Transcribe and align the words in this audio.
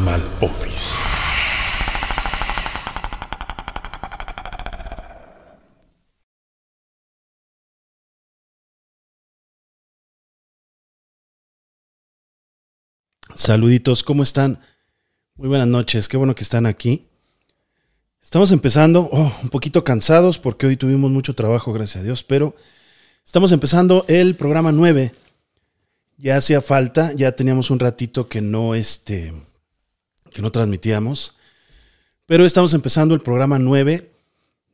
Paranormal 0.00 0.22
Office. 0.40 0.96
Saluditos, 13.34 14.02
¿cómo 14.02 14.22
están? 14.22 14.60
Muy 15.36 15.48
buenas 15.48 15.68
noches, 15.68 16.08
qué 16.08 16.16
bueno 16.16 16.34
que 16.34 16.42
están 16.42 16.66
aquí. 16.66 17.06
Estamos 18.22 18.52
empezando, 18.52 19.08
oh, 19.12 19.32
un 19.42 19.48
poquito 19.48 19.82
cansados 19.82 20.38
porque 20.38 20.66
hoy 20.66 20.76
tuvimos 20.76 21.10
mucho 21.10 21.34
trabajo, 21.34 21.72
gracias 21.72 22.02
a 22.02 22.04
Dios, 22.04 22.22
pero 22.22 22.54
estamos 23.24 23.52
empezando 23.52 24.04
el 24.08 24.34
programa 24.36 24.72
9. 24.72 25.12
Ya 26.18 26.36
hacía 26.36 26.60
falta, 26.60 27.12
ya 27.14 27.32
teníamos 27.32 27.70
un 27.70 27.78
ratito 27.78 28.28
que 28.28 28.42
no, 28.42 28.74
este, 28.74 29.32
que 30.30 30.42
no 30.42 30.52
transmitíamos, 30.52 31.36
pero 32.26 32.44
estamos 32.44 32.74
empezando 32.74 33.14
el 33.14 33.20
programa 33.20 33.58
9 33.58 34.10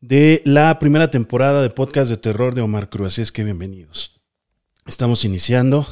de 0.00 0.42
la 0.44 0.78
primera 0.78 1.10
temporada 1.10 1.62
de 1.62 1.70
podcast 1.70 2.10
de 2.10 2.16
terror 2.16 2.54
de 2.54 2.62
Omar 2.62 2.88
Cruz, 2.88 3.14
así 3.14 3.22
es 3.22 3.32
que 3.32 3.44
bienvenidos. 3.44 4.20
Estamos 4.86 5.24
iniciando, 5.24 5.86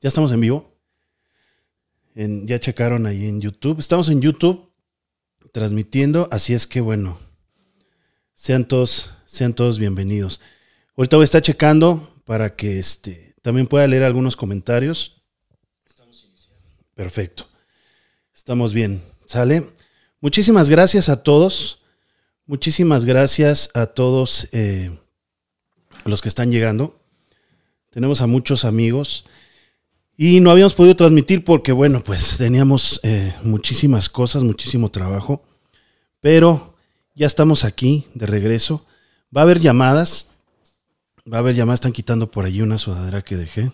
ya 0.00 0.08
estamos 0.08 0.32
en 0.32 0.40
vivo 0.40 0.74
ya 2.14 2.60
checaron 2.60 3.06
ahí 3.06 3.26
en 3.26 3.40
YouTube. 3.40 3.78
Estamos 3.78 4.08
en 4.08 4.20
YouTube 4.20 4.70
transmitiendo, 5.52 6.28
así 6.30 6.54
es 6.54 6.66
que 6.66 6.80
bueno, 6.80 7.18
sean 8.34 8.66
todos, 8.66 9.12
sean 9.26 9.54
todos 9.54 9.78
bienvenidos. 9.78 10.40
Ahorita 10.96 11.16
voy 11.16 11.24
a 11.24 11.26
estar 11.26 11.42
checando 11.42 12.20
para 12.24 12.54
que 12.54 12.78
este, 12.78 13.34
también 13.42 13.66
pueda 13.66 13.86
leer 13.86 14.04
algunos 14.04 14.36
comentarios. 14.36 15.22
Perfecto. 16.94 17.48
Estamos 18.44 18.74
bien. 18.74 19.00
¿Sale? 19.24 19.70
Muchísimas 20.20 20.68
gracias 20.68 21.08
a 21.08 21.22
todos. 21.22 21.78
Muchísimas 22.44 23.06
gracias 23.06 23.70
a 23.72 23.86
todos 23.86 24.50
eh, 24.52 24.98
los 26.04 26.20
que 26.20 26.28
están 26.28 26.50
llegando. 26.52 27.00
Tenemos 27.88 28.20
a 28.20 28.26
muchos 28.26 28.66
amigos. 28.66 29.24
Y 30.18 30.40
no 30.40 30.50
habíamos 30.50 30.74
podido 30.74 30.94
transmitir 30.94 31.42
porque, 31.42 31.72
bueno, 31.72 32.04
pues 32.04 32.36
teníamos 32.36 33.00
eh, 33.02 33.34
muchísimas 33.42 34.10
cosas, 34.10 34.42
muchísimo 34.42 34.90
trabajo. 34.90 35.42
Pero 36.20 36.76
ya 37.14 37.26
estamos 37.26 37.64
aquí 37.64 38.04
de 38.12 38.26
regreso. 38.26 38.84
Va 39.34 39.40
a 39.40 39.44
haber 39.44 39.58
llamadas. 39.58 40.28
Va 41.26 41.38
a 41.38 41.40
haber 41.40 41.54
llamadas. 41.54 41.78
Están 41.78 41.92
quitando 41.92 42.30
por 42.30 42.44
allí 42.44 42.60
una 42.60 42.76
sudadera 42.76 43.22
que 43.22 43.38
dejé. 43.38 43.72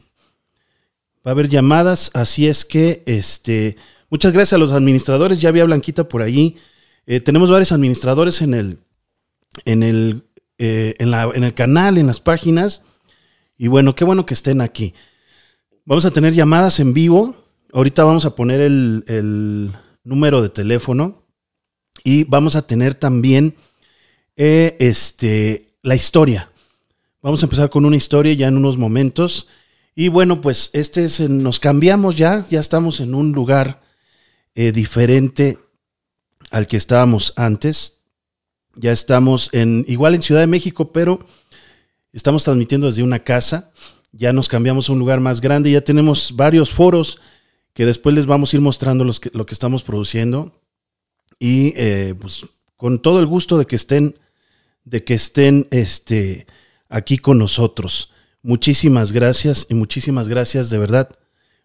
Va 1.27 1.27
a 1.27 1.31
haber 1.31 1.49
llamadas. 1.49 2.13
Así 2.15 2.47
es 2.47 2.65
que, 2.65 3.03
este, 3.07 3.77
muchas 4.11 4.33
gracias 4.33 4.53
a 4.53 4.59
los 4.59 4.73
administradores. 4.73 5.41
Ya 5.41 5.49
había 5.49 5.65
Blanquita 5.65 6.09
por 6.09 6.23
allí. 6.23 6.57
Eh, 7.07 7.21
tenemos 7.21 7.51
varios 7.51 7.73
administradores 7.73 8.43
en 8.43 8.55
el, 8.55 8.79
en 9.65 9.83
el, 9.83 10.25
eh, 10.59 10.95
en, 10.99 11.45
el 11.45 11.55
canal, 11.55 11.99
en 11.99 12.07
las 12.07 12.21
páginas. 12.21 12.83
Y 13.57 13.69
bueno, 13.69 13.95
qué 13.95 14.05
bueno 14.05 14.27
que 14.27 14.35
estén 14.35 14.61
aquí. 14.61 14.95
Vamos 15.85 16.05
a 16.05 16.11
tener 16.11 16.35
llamadas 16.35 16.81
en 16.81 16.93
vivo. 16.93 17.35
Ahorita 17.73 18.05
vamos 18.05 18.25
a 18.25 18.37
poner 18.37 18.61
el, 18.61 19.73
número 20.05 20.43
de 20.43 20.49
teléfono. 20.49 21.25
Y 22.05 22.25
vamos 22.25 22.57
a 22.57 22.67
tener 22.67 22.95
también 22.95 23.57
eh, 24.37 24.77
este, 24.81 25.75
la 25.83 25.95
historia. 25.95 26.51
Vamos 27.23 27.43
a 27.43 27.47
empezar 27.47 27.69
con 27.69 27.85
una 27.85 27.97
historia 27.97 28.33
ya 28.33 28.49
en 28.49 28.57
unos 28.57 28.79
momentos. 28.79 29.49
Y 29.95 30.09
bueno, 30.09 30.41
pues 30.41 30.71
este 30.73 31.05
es, 31.05 31.21
nos 31.21 31.61
cambiamos 31.61 32.17
ya, 32.17 32.47
ya 32.49 32.61
estamos 32.61 33.01
en 33.01 33.15
un 33.15 33.33
lugar 33.33 33.83
eh, 34.55 34.73
diferente 34.73 35.59
al 36.51 36.67
que 36.67 36.77
estábamos 36.77 37.33
antes. 37.37 38.01
Ya 38.75 38.93
estamos 38.93 39.51
en, 39.53 39.85
igual 39.89 40.15
en 40.15 40.23
Ciudad 40.23 40.41
de 40.41 40.47
México, 40.47 40.93
pero 40.93 41.27
estamos 42.13 42.45
transmitiendo 42.45 42.87
desde 42.87 43.03
una 43.03 43.25
casa 43.25 43.73
ya 44.13 44.33
nos 44.33 44.49
cambiamos 44.49 44.89
a 44.89 44.93
un 44.93 44.99
lugar 44.99 45.21
más 45.21 45.41
grande, 45.41 45.71
ya 45.71 45.83
tenemos 45.83 46.35
varios 46.35 46.71
foros 46.71 47.19
que 47.73 47.87
después 47.87 48.15
les 48.15 48.27
vamos 48.27 48.53
a 48.53 48.57
ir 48.57 48.61
mostrando 48.61 49.05
los 49.05 49.21
lo 49.33 49.47
que 49.47 49.55
estamos 49.55 49.83
produciendo 49.83 50.61
y 51.39 51.73
eh, 51.77 52.15
pues 52.21 52.45
con 52.77 53.01
todo 53.01 53.21
el 53.21 53.27
gusto 53.27 53.59
de 53.59 53.67
que 53.67 53.77
estén, 53.77 54.19
de 54.85 55.05
que 55.05 55.15
estén 55.15 55.69
este, 55.71 56.47
aquí 56.89 57.19
con 57.19 57.39
nosotros. 57.39 58.11
Muchísimas 58.43 59.13
gracias 59.13 59.67
y 59.69 59.75
muchísimas 59.75 60.29
gracias 60.29 60.71
de 60.71 60.79
verdad 60.79 61.09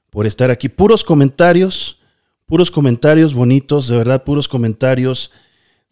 por 0.09 0.27
estar 0.27 0.51
aquí. 0.51 0.69
Puros 0.69 1.03
comentarios, 1.03 1.94
puros 2.45 2.71
comentarios 2.71 3.33
bonitos, 3.33 3.87
de 3.87 3.97
verdad, 3.97 4.23
puros 4.23 4.47
comentarios 4.47 5.31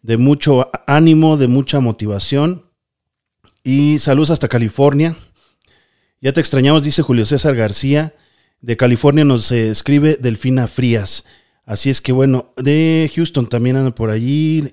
de 0.02 0.16
mucho 0.16 0.70
ánimo, 0.86 1.36
de 1.36 1.48
mucha 1.48 1.80
motivación. 1.80 2.66
Y 3.62 3.98
saludos 3.98 4.30
hasta 4.30 4.48
California. 4.48 5.16
Ya 6.20 6.32
te 6.32 6.40
extrañamos, 6.40 6.82
dice 6.82 7.02
Julio 7.02 7.24
César 7.24 7.54
García. 7.54 8.14
De 8.60 8.76
California 8.76 9.24
nos 9.24 9.50
escribe 9.52 10.18
Delfina 10.20 10.66
Frías. 10.68 11.24
Así 11.64 11.90
es 11.90 12.00
que 12.00 12.12
bueno, 12.12 12.52
de 12.56 13.10
Houston 13.14 13.46
también 13.46 13.76
anda 13.76 13.94
por 13.94 14.10
allí. 14.10 14.70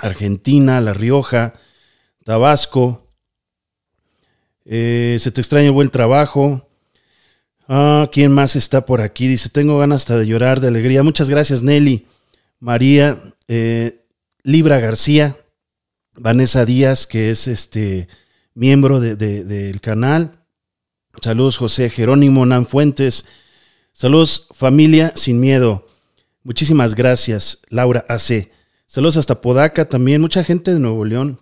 Argentina, 0.00 0.80
La 0.80 0.94
Rioja, 0.94 1.54
Tabasco. 2.24 3.14
Eh, 4.64 5.16
se 5.20 5.30
te 5.30 5.40
extraña 5.40 5.70
buen 5.70 5.90
trabajo. 5.90 6.68
Ah, 7.68 8.08
¿quién 8.12 8.32
más 8.32 8.56
está 8.56 8.84
por 8.84 9.00
aquí? 9.00 9.28
Dice, 9.28 9.48
tengo 9.48 9.78
ganas 9.78 10.02
hasta 10.02 10.18
de 10.18 10.26
llorar 10.26 10.60
de 10.60 10.68
alegría. 10.68 11.02
Muchas 11.02 11.30
gracias, 11.30 11.62
Nelly. 11.62 12.06
María, 12.58 13.34
eh, 13.48 14.04
Libra 14.42 14.80
García, 14.80 15.36
Vanessa 16.14 16.64
Díaz, 16.64 17.06
que 17.06 17.30
es 17.30 17.48
este 17.48 18.08
miembro 18.54 19.00
del 19.00 19.80
canal. 19.80 20.42
Saludos 21.20 21.56
José 21.56 21.90
Jerónimo 21.90 22.44
Nan 22.46 22.66
Fuentes. 22.66 23.24
Saludos 23.92 24.48
familia 24.52 25.12
sin 25.14 25.40
miedo. 25.40 25.86
Muchísimas 26.42 26.94
gracias 26.94 27.60
Laura 27.68 28.04
AC. 28.08 28.50
Saludos 28.86 29.16
hasta 29.16 29.40
Podaca 29.40 29.88
también. 29.88 30.20
Mucha 30.20 30.44
gente 30.44 30.72
de 30.72 30.80
Nuevo 30.80 31.04
León. 31.04 31.40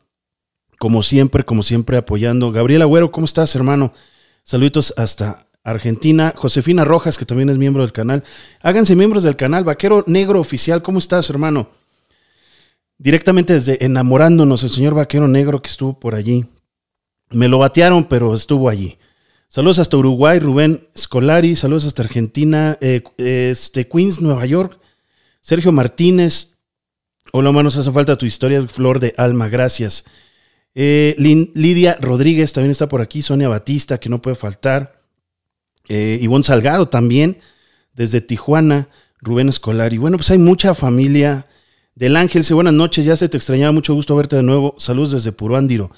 Como 0.79 1.03
siempre, 1.03 1.45
como 1.45 1.63
siempre 1.63 1.97
apoyando. 1.97 2.53
Gabriel 2.53 2.83
Agüero, 2.83 3.13
¿cómo 3.13 3.27
estás 3.27 3.55
hermano? 3.55 3.93
Saluditos 4.43 4.95
hasta 4.97 5.50
Argentina. 5.65 6.33
Josefina 6.37 6.85
Rojas, 6.85 7.19
que 7.19 7.25
también 7.25 7.51
es 7.51 7.59
miembro 7.59 7.83
del 7.83 7.93
canal. 7.93 8.25
Háganse 8.63 8.97
miembros 8.97 9.23
del 9.23 9.37
canal. 9.37 9.65
Vaquero 9.65 10.05
Negro 10.07 10.41
Oficial, 10.41 10.83
¿cómo 10.83 10.99
estás 10.99 11.31
hermano? 11.31 11.71
Directamente 12.99 13.55
desde 13.55 13.85
Enamorándonos, 13.85 14.63
el 14.63 14.71
señor 14.71 14.95
Vaquero 14.95 15.27
Negro 15.27 15.63
que 15.63 15.71
estuvo 15.71 15.99
por 15.99 16.15
allí. 16.15 16.47
Me 17.31 17.49
lo 17.49 17.59
batearon, 17.59 18.05
pero 18.05 18.35
estuvo 18.35 18.69
allí. 18.69 18.99
Saludos 19.49 19.79
hasta 19.79 19.97
Uruguay, 19.97 20.39
Rubén 20.39 20.87
Scolari. 20.97 21.57
Saludos 21.57 21.87
hasta 21.87 22.03
Argentina, 22.03 22.79
eh, 22.81 23.03
este, 23.17 23.89
Queens, 23.89 24.21
Nueva 24.21 24.47
York. 24.47 24.79
Sergio 25.41 25.73
Martínez. 25.73 26.59
Hola, 27.33 27.53
nos 27.53 27.77
hace 27.77 27.91
falta 27.91 28.19
tu 28.19 28.27
historia, 28.27 28.61
Flor 28.63 29.01
de 29.01 29.15
Alma, 29.17 29.49
gracias. 29.49 30.05
Eh, 30.75 31.15
Lidia 31.19 31.97
Rodríguez 32.01 32.53
también 32.53 32.73
está 32.73 32.89
por 32.89 33.01
aquí. 33.01 33.23
Sonia 33.23 33.49
Batista, 33.49 33.99
que 33.99 34.09
no 34.09 34.21
puede 34.21 34.37
faltar. 34.37 35.00
Eh, 35.89 36.19
Ivonne 36.23 36.45
Salgado 36.45 36.89
también, 36.89 37.39
desde 37.95 38.21
Tijuana. 38.21 38.89
Rubén 39.23 39.49
Escolari. 39.49 39.99
Bueno, 39.99 40.17
pues 40.17 40.31
hay 40.31 40.39
mucha 40.39 40.75
familia 40.75 41.47
del 41.95 42.17
Ángel. 42.17 42.43
buenas 42.53 42.73
noches, 42.73 43.05
ya 43.05 43.17
se 43.17 43.29
te 43.29 43.37
extrañaba, 43.37 43.73
mucho 43.73 43.95
gusto 43.95 44.17
verte 44.17 44.37
de 44.37 44.43
nuevo. 44.43 44.75
Saludos 44.79 45.13
desde 45.13 45.33
Puruándiro. 45.33 45.91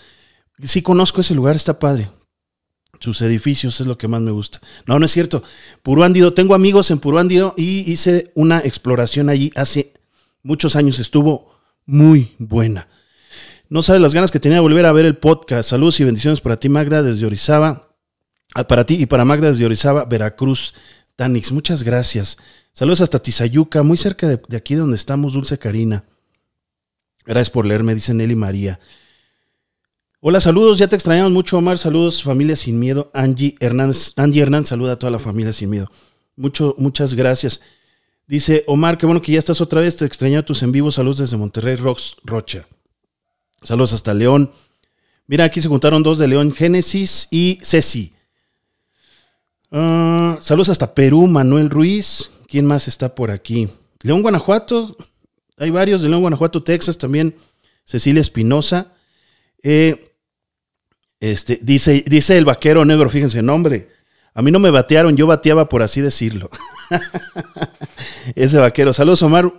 Sí 0.63 0.83
conozco 0.83 1.21
ese 1.21 1.35
lugar, 1.35 1.57
está 1.57 1.79
padre. 1.79 2.11
Sus 3.01 3.21
edificios 3.23 3.81
es 3.81 3.87
lo 3.87 3.99
que 3.99 4.09
más 4.09 4.21
me 4.21 4.31
gusta. 4.31 4.61
No, 4.87 4.99
no 4.99 5.07
es 5.07 5.13
cierto. 5.13 5.43
Puruándido, 5.83 6.35
tengo 6.35 6.55
amigos 6.55 6.91
en 6.91 6.99
Puruándido 6.99 7.55
y 7.57 7.91
hice 7.91 8.31
una 8.35 8.59
exploración 8.61 9.29
allí 9.29 9.51
hace 9.57 9.93
muchos 10.43 10.77
años. 10.77 10.99
Estuvo 10.99 11.53
muy 11.85 12.33
buena. 12.39 12.89
No 13.69 13.83
sabes 13.83 14.03
las 14.03 14.15
ganas 14.15 14.31
que 14.31 14.39
tenía 14.39 14.57
de 14.59 14.63
volver 14.63 14.87
a 14.87 14.93
ver 14.93 15.07
el 15.07 15.17
podcast. 15.17 15.71
Saludos 15.71 15.99
y 16.01 16.05
bendiciones 16.05 16.41
para 16.41 16.59
ti, 16.59 16.69
Magda, 16.69 17.03
desde 17.03 17.27
Orizaba. 17.27 17.92
Ah, 18.55 18.67
para 18.67 18.85
ti 18.85 18.95
y 18.95 19.07
para 19.07 19.25
Magda 19.25 19.49
desde 19.49 19.65
Orizaba, 19.65 20.05
Veracruz, 20.05 20.75
Tanix. 21.17 21.53
Muchas 21.53 21.83
gracias. 21.83 22.39
Saludos 22.73 23.01
hasta 23.01 23.23
Tizayuca, 23.23 23.83
muy 23.83 23.97
cerca 23.97 24.29
de, 24.29 24.41
de 24.49 24.57
aquí 24.57 24.75
donde 24.75 24.97
estamos, 24.97 25.33
Dulce 25.33 25.59
Karina. 25.59 26.05
Gracias 27.25 27.51
por 27.51 27.67
leerme, 27.67 27.95
dice 27.95 28.15
Nelly 28.15 28.35
María. 28.35 28.81
Hola, 30.21 30.41
saludos, 30.41 30.79
ya 30.79 30.87
te 30.87 30.95
extrañamos 30.95 31.33
mucho, 31.33 31.59
Omar. 31.59 31.79
Saludos, 31.79 32.23
familia 32.23 32.55
sin 32.55 32.79
miedo. 32.79 33.11
Angie 33.13 33.57
Hernández, 33.59 34.13
Angie 34.17 34.43
Hernández 34.43 34.69
saluda 34.69 34.93
a 34.93 34.97
toda 34.97 35.11
la 35.11 35.19
familia 35.19 35.53
sin 35.53 35.71
miedo. 35.71 35.91
Mucho, 36.37 36.77
muchas 36.79 37.15
gracias. 37.15 37.61
Dice 38.29 38.63
Omar, 38.69 38.99
qué 38.99 39.07
bueno 39.07 39.21
que 39.21 39.33
ya 39.33 39.41
estás 39.41 39.61
otra 39.61 39.81
vez. 39.81 39.97
Te 39.97 40.05
extrañaba 40.05 40.45
tus 40.45 40.63
en 40.63 40.71
vivo. 40.71 40.93
Saludos 40.93 41.19
desde 41.19 41.37
Monterrey, 41.37 41.75
Rox 41.75 42.17
Rocha. 42.23 42.67
Saludos 43.63 43.93
hasta 43.95 44.15
León. 44.15 44.53
Mira, 45.27 45.45
aquí 45.45 45.61
se 45.61 45.69
juntaron 45.69 46.05
dos 46.05 46.19
de 46.19 46.29
León, 46.29 46.53
Génesis 46.53 47.27
y 47.31 47.59
Ceci. 47.63 48.13
Ah, 49.73 50.39
saludos 50.43 50.69
hasta 50.69 50.95
Perú, 50.95 51.27
Manuel 51.27 51.71
Ruiz. 51.71 52.31
¿Quién 52.47 52.67
más 52.67 52.89
está 52.89 53.15
por 53.15 53.31
aquí? 53.31 53.69
León, 54.03 54.21
Guanajuato. 54.21 54.95
Hay 55.57 55.71
varios 55.71 56.03
de 56.03 56.11
León, 56.11 56.21
Guanajuato, 56.21 56.63
Texas 56.63 56.99
también. 56.99 57.35
Cecilia 57.85 58.21
Espinosa. 58.21 58.93
Eh, 59.63 60.13
este, 61.21 61.59
dice, 61.63 62.05
dice 62.07 62.37
el 62.37 62.45
vaquero 62.45 62.85
negro, 62.85 63.09
fíjense, 63.09 63.41
nombre. 63.41 63.89
A 64.35 64.43
mí 64.43 64.51
no 64.51 64.59
me 64.59 64.71
batearon, 64.71 65.17
yo 65.17 65.27
bateaba 65.27 65.69
por 65.69 65.83
así 65.83 66.01
decirlo. 66.01 66.51
Ese 68.35 68.59
vaquero. 68.59 68.93
Saludos, 68.93 69.23
Omar. 69.23 69.53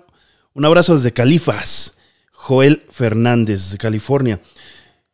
Un 0.53 0.65
abrazo 0.65 0.95
desde 0.95 1.11
Califas. 1.11 1.95
Joel 2.31 2.83
Fernández, 2.91 3.71
de 3.71 3.77
California. 3.77 4.41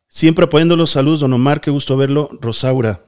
Siempre 0.08 0.44
apoyándolos. 0.44 0.90
Saludos, 0.90 1.20
don 1.20 1.32
Omar. 1.32 1.60
Qué 1.60 1.70
gusto 1.70 1.96
verlo. 1.96 2.30
Rosaura. 2.40 3.04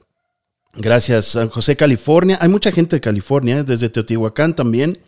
Gracias. 0.74 1.26
San 1.26 1.48
José, 1.48 1.76
California. 1.76 2.38
Hay 2.40 2.48
mucha 2.48 2.72
gente 2.72 2.96
de 2.96 3.00
California, 3.00 3.58
¿eh? 3.58 3.64
desde 3.64 3.88
Teotihuacán 3.88 4.54
también. 4.54 4.98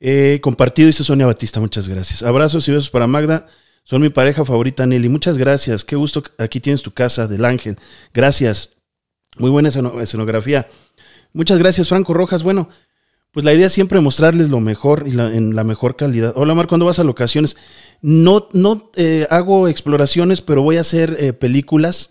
Eh, 0.00 0.40
compartido, 0.42 0.86
dice 0.86 1.04
Sonia 1.04 1.26
Batista. 1.26 1.60
Muchas 1.60 1.88
gracias. 1.88 2.22
Abrazos 2.22 2.66
y 2.68 2.72
besos 2.72 2.90
para 2.90 3.06
Magda. 3.06 3.46
Son 3.84 4.02
mi 4.02 4.08
pareja 4.08 4.44
favorita, 4.44 4.86
Nelly. 4.86 5.08
Muchas 5.08 5.38
gracias. 5.38 5.84
Qué 5.84 5.96
gusto. 5.96 6.22
Aquí 6.38 6.60
tienes 6.60 6.82
tu 6.82 6.92
casa 6.92 7.28
del 7.28 7.44
ángel. 7.44 7.78
Gracias. 8.12 8.70
Muy 9.38 9.50
buena 9.50 9.68
escenografía. 9.68 10.66
Muchas 11.32 11.58
gracias, 11.58 11.88
Franco 11.88 12.14
Rojas. 12.14 12.42
Bueno, 12.42 12.70
pues 13.32 13.44
la 13.44 13.52
idea 13.52 13.66
es 13.66 13.72
siempre 13.72 14.00
mostrarles 14.00 14.48
lo 14.48 14.60
mejor 14.60 15.04
y 15.06 15.10
en 15.10 15.54
la 15.54 15.62
mejor 15.62 15.94
calidad. 15.94 16.32
Hola, 16.36 16.54
Mar, 16.54 16.66
¿cuándo 16.66 16.86
vas 16.86 16.98
a 16.98 17.04
locaciones? 17.04 17.56
No, 18.00 18.48
no 18.54 18.90
eh, 18.96 19.26
hago 19.28 19.68
exploraciones, 19.68 20.40
pero 20.40 20.62
voy 20.62 20.78
a 20.78 20.80
hacer 20.80 21.16
eh, 21.20 21.34
películas. 21.34 22.10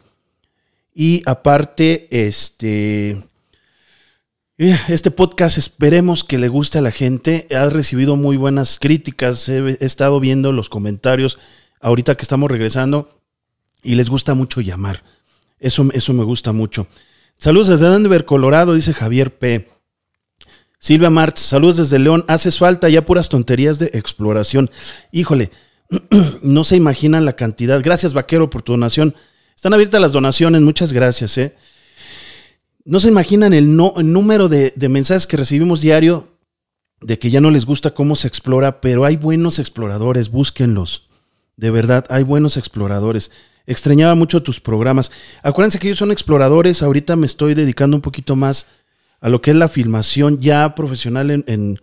Y 0.98 1.22
aparte, 1.26 2.08
este. 2.10 3.22
Eh, 4.58 4.80
este 4.88 5.12
podcast 5.12 5.58
esperemos 5.58 6.24
que 6.24 6.38
le 6.38 6.48
guste 6.48 6.78
a 6.78 6.82
la 6.82 6.92
gente. 6.92 7.48
Ha 7.54 7.70
recibido 7.70 8.16
muy 8.16 8.38
buenas 8.38 8.80
críticas. 8.80 9.50
He, 9.50 9.78
estado 9.82 10.22
viendo 10.22 10.54
los 10.54 10.70
comentarios 10.70 11.38
ahorita 11.82 12.16
que 12.16 12.24
estamos 12.24 12.50
regresando 12.50 13.10
y 13.84 13.96
les 13.96 14.10
gusta 14.10 14.36
mucho 14.36 14.62
llamar. 14.62 15.04
Eso, 15.60 15.86
eso 15.92 16.14
me 16.14 16.24
gusta 16.24 16.54
mucho. 16.54 16.88
Saludos 17.38 17.68
desde 17.68 17.90
Denver, 17.90 18.24
Colorado, 18.24 18.74
dice 18.74 18.94
Javier 18.94 19.38
P. 19.38 19.68
Silvia 20.80 21.10
Martz, 21.10 21.42
saludos 21.42 21.76
desde 21.76 22.00
León. 22.00 22.24
Haces 22.30 22.58
falta 22.58 22.88
ya 22.88 23.06
puras 23.06 23.28
tonterías 23.28 23.80
de 23.80 23.88
exploración. 23.94 24.72
Híjole, 25.12 25.52
no 26.42 26.64
se 26.64 26.78
imaginan 26.78 27.26
la 27.26 27.36
cantidad. 27.36 27.82
Gracias, 27.84 28.14
Vaquero, 28.14 28.50
por 28.50 28.62
tu 28.62 28.72
donación. 28.72 29.14
Están 29.56 29.74
abiertas 29.74 30.02
las 30.02 30.12
donaciones, 30.12 30.62
muchas 30.62 30.94
gracias. 30.94 31.38
¿eh? 31.38 31.56
No 32.84 33.00
se 33.00 33.08
imaginan 33.08 33.54
el, 33.54 33.76
no, 33.76 33.94
número 34.04 34.50
de, 34.50 34.74
de 34.76 34.90
mensajes 34.90 35.28
que 35.28 35.38
recibimos 35.38 35.82
diario 35.82 36.28
de 37.02 37.20
que 37.20 37.30
ya 37.30 37.42
no 37.42 37.52
les 37.52 37.66
gusta 37.66 37.94
cómo 37.94 38.16
se 38.16 38.28
explora, 38.28 38.82
pero 38.82 39.06
hay 39.06 39.16
buenos 39.16 39.60
exploradores, 39.60 40.30
búsquenlos. 40.30 41.10
De 41.58 41.72
verdad, 41.72 42.06
hay 42.10 42.24
buenos 42.24 42.58
exploradores. 42.58 43.32
Extrañaba 43.68 44.16
mucho 44.16 44.44
tus 44.44 44.60
programas. 44.60 45.12
Acuérdense 45.42 45.80
que 45.80 45.88
ellos 45.88 46.00
son 46.00 46.12
exploradores. 46.12 46.84
Ahorita 46.84 47.16
me 47.16 47.26
estoy 47.26 47.54
dedicando 47.54 47.98
un 47.98 48.02
poquito 48.02 48.36
más 48.36 48.68
a 49.22 49.30
lo 49.30 49.42
que 49.42 49.52
es 49.52 49.58
la 49.58 49.70
filmación 49.70 50.40
ya 50.40 50.76
profesional 50.76 51.32
en, 51.32 51.80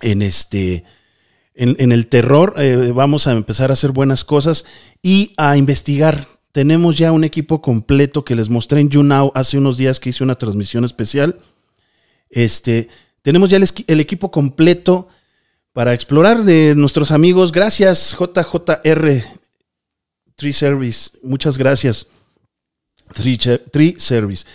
en, 0.00 0.22
este. 0.22 0.84
En, 1.54 1.92
el 1.92 2.06
terror 2.06 2.54
eh, 2.56 2.92
vamos 2.94 3.26
a 3.26 3.32
empezar 3.32 3.70
a 3.70 3.74
hacer 3.74 3.90
buenas 3.90 4.24
cosas 4.24 4.64
y 5.02 5.34
a 5.36 5.56
investigar. 5.56 6.26
Tenemos 6.52 6.98
ya 6.98 7.12
un 7.12 7.24
equipo 7.24 7.62
completo 7.62 8.24
que 8.24 8.34
les 8.34 8.48
mostré 8.48 8.80
en 8.80 8.90
YouNow 8.90 9.30
hace 9.34 9.58
unos 9.58 9.76
días 9.76 10.00
que 10.00 10.10
hice 10.10 10.24
una 10.24 10.34
transmisión 10.34 10.84
especial. 10.84 11.38
Este, 12.28 12.88
tenemos 13.22 13.50
ya 13.50 13.58
el, 13.58 14.00
equipo 14.00 14.30
completo 14.30 15.06
para 15.72 15.94
explorar 15.94 16.44
de 16.44 16.74
nuestros 16.74 17.12
amigos. 17.12 17.52
Gracias, 17.52 18.16
JJR 18.18 19.24
Tree 20.34 20.52
Service. 20.52 21.10
Muchas 21.22 21.56
gracias. 21.56 22.06
Tree, 23.12 23.96
Service. 23.98 24.46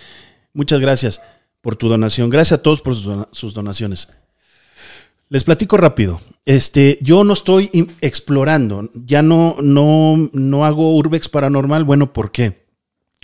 Muchas 0.54 0.80
gracias 0.80 1.22
por 1.62 1.76
tu 1.76 1.88
donación. 1.88 2.30
Gracias 2.30 2.60
a 2.60 2.62
todos 2.64 2.82
por 2.82 2.96
sus 3.32 3.54
donaciones. 3.54 4.10
Les 5.30 5.44
platico 5.44 5.78
rápido. 5.78 6.22
Este, 6.46 7.00
yo 7.02 7.24
no 7.24 7.34
estoy 7.34 7.72
explorando, 8.02 8.90
ya 8.94 9.24
no, 9.24 9.56
no, 9.62 10.30
no 10.32 10.66
hago 10.66 10.96
urbex 10.96 11.30
paranormal. 11.30 11.84
Bueno, 11.84 12.14
¿por 12.14 12.32
qué? 12.32 12.66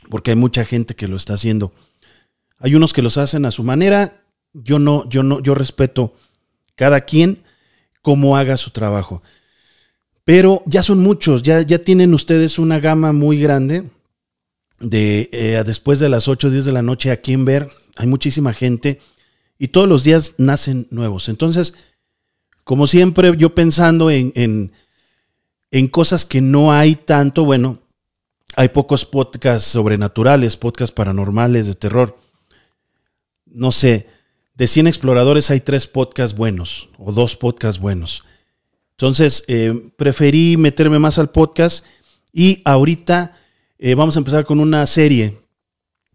Porque 0.09 0.31
hay 0.31 0.38
mucha 0.38 0.65
gente 0.65 0.95
que 0.95 1.07
lo 1.07 1.15
está 1.15 1.36
haciendo. 1.36 1.71
Hay 2.57 2.74
unos 2.74 2.94
que 2.94 3.03
los 3.03 3.18
hacen 3.18 3.45
a 3.45 3.51
su 3.51 3.63
manera. 3.63 4.24
Yo 4.53 4.80
no, 4.80 5.07
yo 5.09 5.21
no, 5.21 5.39
yo 5.42 5.53
respeto 5.53 6.15
cada 6.75 7.01
quien 7.01 7.44
cómo 8.01 8.36
haga 8.36 8.57
su 8.57 8.71
trabajo. 8.71 9.21
Pero 10.24 10.63
ya 10.65 10.81
son 10.81 11.00
muchos, 11.00 11.44
ya, 11.44 11.62
ya 11.62 11.80
tienen 11.80 12.13
ustedes 12.13 12.57
una 12.59 12.80
gama 12.80 13.12
muy 13.12 13.39
grande 13.39 13.89
de 14.80 15.30
eh, 15.31 15.63
después 15.65 16.00
de 16.00 16.09
las 16.09 16.27
8 16.27 16.48
o 16.48 16.51
10 16.51 16.65
de 16.65 16.71
la 16.71 16.81
noche 16.81 17.12
a 17.12 17.21
quien 17.21 17.45
ver. 17.45 17.69
Hay 17.98 18.07
muchísima 18.07 18.53
gente 18.53 19.00
y 19.59 19.68
todos 19.68 19.88
los 19.88 20.03
días 20.03 20.33
nacen 20.38 20.88
nuevos. 20.89 21.30
Entonces, 21.30 21.75
como 22.63 22.88
siempre, 22.88 23.36
yo 23.38 23.56
pensando 23.56 24.10
en, 24.10 24.31
en, 24.36 25.88
cosas 25.88 26.25
que 26.25 26.42
no 26.42 26.72
hay 26.72 26.96
tanto, 26.96 27.46
bueno, 27.46 27.80
hay 28.56 28.69
pocos 28.69 29.06
podcasts 29.06 29.69
sobrenaturales, 29.69 30.58
podcasts 30.58 30.94
paranormales, 30.94 31.68
de 31.68 31.75
terror. 31.75 32.18
No 33.46 33.72
sé, 33.72 34.08
de 34.56 34.68
100 34.68 34.88
exploradores 34.88 35.50
hay 35.52 35.62
tres 35.62 35.88
podcasts 35.88 36.38
buenos 36.38 36.90
o 36.98 37.12
dos 37.12 37.36
podcasts 37.36 37.81
buenos. 37.81 38.24
Entonces, 38.92 39.44
eh, 39.48 39.92
preferí 39.98 40.58
meterme 40.58 41.00
más 41.00 41.18
al 41.18 41.31
podcast 41.31 41.86
y 42.31 42.62
ahorita 42.66 43.36
eh, 43.80 43.96
vamos 43.96 44.15
a 44.15 44.20
empezar 44.20 44.46
con 44.46 44.60
una 44.60 44.86
serie 44.86 45.39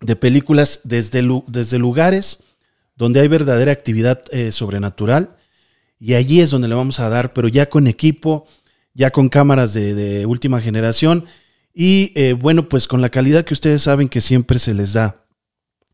de 0.00 0.16
películas 0.16 0.80
desde, 0.84 1.22
desde 1.48 1.78
lugares 1.78 2.44
donde 2.94 3.20
hay 3.20 3.28
verdadera 3.28 3.72
actividad 3.72 4.22
eh, 4.30 4.52
sobrenatural 4.52 5.36
y 5.98 6.14
allí 6.14 6.40
es 6.40 6.50
donde 6.50 6.68
le 6.68 6.74
vamos 6.74 7.00
a 7.00 7.08
dar, 7.08 7.32
pero 7.32 7.48
ya 7.48 7.68
con 7.68 7.86
equipo, 7.86 8.46
ya 8.94 9.10
con 9.10 9.28
cámaras 9.28 9.72
de, 9.74 10.26
última 10.26 10.60
generación 10.60 11.24
y 11.74 12.32
bueno, 12.34 12.68
pues 12.68 12.88
con 12.88 13.00
la 13.00 13.10
calidad 13.10 13.44
que 13.44 13.54
ustedes 13.54 13.82
saben 13.82 14.08
que 14.08 14.20
siempre 14.20 14.58
se 14.58 14.72
les 14.72 14.94
da 14.94 15.26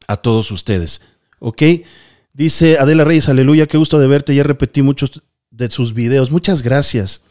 a 0.07 0.17
todos 0.17 0.51
ustedes. 0.51 1.01
¿Ok? 1.39 1.63
Dice 2.33 2.79
Adela 2.79 3.05
Reyes, 3.05 3.29
aleluya, 3.29 3.67
qué 3.67 3.77
gusto 3.77 3.99
de 3.99 4.07
verte. 4.07 4.35
Ya 4.35 4.43
repetí 4.43 4.83
muchos 4.83 5.23
de 5.51 5.71
sus 5.71 5.93
videos. 5.93 6.31
Muchas 6.31 6.63
gracias. 6.63 7.23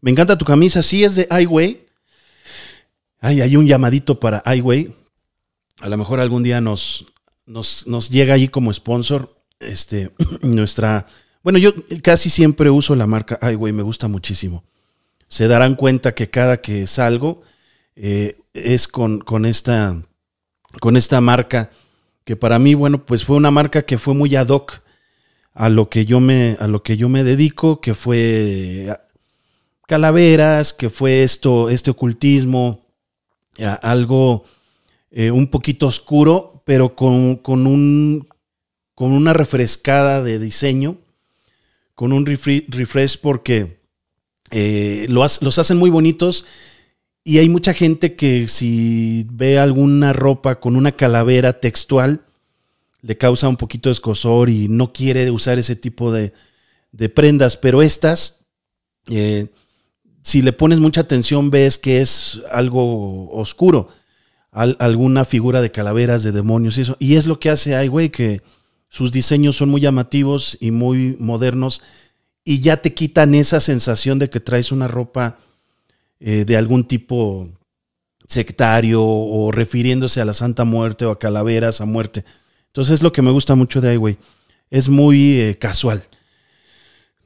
Me 0.00 0.10
encanta 0.10 0.38
tu 0.38 0.44
camisa. 0.44 0.82
Sí, 0.82 1.02
es 1.02 1.16
de 1.16 1.26
iWay. 1.30 1.86
Ay, 3.20 3.40
hay 3.40 3.56
un 3.56 3.66
llamadito 3.66 4.20
para 4.20 4.42
iWay. 4.54 4.94
A 5.80 5.88
lo 5.88 5.96
mejor 5.96 6.20
algún 6.20 6.42
día 6.42 6.60
nos, 6.60 7.06
nos, 7.46 7.86
nos 7.86 8.10
llega 8.10 8.34
ahí 8.34 8.48
como 8.48 8.72
sponsor. 8.72 9.34
Este, 9.58 10.10
nuestra. 10.42 11.06
Bueno, 11.44 11.58
yo 11.58 11.74
casi 12.02 12.30
siempre 12.30 12.70
uso 12.70 12.94
la 12.94 13.06
marca 13.06 13.38
iWay, 13.52 13.74
me 13.74 13.82
gusta 13.82 14.08
muchísimo. 14.08 14.64
Se 15.28 15.46
darán 15.46 15.74
cuenta 15.74 16.14
que 16.14 16.30
cada 16.30 16.62
que 16.62 16.86
salgo 16.86 17.42
eh, 17.96 18.38
es 18.54 18.88
con, 18.88 19.18
con, 19.20 19.44
esta, 19.44 20.02
con 20.80 20.96
esta 20.96 21.20
marca 21.20 21.70
que 22.24 22.34
para 22.34 22.58
mí, 22.58 22.72
bueno, 22.72 23.04
pues 23.04 23.26
fue 23.26 23.36
una 23.36 23.50
marca 23.50 23.82
que 23.82 23.98
fue 23.98 24.14
muy 24.14 24.34
ad 24.36 24.48
hoc 24.48 24.80
a 25.52 25.68
lo 25.68 25.90
que 25.90 26.06
yo 26.06 26.18
me, 26.18 26.56
a 26.60 26.66
lo 26.66 26.82
que 26.82 26.96
yo 26.96 27.10
me 27.10 27.24
dedico, 27.24 27.82
que 27.82 27.92
fue 27.92 28.98
calaveras, 29.86 30.72
que 30.72 30.88
fue 30.88 31.24
esto, 31.24 31.68
este 31.68 31.90
ocultismo, 31.90 32.86
algo 33.82 34.44
eh, 35.10 35.30
un 35.30 35.48
poquito 35.48 35.88
oscuro, 35.88 36.62
pero 36.64 36.96
con, 36.96 37.36
con, 37.36 37.66
un, 37.66 38.28
con 38.94 39.12
una 39.12 39.34
refrescada 39.34 40.22
de 40.22 40.38
diseño, 40.38 41.03
con 41.94 42.12
un 42.12 42.26
refresh 42.26 43.18
porque 43.20 43.80
eh, 44.50 45.06
los 45.08 45.58
hacen 45.58 45.78
muy 45.78 45.90
bonitos 45.90 46.44
y 47.24 47.38
hay 47.38 47.48
mucha 47.48 47.72
gente 47.72 48.16
que 48.16 48.48
si 48.48 49.26
ve 49.30 49.58
alguna 49.58 50.12
ropa 50.12 50.60
con 50.60 50.76
una 50.76 50.92
calavera 50.92 51.58
textual, 51.58 52.20
le 53.00 53.16
causa 53.16 53.48
un 53.48 53.56
poquito 53.56 53.88
de 53.88 53.94
escosor 53.94 54.50
y 54.50 54.68
no 54.68 54.92
quiere 54.92 55.30
usar 55.30 55.58
ese 55.58 55.74
tipo 55.74 56.12
de, 56.12 56.32
prendas, 57.14 57.56
pero 57.56 57.82
estas, 57.82 58.44
eh, 59.08 59.48
si 60.22 60.42
le 60.42 60.52
pones 60.52 60.80
mucha 60.80 61.00
atención, 61.00 61.50
ves 61.50 61.78
que 61.78 62.02
es 62.02 62.42
algo 62.52 63.30
oscuro, 63.30 63.88
alguna 64.50 65.24
figura 65.24 65.62
de 65.62 65.72
calaveras, 65.72 66.22
de 66.22 66.32
demonios 66.32 66.78
y 66.78 66.82
eso. 66.82 66.96
Y 66.98 67.16
es 67.16 67.26
lo 67.26 67.40
que 67.40 67.50
hace 67.50 67.74
Ai 67.74 68.10
que 68.10 68.40
sus 68.94 69.10
diseños 69.10 69.56
son 69.56 69.70
muy 69.70 69.80
llamativos 69.80 70.56
y 70.60 70.70
muy 70.70 71.16
modernos 71.18 71.82
y 72.44 72.60
ya 72.60 72.76
te 72.76 72.94
quitan 72.94 73.34
esa 73.34 73.58
sensación 73.58 74.20
de 74.20 74.30
que 74.30 74.38
traes 74.38 74.70
una 74.70 74.86
ropa 74.86 75.36
eh, 76.20 76.44
de 76.44 76.56
algún 76.56 76.84
tipo 76.84 77.48
sectario 78.28 79.02
o 79.02 79.50
refiriéndose 79.50 80.20
a 80.20 80.24
la 80.24 80.32
Santa 80.32 80.64
Muerte 80.64 81.06
o 81.06 81.10
a 81.10 81.18
calaveras 81.18 81.80
a 81.80 81.86
muerte. 81.86 82.24
Entonces 82.68 82.94
es 82.94 83.02
lo 83.02 83.12
que 83.12 83.20
me 83.20 83.32
gusta 83.32 83.56
mucho 83.56 83.80
de 83.80 83.94
iWay. 83.94 84.16
es 84.70 84.88
muy 84.88 85.40
eh, 85.40 85.58
casual. 85.58 86.04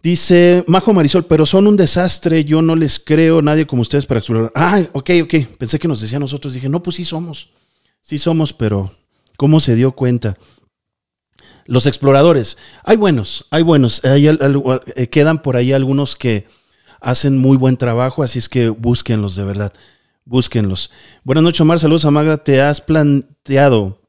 Dice 0.02 0.64
Majo 0.68 0.94
Marisol, 0.94 1.26
pero 1.26 1.44
son 1.44 1.66
un 1.66 1.76
desastre, 1.76 2.46
yo 2.46 2.62
no 2.62 2.76
les 2.76 2.98
creo 2.98 3.42
nadie 3.42 3.66
como 3.66 3.82
ustedes 3.82 4.06
para 4.06 4.20
explorar. 4.20 4.52
Ah, 4.54 4.80
ok, 4.94 5.10
ok, 5.22 5.34
pensé 5.58 5.78
que 5.78 5.86
nos 5.86 6.00
decía 6.00 6.18
nosotros, 6.18 6.54
dije, 6.54 6.70
no, 6.70 6.82
pues 6.82 6.96
sí 6.96 7.04
somos, 7.04 7.50
sí 8.00 8.18
somos, 8.18 8.54
pero 8.54 8.90
¿cómo 9.36 9.60
se 9.60 9.74
dio 9.74 9.92
cuenta? 9.92 10.38
Los 11.68 11.84
exploradores, 11.84 12.56
hay 12.82 12.96
buenos, 12.96 13.44
hay 13.50 13.62
buenos, 13.62 14.00
eh, 14.02 15.08
quedan 15.08 15.42
por 15.42 15.54
ahí 15.54 15.74
algunos 15.74 16.16
que 16.16 16.46
hacen 16.98 17.36
muy 17.36 17.58
buen 17.58 17.76
trabajo, 17.76 18.22
así 18.22 18.38
es 18.38 18.48
que 18.48 18.70
búsquenlos 18.70 19.36
de 19.36 19.44
verdad, 19.44 19.74
búsquenlos. 20.24 20.90
Buenas 21.24 21.44
noches, 21.44 21.60
Omar, 21.60 21.78
saludos 21.78 22.06
a 22.06 22.10
Magda, 22.10 22.38
¿te 22.38 22.62
has 22.62 22.80
planteado 22.80 24.00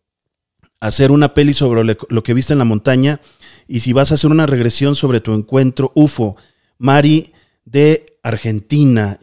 hacer 0.79 1.11
una 1.11 1.33
peli 1.33 1.53
sobre 1.53 1.97
lo 2.07 2.23
que 2.23 2.33
viste 2.33 2.53
en 2.53 2.59
la 2.59 2.63
montaña? 2.65 3.19
Y 3.67 3.81
si 3.81 3.91
vas 3.91 4.13
a 4.13 4.15
hacer 4.15 4.31
una 4.31 4.45
regresión 4.45 4.95
sobre 4.95 5.19
tu 5.19 5.33
encuentro 5.33 5.91
UFO, 5.95 6.37
Mari 6.77 7.33
de 7.65 8.05
Argentina, 8.23 9.19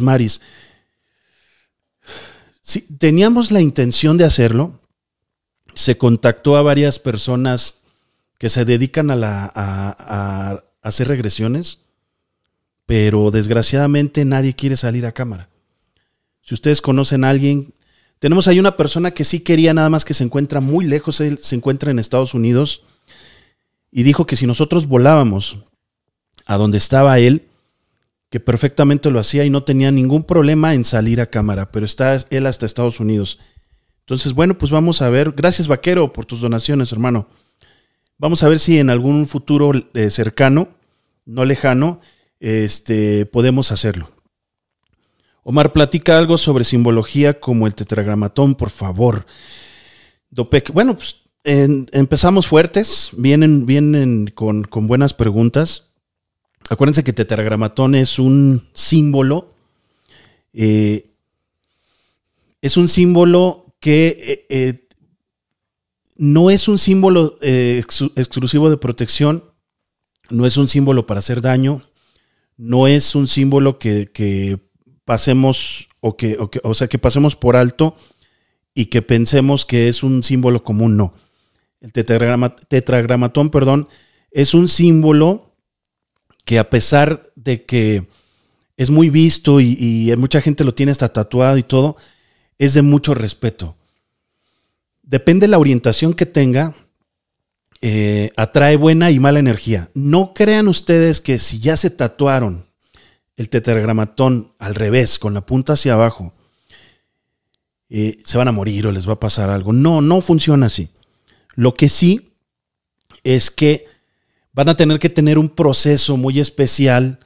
Maris. 0.00 0.40
Si 2.62 2.80
teníamos 2.96 3.52
la 3.52 3.60
intención 3.60 4.16
de 4.16 4.24
hacerlo, 4.24 4.80
se 5.74 5.96
contactó 5.98 6.56
a 6.56 6.62
varias 6.62 6.98
personas 6.98 7.80
que 8.38 8.48
se 8.48 8.64
dedican 8.64 9.10
a, 9.10 9.16
la, 9.16 9.52
a, 9.54 10.64
hacer 10.82 11.08
regresiones, 11.08 11.80
pero 12.86 13.30
desgraciadamente 13.30 14.24
nadie 14.24 14.54
quiere 14.54 14.76
salir 14.76 15.06
a 15.06 15.12
cámara. 15.12 15.48
Si 16.42 16.54
ustedes 16.54 16.82
conocen 16.82 17.24
a 17.24 17.30
alguien, 17.30 17.72
tenemos 18.18 18.48
ahí 18.48 18.60
una 18.60 18.76
persona 18.76 19.12
que 19.12 19.24
sí 19.24 19.40
quería 19.40 19.72
nada 19.74 19.88
más 19.88 20.04
que 20.04 20.14
se 20.14 20.24
encuentra 20.24 20.60
muy 20.60 20.84
lejos, 20.84 21.20
él 21.20 21.38
se 21.40 21.56
encuentra 21.56 21.90
en 21.90 21.98
Estados 21.98 22.34
Unidos 22.34 22.82
y 23.90 24.02
dijo 24.02 24.26
que 24.26 24.36
si 24.36 24.46
nosotros 24.46 24.86
volábamos 24.86 25.58
a 26.46 26.56
donde 26.56 26.78
estaba 26.78 27.18
él, 27.18 27.48
que 28.28 28.40
perfectamente 28.40 29.10
lo 29.10 29.20
hacía 29.20 29.44
y 29.44 29.50
no 29.50 29.62
tenía 29.62 29.92
ningún 29.92 30.24
problema 30.24 30.74
en 30.74 30.84
salir 30.84 31.20
a 31.20 31.26
cámara, 31.26 31.70
pero 31.70 31.86
está 31.86 32.18
él 32.30 32.46
hasta 32.46 32.66
Estados 32.66 32.98
Unidos. 32.98 33.38
Entonces, 34.04 34.34
bueno, 34.34 34.58
pues 34.58 34.70
vamos 34.70 35.00
a 35.00 35.08
ver. 35.08 35.32
Gracias, 35.32 35.66
Vaquero, 35.66 36.12
por 36.12 36.26
tus 36.26 36.40
donaciones, 36.40 36.92
hermano. 36.92 37.26
Vamos 38.18 38.42
a 38.42 38.48
ver 38.48 38.58
si 38.58 38.78
en 38.78 38.90
algún 38.90 39.26
futuro 39.26 39.72
eh, 39.94 40.10
cercano, 40.10 40.68
no 41.24 41.46
lejano, 41.46 42.00
este, 42.38 43.24
podemos 43.24 43.72
hacerlo. 43.72 44.10
Omar, 45.42 45.72
platica 45.72 46.18
algo 46.18 46.36
sobre 46.36 46.64
simbología 46.64 47.40
como 47.40 47.66
el 47.66 47.74
tetragramatón, 47.74 48.54
por 48.54 48.68
favor. 48.68 49.26
Dopec. 50.28 50.70
Bueno, 50.72 50.96
pues 50.96 51.22
empezamos 51.44 52.46
fuertes, 52.46 53.10
vienen, 53.16 53.64
vienen 53.64 54.30
con, 54.34 54.66
buenas 54.70 55.14
preguntas. 55.14 55.92
Acuérdense 56.68 57.04
que 57.04 57.12
tetragramatón 57.14 57.94
es 57.94 58.18
un 58.18 58.62
símbolo. 58.74 59.54
Eh, 60.52 61.10
es 62.60 62.76
un 62.76 62.88
símbolo 62.88 63.63
que 63.84 64.16
eh, 64.18 64.46
eh, 64.48 64.88
no 66.16 66.48
es 66.48 66.68
un 66.68 66.78
símbolo 66.78 67.36
exclusivo 67.42 68.70
de 68.70 68.78
protección, 68.78 69.44
no 70.30 70.46
es 70.46 70.56
un 70.56 70.68
símbolo 70.68 71.04
para 71.04 71.18
hacer 71.18 71.42
daño, 71.42 71.82
no 72.56 72.88
es 72.88 73.14
un 73.14 73.28
símbolo 73.28 73.78
que, 73.78 74.58
pasemos 75.04 75.90
o 76.00 76.16
que, 76.16 76.38
o 76.62 76.72
sea, 76.72 76.88
que 76.88 76.98
pasemos 76.98 77.36
por 77.36 77.56
alto 77.56 77.94
y 78.72 78.86
que 78.86 79.02
pensemos 79.02 79.66
que 79.66 79.88
es 79.88 80.02
un 80.02 80.22
símbolo 80.22 80.62
común, 80.62 80.96
no. 80.96 81.12
El 81.82 81.92
tetragramatón, 81.92 83.50
perdón, 83.50 83.88
es 84.30 84.54
un 84.54 84.68
símbolo 84.68 85.58
que 86.46 86.58
a 86.58 86.70
pesar 86.70 87.30
de 87.36 87.66
que 87.66 88.08
es 88.78 88.88
muy 88.88 89.10
visto 89.10 89.60
y, 89.60 90.10
mucha 90.16 90.40
gente 90.40 90.64
lo 90.64 90.72
tiene 90.72 90.92
hasta 90.92 91.12
tatuado 91.12 91.58
y 91.58 91.62
todo, 91.62 91.98
es 92.58 92.74
de 92.74 92.82
mucho 92.82 93.14
respeto. 93.14 93.76
Depende 95.02 95.44
de 95.44 95.50
la 95.50 95.58
orientación 95.58 96.14
que 96.14 96.26
tenga, 96.26 96.74
eh, 97.80 98.30
atrae 98.36 98.76
buena 98.76 99.10
y 99.10 99.20
mala 99.20 99.38
energía. 99.38 99.90
No 99.94 100.32
crean 100.34 100.68
ustedes 100.68 101.20
que 101.20 101.38
si 101.38 101.60
ya 101.60 101.76
se 101.76 101.90
tatuaron 101.90 102.64
el 103.36 103.48
tetragramatón 103.48 104.52
al 104.58 104.74
revés, 104.74 105.18
con 105.18 105.34
la 105.34 105.44
punta 105.44 105.74
hacia 105.74 105.94
abajo, 105.94 106.32
eh, 107.90 108.18
se 108.24 108.38
van 108.38 108.48
a 108.48 108.52
morir 108.52 108.86
o 108.86 108.92
les 108.92 109.08
va 109.08 109.14
a 109.14 109.20
pasar 109.20 109.50
algo. 109.50 109.72
No, 109.72 110.00
no 110.00 110.20
funciona 110.20 110.66
así. 110.66 110.88
Lo 111.54 111.74
que 111.74 111.88
sí 111.88 112.32
es 113.22 113.50
que 113.50 113.86
van 114.52 114.68
a 114.68 114.76
tener 114.76 114.98
que 114.98 115.10
tener 115.10 115.38
un 115.38 115.48
proceso 115.48 116.16
muy 116.16 116.40
especial 116.40 117.18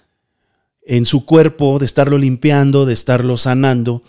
en 0.83 1.05
su 1.05 1.25
cuerpo 1.25 1.79
de 1.79 1.85
estarlo 1.87 2.17
limpiando, 2.19 2.87
de 2.87 2.95
estarlo 2.95 3.37
sanando, 3.37 4.03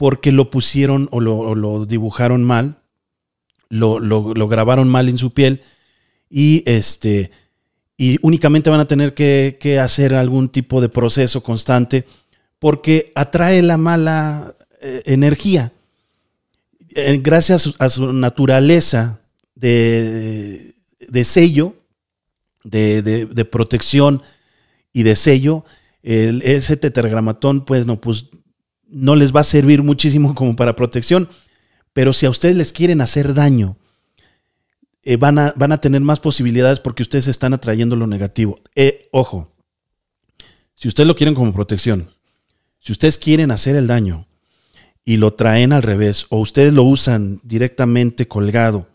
porque 0.00 0.32
lo 0.32 0.48
pusieron 0.48 1.10
o 1.12 1.20
lo, 1.20 1.84
dibujaron 1.84 2.42
mal, 2.42 2.78
lo, 3.68 4.00
grabaron 4.48 4.88
mal 4.88 5.10
en 5.10 5.18
su 5.18 5.34
piel 5.34 5.60
y 6.30 6.62
este 6.64 7.30
y 7.98 8.16
únicamente 8.22 8.70
van 8.70 8.80
a 8.80 8.86
tener 8.86 9.12
que, 9.12 9.78
hacer 9.78 10.14
algún 10.14 10.48
tipo 10.48 10.80
de 10.80 10.88
proceso 10.88 11.42
constante 11.42 12.06
porque 12.58 13.12
atrae 13.14 13.60
la 13.60 13.76
mala 13.76 14.54
eh, 14.80 15.02
energía. 15.04 15.70
Eh, 16.94 17.20
gracias 17.22 17.74
a 17.78 17.90
su 17.90 18.10
naturaleza 18.14 19.20
de, 19.54 20.74
sello, 21.24 21.74
de, 22.64 23.48
protección 23.52 24.22
y 24.94 25.02
de 25.02 25.14
sello, 25.14 25.66
el, 26.02 26.40
ese 26.40 26.78
tetragramatón, 26.78 27.66
pues 27.66 27.84
no, 27.84 28.00
pues 28.00 28.30
no 28.90 29.16
les 29.16 29.34
va 29.34 29.40
a 29.40 29.44
servir 29.44 29.82
muchísimo 29.82 30.34
como 30.36 30.56
para 30.56 30.76
protección. 30.76 31.28
Pero 31.92 32.12
si 32.12 32.26
a 32.26 32.30
ustedes 32.30 32.56
les 32.56 32.72
quieren 32.72 33.00
hacer 33.00 33.34
daño, 33.34 33.76
eh, 35.02 35.16
van, 35.16 35.38
a, 35.38 35.54
van, 35.56 35.72
a, 35.72 35.80
tener 35.80 36.02
más 36.02 36.20
posibilidades 36.20 36.78
porque 36.78 37.02
ustedes 37.02 37.26
están 37.26 37.54
atrayendo 37.54 37.96
lo 37.96 38.06
negativo. 38.06 38.60
Eh, 38.74 39.08
ojo, 39.12 39.50
si 40.74 40.88
ustedes 40.88 41.06
lo 41.06 41.16
quieren 41.16 41.34
como 41.34 41.52
protección, 41.52 42.08
si 42.78 42.92
ustedes 42.92 43.18
quieren 43.18 43.50
hacer 43.50 43.76
el 43.76 43.86
daño 43.86 44.26
y 45.04 45.16
lo 45.16 45.34
traen 45.34 45.72
al 45.72 45.82
revés, 45.82 46.26
o 46.28 46.38
ustedes 46.38 46.72
lo 46.72 46.84
usan 46.84 47.40
directamente 47.42 48.28
colgado 48.28 48.88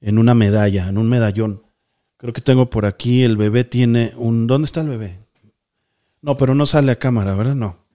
en 0.00 0.18
una 0.18 0.34
medalla, 0.34 0.88
en 0.88 0.98
un 0.98 1.08
medallón. 1.08 1.62
Creo 2.16 2.32
que 2.32 2.40
tengo 2.40 2.70
por 2.70 2.86
aquí, 2.86 3.22
el 3.22 3.36
bebé 3.36 3.64
tiene 3.64 4.12
un... 4.16 4.46
¿Dónde 4.46 4.66
está 4.66 4.80
el 4.80 4.88
bebé? 4.88 5.18
No, 6.20 6.36
pero 6.36 6.54
no 6.54 6.66
sale 6.66 6.90
a 6.90 6.98
cámara, 6.98 7.34
¿verdad? 7.34 7.54
No. 7.54 7.87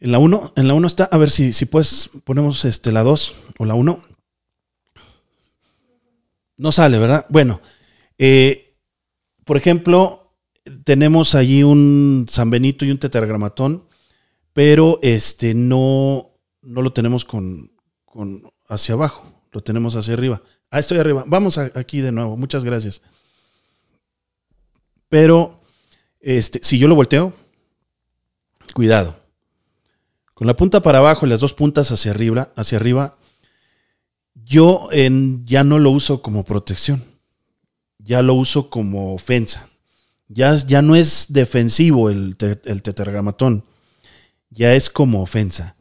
En 0.00 0.12
la 0.12 0.18
1, 0.18 0.54
en 0.56 0.66
la 0.66 0.74
1 0.74 0.86
está, 0.86 1.04
a 1.04 1.18
ver 1.18 1.30
si, 1.30 1.52
si 1.52 1.66
pues 1.66 2.10
ponemos 2.24 2.64
este, 2.64 2.90
la 2.90 3.02
2 3.02 3.34
o 3.58 3.64
la 3.66 3.74
1. 3.74 4.02
No 6.56 6.72
sale, 6.72 6.98
¿verdad? 6.98 7.26
Bueno, 7.28 7.60
eh, 8.18 8.76
por 9.44 9.58
ejemplo, 9.58 10.34
tenemos 10.84 11.34
allí 11.34 11.62
un 11.62 12.26
San 12.28 12.50
Benito 12.50 12.84
y 12.84 12.90
un 12.90 12.98
tetragramatón, 12.98 13.84
pero 14.54 14.98
este 15.02 15.54
no, 15.54 16.30
no 16.62 16.82
lo 16.82 16.92
tenemos 16.92 17.24
con, 17.24 17.72
con 18.04 18.42
hacia 18.68 18.94
abajo, 18.94 19.24
lo 19.52 19.60
tenemos 19.60 19.96
hacia 19.96 20.14
arriba. 20.14 20.42
Ah, 20.70 20.78
estoy 20.78 20.98
arriba. 20.98 21.24
Vamos 21.26 21.58
aquí 21.58 22.00
de 22.00 22.12
nuevo. 22.12 22.36
Muchas 22.36 22.64
gracias. 22.64 23.02
Pero, 25.08 25.60
este, 26.20 26.60
si 26.62 26.78
yo 26.78 26.86
lo 26.86 26.94
volteo, 26.94 27.34
cuidado. 28.72 29.19
Con 30.40 30.46
la 30.46 30.56
punta 30.56 30.80
para 30.80 31.00
abajo 31.00 31.26
y 31.26 31.28
las 31.28 31.40
dos 31.40 31.52
puntas 31.52 31.92
hacia 31.92 32.12
arriba, 32.12 32.50
hacia 32.56 32.78
arriba, 32.78 33.18
yo 34.32 34.88
en, 34.90 35.44
ya 35.44 35.64
no 35.64 35.78
lo 35.78 35.90
uso 35.90 36.22
como 36.22 36.44
protección. 36.44 37.04
Ya 37.98 38.22
lo 38.22 38.32
uso 38.32 38.70
como 38.70 39.12
ofensa. 39.12 39.68
Ya, 40.28 40.54
ya 40.54 40.80
no 40.80 40.96
es 40.96 41.26
defensivo 41.28 42.08
el, 42.08 42.38
el 42.64 42.82
tetragramatón. 42.82 43.66
Ya 44.48 44.72
es 44.72 44.88
como 44.88 45.20
ofensa. 45.20 45.76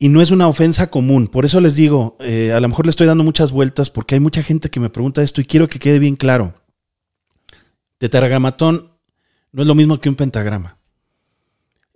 Y 0.00 0.08
no 0.08 0.20
es 0.20 0.32
una 0.32 0.48
ofensa 0.48 0.90
común. 0.90 1.28
Por 1.28 1.44
eso 1.44 1.60
les 1.60 1.76
digo, 1.76 2.16
eh, 2.18 2.52
a 2.52 2.58
lo 2.58 2.66
mejor 2.66 2.86
le 2.86 2.90
estoy 2.90 3.06
dando 3.06 3.22
muchas 3.22 3.52
vueltas 3.52 3.88
porque 3.88 4.16
hay 4.16 4.20
mucha 4.20 4.42
gente 4.42 4.68
que 4.68 4.80
me 4.80 4.90
pregunta 4.90 5.22
esto 5.22 5.40
y 5.40 5.44
quiero 5.44 5.68
que 5.68 5.78
quede 5.78 6.00
bien 6.00 6.16
claro. 6.16 6.54
Tetragramatón 7.98 8.98
no 9.52 9.62
es 9.62 9.68
lo 9.68 9.76
mismo 9.76 10.00
que 10.00 10.08
un 10.08 10.16
pentagrama. 10.16 10.75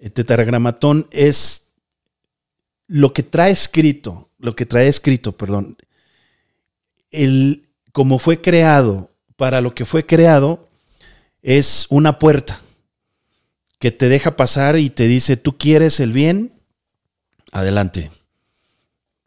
El 0.00 0.12
tetragramatón 0.12 1.06
es 1.10 1.68
lo 2.86 3.12
que 3.12 3.22
trae 3.22 3.52
escrito, 3.52 4.30
lo 4.38 4.56
que 4.56 4.66
trae 4.66 4.88
escrito, 4.88 5.32
perdón. 5.32 5.76
El, 7.10 7.68
como 7.92 8.18
fue 8.18 8.40
creado, 8.40 9.12
para 9.36 9.60
lo 9.60 9.74
que 9.74 9.84
fue 9.84 10.06
creado, 10.06 10.68
es 11.42 11.86
una 11.90 12.18
puerta 12.18 12.60
que 13.78 13.90
te 13.90 14.08
deja 14.08 14.36
pasar 14.36 14.78
y 14.78 14.90
te 14.90 15.06
dice, 15.06 15.36
tú 15.36 15.56
quieres 15.56 16.00
el 16.00 16.12
bien, 16.12 16.52
adelante. 17.52 18.10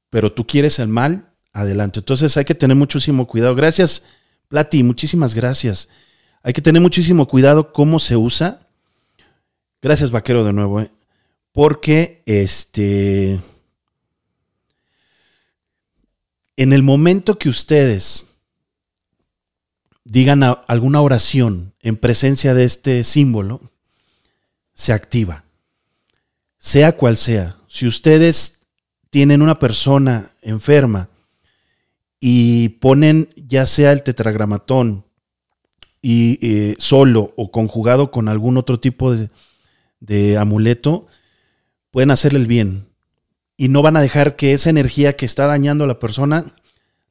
Pero 0.10 0.34
tú 0.34 0.46
quieres 0.46 0.80
el 0.80 0.88
mal, 0.88 1.30
adelante. 1.54 2.00
Entonces 2.00 2.36
hay 2.36 2.46
que 2.46 2.56
tener 2.56 2.76
muchísimo 2.76 3.28
cuidado. 3.28 3.56
Gracias, 3.56 4.04
Plati, 4.48 4.84
muchísimas 4.84 5.36
gracias. 5.36 5.90
Hay 6.44 6.54
que 6.54 6.62
tener 6.62 6.82
muchísimo 6.82 7.28
cuidado 7.28 7.72
cómo 7.74 8.00
se 8.00 8.18
usa. 8.18 8.63
Gracias, 9.84 10.12
vaquero, 10.12 10.46
de 10.46 10.54
nuevo, 10.54 10.80
¿eh? 10.80 10.90
porque 11.52 12.24
este. 12.26 13.42
En 16.56 16.72
el 16.72 16.84
momento 16.84 17.38
que 17.38 17.50
ustedes 17.50 18.28
digan 20.06 20.42
alguna 20.42 21.02
oración 21.02 21.74
en 21.82 21.98
presencia 21.98 22.54
de 22.54 22.64
este 22.64 23.04
símbolo, 23.04 23.60
se 24.74 24.94
activa. 24.94 25.44
Sea 26.60 26.96
cual 26.96 27.18
sea. 27.18 27.58
Si 27.68 27.86
ustedes 27.86 28.62
tienen 29.10 29.42
una 29.42 29.60
persona 29.60 30.32
enferma 30.42 31.10
y 32.22 32.70
ponen 32.70 33.28
ya 33.36 33.66
sea 33.66 33.92
el 33.92 34.02
tetragramatón 34.02 35.06
y 36.02 36.40
eh, 36.42 36.76
solo 36.78 37.34
o 37.36 37.52
conjugado 37.52 38.12
con 38.12 38.30
algún 38.30 38.56
otro 38.56 38.80
tipo 38.80 39.14
de, 39.14 39.30
de 40.04 40.38
amuleto, 40.38 41.08
pueden 41.90 42.12
hacerle 42.12 42.40
el 42.40 42.48
bien 42.48 42.90
y 43.56 43.70
no 43.70 43.82
van 43.82 43.96
a 43.96 44.02
dejar 44.02 44.36
que 44.36 44.52
esa 44.52 44.70
energía 44.70 45.16
que 45.16 45.26
está 45.26 45.48
dañando 45.48 45.86
a 45.86 45.88
la 45.88 46.00
persona 46.00 46.46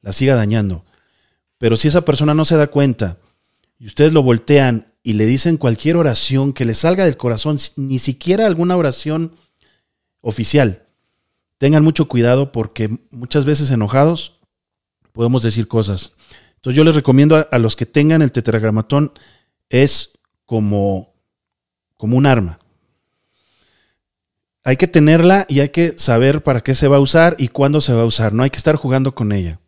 la 0.01 0.13
siga 0.13 0.35
dañando. 0.35 0.85
Pero 1.57 1.75
si 1.75 1.87
esa 1.87 2.05
persona 2.05 2.33
no 2.33 2.45
se 2.45 2.55
da 2.55 2.67
cuenta 2.67 3.17
y 3.79 3.87
ustedes 3.87 4.13
lo 4.13 4.21
voltean 4.21 4.93
y 5.01 5.13
le 5.13 5.25
dicen 5.25 5.57
cualquier 5.57 5.97
oración 5.97 6.53
que 6.53 6.65
le 6.65 6.75
salga 6.75 7.05
del 7.05 7.17
corazón, 7.17 7.57
ni 7.75 7.97
siquiera 7.97 8.45
alguna 8.45 8.77
oración 8.77 9.33
oficial, 10.21 10.85
tengan 11.57 11.83
mucho 11.83 12.07
cuidado 12.07 12.51
porque 12.51 12.99
muchas 13.09 13.45
veces 13.45 13.71
enojados 13.71 14.39
podemos 15.13 15.41
decir 15.41 15.67
cosas. 15.67 16.11
Entonces 16.55 16.77
yo 16.77 16.83
les 16.83 16.95
recomiendo 16.95 17.47
a, 17.49 17.59
los 17.59 17.75
que 17.75 17.85
tengan 17.85 18.21
el 18.21 18.31
tetragramatón 18.31 19.13
es 19.69 20.19
como, 20.45 21.15
como 21.97 22.17
un 22.17 22.25
arma. 22.25 22.59
Hay 24.63 24.77
que 24.77 24.87
tenerla 24.87 25.45
y 25.49 25.59
hay 25.59 25.69
que 25.69 25.95
saber 25.97 26.41
para 26.41 26.61
qué 26.61 26.73
se 26.73 26.87
va 26.87 26.97
a 26.97 27.01
usar 27.01 27.35
y 27.37 27.49
cuándo 27.49 27.81
se 27.81 27.93
va 27.93 28.03
a 28.03 28.05
usar. 28.05 28.33
No 28.33 28.43
hay 28.43 28.49
que 28.49 28.57
estar 28.57 28.75
jugando 28.75 29.13
con 29.13 29.31
ella. 29.31 29.59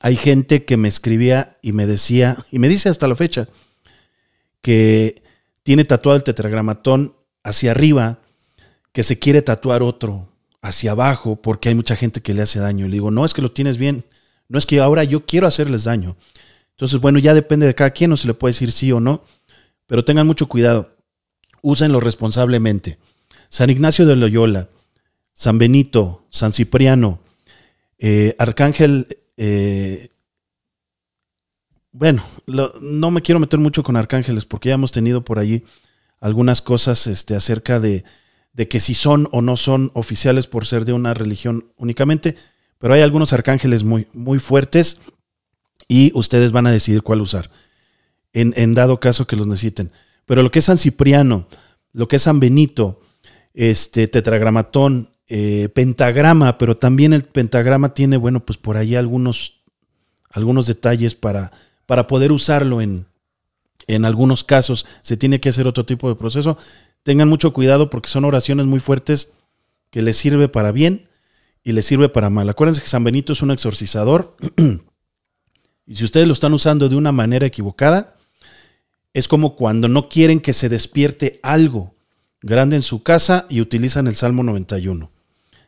Hay 0.00 0.16
gente 0.16 0.64
que 0.64 0.76
me 0.76 0.88
escribía 0.88 1.58
y 1.62 1.72
me 1.72 1.86
decía, 1.86 2.44
y 2.50 2.58
me 2.58 2.68
dice 2.68 2.88
hasta 2.88 3.06
la 3.06 3.14
fecha, 3.14 3.48
que 4.62 5.22
tiene 5.62 5.84
tatuado 5.84 6.16
el 6.16 6.24
tetragramatón 6.24 7.14
hacia 7.44 7.70
arriba, 7.70 8.18
que 8.92 9.02
se 9.02 9.18
quiere 9.18 9.42
tatuar 9.42 9.82
otro 9.82 10.28
hacia 10.62 10.92
abajo 10.92 11.36
porque 11.40 11.68
hay 11.68 11.74
mucha 11.74 11.96
gente 11.96 12.20
que 12.20 12.34
le 12.34 12.42
hace 12.42 12.58
daño. 12.58 12.86
Y 12.86 12.88
le 12.88 12.94
digo, 12.94 13.10
no, 13.10 13.24
es 13.24 13.34
que 13.34 13.42
lo 13.42 13.52
tienes 13.52 13.78
bien. 13.78 14.04
No 14.48 14.58
es 14.58 14.66
que 14.66 14.80
ahora 14.80 15.04
yo 15.04 15.24
quiero 15.26 15.46
hacerles 15.46 15.84
daño. 15.84 16.16
Entonces, 16.70 17.00
bueno, 17.00 17.18
ya 17.18 17.34
depende 17.34 17.66
de 17.66 17.74
cada 17.74 17.90
quien, 17.90 18.10
no 18.10 18.16
se 18.16 18.26
le 18.26 18.34
puede 18.34 18.52
decir 18.52 18.72
sí 18.72 18.90
o 18.90 19.00
no, 19.00 19.22
pero 19.86 20.04
tengan 20.04 20.26
mucho 20.26 20.48
cuidado. 20.48 20.96
Úsenlo 21.62 22.00
responsablemente. 22.00 22.98
San 23.50 23.68
Ignacio 23.68 24.06
de 24.06 24.16
Loyola, 24.16 24.70
San 25.34 25.58
Benito, 25.58 26.26
San 26.30 26.52
Cipriano, 26.52 27.20
eh, 27.98 28.34
Arcángel 28.38 29.06
eh, 29.36 30.08
bueno, 31.92 32.22
no 32.80 33.10
me 33.10 33.22
quiero 33.22 33.40
meter 33.40 33.58
mucho 33.58 33.82
con 33.82 33.96
arcángeles 33.96 34.46
porque 34.46 34.68
ya 34.68 34.74
hemos 34.74 34.92
tenido 34.92 35.24
por 35.24 35.38
allí 35.38 35.64
algunas 36.20 36.62
cosas 36.62 37.06
este, 37.06 37.34
acerca 37.34 37.80
de, 37.80 38.04
de, 38.52 38.68
que 38.68 38.78
si 38.78 38.94
son 38.94 39.28
o 39.32 39.42
no 39.42 39.56
son 39.56 39.90
oficiales 39.94 40.46
por 40.46 40.66
ser 40.66 40.84
de 40.84 40.92
una 40.92 41.14
religión 41.14 41.72
únicamente, 41.76 42.36
pero 42.78 42.94
hay 42.94 43.00
algunos 43.00 43.32
arcángeles 43.32 43.82
muy, 43.82 44.06
muy 44.12 44.38
fuertes 44.38 45.00
y 45.88 46.12
ustedes 46.14 46.52
van 46.52 46.68
a 46.68 46.72
decidir 46.72 47.02
cuál 47.02 47.22
usar, 47.22 47.50
en, 48.32 48.54
en, 48.56 48.74
dado 48.74 49.00
caso 49.00 49.26
que 49.26 49.36
los 49.36 49.48
necesiten. 49.48 49.90
Pero 50.26 50.42
lo 50.42 50.50
que 50.52 50.60
es 50.60 50.66
San 50.66 50.78
Cipriano, 50.78 51.48
lo 51.92 52.06
que 52.06 52.16
es 52.16 52.22
San 52.22 52.38
Benito, 52.38 53.00
este, 53.54 54.08
Tetragramatón, 54.08 55.10
eh, 55.28 55.68
pentagrama, 55.68 56.58
pero 56.58 56.76
también 56.76 57.12
el 57.12 57.24
pentagrama 57.24 57.94
tiene, 57.94 58.16
bueno, 58.16 58.44
pues 58.44 58.58
por 58.58 58.76
ahí 58.76 58.96
algunos, 58.96 59.62
algunos 60.30 60.66
detalles 60.66 61.14
para, 61.14 61.52
para 61.86 62.06
poder 62.06 62.32
usarlo 62.32 62.80
en, 62.80 63.06
en 63.86 64.04
algunos 64.04 64.44
casos. 64.44 64.86
Se 65.02 65.16
tiene 65.16 65.40
que 65.40 65.50
hacer 65.50 65.66
otro 65.66 65.86
tipo 65.86 66.08
de 66.08 66.16
proceso. 66.16 66.58
Tengan 67.02 67.28
mucho 67.28 67.52
cuidado 67.52 67.90
porque 67.90 68.08
son 68.08 68.24
oraciones 68.24 68.66
muy 68.66 68.80
fuertes 68.80 69.30
que 69.90 70.02
les 70.02 70.16
sirve 70.16 70.48
para 70.48 70.72
bien 70.72 71.08
y 71.62 71.72
les 71.72 71.86
sirve 71.86 72.08
para 72.08 72.30
mal. 72.30 72.48
Acuérdense 72.48 72.82
que 72.82 72.88
San 72.88 73.04
Benito 73.04 73.32
es 73.32 73.42
un 73.42 73.50
exorcizador 73.50 74.36
y 75.86 75.94
si 75.94 76.04
ustedes 76.04 76.26
lo 76.26 76.32
están 76.32 76.52
usando 76.52 76.88
de 76.88 76.96
una 76.96 77.12
manera 77.12 77.46
equivocada, 77.46 78.16
es 79.12 79.28
como 79.28 79.56
cuando 79.56 79.88
no 79.88 80.08
quieren 80.08 80.40
que 80.40 80.52
se 80.52 80.68
despierte 80.68 81.40
algo 81.42 81.94
grande 82.42 82.76
en 82.76 82.82
su 82.82 83.02
casa 83.02 83.46
y 83.48 83.60
utilizan 83.60 84.06
el 84.06 84.16
Salmo 84.16 84.42
91. 84.42 85.10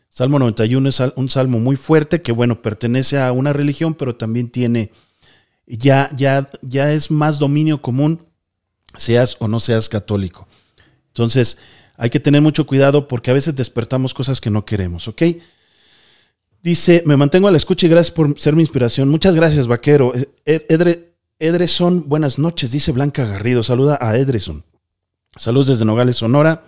Salmo 0.09 0.39
91 0.39 0.89
es 0.89 1.01
un 1.17 1.31
salmo 1.31 1.59
muy 1.59 1.77
fuerte 1.77 2.21
que, 2.21 2.33
bueno, 2.33 2.61
pertenece 2.61 3.19
a 3.19 3.33
una 3.33 3.53
religión, 3.53 3.95
pero 3.95 4.17
también 4.17 4.51
tiene, 4.51 4.93
ya, 5.67 6.11
ya, 6.15 6.51
ya 6.61 6.93
es 6.93 7.11
más 7.11 7.39
dominio 7.39 7.81
común, 7.81 8.27
seas 8.95 9.37
o 9.39 9.49
no 9.49 9.59
seas 9.59 9.89
católico. 9.89 10.49
Entonces, 11.09 11.57
hay 11.97 12.11
que 12.11 12.21
tener 12.21 12.43
mucho 12.43 12.67
cuidado 12.67 13.09
porque 13.09 13.31
a 13.31 13.35
veces 13.35 13.57
despertamos 13.57 14.13
cosas 14.13 14.41
que 14.41 14.51
no 14.51 14.67
queremos, 14.67 15.09
¿ok? 15.09 15.23
Dice, 16.63 17.03
me 17.07 17.17
mantengo 17.17 17.49
a 17.49 17.51
la 17.51 17.57
escucha 17.57 17.87
y 17.87 17.91
gracias 17.91 18.15
por 18.15 18.39
ser 18.39 18.55
mi 18.55 18.63
inspiración. 18.63 19.09
Muchas 19.09 19.35
gracias, 19.35 19.67
vaquero. 19.67 20.13
E, 20.15 20.67
Edre, 20.69 21.17
Edreson, 21.39 22.09
buenas 22.09 22.39
noches, 22.39 22.71
dice 22.71 22.93
Blanca 22.93 23.25
Garrido. 23.25 23.63
Saluda 23.63 23.99
a 24.01 24.17
Edreson. 24.17 24.65
Saludos 25.37 25.69
desde 25.69 25.85
Nogales, 25.85 26.17
Sonora. 26.17 26.63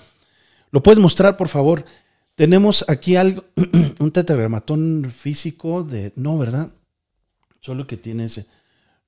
¿Lo 0.71 0.83
puedes 0.83 0.99
mostrar, 0.99 1.37
por 1.37 1.49
favor? 1.49 1.85
Tenemos 2.35 2.85
aquí 2.89 3.17
algo, 3.17 3.45
un 4.01 4.11
tetragramatón 4.11 5.13
físico 5.15 5.85
de... 5.85 6.13
No, 6.17 6.39
¿verdad? 6.39 6.71
Solo 7.61 7.87
que 7.87 7.97
tiene 7.97 8.25
ese. 8.25 8.47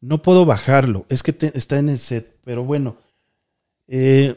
No 0.01 0.23
puedo 0.23 0.45
bajarlo, 0.45 1.07
es 1.09 1.23
que 1.23 1.35
está 1.55 1.79
en 1.79 1.89
el 1.89 1.99
set, 1.99 2.39
pero 2.45 2.65
bueno. 2.65 2.97
Eh, 3.89 4.37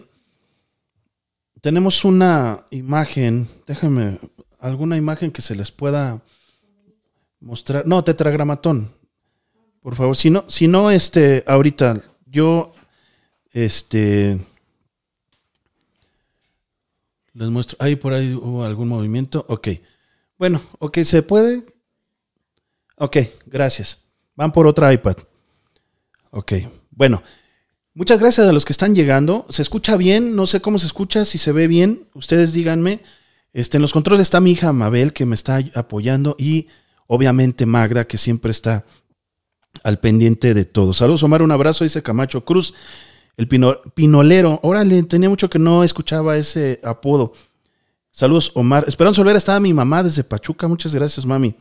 tenemos 1.62 2.06
una 2.06 2.66
imagen, 2.72 3.48
déjame, 3.68 4.20
alguna 4.60 4.98
imagen 4.98 5.32
que 5.32 5.42
se 5.42 5.56
les 5.56 5.72
pueda 5.72 6.24
mostrar. 7.42 7.86
No, 7.86 8.04
tetragramatón. 8.04 8.94
Por 9.82 9.96
favor, 9.96 10.16
si 10.16 10.30
no, 10.30 10.46
si 10.48 10.68
no, 10.68 10.92
este, 10.92 11.44
ahorita 11.46 12.02
yo, 12.26 12.74
este, 13.52 14.40
les 17.40 17.50
muestro. 17.50 17.78
Ahí 17.80 17.96
por 17.96 18.14
ahí 18.14 18.34
hubo 18.34 18.66
algún 18.66 18.90
movimiento. 18.90 19.46
Ok. 19.48 19.70
Bueno, 20.38 20.62
ok, 20.80 21.00
¿se 21.04 21.24
puede? 21.24 21.64
Ok, 22.98 23.18
gracias. 23.46 24.00
Van 24.36 24.52
por 24.52 24.68
otra 24.68 24.92
iPad. 24.92 25.16
Ok, 26.32 26.54
bueno. 26.92 27.24
Muchas 27.94 28.20
gracias 28.20 28.48
a 28.48 28.54
los 28.54 28.66
que 28.66 28.74
están 28.74 28.94
llegando. 28.94 29.46
¿Se 29.50 29.62
escucha 29.62 29.98
bien? 29.98 30.36
No 30.36 30.46
sé 30.46 30.62
cómo 30.62 30.78
se 30.80 30.86
escucha, 30.86 31.26
si 31.26 31.38
se 31.38 31.52
ve 31.52 31.68
bien. 31.68 32.08
Ustedes 32.14 32.54
díganme. 32.54 33.02
Este, 33.52 33.78
en 33.78 33.82
los 33.82 33.94
controles 33.94 34.24
está 34.24 34.40
mi 34.40 34.52
hija 34.52 34.72
Mabel, 34.72 35.12
que 35.12 35.26
me 35.26 35.36
está 35.36 35.60
apoyando, 35.76 36.36
y 36.38 36.68
obviamente 37.08 37.66
Magda, 37.66 38.06
que 38.06 38.18
siempre 38.18 38.52
está 38.52 38.86
al 39.84 40.00
pendiente 40.00 40.54
de 40.54 40.66
todo. 40.66 40.94
Saludos, 40.94 41.24
Omar, 41.24 41.42
un 41.42 41.52
abrazo, 41.52 41.84
dice 41.84 42.04
Camacho 42.04 42.46
Cruz. 42.46 42.74
El 43.38 43.48
Pinolero. 43.48 44.60
Órale, 44.64 45.04
tenía 45.04 45.30
mucho 45.30 45.50
que 45.50 45.60
no 45.60 45.84
escuchaba 45.84 46.38
ese 46.38 46.80
apodo. 46.84 47.34
Saludos, 48.12 48.52
Omar. 48.56 48.86
Esperanza 48.88 49.22
Olvera 49.22 49.38
estaba 49.38 49.60
mi 49.60 49.74
mamá 49.74 50.04
desde 50.04 50.24
Pachuca. 50.24 50.68
Muchas 50.68 50.94
gracias, 50.94 51.26
mami. 51.26 51.56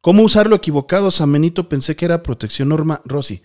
¿Cómo 0.00 0.22
usarlo 0.22 0.54
equivocado? 0.54 1.10
San 1.10 1.32
Benito 1.32 1.68
pensé 1.68 1.96
que 1.96 2.04
era 2.04 2.22
protección 2.22 2.68
norma. 2.68 3.02
Rosy. 3.04 3.42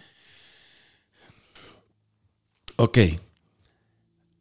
Ok. 2.76 2.98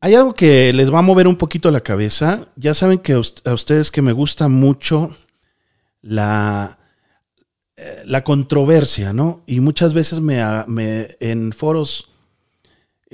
Hay 0.01 0.15
algo 0.15 0.35
que 0.35 0.73
les 0.73 0.93
va 0.93 0.99
a 0.99 1.03
mover 1.03 1.29
un 1.29 1.37
poquito 1.37 1.71
la 1.71 1.81
cabeza. 1.81 2.49
Ya 2.57 2.75
saben 2.75 2.99
que 2.99 3.13
a 3.13 3.55
ustedes 3.55 3.91
que 3.91 4.03
me 4.03 4.13
gusta 4.13 4.49
mucho 4.49 5.17
la, 6.03 6.79
eh, 7.77 8.03
la 8.05 8.25
controversia, 8.25 9.13
¿no? 9.13 9.43
Y 9.47 9.61
muchas 9.61 9.95
veces 9.95 10.21
me, 10.21 10.43
me 10.67 11.17
en 11.21 11.53
foros 11.53 12.12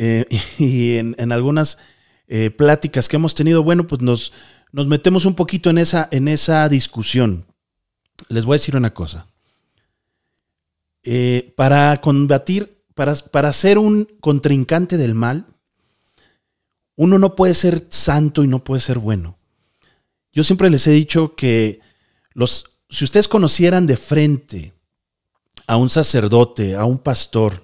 eh, 0.01 0.27
y 0.59 0.97
en, 0.97 1.33
algunas 1.33 1.77
eh, 2.29 2.51
pláticas 2.51 3.09
que 3.09 3.17
hemos 3.17 3.35
tenido, 3.35 3.63
bueno, 3.63 3.87
pues 3.87 4.01
nos, 4.01 4.33
nos 4.73 4.87
metemos 4.87 5.25
un 5.25 5.35
poquito 5.35 5.69
en 5.69 5.79
esa, 5.79 6.09
en 6.13 6.29
esa 6.29 6.69
discusión. 6.69 7.45
Les 8.29 8.45
voy 8.45 8.55
a 8.55 8.61
decir 8.61 8.77
una 8.77 8.95
cosa. 8.95 9.27
Eh, 11.03 11.53
para 11.57 12.01
combatir, 12.01 12.83
para, 12.95 13.15
para 13.15 13.53
ser 13.53 13.79
un 13.79 14.09
contrincante 14.21 14.97
del 14.97 15.15
mal, 15.15 15.47
uno 16.97 17.19
no 17.19 17.35
puede 17.35 17.55
ser 17.55 17.87
santo 17.91 18.45
y 18.45 18.49
no 18.49 18.63
puede 18.63 18.81
ser 18.81 18.99
bueno. 18.99 19.39
Yo 20.33 20.45
siempre 20.45 20.71
les 20.71 20.87
he 20.87 20.93
dicho 20.93 21.35
que 21.35 21.81
los, 22.35 22.79
si 22.89 23.05
ustedes 23.05 23.27
conocieran 23.27 23.87
de 23.87 23.97
frente 23.97 24.75
a 25.67 25.77
un 25.77 25.91
sacerdote, 25.91 26.77
a 26.77 26.85
un 26.85 26.99
pastor, 26.99 27.63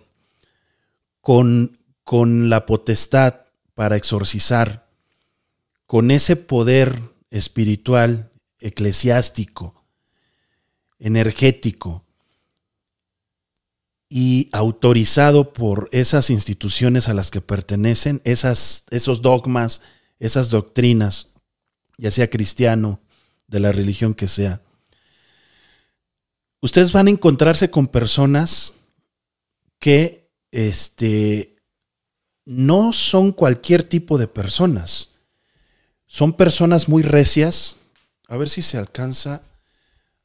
con, 1.21 1.77
con 2.05 2.51
la 2.51 2.67
potestad 2.67 3.47
para 3.75 3.97
exorcizar, 3.97 4.89
con 5.87 6.11
ese 6.11 6.37
poder 6.37 7.01
espiritual, 7.31 8.31
eclesiástico, 8.61 9.85
energético 10.99 12.05
y 14.09 14.49
autorizado 14.53 15.53
por 15.53 15.89
esas 15.93 16.31
instituciones 16.31 17.09
a 17.09 17.15
las 17.15 17.31
que 17.31 17.41
pertenecen, 17.41 18.21
esas, 18.25 18.85
esos 18.91 19.23
dogmas, 19.23 19.83
esas 20.21 20.51
doctrinas, 20.51 21.33
ya 21.99 22.11
sea 22.11 22.31
cristiano, 22.31 23.01
de 23.47 23.61
la 23.61 23.73
religión 23.73 24.15
que 24.15 24.29
sea, 24.29 24.63
ustedes 26.61 26.93
van 26.93 27.09
a 27.09 27.11
encontrarse 27.11 27.71
con 27.71 27.89
personas 27.89 28.75
que 29.79 30.31
este, 30.51 31.54
no 32.45 32.93
son 32.93 33.33
cualquier 33.33 33.83
tipo 33.83 34.19
de 34.19 34.29
personas. 34.29 35.11
Son 36.07 36.33
personas 36.33 36.89
muy 36.89 37.03
recias. 37.03 37.77
A 38.29 38.37
ver 38.37 38.49
si 38.49 38.63
se 38.63 38.79
alcanza. 38.79 39.43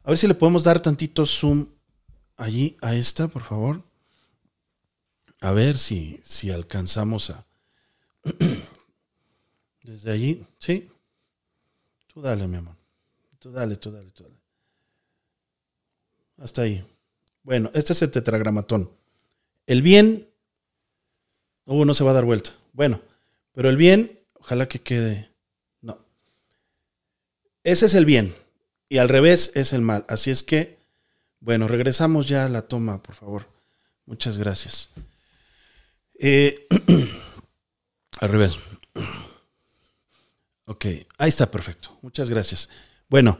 A 0.03 0.09
ver 0.09 0.17
si 0.17 0.27
le 0.27 0.33
podemos 0.33 0.63
dar 0.63 0.81
tantito 0.81 1.25
zoom 1.25 1.67
allí 2.37 2.77
a 2.81 2.95
esta, 2.95 3.27
por 3.27 3.43
favor. 3.43 3.83
A 5.41 5.51
ver 5.51 5.77
si, 5.77 6.19
si 6.23 6.51
alcanzamos 6.51 7.29
a... 7.29 7.45
Desde 9.83 10.11
allí, 10.11 10.45
sí. 10.57 10.89
Tú 12.13 12.21
dale, 12.21 12.47
mi 12.47 12.57
amor. 12.57 12.75
Tú 13.39 13.51
dale, 13.51 13.77
tú 13.77 13.91
dale, 13.91 14.11
tú 14.11 14.23
dale. 14.23 14.35
Hasta 16.37 16.61
ahí. 16.63 16.85
Bueno, 17.43 17.71
este 17.73 17.93
es 17.93 18.01
el 18.01 18.11
tetragramatón. 18.11 18.91
El 19.65 19.81
bien. 19.81 20.28
Uh, 21.69 21.85
no 21.85 21.93
se 21.93 22.03
va 22.03 22.09
a 22.09 22.15
dar 22.15 22.25
vuelta. 22.25 22.51
Bueno, 22.73 22.99
pero 23.53 23.69
el 23.69 23.77
bien, 23.77 24.19
ojalá 24.33 24.67
que 24.67 24.79
quede. 24.79 25.29
No. 25.81 25.99
Ese 27.63 27.85
es 27.85 27.93
el 27.93 28.05
bien. 28.05 28.33
Y 28.89 28.97
al 28.97 29.07
revés 29.07 29.51
es 29.53 29.71
el 29.71 29.81
mal. 29.81 30.03
Así 30.09 30.31
es 30.31 30.41
que, 30.41 30.79
bueno, 31.39 31.67
regresamos 31.67 32.27
ya 32.27 32.45
a 32.45 32.49
la 32.49 32.63
toma, 32.63 33.03
por 33.03 33.13
favor. 33.13 33.45
Muchas 34.07 34.39
gracias. 34.39 34.89
Eh, 36.17 36.67
al 38.19 38.29
revés. 38.29 38.57
Ok, 40.65 40.85
ahí 41.19 41.29
está 41.29 41.51
perfecto. 41.51 41.95
Muchas 42.01 42.31
gracias. 42.31 42.67
Bueno, 43.09 43.39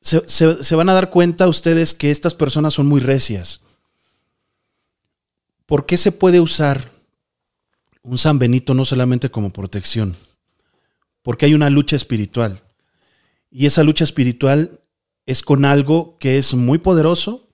se, 0.00 0.76
van 0.76 0.88
a 0.88 0.94
dar 0.94 1.10
cuenta 1.10 1.48
ustedes 1.48 1.94
que 1.94 2.12
estas 2.12 2.34
personas 2.34 2.74
son 2.74 2.86
muy 2.86 3.00
recias. 3.00 3.63
¿Por 5.66 5.86
qué 5.86 5.96
se 5.96 6.12
puede 6.12 6.40
usar 6.40 6.92
un 8.02 8.18
San 8.18 8.38
Benito 8.38 8.74
no 8.74 8.84
solamente 8.84 9.30
como 9.30 9.52
protección? 9.52 10.16
Porque 11.22 11.46
hay 11.46 11.54
una 11.54 11.70
lucha 11.70 11.96
espiritual. 11.96 12.62
Y 13.50 13.66
esa 13.66 13.82
lucha 13.82 14.04
espiritual 14.04 14.82
es 15.24 15.42
con 15.42 15.64
algo 15.64 16.18
que 16.18 16.36
es 16.36 16.52
muy 16.54 16.78
poderoso. 16.78 17.48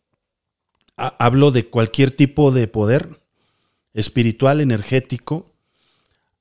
Hablo 0.97 1.53
de 1.53 1.69
cualquier 1.69 2.11
tipo 2.11 2.51
de 2.51 2.67
poder 2.67 3.09
espiritual, 3.95 4.61
energético, 4.61 5.55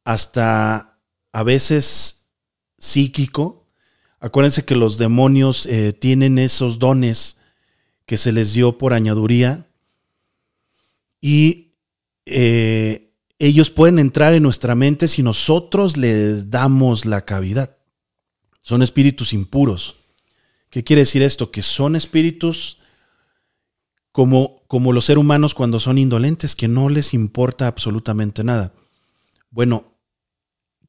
hasta 0.04 1.00
a 1.32 1.44
veces 1.44 2.30
psíquico. 2.80 3.68
Acuérdense 4.20 4.66
que 4.66 4.76
los 4.76 4.98
demonios 4.98 5.68
eh, 5.68 5.94
tienen 5.94 6.40
esos 6.40 6.80
dones 6.80 7.38
que 8.08 8.18
se 8.18 8.32
les 8.32 8.54
dio 8.54 8.78
por 8.80 8.94
añaduría 8.94 9.69
y 11.22 11.74
eh, 12.26 13.14
ellos 13.40 13.70
pueden 13.70 14.00
entrar 14.00 14.34
en 14.34 14.44
nuestra 14.44 14.76
mente 14.76 15.08
si 15.08 15.24
nosotros 15.24 15.98
les 15.98 16.50
damos 16.50 17.06
la 17.06 17.26
cavidad. 17.26 17.78
Son 18.62 18.84
espíritus 18.84 19.34
impuros. 19.34 19.96
¿Qué 20.70 20.84
quiere 20.84 21.02
decir 21.02 21.22
esto? 21.22 21.52
Que 21.52 21.62
son 21.62 21.96
espíritus 21.96 22.78
como, 24.12 24.64
como 24.68 24.94
los 24.94 25.06
seres 25.06 25.22
humanos 25.22 25.56
cuando 25.56 25.80
son 25.80 25.98
indolentes, 25.98 26.56
que 26.56 26.68
no 26.68 26.90
les 26.90 27.14
importa 27.14 27.68
absolutamente 27.68 28.44
nada. 28.44 28.74
Bueno, 29.50 29.90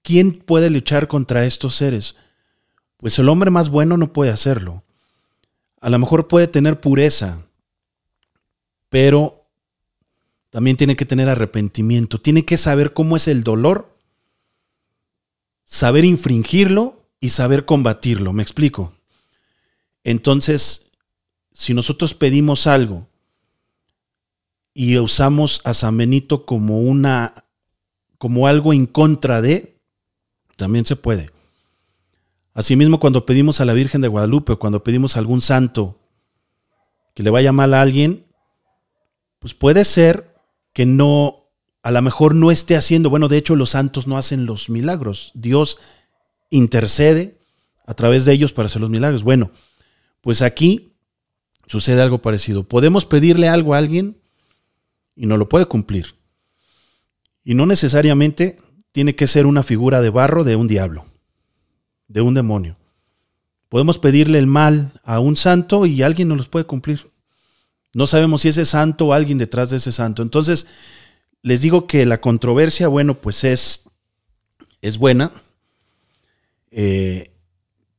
¿Quién 0.02 0.32
puede 0.32 0.70
luchar 0.70 1.08
contra 1.08 1.44
estos 1.44 1.74
seres? 1.74 2.16
Pues 2.96 3.18
el 3.18 3.28
hombre 3.28 3.50
más 3.50 3.68
bueno 3.68 3.96
no 3.96 4.12
puede 4.12 4.30
hacerlo. 4.30 4.82
A 5.80 5.90
lo 5.90 5.98
mejor 5.98 6.28
puede 6.28 6.46
tener 6.46 6.80
pureza, 6.80 7.46
pero 8.88 9.39
también 10.50 10.76
tiene 10.76 10.96
que 10.96 11.06
tener 11.06 11.28
arrepentimiento. 11.28 12.20
Tiene 12.20 12.44
que 12.44 12.56
saber 12.56 12.92
cómo 12.92 13.16
es 13.16 13.28
el 13.28 13.44
dolor, 13.44 13.96
saber 15.64 16.04
infringirlo 16.04 17.06
y 17.20 17.30
saber 17.30 17.64
combatirlo. 17.64 18.32
¿Me 18.32 18.42
explico? 18.42 18.92
Entonces, 20.02 20.90
si 21.52 21.72
nosotros 21.72 22.14
pedimos 22.14 22.66
algo 22.66 23.06
y 24.74 24.98
usamos 24.98 25.60
a 25.64 25.74
San 25.74 25.96
Benito 25.96 26.44
como 26.44 26.80
una 26.80 27.44
como 28.18 28.46
algo 28.46 28.74
en 28.74 28.84
contra 28.84 29.40
de, 29.40 29.80
también 30.56 30.84
se 30.84 30.94
puede. 30.94 31.30
Asimismo, 32.52 33.00
cuando 33.00 33.24
pedimos 33.24 33.62
a 33.62 33.64
la 33.64 33.72
Virgen 33.72 34.02
de 34.02 34.08
Guadalupe 34.08 34.56
cuando 34.56 34.84
pedimos 34.84 35.16
a 35.16 35.20
algún 35.20 35.40
santo 35.40 35.98
que 37.14 37.22
le 37.22 37.30
vaya 37.30 37.52
mal 37.52 37.72
a 37.72 37.80
alguien, 37.80 38.26
pues 39.38 39.54
puede 39.54 39.86
ser 39.86 40.29
que 40.72 40.86
no, 40.86 41.48
a 41.82 41.90
lo 41.90 42.02
mejor 42.02 42.34
no 42.34 42.50
esté 42.50 42.76
haciendo, 42.76 43.10
bueno, 43.10 43.28
de 43.28 43.36
hecho 43.36 43.56
los 43.56 43.70
santos 43.70 44.06
no 44.06 44.16
hacen 44.16 44.46
los 44.46 44.70
milagros, 44.70 45.32
Dios 45.34 45.78
intercede 46.50 47.38
a 47.86 47.94
través 47.94 48.24
de 48.24 48.32
ellos 48.32 48.52
para 48.52 48.66
hacer 48.66 48.80
los 48.80 48.90
milagros. 48.90 49.24
Bueno, 49.24 49.50
pues 50.20 50.42
aquí 50.42 50.94
sucede 51.66 52.02
algo 52.02 52.18
parecido. 52.22 52.64
Podemos 52.64 53.06
pedirle 53.06 53.48
algo 53.48 53.74
a 53.74 53.78
alguien 53.78 54.20
y 55.16 55.26
no 55.26 55.36
lo 55.36 55.48
puede 55.48 55.66
cumplir. 55.66 56.14
Y 57.44 57.54
no 57.54 57.66
necesariamente 57.66 58.56
tiene 58.92 59.16
que 59.16 59.26
ser 59.26 59.46
una 59.46 59.62
figura 59.62 60.00
de 60.00 60.10
barro 60.10 60.44
de 60.44 60.56
un 60.56 60.66
diablo, 60.66 61.06
de 62.08 62.20
un 62.20 62.34
demonio. 62.34 62.76
Podemos 63.68 63.98
pedirle 63.98 64.38
el 64.38 64.46
mal 64.46 64.92
a 65.04 65.20
un 65.20 65.36
santo 65.36 65.86
y 65.86 66.02
alguien 66.02 66.28
no 66.28 66.36
los 66.36 66.48
puede 66.48 66.66
cumplir. 66.66 67.09
No 67.92 68.06
sabemos 68.06 68.42
si 68.42 68.48
ese 68.48 68.64
santo 68.64 69.06
o 69.06 69.12
alguien 69.12 69.38
detrás 69.38 69.70
de 69.70 69.78
ese 69.78 69.92
santo. 69.92 70.22
Entonces, 70.22 70.66
les 71.42 71.60
digo 71.62 71.86
que 71.86 72.06
la 72.06 72.20
controversia, 72.20 72.88
bueno, 72.88 73.20
pues 73.20 73.44
es, 73.44 73.90
es 74.80 74.98
buena, 74.98 75.32
eh, 76.70 77.32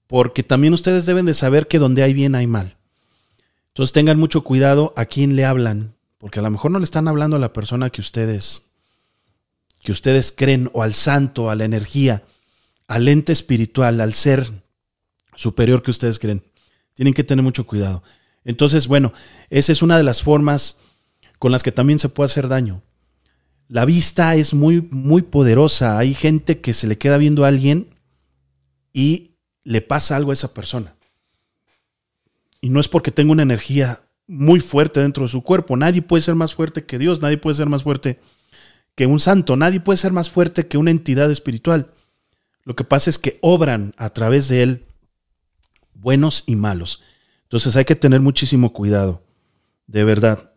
porque 0.08 0.43
también 0.43 0.73
ustedes 0.73 1.06
deben 1.06 1.25
de 1.25 1.34
saber 1.34 1.67
que 1.67 1.80
donde 1.80 2.04
hay 2.04 2.13
bien 2.13 2.36
hay 2.36 2.47
mal. 2.47 2.77
Entonces 3.69 3.93
tengan 3.93 4.19
mucho 4.19 4.43
cuidado 4.43 4.93
a 4.97 5.06
quién 5.06 5.36
le 5.36 5.45
hablan, 5.45 5.95
porque 6.17 6.39
a 6.39 6.43
lo 6.43 6.51
mejor 6.51 6.71
no 6.71 6.80
le 6.80 6.86
están 6.86 7.08
hablando 7.08 7.38
a 7.38 7.39
la 7.39 7.54
persona 7.54 7.89
que 7.89 8.01
ustedes 8.01 8.71
que 9.84 9.91
ustedes 9.91 10.32
creen 10.32 10.69
o 10.73 10.84
al 10.84 10.93
santo, 10.93 11.49
a 11.49 11.56
la 11.56 11.65
energía, 11.65 12.23
al 12.88 13.08
ente 13.08 13.32
espiritual, 13.32 13.99
al 13.99 14.13
ser 14.13 14.47
superior 15.36 15.82
que 15.82 15.91
ustedes 15.91 16.19
creen. 16.19 16.43
Tienen 16.93 17.13
que 17.13 17.23
tener 17.23 17.43
mucho 17.43 17.65
cuidado. 17.65 18.04
Entonces, 18.43 18.88
bueno, 18.88 19.13
esa 19.49 19.71
es 19.71 19.82
una 19.82 19.97
de 19.97 20.04
las 20.04 20.23
formas 20.23 20.77
con 21.39 21.51
las 21.51 21.63
que 21.63 21.71
también 21.71 21.99
se 21.99 22.10
puede 22.10 22.25
hacer 22.25 22.47
daño. 22.47 22.84
La 23.67 23.86
vista 23.86 24.36
es 24.36 24.54
muy, 24.54 24.88
muy 24.91 25.21
poderosa. 25.21 25.97
Hay 25.97 26.13
gente 26.13 26.60
que 26.60 26.73
se 26.73 26.88
le 26.88 26.97
queda 26.97 27.17
viendo 27.17 27.45
a 27.45 27.47
alguien 27.47 27.88
y 28.93 29.32
le 29.63 29.82
pasa 29.82 30.15
algo 30.15 30.32
a 30.32 30.34
esa 30.34 30.54
persona. 30.54 30.95
Y 32.60 32.69
no 32.69 32.80
es 32.80 32.88
porque 32.88 33.12
tenga 33.12 33.32
una 33.32 33.43
energía 33.43 34.01
muy 34.27 34.60
fuerte 34.60 34.99
dentro 34.99 35.23
de 35.23 35.30
su 35.30 35.41
cuerpo. 35.41 35.77
Nadie 35.77 36.01
puede 36.01 36.21
ser 36.21 36.36
más 36.36 36.54
fuerte 36.54 36.86
que 36.86 36.97
Dios. 36.97 37.21
Nadie 37.21 37.38
puede 37.38 37.56
ser 37.56 37.67
más 37.67 37.84
fuerte 37.84 38.19
que 38.95 39.06
un 39.06 39.19
santo, 39.19 39.56
nadie 39.56 39.80
puede 39.80 39.97
ser 39.97 40.12
más 40.12 40.30
fuerte 40.30 40.67
que 40.67 40.77
una 40.77 40.91
entidad 40.91 41.32
espiritual. 41.32 41.91
Lo 42.63 42.75
que 42.75 42.84
pasa 42.84 43.10
es 43.10 43.17
que 43.17 43.39
obran 43.41 43.93
a 43.97 44.10
través 44.12 44.47
de 44.47 44.63
él 44.63 44.86
buenos 45.93 46.43
y 46.45 46.56
malos. 46.56 47.01
Entonces 47.51 47.75
hay 47.75 47.83
que 47.83 47.97
tener 47.97 48.21
muchísimo 48.21 48.71
cuidado, 48.71 49.23
de 49.85 50.05
verdad. 50.05 50.53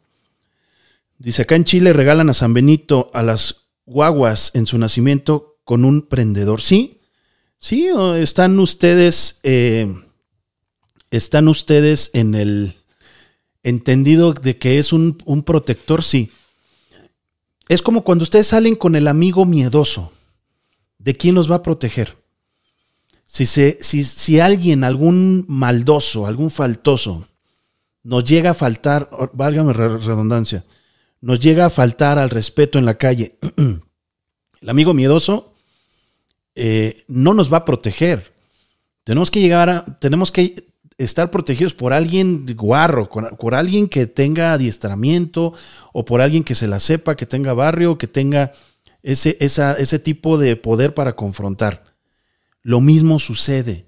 Dice, 1.19 1.43
acá 1.43 1.57
en 1.57 1.65
Chile 1.65 1.93
regalan 1.93 2.31
a 2.31 2.35
San 2.35 2.55
Benito 2.55 3.11
a 3.13 3.25
las 3.25 3.71
guaguas 3.85 4.53
en 4.55 4.67
su 4.67 4.79
nacimiento 4.79 5.59
con 5.65 5.85
un 5.85 6.03
prendedor. 6.03 6.61
Sí, 6.61 7.01
sí, 7.59 7.89
están 8.17 8.59
ustedes, 8.61 9.41
eh, 9.43 9.93
están 11.11 11.49
ustedes 11.49 12.11
en 12.15 12.37
el 12.37 12.75
entendido 13.65 14.33
de 14.33 14.59
que 14.59 14.79
es 14.79 14.93
un, 14.93 15.19
un 15.25 15.43
protector, 15.43 16.05
sí 16.05 16.31
es 17.69 17.83
como 17.83 18.05
cuando 18.05 18.25
ustedes 18.25 18.49
salen 18.49 18.75
con 18.75 18.95
el 18.95 19.09
amigo 19.09 19.45
miedoso. 19.47 20.13
¿De 20.99 21.15
quién 21.15 21.35
los 21.35 21.51
va 21.51 21.57
a 21.57 21.63
proteger? 21.63 22.17
Si, 23.35 23.47
si, 23.47 24.05
si 24.05 24.39
alguien, 24.39 24.85
algún 24.85 25.45
maldoso, 25.49 26.29
algún 26.29 26.53
faltoso, 26.53 27.27
nos 28.05 28.23
llega 28.23 28.51
a 28.51 28.55
faltar, 28.55 29.11
válgame 29.33 29.73
redundancia, 29.73 30.65
nos 31.21 31.41
llega 31.41 31.67
a 31.67 31.71
faltar 31.71 32.17
al 32.17 32.31
respeto 32.31 32.79
en 32.79 32.85
la 32.85 32.95
calle, 32.95 33.37
el 34.61 34.69
amigo 34.69 34.95
miedoso 34.95 35.53
eh, 36.55 37.03
no 37.09 37.35
nos 37.35 37.53
va 37.53 37.57
a 37.57 37.65
proteger. 37.65 38.33
Tenemos 39.03 39.33
que 39.33 39.41
llegar 39.41 39.69
a, 39.69 39.85
tenemos 39.97 40.31
que 40.31 40.69
estar 40.97 41.33
protegidos 41.33 41.75
por 41.75 41.93
alguien 41.93 42.47
guarro, 42.55 43.11
por 43.11 43.57
alguien 43.57 43.89
que 43.89 44.07
tenga 44.07 44.53
adiestramiento 44.53 45.55
o 45.93 46.05
por 46.05 46.21
alguien 46.21 46.45
que 46.45 46.55
se 46.55 46.69
la 46.69 46.79
sepa, 46.79 47.17
que 47.17 47.27
tenga 47.27 47.53
barrio, 47.53 47.99
que 47.99 48.07
tenga 48.07 48.53
ese, 49.03 49.37
ese 49.41 49.99
tipo 49.99 50.39
de 50.39 50.55
poder 50.55 50.95
para 50.95 51.17
confrontar. 51.17 51.94
Lo 52.65 52.81
mismo 52.81 53.19
sucede 53.19 53.87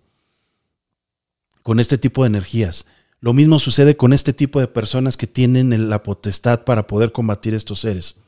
con 1.63 1.81
este 1.81 1.99
tipo 1.99 2.23
de 2.23 2.29
energías. 2.29 2.87
Lo 3.21 3.33
mismo 3.33 3.59
sucede 3.59 3.97
con 3.97 4.13
este 4.13 4.35
tipo 4.35 4.61
de 4.61 4.69
personas 4.69 5.17
que 5.17 5.27
tienen 5.27 5.89
la 5.89 6.03
potestad 6.03 6.63
para 6.63 6.87
poder 6.87 7.11
combatir 7.11 7.55
estos 7.55 7.81
seres. 7.81 8.21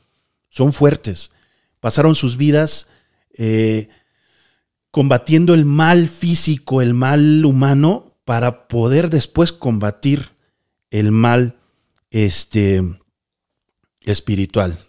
Son 0.49 0.73
fuertes. 0.73 1.31
Pasaron 1.79 2.15
sus 2.15 2.35
vidas 2.35 2.89
eh, 3.37 3.89
combatiendo 4.89 5.53
el 5.53 5.65
mal 5.65 6.09
físico, 6.09 6.81
el 6.81 6.95
mal 6.95 7.45
humano, 7.45 8.17
para 8.25 8.67
poder 8.67 9.11
después 9.11 9.51
combatir 9.51 10.31
el 10.89 11.11
mal 11.11 11.59
este, 12.09 12.81
espiritual. 14.01 14.79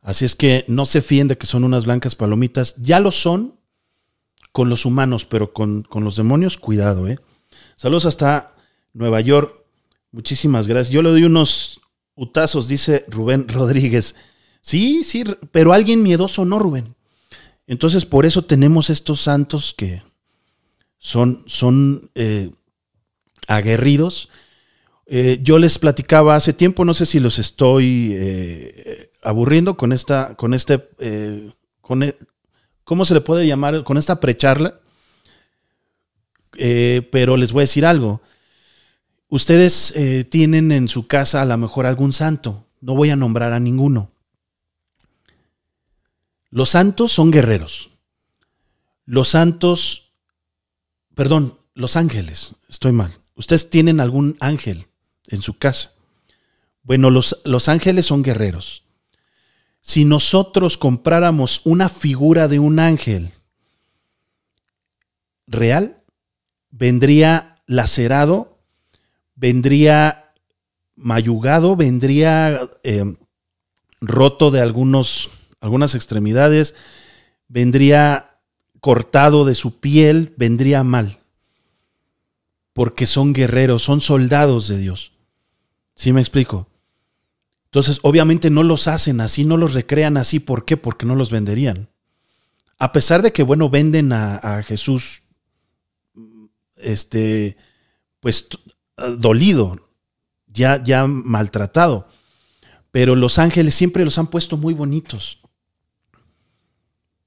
Así 0.00 0.24
es 0.24 0.34
que 0.34 0.64
no 0.66 0.86
se 0.86 1.02
fíen 1.02 1.28
de 1.28 1.36
que 1.36 1.46
son 1.46 1.62
unas 1.62 1.84
blancas 1.84 2.14
palomitas. 2.14 2.74
Ya 2.78 3.00
lo 3.00 3.12
son 3.12 3.60
con 4.54 4.68
los 4.68 4.86
humanos, 4.86 5.24
pero 5.24 5.52
con, 5.52 5.82
con 5.82 6.04
los 6.04 6.14
demonios, 6.14 6.56
cuidado. 6.58 7.08
¿eh? 7.08 7.18
Saludos 7.74 8.06
hasta 8.06 8.54
Nueva 8.92 9.20
York. 9.20 9.52
Muchísimas 10.12 10.68
gracias. 10.68 10.94
Yo 10.94 11.02
le 11.02 11.10
doy 11.10 11.24
unos 11.24 11.80
utazos, 12.14 12.68
dice 12.68 13.04
Rubén 13.08 13.48
Rodríguez. 13.48 14.14
Sí, 14.60 15.02
sí, 15.02 15.24
pero 15.50 15.72
alguien 15.72 16.04
miedoso 16.04 16.44
no, 16.44 16.60
Rubén. 16.60 16.94
Entonces, 17.66 18.04
por 18.04 18.26
eso 18.26 18.44
tenemos 18.44 18.90
estos 18.90 19.22
santos 19.22 19.74
que 19.76 20.04
son, 20.98 21.42
son 21.46 22.12
eh, 22.14 22.52
aguerridos. 23.48 24.28
Eh, 25.06 25.40
yo 25.42 25.58
les 25.58 25.80
platicaba 25.80 26.36
hace 26.36 26.52
tiempo, 26.52 26.84
no 26.84 26.94
sé 26.94 27.06
si 27.06 27.18
los 27.18 27.40
estoy 27.40 28.12
eh, 28.14 29.10
aburriendo 29.20 29.76
con 29.76 29.90
esta, 29.90 30.36
con 30.36 30.54
este, 30.54 30.78
con, 31.80 32.04
e, 32.04 32.16
¿cómo 32.84 33.04
se 33.04 33.14
le 33.14 33.20
puede 33.20 33.46
llamar? 33.46 33.84
Con 33.84 33.98
esta 33.98 34.20
precharla. 34.20 34.80
pero 36.52 37.36
les 37.36 37.52
voy 37.52 37.60
a 37.60 37.68
decir 37.68 37.84
algo. 37.84 38.22
Ustedes 39.28 39.92
eh, 39.96 40.24
tienen 40.24 40.70
en 40.70 40.88
su 40.88 41.08
casa 41.08 41.42
a 41.42 41.44
lo 41.44 41.58
mejor 41.58 41.86
algún 41.86 42.12
santo. 42.12 42.66
No 42.80 42.94
voy 42.94 43.10
a 43.10 43.16
nombrar 43.16 43.52
a 43.52 43.58
ninguno. 43.58 44.12
Los 46.50 46.70
santos 46.70 47.10
son 47.10 47.32
guerreros. 47.32 47.90
Los 49.06 49.28
santos, 49.28 50.12
perdón, 51.16 51.58
los 51.74 51.96
ángeles, 51.96 52.54
estoy 52.68 52.92
mal. 52.92 53.18
Ustedes 53.34 53.70
tienen 53.70 53.98
algún 53.98 54.36
ángel 54.38 54.86
en 55.26 55.42
su 55.42 55.58
casa. 55.58 55.94
Bueno, 56.84 57.10
los, 57.10 57.40
los 57.44 57.68
ángeles 57.68 58.06
son 58.06 58.22
guerreros. 58.22 58.83
Si 59.84 60.04
nosotros 60.04 60.76
compráramos 60.78 61.60
una 61.64 61.88
figura 61.88 62.48
de 62.48 62.58
un 62.58 62.80
ángel 62.80 63.30
real, 65.46 66.02
vendría 66.70 67.54
lacerado 67.66 68.54
vendría 69.36 70.32
mayugado, 70.96 71.76
vendría 71.76 72.60
eh, 72.82 73.16
roto 74.00 74.50
de 74.50 74.60
algunos, 74.60 75.30
algunas 75.60 75.94
extremidades, 75.94 76.74
vendría 77.48 78.38
cortado 78.80 79.44
de 79.44 79.54
su 79.54 79.80
piel, 79.80 80.32
vendría 80.36 80.84
mal. 80.84 81.18
Porque 82.72 83.06
son 83.06 83.32
guerreros, 83.32 83.82
son 83.82 84.00
soldados 84.00 84.68
de 84.68 84.78
Dios. 84.78 85.12
¿Sí 85.94 86.12
me 86.12 86.20
explico? 86.20 86.68
Entonces, 87.74 87.98
obviamente 88.02 88.50
no 88.50 88.62
los 88.62 88.86
hacen 88.86 89.20
así, 89.20 89.44
no 89.44 89.56
los 89.56 89.74
recrean 89.74 90.16
así. 90.16 90.38
¿Por 90.38 90.64
qué? 90.64 90.76
Porque 90.76 91.06
no 91.06 91.16
los 91.16 91.32
venderían. 91.32 91.88
A 92.78 92.92
pesar 92.92 93.20
de 93.20 93.32
que, 93.32 93.42
bueno, 93.42 93.68
venden 93.68 94.12
a, 94.12 94.62
Jesús, 94.64 95.22
este, 96.76 97.56
pues 98.20 98.46
eh, 98.96 99.16
dolido, 99.18 99.76
ya, 100.46 100.80
ya 100.84 101.08
maltratado. 101.08 102.06
Pero 102.92 103.16
los 103.16 103.40
ángeles 103.40 103.74
siempre 103.74 104.04
los 104.04 104.18
han 104.18 104.28
puesto 104.28 104.56
muy 104.56 104.72
bonitos. 104.72 105.40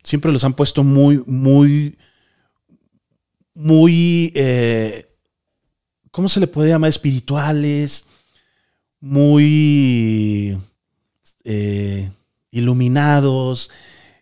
Siempre 0.02 0.32
los 0.32 0.46
han 0.46 0.54
puesto 0.54 0.82
muy, 0.82 1.22
muy, 1.28 1.98
muy, 3.54 4.32
eh, 4.34 5.14
¿cómo 6.10 6.30
se 6.30 6.40
le 6.40 6.48
puede 6.48 6.70
llamar? 6.70 6.90
Espirituales, 6.90 8.07
muy 9.00 10.58
eh, 11.44 12.12
iluminados, 12.52 13.70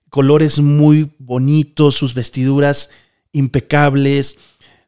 colores 0.09 0.59
muy 0.59 1.11
bonitos, 1.19 1.95
sus 1.95 2.13
vestiduras 2.13 2.89
impecables 3.31 4.37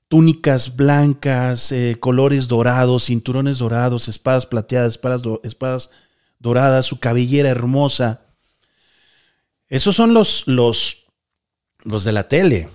túnicas 0.08 0.76
blancas, 0.76 1.72
eh, 1.72 1.98
colores 2.00 2.48
dorados, 2.48 3.06
cinturones 3.06 3.58
dorados, 3.58 4.08
espadas 4.08 4.46
plateadas, 4.46 4.94
espadas, 4.94 5.22
espadas, 5.44 5.90
doradas, 6.40 6.86
su 6.86 7.00
cabellera 7.00 7.50
hermosa. 7.50 8.22
Esos 9.68 9.96
son 9.96 10.14
los, 10.14 10.44
los, 10.48 11.06
los 11.84 12.04
de 12.04 12.12
la 12.14 12.28
tele. 12.28 12.70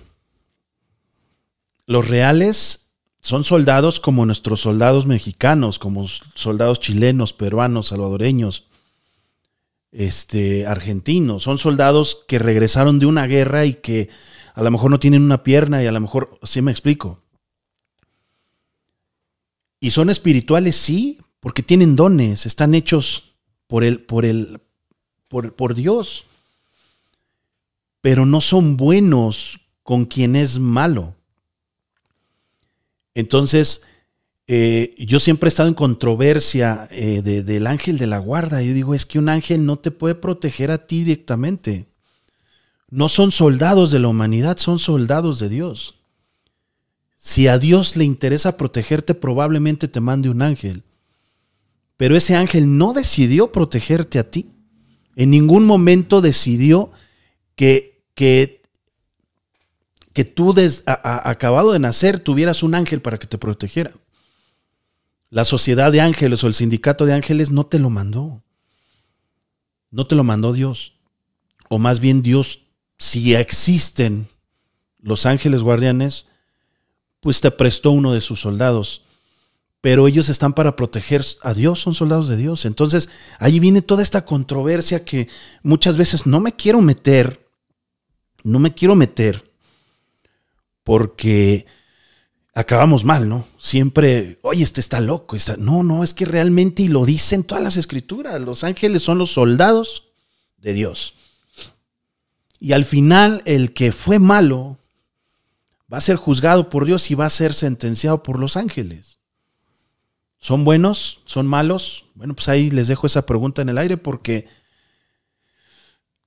Los 1.87 2.07
reales 2.07 2.82
son 3.23 3.45
soldados 3.45 4.01
como 4.01 4.25
nuestros 4.25 4.59
soldados 4.59 5.05
mexicanos, 5.05 5.79
como 5.79 6.09
soldados 6.09 6.81
chilenos, 6.81 7.31
peruanos, 7.31 7.87
salvadoreños, 7.87 8.65
este, 9.93 10.67
argentinos. 10.67 11.43
Son 11.43 11.57
soldados 11.57 12.25
que 12.27 12.37
regresaron 12.37 12.99
de 12.99 13.05
una 13.05 13.25
guerra 13.25 13.65
y 13.65 13.75
que 13.75 14.09
a 14.53 14.61
lo 14.61 14.69
mejor 14.71 14.91
no 14.91 14.99
tienen 14.99 15.21
una 15.21 15.41
pierna 15.41 15.81
y 15.81 15.87
a 15.87 15.93
lo 15.93 16.01
mejor, 16.01 16.37
sí 16.43 16.61
me 16.61 16.71
explico. 16.71 17.21
Y 19.79 19.91
son 19.91 20.09
espirituales, 20.09 20.75
sí, 20.75 21.17
porque 21.39 21.63
tienen 21.63 21.95
dones, 21.95 22.45
están 22.45 22.75
hechos 22.75 23.35
por 23.67 23.85
el, 23.85 24.01
por 24.01 24.25
el, 24.25 24.59
por, 25.29 25.55
por 25.55 25.75
Dios. 25.75 26.25
Pero 28.01 28.25
no 28.25 28.41
son 28.41 28.75
buenos 28.75 29.61
con 29.81 30.03
quien 30.03 30.35
es 30.35 30.59
malo. 30.59 31.15
Entonces, 33.15 33.83
eh, 34.47 34.93
yo 34.97 35.19
siempre 35.19 35.47
he 35.47 35.49
estado 35.49 35.69
en 35.69 35.75
controversia 35.75 36.87
eh, 36.91 37.21
del 37.21 37.67
ángel 37.67 37.97
de 37.97 38.07
la 38.07 38.17
guarda. 38.17 38.61
Yo 38.61 38.73
digo, 38.73 38.93
es 38.93 39.05
que 39.05 39.19
un 39.19 39.29
ángel 39.29 39.65
no 39.65 39.77
te 39.77 39.91
puede 39.91 40.15
proteger 40.15 40.71
a 40.71 40.85
ti 40.85 41.03
directamente. 41.03 41.87
No 42.89 43.09
son 43.09 43.31
soldados 43.31 43.91
de 43.91 43.99
la 43.99 44.09
humanidad, 44.09 44.57
son 44.57 44.79
soldados 44.79 45.39
de 45.39 45.49
Dios. 45.49 45.95
Si 47.17 47.47
a 47.47 47.57
Dios 47.57 47.95
le 47.95 48.03
interesa 48.03 48.57
protegerte, 48.57 49.15
probablemente 49.15 49.87
te 49.87 50.01
mande 50.01 50.29
un 50.29 50.41
ángel. 50.41 50.83
Pero 51.95 52.17
ese 52.17 52.35
ángel 52.35 52.77
no 52.77 52.93
decidió 52.93 53.51
protegerte 53.51 54.19
a 54.19 54.29
ti. 54.29 54.49
En 55.15 55.29
ningún 55.29 55.65
momento 55.65 56.21
decidió 56.21 56.91
que, 57.55 58.03
que, 58.13 58.62
que 60.13 60.23
tú, 60.23 60.55
acabado 60.85 61.73
de 61.73 61.79
nacer, 61.79 62.19
tuvieras 62.19 62.63
un 62.63 62.75
ángel 62.75 63.01
para 63.01 63.17
que 63.17 63.27
te 63.27 63.37
protegiera. 63.37 63.91
La 65.29 65.45
sociedad 65.45 65.91
de 65.91 66.01
ángeles 66.01 66.43
o 66.43 66.47
el 66.47 66.53
sindicato 66.53 67.07
de 67.07 67.13
ángeles 67.13 67.49
no 67.49 67.65
te 67.65 67.79
lo 67.79 67.89
mandó. 67.89 68.43
No 69.89 70.05
te 70.05 70.13
lo 70.15 70.23
mandó 70.23 70.53
Dios. 70.53 70.93
O 71.69 71.79
más 71.79 71.99
bien 71.99 72.21
Dios, 72.21 72.61
si 72.99 73.33
existen 73.33 74.27
los 74.99 75.25
ángeles 75.25 75.63
guardianes, 75.63 76.27
pues 77.19 77.41
te 77.41 77.49
prestó 77.49 77.89
uno 77.89 78.13
de 78.13 78.21
sus 78.21 78.41
soldados. 78.41 79.01
Pero 79.81 80.07
ellos 80.07 80.29
están 80.29 80.53
para 80.53 80.75
proteger 80.75 81.25
a 81.41 81.55
Dios, 81.55 81.79
son 81.79 81.95
soldados 81.95 82.29
de 82.29 82.37
Dios. 82.37 82.65
Entonces, 82.65 83.09
ahí 83.39 83.59
viene 83.59 83.81
toda 83.81 84.03
esta 84.03 84.25
controversia 84.25 85.03
que 85.03 85.27
muchas 85.63 85.97
veces 85.97 86.27
no 86.27 86.39
me 86.39 86.53
quiero 86.55 86.79
meter, 86.79 87.49
no 88.43 88.59
me 88.59 88.73
quiero 88.73 88.95
meter, 88.95 89.43
porque 90.83 91.65
acabamos 92.53 93.03
mal, 93.03 93.27
¿no? 93.27 93.47
Siempre, 93.57 94.39
oye, 94.43 94.63
este 94.63 94.81
está 94.81 95.01
loco. 95.01 95.35
Está... 95.35 95.57
No, 95.57 95.83
no, 95.83 96.03
es 96.03 96.13
que 96.13 96.25
realmente, 96.25 96.83
y 96.83 96.87
lo 96.87 97.05
dicen 97.05 97.43
todas 97.43 97.63
las 97.63 97.77
escrituras, 97.77 98.39
los 98.41 98.63
ángeles 98.63 99.01
son 99.01 99.17
los 99.17 99.31
soldados 99.31 100.09
de 100.57 100.73
Dios. 100.73 101.15
Y 102.59 102.73
al 102.73 102.85
final, 102.85 103.41
el 103.45 103.73
que 103.73 103.91
fue 103.91 104.19
malo, 104.19 104.77
va 105.91 105.97
a 105.97 106.01
ser 106.01 106.15
juzgado 106.15 106.69
por 106.69 106.85
Dios 106.85 107.11
y 107.11 107.15
va 107.15 107.25
a 107.25 107.29
ser 107.29 107.53
sentenciado 107.53 108.23
por 108.23 108.39
los 108.39 108.55
ángeles. 108.55 109.19
¿Son 110.39 110.63
buenos? 110.65 111.21
¿Son 111.25 111.47
malos? 111.47 112.05
Bueno, 112.15 112.33
pues 112.33 112.49
ahí 112.49 112.69
les 112.69 112.87
dejo 112.87 113.07
esa 113.07 113.25
pregunta 113.25 113.61
en 113.61 113.69
el 113.69 113.77
aire 113.77 113.97
porque 113.97 114.47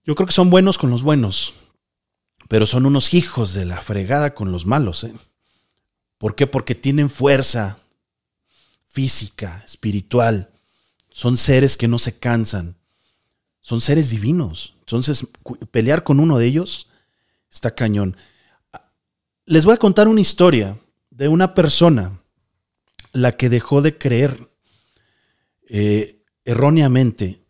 yo 0.05 0.14
creo 0.14 0.27
que 0.27 0.33
son 0.33 0.51
buenos 0.51 0.79
con 0.79 0.90
los 0.90 1.03
buenos, 1.03 1.53
pero 2.48 2.66
son 2.66 2.87
unos 2.87 3.14
hijos 3.14 3.54
de 3.54 3.64
la 3.64 3.80
fregada 3.80 4.35
con 4.35 4.52
los 4.52 4.66
malos. 4.66 5.04
¿eh? 5.04 5.12
¿Por 6.18 6.35
qué? 6.35 6.46
Porque 6.46 6.74
tienen 6.74 7.11
fuerza 7.11 7.78
física, 8.87 9.62
espiritual. 9.66 10.50
Son 11.11 11.37
seres 11.37 11.76
que 11.76 11.88
no 11.88 11.98
se 11.98 12.18
cansan. 12.18 12.76
Son 13.61 13.80
seres 13.80 14.11
divinos. 14.11 14.74
Entonces, 14.80 15.26
pelear 15.70 16.04
con 16.04 16.20
uno 16.20 16.38
de 16.38 16.46
ellos 16.46 16.88
está 17.50 17.74
cañón. 17.74 18.16
Les 19.44 19.64
voy 19.64 19.74
a 19.74 19.78
contar 19.78 20.09
una 20.09 20.20
historia 20.20 20.78
de 21.11 21.28
una 21.28 21.54
persona, 21.54 22.20
la 23.12 23.37
que 23.37 23.48
dejó 23.48 23.82
de 23.82 23.96
creer 23.96 24.38
eh, 25.68 26.22
erróneamente 26.44 27.45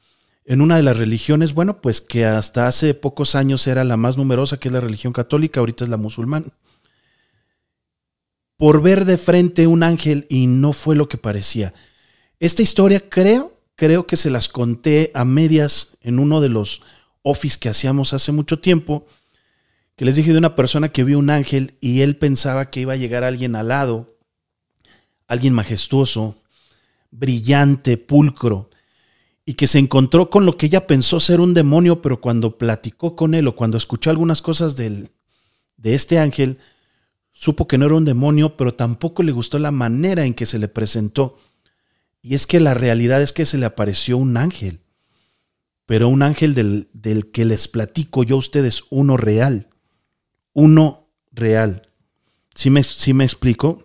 en 0.46 0.60
una 0.60 0.76
de 0.76 0.82
las 0.84 0.96
religiones, 0.96 1.54
bueno, 1.54 1.80
pues 1.80 2.00
que 2.00 2.24
hasta 2.24 2.68
hace 2.68 2.94
pocos 2.94 3.34
años 3.34 3.66
era 3.66 3.82
la 3.82 3.96
más 3.96 4.16
numerosa, 4.16 4.58
que 4.58 4.68
es 4.68 4.72
la 4.72 4.80
religión 4.80 5.12
católica, 5.12 5.58
ahorita 5.58 5.84
es 5.84 5.90
la 5.90 5.96
musulmana. 5.96 6.46
Por 8.56 8.80
ver 8.80 9.04
de 9.04 9.18
frente 9.18 9.66
un 9.66 9.82
ángel 9.82 10.24
y 10.30 10.46
no 10.46 10.72
fue 10.72 10.94
lo 10.94 11.08
que 11.08 11.18
parecía. 11.18 11.74
Esta 12.38 12.62
historia 12.62 13.10
creo, 13.10 13.58
creo 13.74 14.06
que 14.06 14.16
se 14.16 14.30
las 14.30 14.48
conté 14.48 15.10
a 15.14 15.24
medias 15.24 15.98
en 16.00 16.20
uno 16.20 16.40
de 16.40 16.48
los 16.48 16.80
office 17.22 17.58
que 17.58 17.68
hacíamos 17.68 18.12
hace 18.12 18.30
mucho 18.30 18.60
tiempo, 18.60 19.04
que 19.96 20.04
les 20.04 20.14
dije 20.14 20.30
de 20.30 20.38
una 20.38 20.54
persona 20.54 20.90
que 20.90 21.02
vio 21.02 21.18
un 21.18 21.30
ángel 21.30 21.74
y 21.80 22.02
él 22.02 22.16
pensaba 22.16 22.70
que 22.70 22.80
iba 22.80 22.92
a 22.92 22.96
llegar 22.96 23.24
alguien 23.24 23.56
al 23.56 23.68
lado, 23.68 24.16
alguien 25.26 25.54
majestuoso, 25.54 26.36
brillante, 27.10 27.96
pulcro, 27.96 28.70
y 29.48 29.54
que 29.54 29.68
se 29.68 29.78
encontró 29.78 30.28
con 30.28 30.44
lo 30.44 30.58
que 30.58 30.66
ella 30.66 30.88
pensó 30.88 31.20
ser 31.20 31.40
un 31.40 31.54
demonio, 31.54 32.02
pero 32.02 32.20
cuando 32.20 32.58
platicó 32.58 33.14
con 33.14 33.32
él 33.32 33.46
o 33.46 33.54
cuando 33.54 33.78
escuchó 33.78 34.10
algunas 34.10 34.42
cosas 34.42 34.76
del, 34.76 35.10
de 35.76 35.94
este 35.94 36.18
ángel, 36.18 36.58
supo 37.32 37.68
que 37.68 37.78
no 37.78 37.86
era 37.86 37.94
un 37.94 38.04
demonio, 38.04 38.56
pero 38.56 38.74
tampoco 38.74 39.22
le 39.22 39.30
gustó 39.30 39.60
la 39.60 39.70
manera 39.70 40.26
en 40.26 40.34
que 40.34 40.46
se 40.46 40.58
le 40.58 40.66
presentó. 40.66 41.38
Y 42.22 42.34
es 42.34 42.48
que 42.48 42.58
la 42.58 42.74
realidad 42.74 43.22
es 43.22 43.32
que 43.32 43.46
se 43.46 43.56
le 43.56 43.66
apareció 43.66 44.18
un 44.18 44.36
ángel, 44.36 44.80
pero 45.86 46.08
un 46.08 46.22
ángel 46.22 46.54
del, 46.54 46.88
del 46.92 47.30
que 47.30 47.44
les 47.44 47.68
platico 47.68 48.24
yo 48.24 48.34
a 48.34 48.40
ustedes, 48.40 48.82
uno 48.90 49.16
real, 49.16 49.68
uno 50.54 51.08
real. 51.30 51.88
¿Sí 52.56 52.68
me, 52.68 52.82
me 53.14 53.24
explico? 53.24 53.84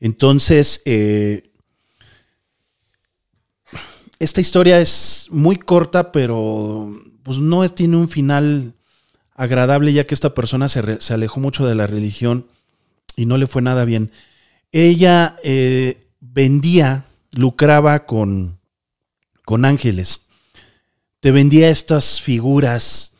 Entonces, 0.00 0.82
eh, 0.86 1.52
esta 4.18 4.40
historia 4.40 4.80
es 4.80 5.28
muy 5.30 5.56
corta, 5.56 6.12
pero 6.12 6.94
pues 7.22 7.38
no 7.38 7.68
tiene 7.68 7.96
un 7.96 8.08
final 8.08 8.74
agradable 9.34 9.92
ya 9.92 10.06
que 10.06 10.14
esta 10.14 10.34
persona 10.34 10.68
se, 10.68 11.12
alejó 11.12 11.40
mucho 11.40 11.66
de 11.66 11.74
la 11.74 11.86
religión 11.86 12.46
y 13.16 13.26
no 13.26 13.36
le 13.36 13.46
fue 13.46 13.62
nada 13.62 13.84
bien. 13.84 14.10
Ella 14.72 15.36
eh, 15.42 16.08
vendía, 16.20 17.06
lucraba 17.32 18.06
con, 18.06 18.58
con 19.44 19.64
ángeles. 19.64 20.26
Te 21.20 21.32
vendía 21.32 21.68
estas 21.68 22.20
figuras, 22.20 23.14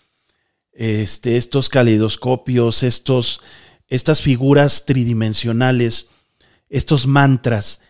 este, 0.72 1.37
estos 1.37 1.68
caleidoscopios, 1.68 2.82
estos, 2.82 3.42
estas 3.88 4.22
figuras 4.22 4.87
tridimensionales, 4.87 6.09
estos 6.68 7.06
mantras. 7.06 7.80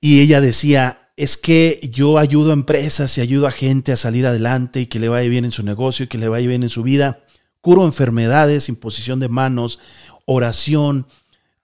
Y 0.00 0.20
ella 0.20 0.40
decía, 0.40 1.09
es 1.20 1.36
que 1.36 1.78
yo 1.92 2.16
ayudo 2.16 2.48
a 2.48 2.54
empresas 2.54 3.18
y 3.18 3.20
ayudo 3.20 3.46
a 3.46 3.50
gente 3.50 3.92
a 3.92 3.98
salir 3.98 4.24
adelante 4.24 4.80
y 4.80 4.86
que 4.86 4.98
le 4.98 5.10
vaya 5.10 5.28
bien 5.28 5.44
en 5.44 5.52
su 5.52 5.62
negocio 5.62 6.04
y 6.04 6.08
que 6.08 6.16
le 6.16 6.28
vaya 6.28 6.48
bien 6.48 6.62
en 6.62 6.70
su 6.70 6.82
vida. 6.82 7.26
Curo 7.60 7.84
enfermedades, 7.84 8.70
imposición 8.70 9.20
de 9.20 9.28
manos, 9.28 9.80
oración. 10.24 11.06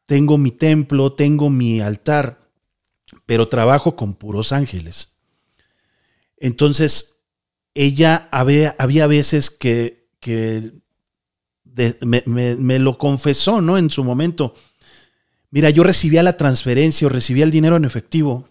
Tengo 0.05 0.37
mi 0.37 0.51
templo, 0.51 1.15
tengo 1.15 1.49
mi 1.49 1.81
altar, 1.81 2.51
pero 3.25 3.49
trabajo 3.49 3.97
con 3.97 4.13
puros 4.13 4.53
ángeles. 4.53 5.17
Entonces, 6.37 7.23
ella 7.73 8.29
había, 8.33 8.77
había 8.79 9.07
veces 9.07 9.49
que, 9.49 10.11
que 10.21 10.71
me, 12.05 12.23
me, 12.27 12.79
lo 12.79 12.99
confesó, 12.99 13.63
¿no? 13.63 13.79
En 13.79 13.89
su 13.89 14.05
momento. 14.05 14.55
Mira, 15.51 15.71
yo 15.71 15.83
recibía 15.83 16.23
la 16.23 16.37
transferencia 16.37 17.07
o 17.07 17.11
recibía 17.11 17.45
el 17.45 17.51
dinero 17.51 17.77
en 17.77 17.87
efectivo 17.87 18.47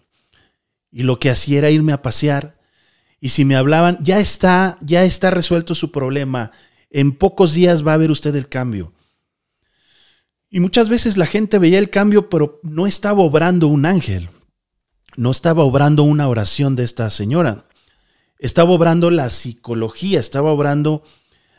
y 0.96 1.02
lo 1.02 1.20
que 1.20 1.28
hacía 1.28 1.58
era 1.58 1.70
irme 1.70 1.92
a 1.92 2.00
pasear. 2.00 2.58
Y 3.20 3.28
si 3.28 3.44
me 3.44 3.54
hablaban, 3.54 3.98
ya 4.00 4.18
está, 4.18 4.78
ya 4.80 5.04
está 5.04 5.28
resuelto 5.28 5.74
su 5.74 5.92
problema. 5.92 6.52
En 6.88 7.12
pocos 7.12 7.52
días 7.52 7.86
va 7.86 7.92
a 7.92 7.98
ver 7.98 8.10
usted 8.10 8.34
el 8.34 8.48
cambio. 8.48 8.94
Y 10.48 10.58
muchas 10.58 10.88
veces 10.88 11.18
la 11.18 11.26
gente 11.26 11.58
veía 11.58 11.78
el 11.78 11.90
cambio, 11.90 12.30
pero 12.30 12.60
no 12.62 12.86
estaba 12.86 13.20
obrando 13.20 13.68
un 13.68 13.84
ángel. 13.84 14.30
No 15.18 15.32
estaba 15.32 15.64
obrando 15.64 16.02
una 16.02 16.28
oración 16.28 16.76
de 16.76 16.84
esta 16.84 17.10
señora. 17.10 17.66
Estaba 18.38 18.70
obrando 18.70 19.10
la 19.10 19.28
psicología, 19.28 20.18
estaba 20.18 20.50
obrando 20.50 21.04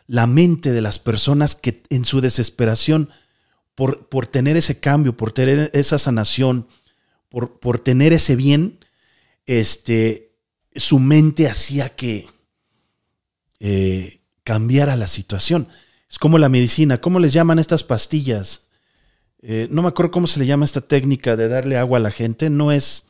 la 0.07 0.25
mente 0.25 0.71
de 0.71 0.81
las 0.81 0.97
personas 0.97 1.53
que 1.53 1.83
en 1.91 2.05
su 2.05 2.21
desesperación 2.21 3.11
por, 3.75 4.09
por 4.09 4.25
tener 4.25 4.57
ese 4.57 4.79
cambio, 4.79 5.15
por 5.15 5.31
tener 5.31 5.69
esa 5.75 5.99
sanación, 5.99 6.65
por, 7.29 7.59
por 7.59 7.77
tener 7.77 8.13
ese 8.13 8.35
bien, 8.35 8.79
este, 9.47 10.35
su 10.75 10.99
mente 10.99 11.47
hacía 11.47 11.95
que 11.95 12.27
eh, 13.59 14.21
cambiara 14.43 14.95
la 14.95 15.07
situación. 15.07 15.67
Es 16.09 16.19
como 16.19 16.37
la 16.37 16.49
medicina, 16.49 17.01
¿cómo 17.01 17.19
les 17.19 17.33
llaman 17.33 17.57
estas 17.57 17.83
pastillas? 17.83 18.67
Eh, 19.41 19.67
no 19.71 19.81
me 19.81 19.87
acuerdo 19.87 20.11
cómo 20.11 20.27
se 20.27 20.39
le 20.39 20.45
llama 20.45 20.65
esta 20.65 20.81
técnica 20.81 21.35
de 21.35 21.47
darle 21.47 21.77
agua 21.77 21.97
a 21.97 22.01
la 22.01 22.11
gente, 22.11 22.49
no 22.49 22.71
es 22.71 23.07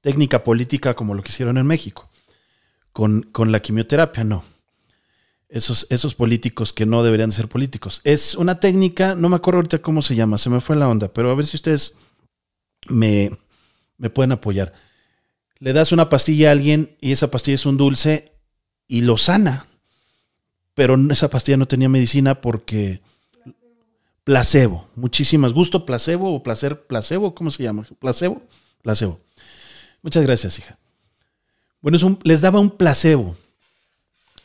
técnica 0.00 0.44
política 0.44 0.94
como 0.94 1.14
lo 1.14 1.22
que 1.22 1.30
hicieron 1.30 1.58
en 1.58 1.66
México, 1.66 2.10
con, 2.92 3.22
con 3.22 3.52
la 3.52 3.60
quimioterapia, 3.60 4.24
no. 4.24 4.44
Esos, 5.48 5.86
esos, 5.88 6.14
políticos 6.14 6.74
que 6.74 6.84
no 6.84 7.02
deberían 7.02 7.32
ser 7.32 7.48
políticos. 7.48 8.02
Es 8.04 8.34
una 8.34 8.60
técnica, 8.60 9.14
no 9.14 9.30
me 9.30 9.36
acuerdo 9.36 9.58
ahorita 9.58 9.78
cómo 9.78 10.02
se 10.02 10.14
llama, 10.14 10.36
se 10.36 10.50
me 10.50 10.60
fue 10.60 10.76
la 10.76 10.88
onda, 10.88 11.08
pero 11.08 11.30
a 11.30 11.34
ver 11.34 11.46
si 11.46 11.56
ustedes 11.56 11.96
me, 12.88 13.30
me 13.96 14.10
pueden 14.10 14.32
apoyar 14.32 14.74
le 15.60 15.72
das 15.72 15.92
una 15.92 16.08
pastilla 16.08 16.48
a 16.48 16.52
alguien 16.52 16.96
y 17.00 17.12
esa 17.12 17.30
pastilla 17.30 17.56
es 17.56 17.66
un 17.66 17.76
dulce 17.76 18.32
y 18.86 19.02
lo 19.02 19.18
sana. 19.18 19.66
Pero 20.74 20.96
esa 21.10 21.28
pastilla 21.28 21.56
no 21.56 21.66
tenía 21.66 21.88
medicina 21.88 22.40
porque 22.40 23.00
placebo. 24.22 24.86
Muchísimas. 24.94 25.52
¿Gusto 25.52 25.84
placebo 25.84 26.34
o 26.34 26.42
placer 26.42 26.86
placebo? 26.86 27.34
¿Cómo 27.34 27.50
se 27.50 27.64
llama? 27.64 27.86
¿Placebo? 27.98 28.42
Placebo. 28.82 29.18
Muchas 30.02 30.22
gracias, 30.22 30.58
hija. 30.58 30.78
Bueno, 31.80 32.18
les 32.22 32.40
daba 32.40 32.60
un 32.60 32.70
placebo. 32.70 33.36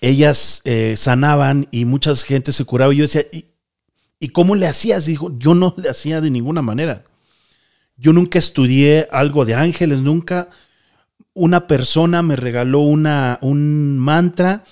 Ellas 0.02 0.62
eh, 0.66 0.96
sanaban 0.98 1.68
y 1.72 1.86
mucha 1.86 2.16
gente 2.16 2.52
se 2.52 2.66
curaba. 2.66 2.94
Y 2.94 2.98
yo 2.98 3.04
decía, 3.04 3.26
¿y, 3.32 3.46
¿y 4.20 4.30
cómo 4.30 4.56
le 4.56 4.68
hacías? 4.68 5.06
Dijo, 5.06 5.32
yo 5.38 5.54
no 5.54 5.76
le 5.78 5.90
hacía 5.90 6.20
de 6.20 6.32
ninguna 6.32 6.62
manera. 6.62 7.04
Yo 7.96 8.12
nunca 8.12 8.40
estudié 8.40 9.08
algo 9.12 9.46
de 9.46 9.54
ángeles, 9.54 10.00
nunca 10.00 10.50
una 11.34 11.68
persona 11.68 12.22
me 12.22 12.36
regaló 12.36 12.80
una, 12.80 13.40
un 13.42 13.98
mantra, 13.98 14.64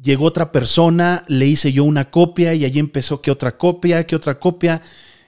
llegó 0.00 0.24
otra 0.26 0.52
persona, 0.52 1.24
le 1.28 1.46
hice 1.46 1.72
yo 1.72 1.84
una 1.84 2.10
copia 2.10 2.54
y 2.54 2.64
allí 2.64 2.78
empezó 2.78 3.20
que 3.20 3.30
otra 3.30 3.56
copia, 3.56 4.06
que 4.06 4.16
otra 4.16 4.38
copia. 4.38 4.80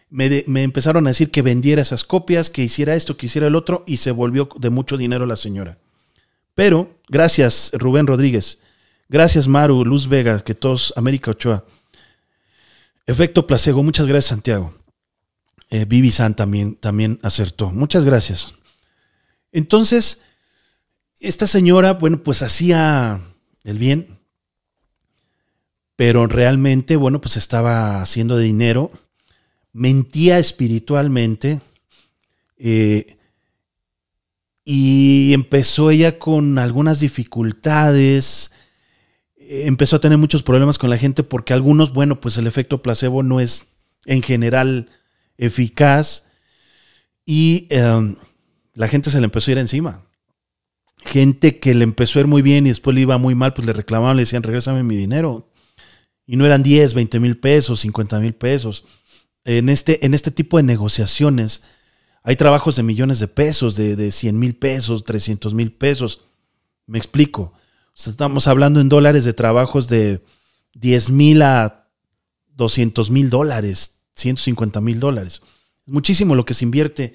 Me, 0.09 0.45
me, 0.47 0.63
empezaron 0.63 1.07
a 1.07 1.11
decir 1.11 1.31
que 1.31 1.43
vendiera 1.43 1.83
esas 1.83 2.03
copias, 2.05 2.51
que 2.51 2.63
hiciera 2.63 2.95
esto, 2.95 3.17
que 3.17 3.27
hiciera 3.27 3.47
el 3.47 3.55
otro, 3.55 3.85
y 3.87 3.99
se 3.99 4.11
volvió 4.11 4.49
de 4.59 4.71
mucho 4.71 4.97
dinero 4.97 5.25
la 5.25 5.37
señora. 5.37 5.79
Pero, 6.55 6.99
gracias 7.09 7.71
Rubén 7.75 8.09
Rodríguez, 8.09 8.59
gracias 9.09 9.47
Maru, 9.47 9.85
Luz 9.85 10.09
Vega, 10.09 10.41
que 10.41 10.55
todos, 10.55 10.93
América 10.97 11.31
Ochoa. 11.31 11.65
Efecto 13.07 13.47
placebo, 13.47 13.83
muchas 13.83 14.07
gracias 14.07 14.31
Santiago. 14.31 14.75
Eh, 15.71 15.85
Vivi 15.85 16.11
San 16.11 16.35
también, 16.35 16.75
también 16.75 17.21
acertó. 17.23 17.71
Muchas 17.71 18.05
gracias. 18.05 18.55
Entonces, 19.53 20.23
esta 21.21 21.47
señora, 21.47 21.95
bueno, 21.95 22.23
pues 22.23 22.43
hacía 22.43 23.21
el 23.65 23.79
bien, 23.79 24.19
pero 25.97 26.27
realmente, 26.27 26.97
bueno, 26.97 27.21
pues 27.21 27.37
estaba 27.37 28.01
haciendo 28.01 28.39
dinero, 28.39 28.91
mentía 29.73 30.39
espiritualmente, 30.39 31.61
eh, 32.57 33.19
y 34.65 35.33
empezó 35.35 35.91
ella 35.91 36.19
con 36.19 36.59
algunas 36.59 37.01
dificultades, 37.01 38.53
empezó 39.37 39.97
a 39.97 40.01
tener 40.01 40.19
muchos 40.19 40.43
problemas 40.43 40.79
con 40.79 40.91
la 40.91 40.99
gente 40.99 41.23
porque 41.23 41.53
algunos, 41.53 41.93
bueno, 41.93 42.21
pues 42.21 42.37
el 42.37 42.47
efecto 42.47 42.83
placebo 42.83 43.23
no 43.23 43.41
es 43.41 43.75
en 44.07 44.23
general 44.23 44.89
eficaz 45.37 46.25
y... 47.25 47.67
Em, 47.71 48.17
la 48.75 48.89
gente 48.89 49.11
se 49.11 49.19
le 49.19 49.25
empezó 49.25 49.51
a 49.51 49.53
ir 49.53 49.59
encima. 49.59 50.07
Gente 51.03 51.59
que 51.59 51.75
le 51.75 51.85
empezó 51.85 52.19
a 52.19 52.23
ir 52.23 52.27
muy 52.27 52.43
bien 52.43 52.67
y 52.67 52.71
después 52.71 52.95
le 52.95 53.03
iba 53.03 53.19
muy 53.19 53.35
mal, 53.35 53.55
pues 53.55 53.67
le 53.67 53.73
reclamaban, 53.73 54.17
le 54.17 54.23
decían, 54.23 54.43
regrésame 54.43 54.83
mi 54.83 54.97
dinero. 54.97 55.51
Y 56.27 56.37
no 56.37 56.47
eran 56.47 56.63
10, 56.63 56.95
20 56.95 57.21
mil 57.21 57.39
pesos, 57.39 57.81
50 57.81 58.21
mil 58.21 58.35
pesos. 58.35 58.85
En 59.45 59.69
este, 59.69 60.05
en 60.05 60.15
este 60.15 60.31
tipo 60.31 60.59
de 60.59 60.63
negociaciones 60.63 61.63
hay 62.23 62.37
trabajos 62.37 62.77
de 62.77 62.83
millones 62.83 63.19
de 63.19 63.29
pesos, 63.29 63.77
de, 63.77 63.97
de 63.97 64.13
100 64.13 64.39
mil 64.39 64.55
pesos, 64.55 65.05
300 65.05 65.55
mil 65.55 65.73
pesos. 65.73 66.21
Me 66.87 66.99
explico. 66.99 67.55
estamos 67.95 68.47
hablando 68.47 68.81
en 68.81 68.89
dólares 68.89 69.25
de 69.25 69.33
trabajos 69.33 69.89
de 69.89 70.23
10 70.75 71.11
mil 71.11 71.43
a 71.43 71.89
200 72.49 73.11
mil 73.11 73.31
dólares, 73.31 74.03
150 74.17 74.81
mil 74.81 75.01
dólares. 75.01 75.43
Es 75.87 75.93
muchísimo 75.93 76.35
lo 76.35 76.45
que 76.45 76.55
se 76.55 76.65
invierte 76.65 77.15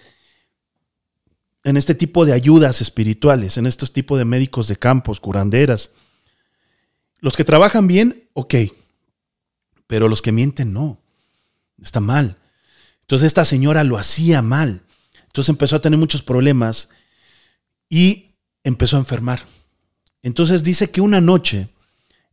en 1.66 1.78
este 1.78 1.96
tipo 1.96 2.26
de 2.26 2.34
ayudas 2.34 2.80
espirituales, 2.80 3.58
en 3.58 3.66
estos 3.66 3.92
tipos 3.92 4.20
de 4.20 4.24
médicos 4.24 4.68
de 4.68 4.78
campos, 4.78 5.20
curanderas. 5.20 5.92
Los 7.20 7.36
que 7.36 7.44
trabajan 7.44 7.88
bien, 7.88 8.30
ok, 8.34 8.54
pero 9.88 10.08
los 10.08 10.22
que 10.22 10.32
mienten 10.32 10.74
no. 10.74 11.00
Está 11.82 12.00
mal. 12.00 12.38
Entonces 13.02 13.26
esta 13.26 13.46
señora 13.46 13.84
lo 13.84 13.98
hacía 13.98 14.44
mal. 14.44 14.84
Entonces 15.26 15.50
empezó 15.50 15.76
a 15.76 15.82
tener 15.82 15.98
muchos 15.98 16.22
problemas 16.22 16.90
y 17.90 18.36
empezó 18.64 18.96
a 18.96 19.00
enfermar. 19.00 19.42
Entonces 20.22 20.64
dice 20.64 20.92
que 20.92 21.02
una 21.02 21.20
noche 21.20 21.70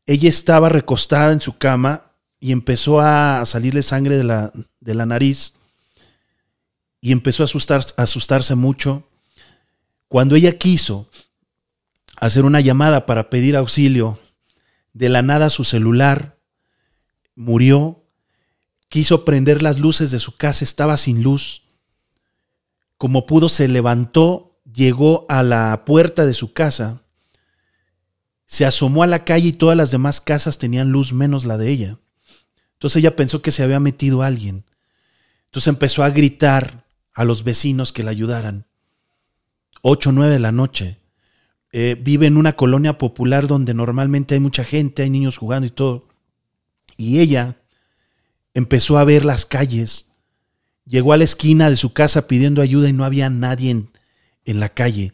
ella 0.05 0.29
estaba 0.29 0.69
recostada 0.69 1.33
en 1.33 1.41
su 1.41 1.57
cama 1.57 2.13
y 2.39 2.53
empezó 2.53 3.01
a 3.01 3.43
salirle 3.47 3.83
sangre 3.83 4.19
de 4.19 4.25
la, 4.25 4.53
de 4.81 4.95
la 4.95 5.07
nariz 5.07 5.55
y 7.01 7.13
empezó 7.13 7.43
a, 7.43 7.45
asustar, 7.45 7.83
a 7.97 8.03
asustarse 8.03 8.55
mucho. 8.55 9.09
Cuando 10.13 10.37
ella 10.37 10.59
quiso 10.59 11.09
hacer 12.19 12.45
una 12.45 12.61
llamada 12.61 13.07
para 13.07 13.31
pedir 13.31 13.57
auxilio, 13.57 14.21
de 14.93 15.09
la 15.09 15.23
nada 15.23 15.49
su 15.49 15.65
celular 15.65 16.39
murió, 17.35 18.05
quiso 18.91 19.25
prender 19.25 19.63
las 19.63 19.81
luces 19.81 20.11
de 20.11 20.21
su 20.21 20.37
casa, 20.37 20.67
estaba 20.67 20.99
sin 20.99 21.23
luz. 21.23 21.63
Como 22.99 23.25
pudo, 23.25 23.49
se 23.49 23.69
levantó, 23.69 24.61
llegó 24.71 25.25
a 25.31 25.43
la 25.43 25.87
puerta 25.87 26.27
de 26.27 26.35
su 26.35 26.53
casa, 26.53 27.01
se 28.45 28.67
asomó 28.67 29.05
a 29.05 29.07
la 29.07 29.25
calle 29.25 29.49
y 29.49 29.53
todas 29.53 29.79
las 29.79 29.91
demás 29.91 30.21
casas 30.21 30.59
tenían 30.59 30.91
luz 30.91 31.15
menos 31.15 31.47
la 31.47 31.57
de 31.57 31.71
ella. 31.71 31.99
Entonces 32.75 32.99
ella 32.99 33.17
pensó 33.17 33.41
que 33.41 33.51
se 33.51 33.63
había 33.63 33.81
metido 33.81 34.23
alguien. 34.23 34.67
Entonces 35.45 35.69
empezó 35.69 36.05
a 36.05 36.11
gritar 36.11 36.85
a 37.15 37.25
los 37.25 37.45
vecinos 37.45 37.95
que 37.95 38.03
la 38.03 38.11
ayudaran. 38.11 38.67
Ocho 39.83 40.11
o 40.11 40.13
nueve 40.13 40.33
de 40.33 40.39
la 40.39 40.53
noche. 40.53 40.99
Eh, 41.73 41.97
vive 42.01 42.27
en 42.27 42.37
una 42.37 42.55
colonia 42.55 42.99
popular 42.99 43.47
donde 43.47 43.75
normalmente 43.75 44.35
hay 44.35 44.41
mucha 44.41 44.65
gente, 44.65 45.03
hay 45.03 45.11
niños 45.11 45.37
jugando 45.37 45.67
y 45.67 45.71
todo. 45.71 46.09
Y 46.97 47.19
ella 47.19 47.57
empezó 48.55 48.97
a 48.97 49.05
ver 49.05 49.25
las 49.25 49.45
calles. 49.45 50.07
Llegó 50.87 51.13
a 51.13 51.17
la 51.17 51.25
esquina 51.25 51.69
de 51.69 51.77
su 51.77 51.93
casa 51.93 52.29
pidiendo 52.29 52.63
ayuda 52.63 52.89
y 52.89 52.93
no 52.93 53.05
había 53.05 53.29
nadie 53.29 53.71
en, 53.71 53.91
en 54.45 54.61
la 54.61 54.69
calle. 54.69 55.13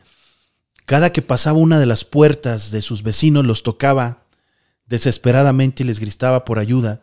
Cada 0.84 1.12
que 1.12 1.22
pasaba 1.22 1.58
una 1.58 1.78
de 1.78 1.86
las 1.86 2.04
puertas 2.04 2.70
de 2.70 2.82
sus 2.82 3.02
vecinos 3.02 3.46
los 3.46 3.62
tocaba 3.62 4.24
desesperadamente 4.86 5.82
y 5.82 5.86
les 5.86 6.00
gritaba 6.00 6.44
por 6.44 6.58
ayuda. 6.58 7.02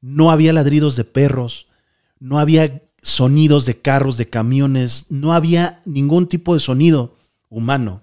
No 0.00 0.30
había 0.30 0.52
ladridos 0.52 0.96
de 0.96 1.04
perros, 1.04 1.66
no 2.18 2.38
había 2.38 2.82
sonidos 3.02 3.66
de 3.66 3.80
carros, 3.80 4.16
de 4.16 4.28
camiones, 4.28 5.06
no 5.08 5.32
había 5.32 5.82
ningún 5.84 6.28
tipo 6.28 6.54
de 6.54 6.60
sonido 6.60 7.16
humano. 7.48 8.02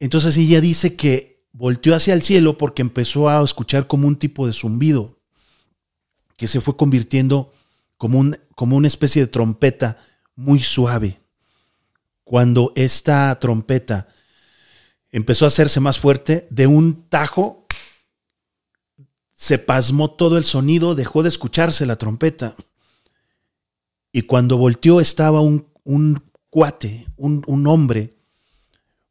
Entonces 0.00 0.36
ella 0.36 0.60
dice 0.60 0.96
que 0.96 1.44
volteó 1.52 1.94
hacia 1.94 2.14
el 2.14 2.22
cielo 2.22 2.58
porque 2.58 2.82
empezó 2.82 3.28
a 3.28 3.42
escuchar 3.44 3.86
como 3.86 4.08
un 4.08 4.16
tipo 4.16 4.46
de 4.46 4.52
zumbido 4.52 5.18
que 6.36 6.48
se 6.48 6.60
fue 6.60 6.76
convirtiendo 6.76 7.52
como, 7.96 8.18
un, 8.18 8.36
como 8.56 8.76
una 8.76 8.88
especie 8.88 9.22
de 9.22 9.28
trompeta 9.28 9.98
muy 10.34 10.58
suave. 10.58 11.20
Cuando 12.24 12.72
esta 12.74 13.38
trompeta 13.38 14.08
empezó 15.10 15.44
a 15.44 15.48
hacerse 15.48 15.78
más 15.78 15.98
fuerte, 15.98 16.48
de 16.50 16.66
un 16.66 17.08
tajo 17.08 17.66
se 19.34 19.58
pasmó 19.58 20.10
todo 20.10 20.38
el 20.38 20.44
sonido, 20.44 20.94
dejó 20.94 21.22
de 21.22 21.28
escucharse 21.28 21.86
la 21.86 21.96
trompeta. 21.96 22.54
Y 24.12 24.22
cuando 24.22 24.58
volteó 24.58 25.00
estaba 25.00 25.40
un, 25.40 25.66
un 25.84 26.22
cuate, 26.50 27.06
un, 27.16 27.42
un, 27.46 27.66
hombre, 27.66 28.14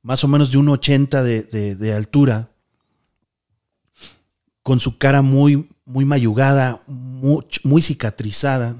más 0.03 0.23
o 0.23 0.27
menos 0.27 0.51
de 0.51 0.59
un 0.59 0.69
80 0.69 1.23
de, 1.23 1.75
de, 1.75 1.93
altura, 1.93 2.51
con 4.61 4.79
su 4.79 4.99
cara 4.99 5.23
muy, 5.23 5.67
muy 5.85 6.05
mayugada, 6.05 6.79
muy, 6.85 7.43
muy, 7.63 7.81
cicatrizada. 7.81 8.75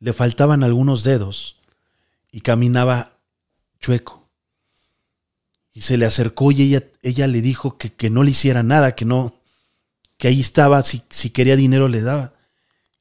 Le 0.00 0.14
faltaban 0.14 0.64
algunos 0.64 1.04
dedos 1.04 1.60
y 2.32 2.40
caminaba 2.40 3.12
chueco. 3.80 4.26
Y 5.74 5.82
se 5.82 5.98
le 5.98 6.06
acercó 6.06 6.50
y 6.50 6.62
ella, 6.62 6.82
ella 7.02 7.26
le 7.26 7.42
dijo 7.42 7.76
que, 7.76 7.92
que, 7.92 8.08
no 8.08 8.22
le 8.22 8.30
hiciera 8.30 8.62
nada, 8.62 8.94
que 8.94 9.04
no, 9.04 9.34
que 10.16 10.28
ahí 10.28 10.40
estaba, 10.40 10.82
si, 10.82 11.02
si 11.10 11.28
quería 11.28 11.56
dinero 11.56 11.88
le 11.88 12.00
daba. 12.00 12.37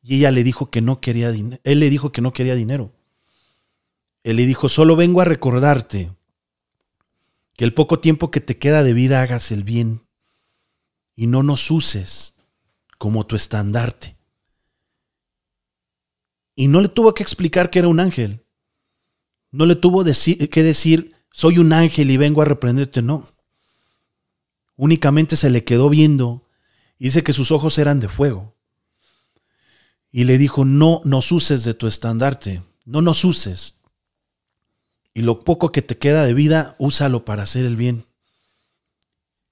Y 0.08 0.16
ella 0.16 0.32
le 0.32 0.46
dijo 0.46 0.70
que 0.72 0.80
no 0.80 1.02
quería 1.02 1.34
dinero. 1.34 1.60
Él 1.66 1.82
le 1.82 1.90
dijo 1.90 2.14
que 2.14 2.22
no 2.22 2.32
quería 2.32 2.56
dinero. 2.56 2.94
Él 4.24 4.38
le 4.38 4.46
dijo, 4.46 4.70
solo 4.70 4.96
vengo 4.96 5.20
a 5.20 5.26
recordarte 5.26 6.16
que 7.58 7.66
el 7.66 7.74
poco 7.74 8.00
tiempo 8.00 8.32
que 8.32 8.40
te 8.40 8.58
queda 8.58 8.84
de 8.84 8.94
vida 8.94 9.22
hagas 9.22 9.52
el 9.52 9.66
bien 9.66 10.08
y 11.14 11.28
no 11.28 11.44
nos 11.44 11.70
uses 11.72 12.36
como 12.98 13.26
tu 13.26 13.36
estandarte. 13.36 14.16
Y 16.56 16.70
no 16.70 16.80
le 16.80 16.88
tuvo 16.88 17.14
que 17.14 17.24
explicar 17.24 17.70
que 17.70 17.80
era 17.80 17.90
un 17.90 18.00
ángel. 18.00 18.46
No 19.52 19.66
le 19.66 19.76
tuvo 19.76 20.06
que 20.06 20.64
decir, 20.64 21.16
soy 21.32 21.58
un 21.58 21.74
ángel 21.74 22.12
y 22.12 22.16
vengo 22.16 22.42
a 22.42 22.46
reprenderte. 22.46 23.02
No. 23.02 23.28
Únicamente 24.78 25.36
se 25.36 25.50
le 25.50 25.66
quedó 25.66 25.90
viendo 25.90 26.48
y 26.98 27.06
dice 27.06 27.26
que 27.26 27.34
sus 27.34 27.52
ojos 27.52 27.78
eran 27.78 28.00
de 28.00 28.08
fuego. 28.08 28.57
Y 30.12 30.24
le 30.24 30.38
dijo, 30.38 30.66
no 30.66 31.02
nos 31.04 31.32
uses 31.32 31.64
de 31.64 31.74
tu 31.74 31.88
estandarte, 31.88 32.64
no 32.86 33.02
nos 33.02 33.24
uses. 33.26 33.82
Y 35.14 35.22
lo 35.22 35.44
poco 35.44 35.72
que 35.72 35.82
te 35.82 35.98
queda 35.98 36.26
de 36.26 36.34
vida, 36.34 36.76
úsalo 36.80 37.26
para 37.26 37.44
hacer 37.44 37.66
el 37.66 37.76
bien. 37.76 38.06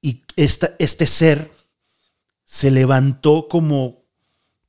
Y 0.01 0.23
esta, 0.35 0.75
este 0.79 1.07
ser 1.07 1.51
se 2.43 2.71
levantó 2.71 3.47
como, 3.47 4.05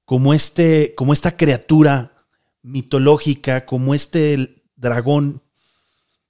como, 0.05 0.33
este, 0.33 0.95
como 0.97 1.13
esta 1.13 1.37
criatura 1.37 2.15
mitológica, 2.63 3.67
como 3.67 3.95
este 3.95 4.63
dragón, 4.75 5.43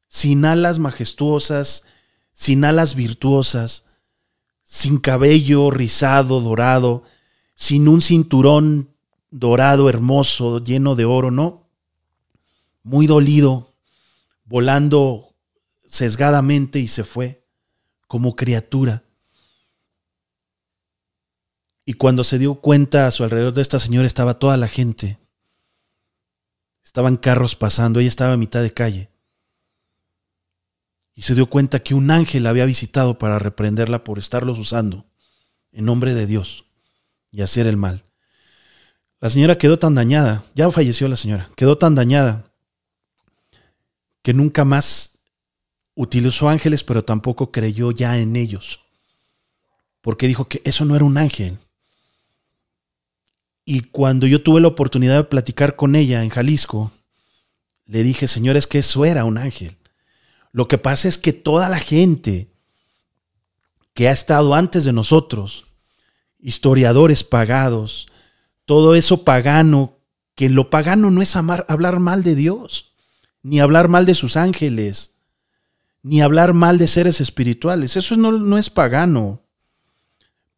sin 0.08 0.44
alas 0.44 0.78
majestuosas, 0.78 1.84
sin 2.32 2.64
alas 2.64 2.94
virtuosas, 2.94 3.84
sin 4.62 4.98
cabello 4.98 5.70
rizado, 5.70 6.40
dorado, 6.40 7.04
sin 7.54 7.86
un 7.86 8.02
cinturón 8.02 8.95
dorado, 9.30 9.88
hermoso, 9.88 10.62
lleno 10.62 10.94
de 10.94 11.04
oro, 11.04 11.30
¿no? 11.30 11.68
Muy 12.82 13.06
dolido, 13.06 13.68
volando 14.44 15.34
sesgadamente 15.86 16.78
y 16.78 16.88
se 16.88 17.04
fue 17.04 17.44
como 18.06 18.36
criatura. 18.36 19.04
Y 21.84 21.94
cuando 21.94 22.24
se 22.24 22.38
dio 22.38 22.56
cuenta 22.56 23.06
a 23.06 23.10
su 23.10 23.24
alrededor 23.24 23.52
de 23.52 23.62
esta 23.62 23.78
señora 23.78 24.06
estaba 24.06 24.38
toda 24.38 24.56
la 24.56 24.68
gente. 24.68 25.18
Estaban 26.84 27.16
carros 27.16 27.54
pasando, 27.54 28.00
ella 28.00 28.08
estaba 28.08 28.32
a 28.32 28.36
mitad 28.36 28.62
de 28.62 28.72
calle. 28.72 29.10
Y 31.14 31.22
se 31.22 31.34
dio 31.34 31.46
cuenta 31.46 31.80
que 31.80 31.94
un 31.94 32.10
ángel 32.10 32.42
la 32.42 32.50
había 32.50 32.64
visitado 32.64 33.18
para 33.18 33.38
reprenderla 33.38 34.04
por 34.04 34.18
estarlos 34.18 34.58
usando 34.58 35.06
en 35.72 35.84
nombre 35.84 36.14
de 36.14 36.26
Dios 36.26 36.66
y 37.30 37.42
hacer 37.42 37.66
el 37.66 37.76
mal. 37.76 38.05
La 39.20 39.30
señora 39.30 39.58
quedó 39.58 39.78
tan 39.78 39.94
dañada, 39.94 40.44
ya 40.54 40.70
falleció 40.70 41.08
la 41.08 41.16
señora, 41.16 41.50
quedó 41.56 41.78
tan 41.78 41.94
dañada 41.94 42.44
que 44.22 44.34
nunca 44.34 44.64
más 44.64 45.18
utilizó 45.94 46.48
ángeles, 46.48 46.84
pero 46.84 47.04
tampoco 47.04 47.50
creyó 47.50 47.92
ya 47.92 48.18
en 48.18 48.36
ellos. 48.36 48.80
Porque 50.00 50.26
dijo 50.26 50.48
que 50.48 50.60
eso 50.64 50.84
no 50.84 50.94
era 50.94 51.04
un 51.04 51.16
ángel, 51.16 51.58
y 53.68 53.80
cuando 53.80 54.28
yo 54.28 54.42
tuve 54.44 54.60
la 54.60 54.68
oportunidad 54.68 55.16
de 55.16 55.24
platicar 55.24 55.74
con 55.74 55.96
ella 55.96 56.22
en 56.22 56.30
Jalisco, 56.30 56.92
le 57.84 58.04
dije, 58.04 58.28
señores, 58.28 58.68
que 58.68 58.78
eso 58.78 59.04
era 59.04 59.24
un 59.24 59.38
ángel. 59.38 59.76
Lo 60.52 60.68
que 60.68 60.78
pasa 60.78 61.08
es 61.08 61.18
que 61.18 61.32
toda 61.32 61.68
la 61.68 61.80
gente 61.80 62.48
que 63.92 64.08
ha 64.08 64.12
estado 64.12 64.54
antes 64.54 64.84
de 64.84 64.92
nosotros, 64.92 65.66
historiadores 66.38 67.24
pagados, 67.24 68.06
todo 68.66 68.94
eso 68.94 69.24
pagano, 69.24 69.96
que 70.34 70.50
lo 70.50 70.68
pagano 70.68 71.10
no 71.10 71.22
es 71.22 71.34
amar, 71.36 71.64
hablar 71.68 71.98
mal 71.98 72.22
de 72.22 72.34
Dios, 72.34 72.92
ni 73.42 73.60
hablar 73.60 73.88
mal 73.88 74.04
de 74.04 74.14
sus 74.14 74.36
ángeles, 74.36 75.14
ni 76.02 76.20
hablar 76.20 76.52
mal 76.52 76.76
de 76.76 76.86
seres 76.88 77.20
espirituales. 77.20 77.96
Eso 77.96 78.16
no, 78.16 78.32
no 78.32 78.58
es 78.58 78.68
pagano. 78.68 79.42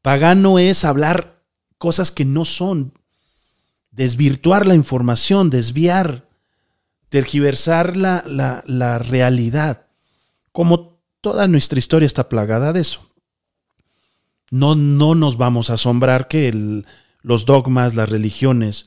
Pagano 0.03 0.59
es 0.59 0.85
hablar 0.85 1.43
cosas 1.77 2.11
que 2.11 2.25
no 2.25 2.45
son, 2.45 2.95
desvirtuar 3.91 4.67
la 4.67 4.75
información, 4.75 5.51
desviar, 5.51 6.29
tergiversar 7.11 7.97
la, 7.97 8.25
la, 8.27 8.65
la 8.67 8.99
realidad, 8.99 9.87
como 10.51 10.99
toda 11.21 11.47
nuestra 11.47 11.79
historia 11.79 12.07
está 12.07 12.29
plagada 12.29 12.73
de 12.73 12.81
eso. 12.81 13.11
No, 14.51 14.75
no 14.75 15.15
nos 15.15 15.37
vamos 15.37 15.69
a 15.69 15.75
asombrar 15.75 16.27
que 16.27 16.85
los 17.29 17.45
dogmas, 17.45 17.95
las 17.95 18.09
religiones, 18.09 18.87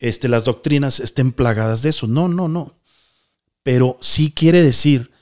este, 0.00 0.26
las 0.26 0.42
doctrinas 0.42 0.98
estén 0.98 1.30
plagadas 1.30 1.82
de 1.82 1.90
eso. 1.90 2.08
No, 2.08 2.26
no, 2.26 2.48
no. 2.48 2.72
Pero 3.62 3.96
sí 4.00 4.32
quiere 4.32 4.60
decir 4.60 5.12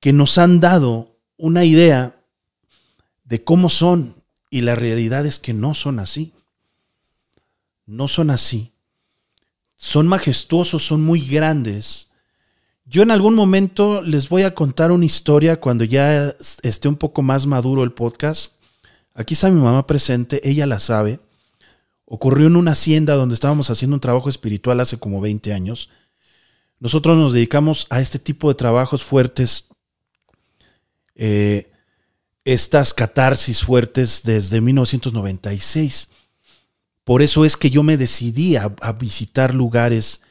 que 0.00 0.12
nos 0.12 0.36
han 0.38 0.58
dado 0.58 1.16
una 1.36 1.64
idea 1.64 2.20
de 3.22 3.44
cómo 3.44 3.70
son 3.70 4.16
y 4.50 4.62
la 4.62 4.74
realidad 4.74 5.24
es 5.24 5.38
que 5.38 5.54
no 5.54 5.76
son 5.76 6.00
así. 6.00 6.32
No 7.86 8.08
son 8.08 8.30
así. 8.30 8.72
Son 9.76 10.08
majestuosos, 10.08 10.84
son 10.84 11.04
muy 11.04 11.20
grandes. 11.20 12.10
Yo 12.86 13.02
en 13.02 13.12
algún 13.12 13.36
momento 13.36 14.02
les 14.02 14.28
voy 14.28 14.42
a 14.42 14.56
contar 14.56 14.90
una 14.90 15.04
historia 15.04 15.60
cuando 15.60 15.84
ya 15.84 16.34
esté 16.64 16.88
un 16.88 16.96
poco 16.96 17.22
más 17.22 17.46
maduro 17.46 17.84
el 17.84 17.92
podcast. 17.92 18.54
Aquí 19.14 19.34
está 19.34 19.48
mi 19.48 19.60
mamá 19.60 19.86
presente, 19.86 20.40
ella 20.42 20.66
la 20.66 20.80
sabe. 20.80 21.20
Ocurrió 22.14 22.46
en 22.46 22.54
una 22.54 22.70
hacienda 22.70 23.16
donde 23.16 23.34
estábamos 23.34 23.70
haciendo 23.70 23.96
un 23.96 24.00
trabajo 24.00 24.28
espiritual 24.28 24.78
hace 24.78 24.98
como 24.98 25.20
20 25.20 25.52
años. 25.52 25.90
Nosotros 26.78 27.18
nos 27.18 27.32
dedicamos 27.32 27.88
a 27.90 28.00
este 28.00 28.20
tipo 28.20 28.48
de 28.48 28.54
trabajos 28.54 29.02
fuertes, 29.02 29.66
eh, 31.16 31.72
estas 32.44 32.94
catarsis 32.94 33.64
fuertes 33.64 34.22
desde 34.22 34.60
1996. 34.60 36.10
Por 37.02 37.20
eso 37.20 37.44
es 37.44 37.56
que 37.56 37.70
yo 37.70 37.82
me 37.82 37.96
decidí 37.96 38.54
a, 38.54 38.68
visitar 38.96 39.52
lugares. 39.52 40.22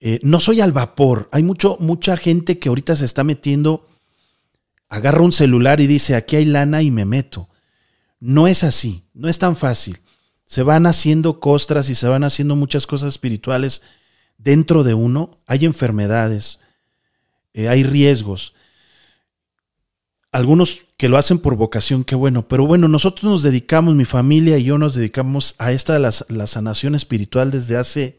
Eh, 0.00 0.18
no 0.24 0.40
soy 0.40 0.62
al 0.62 0.72
vapor. 0.72 1.28
Hay 1.30 1.44
mucho, 1.44 1.76
mucha 1.78 2.16
gente 2.16 2.58
que 2.58 2.70
ahorita 2.70 2.96
se 2.96 3.04
está 3.04 3.22
metiendo, 3.22 3.86
agarra 4.88 5.22
un 5.22 5.30
celular 5.30 5.80
y 5.80 5.86
dice, 5.86 6.16
aquí 6.16 6.34
hay 6.34 6.44
lana 6.44 6.82
y 6.82 6.90
me 6.90 7.04
meto. 7.04 7.48
No 8.18 8.48
es 8.48 8.64
así, 8.64 9.04
no 9.14 9.28
es 9.28 9.38
tan 9.38 9.54
fácil. 9.54 10.00
Se 10.44 10.62
van 10.62 10.86
haciendo 10.86 11.40
costras 11.40 11.88
y 11.88 11.94
se 11.94 12.08
van 12.08 12.24
haciendo 12.24 12.56
muchas 12.56 12.86
cosas 12.86 13.08
espirituales 13.14 13.82
dentro 14.38 14.84
de 14.84 14.94
uno. 14.94 15.38
Hay 15.46 15.64
enfermedades, 15.64 16.60
eh, 17.52 17.68
hay 17.68 17.82
riesgos. 17.82 18.54
Algunos 20.32 20.80
que 20.96 21.08
lo 21.08 21.16
hacen 21.16 21.38
por 21.38 21.56
vocación, 21.56 22.04
qué 22.04 22.14
bueno. 22.14 22.48
Pero 22.48 22.66
bueno, 22.66 22.88
nosotros 22.88 23.24
nos 23.30 23.42
dedicamos, 23.42 23.94
mi 23.94 24.04
familia 24.04 24.58
y 24.58 24.64
yo 24.64 24.78
nos 24.78 24.94
dedicamos 24.94 25.54
a 25.58 25.72
esta, 25.72 25.98
la, 25.98 26.12
sanación 26.12 26.94
espiritual 26.94 27.50
desde 27.50 27.76
hace, 27.76 28.18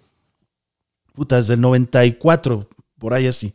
puta, 1.14 1.38
desde 1.38 1.56
el 1.56 1.62
94, 1.62 2.70
por 2.98 3.14
ahí 3.14 3.28
así. 3.28 3.54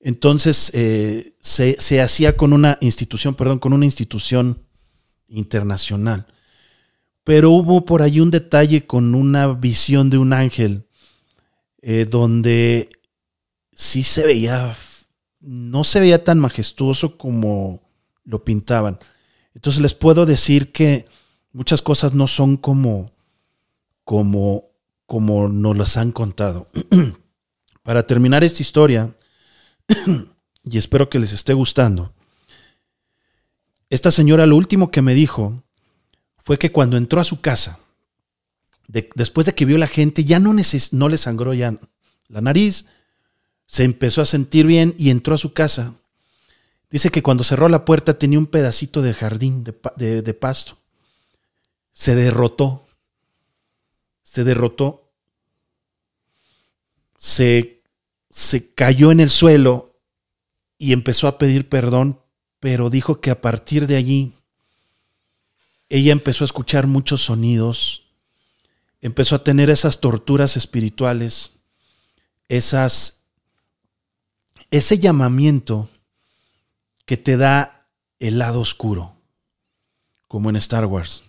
Entonces 0.00 0.70
eh, 0.74 1.34
se, 1.40 1.80
se, 1.80 2.00
hacía 2.00 2.36
con 2.36 2.52
una 2.52 2.78
institución, 2.80 3.34
perdón, 3.34 3.58
con 3.58 3.72
una 3.72 3.84
institución 3.84 4.58
internacional. 5.28 6.26
Pero 7.24 7.50
hubo 7.50 7.84
por 7.84 8.02
ahí 8.02 8.20
un 8.20 8.30
detalle 8.30 8.86
con 8.86 9.14
una 9.14 9.46
visión 9.48 10.10
de 10.10 10.18
un 10.18 10.32
ángel, 10.32 10.86
eh, 11.80 12.06
donde 12.08 12.88
sí 13.72 14.02
se 14.02 14.24
veía, 14.24 14.76
no 15.40 15.84
se 15.84 16.00
veía 16.00 16.24
tan 16.24 16.38
majestuoso 16.38 17.16
como 17.16 17.82
lo 18.24 18.44
pintaban. 18.44 18.98
Entonces 19.54 19.80
les 19.82 19.94
puedo 19.94 20.26
decir 20.26 20.72
que 20.72 21.06
muchas 21.52 21.82
cosas 21.82 22.14
no 22.14 22.26
son 22.26 22.56
como, 22.56 23.12
como, 24.04 24.64
como 25.06 25.48
nos 25.48 25.76
las 25.76 25.96
han 25.96 26.12
contado. 26.12 26.68
Para 27.82 28.06
terminar 28.06 28.44
esta 28.44 28.62
historia, 28.62 29.14
y 30.64 30.78
espero 30.78 31.10
que 31.10 31.18
les 31.18 31.32
esté 31.32 31.52
gustando, 31.52 32.12
esta 33.90 34.10
señora 34.10 34.46
lo 34.46 34.56
último 34.56 34.90
que 34.90 35.02
me 35.02 35.14
dijo 35.14 35.62
fue 36.42 36.58
que 36.58 36.72
cuando 36.72 36.96
entró 36.96 37.20
a 37.20 37.24
su 37.24 37.40
casa, 37.40 37.78
después 39.14 39.46
de 39.46 39.54
que 39.54 39.64
vio 39.64 39.78
la 39.78 39.88
gente, 39.88 40.24
ya 40.24 40.40
no, 40.40 40.52
le 40.52 41.18
sangró 41.18 41.54
ya 41.54 41.78
la 42.28 42.40
nariz, 42.40 42.86
se 43.66 43.84
empezó 43.84 44.20
a 44.20 44.26
sentir 44.26 44.66
bien 44.66 44.94
y 44.98 45.10
entró 45.10 45.34
a 45.34 45.38
su 45.38 45.52
casa. 45.52 45.94
Dice 46.90 47.10
que 47.10 47.22
cuando 47.22 47.44
cerró 47.44 47.68
la 47.68 47.84
puerta 47.84 48.18
tenía 48.18 48.38
un 48.38 48.46
pedacito 48.46 49.00
de 49.00 49.14
jardín 49.14 49.64
de, 49.64 50.22
de 50.22 50.34
pasto. 50.34 50.76
Se 51.92 52.14
derrotó. 52.14 52.86
Se 54.22 54.44
derrotó. 54.44 55.10
Se, 57.16 57.82
se 58.28 58.74
cayó 58.74 59.10
en 59.10 59.20
el 59.20 59.30
suelo 59.30 59.96
y 60.76 60.92
empezó 60.92 61.28
a 61.28 61.38
pedir 61.38 61.68
perdón 61.68 62.22
pero 62.62 62.90
dijo 62.90 63.20
que 63.20 63.32
a 63.32 63.40
partir 63.40 63.88
de 63.88 63.96
allí 63.96 64.34
ella 65.92 66.12
empezó 66.12 66.44
a 66.44 66.46
escuchar 66.46 66.86
muchos 66.86 67.20
sonidos, 67.20 68.04
empezó 69.02 69.34
a 69.34 69.44
tener 69.44 69.68
esas 69.68 70.00
torturas 70.00 70.56
espirituales, 70.56 71.52
esas 72.48 73.26
ese 74.70 74.98
llamamiento 74.98 75.90
que 77.04 77.18
te 77.18 77.36
da 77.36 77.86
el 78.20 78.38
lado 78.38 78.60
oscuro, 78.60 79.16
como 80.28 80.48
en 80.48 80.56
Star 80.56 80.86
Wars. 80.86 81.24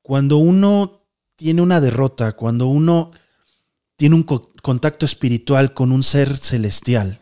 Cuando 0.00 0.36
uno 0.36 1.00
tiene 1.34 1.62
una 1.62 1.80
derrota, 1.80 2.36
cuando 2.36 2.68
uno 2.68 3.10
tiene 3.96 4.14
un 4.14 4.22
contacto 4.22 5.04
espiritual 5.04 5.74
con 5.74 5.90
un 5.90 6.04
ser 6.04 6.36
celestial, 6.36 7.18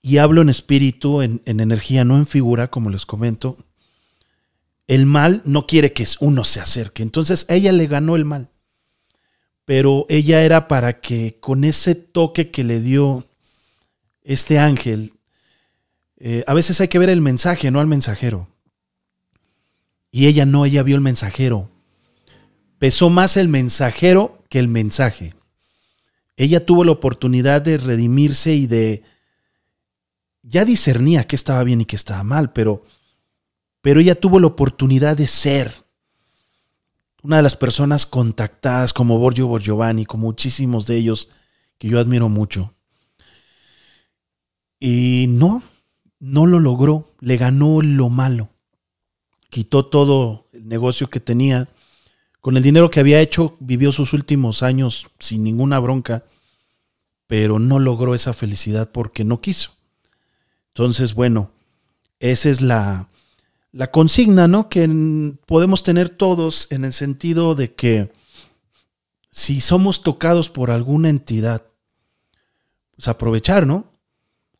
y 0.00 0.18
hablo 0.18 0.42
en 0.42 0.48
espíritu, 0.48 1.22
en, 1.22 1.42
energía, 1.44 2.04
no 2.04 2.16
en 2.16 2.28
figura, 2.28 2.70
como 2.70 2.88
les 2.88 3.04
comento, 3.04 3.56
el 4.88 5.04
mal 5.06 5.42
no 5.44 5.66
quiere 5.66 5.92
que 5.92 6.06
uno 6.18 6.44
se 6.44 6.60
acerque. 6.60 7.02
Entonces 7.02 7.46
ella 7.48 7.70
le 7.72 7.86
ganó 7.86 8.16
el 8.16 8.24
mal. 8.24 8.48
Pero 9.64 10.06
ella 10.08 10.42
era 10.42 10.66
para 10.66 11.00
que 11.00 11.36
con 11.38 11.62
ese 11.62 11.94
toque 11.94 12.50
que 12.50 12.64
le 12.64 12.80
dio 12.80 13.26
este 14.22 14.58
ángel, 14.58 15.12
eh, 16.16 16.42
a 16.46 16.54
veces 16.54 16.80
hay 16.80 16.88
que 16.88 16.98
ver 16.98 17.10
el 17.10 17.20
mensaje, 17.20 17.70
no 17.70 17.80
al 17.80 17.86
mensajero. 17.86 18.48
Y 20.10 20.26
ella 20.26 20.46
no, 20.46 20.64
ella 20.64 20.82
vio 20.82 20.96
el 20.96 21.02
mensajero. 21.02 21.70
Pesó 22.78 23.10
más 23.10 23.36
el 23.36 23.48
mensajero 23.48 24.42
que 24.48 24.58
el 24.58 24.68
mensaje. 24.68 25.34
Ella 26.36 26.64
tuvo 26.64 26.82
la 26.84 26.92
oportunidad 26.92 27.60
de 27.60 27.76
redimirse 27.76 28.54
y 28.54 28.66
de 28.66 29.02
ya 30.42 30.64
discernía 30.64 31.24
qué 31.24 31.36
estaba 31.36 31.62
bien 31.62 31.82
y 31.82 31.84
qué 31.84 31.96
estaba 31.96 32.22
mal, 32.22 32.52
pero, 32.54 32.84
pero 33.80 34.00
ella 34.00 34.14
tuvo 34.14 34.40
la 34.40 34.48
oportunidad 34.48 35.16
de 35.16 35.26
ser 35.26 35.74
una 37.22 37.36
de 37.36 37.42
las 37.42 37.56
personas 37.56 38.06
contactadas 38.06 38.92
como 38.92 39.18
Borgio 39.18 39.46
Borgiovanni, 39.48 40.06
como 40.06 40.26
muchísimos 40.26 40.86
de 40.86 40.96
ellos 40.96 41.28
que 41.78 41.88
yo 41.88 41.98
admiro 41.98 42.28
mucho. 42.28 42.74
Y 44.80 45.26
no, 45.28 45.62
no 46.20 46.46
lo 46.46 46.60
logró, 46.60 47.12
le 47.20 47.36
ganó 47.36 47.82
lo 47.82 48.08
malo. 48.08 48.50
Quitó 49.50 49.86
todo 49.86 50.46
el 50.52 50.68
negocio 50.68 51.10
que 51.10 51.20
tenía. 51.20 51.68
Con 52.40 52.56
el 52.56 52.62
dinero 52.62 52.90
que 52.90 53.00
había 53.00 53.20
hecho, 53.20 53.56
vivió 53.58 53.90
sus 53.90 54.12
últimos 54.12 54.62
años 54.62 55.08
sin 55.18 55.42
ninguna 55.42 55.80
bronca, 55.80 56.24
pero 57.26 57.58
no 57.58 57.78
logró 57.78 58.14
esa 58.14 58.32
felicidad 58.32 58.90
porque 58.92 59.24
no 59.24 59.40
quiso. 59.40 59.72
Entonces, 60.68 61.14
bueno, 61.14 61.50
esa 62.20 62.48
es 62.48 62.60
la, 62.60 63.08
la 63.72 63.90
consigna, 63.90 64.48
¿no? 64.48 64.68
Que 64.68 64.88
podemos 65.46 65.82
tener 65.82 66.08
todos 66.08 66.68
en 66.70 66.84
el 66.84 66.92
sentido 66.92 67.54
de 67.54 67.74
que 67.74 68.12
si 69.30 69.60
somos 69.60 70.02
tocados 70.02 70.50
por 70.50 70.70
alguna 70.70 71.10
entidad, 71.10 71.64
pues 72.96 73.08
aprovechar, 73.08 73.66
¿no? 73.66 73.92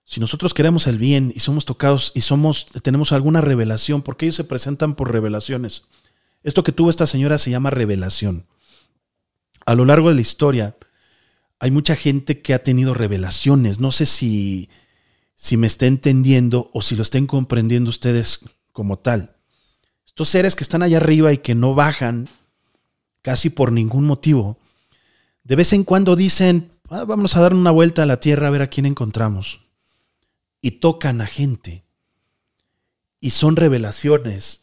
Si 0.05 0.21
nosotros 0.21 0.55
queremos 0.55 0.87
el 0.87 0.99
bien 0.99 1.33
y 1.35 1.41
somos 1.41 1.65
tocados 1.65 2.13
y 2.15 2.23
somos 2.23 2.67
tenemos 2.83 3.13
alguna 3.13 3.41
revelación, 3.41 4.03
porque 4.03 4.27
ellos 4.27 4.37
se 4.37 4.45
presentan 4.45 4.95
por 4.95 5.13
revelaciones. 5.13 5.85
Esto 6.43 6.63
que 6.63 6.73
tuvo 6.73 6.89
esta 6.91 7.07
señora 7.07 7.37
se 7.39 7.51
llama 7.51 7.71
revelación. 7.71 8.47
A 9.67 9.75
lo 9.75 9.85
largo 9.85 10.09
de 10.09 10.15
la 10.15 10.21
historia 10.21 10.77
hay 11.59 11.71
mucha 11.71 11.97
gente 11.97 12.41
que 12.41 12.55
ha 12.55 12.63
tenido 12.63 12.95
revelaciones. 12.95 13.81
No 13.81 13.91
sé 13.91 14.07
si 14.07 14.71
si 15.35 15.57
me 15.57 15.67
está 15.67 15.87
entendiendo 15.87 16.71
o 16.73 16.83
si 16.83 16.97
lo 16.97 17.03
estén 17.03 17.27
comprendiendo 17.27 17.91
ustedes 17.91 18.41
como 18.79 18.97
tal. 18.97 19.35
Estos 20.07 20.29
seres 20.29 20.55
que 20.55 20.63
están 20.63 20.85
allá 20.85 20.99
arriba 20.99 21.33
y 21.33 21.39
que 21.39 21.57
no 21.57 21.75
bajan 21.75 22.29
casi 23.23 23.51
por 23.51 23.73
ningún 23.73 24.05
motivo, 24.05 24.57
de 25.43 25.57
vez 25.57 25.73
en 25.73 25.83
cuando 25.83 26.15
dicen, 26.15 26.71
ah, 26.89 27.03
vamos 27.03 27.35
a 27.35 27.41
dar 27.41 27.55
una 27.55 27.73
vuelta 27.73 28.05
a 28.05 28.07
la 28.07 28.21
tierra 28.21 28.47
a 28.47 28.51
ver 28.53 28.63
a 28.63 28.69
quién 28.69 28.87
encontramos. 28.87 29.67
Y 30.61 30.71
tocan 30.79 31.21
a 31.21 31.27
gente. 31.27 31.83
Y 33.19 33.31
son 33.31 33.57
revelaciones 33.57 34.61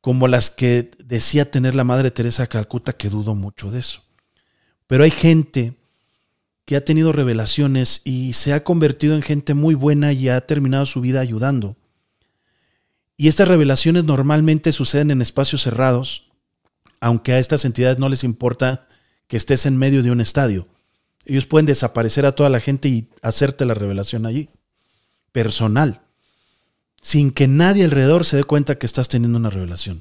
como 0.00 0.28
las 0.28 0.50
que 0.50 0.92
decía 1.04 1.50
tener 1.50 1.74
la 1.74 1.82
Madre 1.82 2.12
Teresa 2.12 2.44
de 2.44 2.50
Calcuta, 2.50 2.92
que 2.92 3.08
dudo 3.08 3.34
mucho 3.34 3.72
de 3.72 3.80
eso. 3.80 4.04
Pero 4.86 5.02
hay 5.02 5.10
gente 5.10 5.74
que 6.66 6.76
ha 6.76 6.84
tenido 6.84 7.10
revelaciones 7.10 8.00
y 8.04 8.32
se 8.34 8.52
ha 8.52 8.62
convertido 8.62 9.16
en 9.16 9.22
gente 9.22 9.54
muy 9.54 9.74
buena 9.74 10.12
y 10.12 10.28
ha 10.28 10.40
terminado 10.40 10.86
su 10.86 11.00
vida 11.00 11.18
ayudando. 11.18 11.74
Y 13.20 13.28
estas 13.28 13.48
revelaciones 13.48 14.04
normalmente 14.04 14.72
suceden 14.72 15.10
en 15.10 15.20
espacios 15.20 15.60
cerrados, 15.60 16.30
aunque 17.00 17.34
a 17.34 17.38
estas 17.38 17.66
entidades 17.66 17.98
no 17.98 18.08
les 18.08 18.24
importa 18.24 18.86
que 19.26 19.36
estés 19.36 19.66
en 19.66 19.76
medio 19.76 20.02
de 20.02 20.10
un 20.10 20.22
estadio. 20.22 20.66
Ellos 21.26 21.44
pueden 21.44 21.66
desaparecer 21.66 22.24
a 22.24 22.32
toda 22.32 22.48
la 22.48 22.60
gente 22.60 22.88
y 22.88 23.10
hacerte 23.20 23.66
la 23.66 23.74
revelación 23.74 24.24
allí, 24.24 24.48
personal, 25.32 26.00
sin 27.02 27.30
que 27.30 27.46
nadie 27.46 27.84
alrededor 27.84 28.24
se 28.24 28.38
dé 28.38 28.44
cuenta 28.44 28.78
que 28.78 28.86
estás 28.86 29.08
teniendo 29.08 29.36
una 29.36 29.50
revelación, 29.50 30.00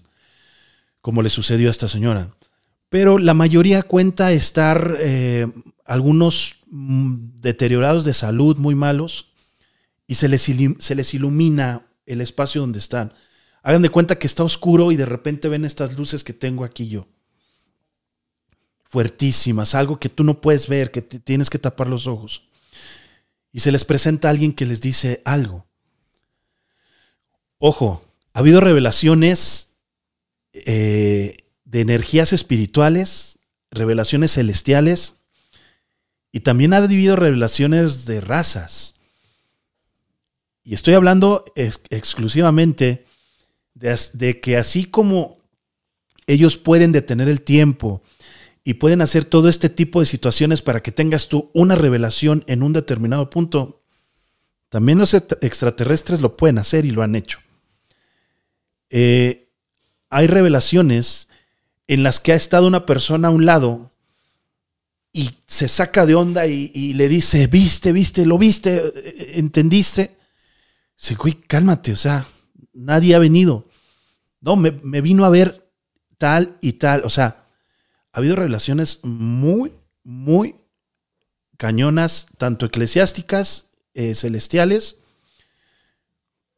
como 1.01 1.21
le 1.21 1.29
sucedió 1.29 1.67
a 1.67 1.71
esta 1.71 1.89
señora. 1.89 2.29
Pero 2.87 3.17
la 3.17 3.33
mayoría 3.33 3.83
cuenta 3.83 4.31
estar 4.31 4.95
eh, 4.97 5.45
algunos 5.83 6.55
mm, 6.67 7.41
deteriorados 7.41 8.05
de 8.05 8.13
salud, 8.13 8.55
muy 8.55 8.75
malos, 8.75 9.33
y 10.07 10.15
se 10.15 10.29
les, 10.29 10.49
se 10.79 10.95
les 10.95 11.13
ilumina 11.13 11.83
el 12.09 12.21
espacio 12.21 12.61
donde 12.61 12.79
están. 12.79 13.13
Hagan 13.61 13.81
de 13.81 13.89
cuenta 13.89 14.17
que 14.17 14.27
está 14.27 14.43
oscuro 14.43 14.91
y 14.91 14.95
de 14.95 15.05
repente 15.05 15.47
ven 15.47 15.63
estas 15.63 15.97
luces 15.97 16.23
que 16.23 16.33
tengo 16.33 16.63
aquí 16.63 16.87
yo. 16.87 17.07
Fuertísimas, 18.83 19.75
algo 19.75 19.99
que 19.99 20.09
tú 20.09 20.23
no 20.23 20.41
puedes 20.41 20.67
ver, 20.67 20.91
que 20.91 21.01
tienes 21.01 21.49
que 21.49 21.59
tapar 21.59 21.87
los 21.87 22.07
ojos. 22.07 22.49
Y 23.51 23.59
se 23.59 23.71
les 23.71 23.85
presenta 23.85 24.29
alguien 24.29 24.53
que 24.53 24.65
les 24.65 24.81
dice 24.81 25.21
algo. 25.25 25.67
Ojo, 27.57 28.03
ha 28.33 28.39
habido 28.39 28.61
revelaciones 28.61 29.73
eh, 30.53 31.37
de 31.65 31.81
energías 31.81 32.33
espirituales, 32.33 33.39
revelaciones 33.69 34.33
celestiales, 34.33 35.15
y 36.31 36.41
también 36.41 36.73
ha 36.73 36.77
habido 36.77 37.15
revelaciones 37.15 38.05
de 38.05 38.21
razas. 38.21 38.98
Y 40.69 40.75
estoy 40.75 40.93
hablando 40.93 41.45
exclusivamente 41.55 43.07
de, 43.73 44.39
que 44.39 44.55
así 44.55 44.83
como 44.83 45.39
ellos 46.27 46.57
pueden 46.57 46.91
detener 46.91 47.27
el 47.27 47.41
tiempo 47.41 48.03
y 48.63 48.75
pueden 48.75 49.01
hacer 49.01 49.25
todo 49.25 49.49
este 49.49 49.69
tipo 49.69 49.99
de 49.99 50.05
situaciones 50.05 50.61
para 50.61 50.83
que 50.83 50.91
tengas 50.91 51.27
tú 51.27 51.49
una 51.55 51.73
revelación 51.73 52.43
en 52.45 52.61
un 52.61 52.73
determinado 52.73 53.31
punto, 53.31 53.81
también 54.69 54.99
los 54.99 55.15
extraterrestres 55.15 56.21
lo 56.21 56.37
pueden 56.37 56.59
hacer 56.59 56.85
y 56.85 56.91
lo 56.91 57.01
han 57.01 57.15
hecho. 57.15 57.39
Eh, 58.91 59.49
hay 60.11 60.27
revelaciones 60.27 61.29
en 61.87 62.03
las 62.03 62.19
que 62.19 62.33
ha 62.33 62.35
estado 62.35 62.67
una 62.67 62.85
persona 62.85 63.29
a 63.29 63.31
un 63.31 63.47
lado 63.47 63.91
y 65.13 65.31
se 65.47 65.67
saca 65.67 66.05
de 66.05 66.13
onda 66.13 66.45
y, 66.45 66.93
le 66.93 67.07
dice, 67.07 67.47
viste, 67.47 67.91
viste, 67.91 68.23
lo 68.27 68.37
viste, 68.37 68.83
eh, 68.85 69.31
entendiste. 69.37 70.18
Dice, 70.99 71.15
güey, 71.15 71.33
cálmate, 71.33 71.93
o 71.93 71.95
sea, 71.95 72.27
nadie 72.73 73.15
ha 73.15 73.19
venido. 73.19 73.65
No, 74.41 74.57
me, 74.57 74.71
vino 75.01 75.23
a 75.23 75.29
ver 75.29 75.71
tal 76.17 76.57
y 76.59 76.73
tal. 76.73 77.05
O 77.05 77.09
sea, 77.09 77.47
ha 78.11 78.17
habido 78.17 78.35
revelaciones 78.35 78.99
muy, 79.03 79.73
muy 80.03 80.55
cañonas, 81.57 82.27
tanto 82.37 82.65
eclesiásticas, 82.65 83.69
eh, 83.93 84.13
celestiales, 84.13 84.97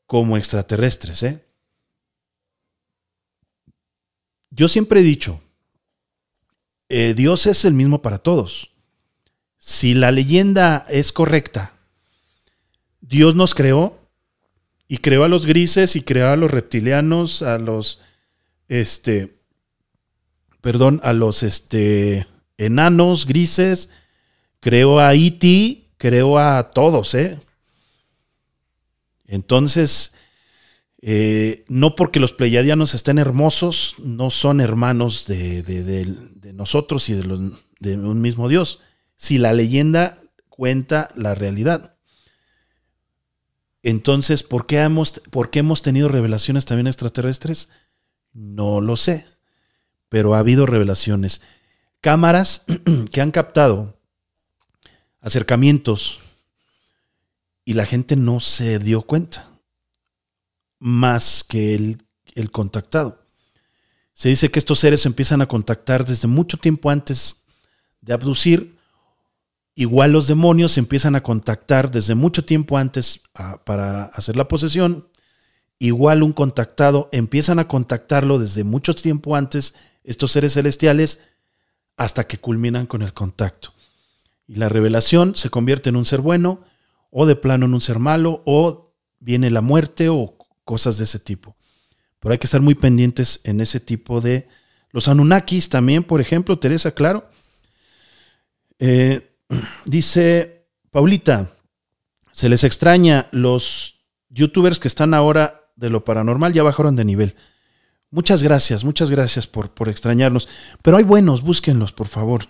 como 0.07 0.37
extraterrestres. 0.37 1.21
¿eh? 1.21 1.45
Yo 4.49 4.67
siempre 4.67 5.01
he 5.01 5.03
dicho, 5.03 5.39
eh, 6.89 7.13
Dios 7.13 7.45
es 7.45 7.63
el 7.63 7.75
mismo 7.75 8.01
para 8.01 8.17
todos. 8.17 8.71
Si 9.59 9.93
la 9.93 10.11
leyenda 10.11 10.87
es 10.89 11.11
correcta, 11.11 11.73
Dios 13.01 13.35
nos 13.35 13.53
creó 13.53 14.00
y 14.91 14.97
creó 14.97 15.23
a 15.23 15.29
los 15.29 15.45
grises 15.45 15.95
y 15.95 16.01
creó 16.01 16.31
a 16.31 16.35
los 16.35 16.51
reptilianos, 16.51 17.43
a 17.43 17.57
los, 17.57 18.01
este, 18.67 19.39
perdón, 20.59 20.99
a 21.01 21.13
los, 21.13 21.43
este, 21.43 22.27
enanos 22.57 23.25
grises, 23.25 23.89
creó 24.59 24.99
a 24.99 25.15
Iti, 25.15 25.85
e 25.87 25.95
creó 25.95 26.37
a 26.37 26.71
todos, 26.71 27.15
¿eh? 27.15 27.39
Entonces, 29.27 30.11
eh, 31.01 31.63
no 31.69 31.95
porque 31.95 32.19
los 32.19 32.33
pleiadianos 32.33 32.93
estén 32.93 33.17
hermosos, 33.17 33.95
no 33.97 34.29
son 34.29 34.59
hermanos 34.59 35.25
de, 35.25 36.53
nosotros 36.53 37.07
y 37.07 37.13
de 37.13 37.95
un 37.95 38.19
mismo 38.19 38.49
Dios. 38.49 38.81
Si 39.15 39.37
la 39.37 39.53
leyenda 39.53 40.21
cuenta 40.49 41.07
la 41.15 41.33
realidad. 41.33 41.95
Entonces, 43.83 44.43
¿por 44.43 44.67
qué, 44.67 44.81
hemos, 44.81 45.21
¿por 45.31 45.49
qué 45.49 45.59
hemos 45.59 45.81
tenido 45.81 46.07
revelaciones 46.07 46.65
también 46.65 46.87
extraterrestres? 46.87 47.69
No 48.33 48.79
lo 48.79 48.95
sé, 48.95 49.25
pero 50.09 50.35
ha 50.35 50.39
habido 50.39 50.65
revelaciones. 50.65 51.41
Cámaras 51.99 52.63
que 53.11 53.21
han 53.21 53.31
captado 53.31 53.99
acercamientos 55.19 56.19
y 57.65 57.73
la 57.73 57.85
gente 57.85 58.15
no 58.15 58.39
se 58.39 58.79
dio 58.79 59.01
cuenta, 59.03 59.49
más 60.79 61.43
que 61.47 61.75
el, 61.75 62.03
el 62.35 62.51
contactado. 62.51 63.25
Se 64.13 64.29
dice 64.29 64.51
que 64.51 64.59
estos 64.59 64.79
seres 64.79 65.05
empiezan 65.05 65.41
a 65.41 65.47
contactar 65.47 66.05
desde 66.05 66.27
mucho 66.27 66.57
tiempo 66.57 66.89
antes 66.89 67.45
de 68.01 68.13
abducir 68.13 68.70
Igual 69.75 70.11
los 70.11 70.27
demonios 70.27 70.77
empiezan 70.77 71.15
a 71.15 71.23
contactar 71.23 71.91
desde 71.91 72.15
mucho 72.15 72.43
tiempo 72.43 72.77
antes 72.77 73.21
para 73.63 74.05
hacer 74.05 74.35
la 74.35 74.47
posesión. 74.47 75.07
Igual 75.79 76.23
un 76.23 76.33
contactado 76.33 77.09
empiezan 77.11 77.57
a 77.59 77.67
contactarlo 77.67 78.37
desde 78.37 78.63
mucho 78.63 78.93
tiempo 78.93 79.35
antes 79.35 79.73
estos 80.03 80.31
seres 80.31 80.53
celestiales 80.53 81.21
hasta 81.97 82.27
que 82.27 82.37
culminan 82.37 82.85
con 82.85 83.01
el 83.01 83.13
contacto. 83.13 83.73
Y 84.45 84.55
la 84.55 84.69
revelación 84.69 85.35
se 85.35 85.49
convierte 85.49 85.89
en 85.89 85.95
un 85.95 86.05
ser 86.05 86.19
bueno 86.19 86.65
o 87.09 87.25
de 87.25 87.35
plano 87.35 87.65
en 87.65 87.73
un 87.73 87.81
ser 87.81 87.99
malo 87.99 88.43
o 88.45 88.93
viene 89.19 89.49
la 89.49 89.61
muerte 89.61 90.09
o 90.09 90.35
cosas 90.65 90.97
de 90.97 91.05
ese 91.05 91.19
tipo. 91.19 91.55
Pero 92.19 92.33
hay 92.33 92.39
que 92.39 92.47
estar 92.47 92.61
muy 92.61 92.75
pendientes 92.75 93.39
en 93.43 93.61
ese 93.61 93.79
tipo 93.79 94.21
de... 94.21 94.47
Los 94.91 95.07
Anunnakis 95.07 95.69
también, 95.69 96.03
por 96.03 96.19
ejemplo, 96.19 96.59
Teresa, 96.59 96.91
claro. 96.91 97.29
Eh, 98.77 99.30
Dice 99.85 100.67
Paulita, 100.91 101.51
se 102.31 102.49
les 102.49 102.63
extraña, 102.63 103.27
los 103.31 104.01
youtubers 104.29 104.79
que 104.79 104.87
están 104.87 105.13
ahora 105.13 105.71
de 105.75 105.89
lo 105.89 106.03
paranormal 106.03 106.53
ya 106.53 106.63
bajaron 106.63 106.95
de 106.95 107.05
nivel. 107.05 107.35
Muchas 108.09 108.43
gracias, 108.43 108.83
muchas 108.83 109.09
gracias 109.09 109.47
por, 109.47 109.71
por 109.71 109.89
extrañarnos. 109.89 110.47
Pero 110.81 110.97
hay 110.97 111.03
buenos, 111.03 111.41
búsquenlos, 111.41 111.91
por 111.91 112.07
favor. 112.07 112.45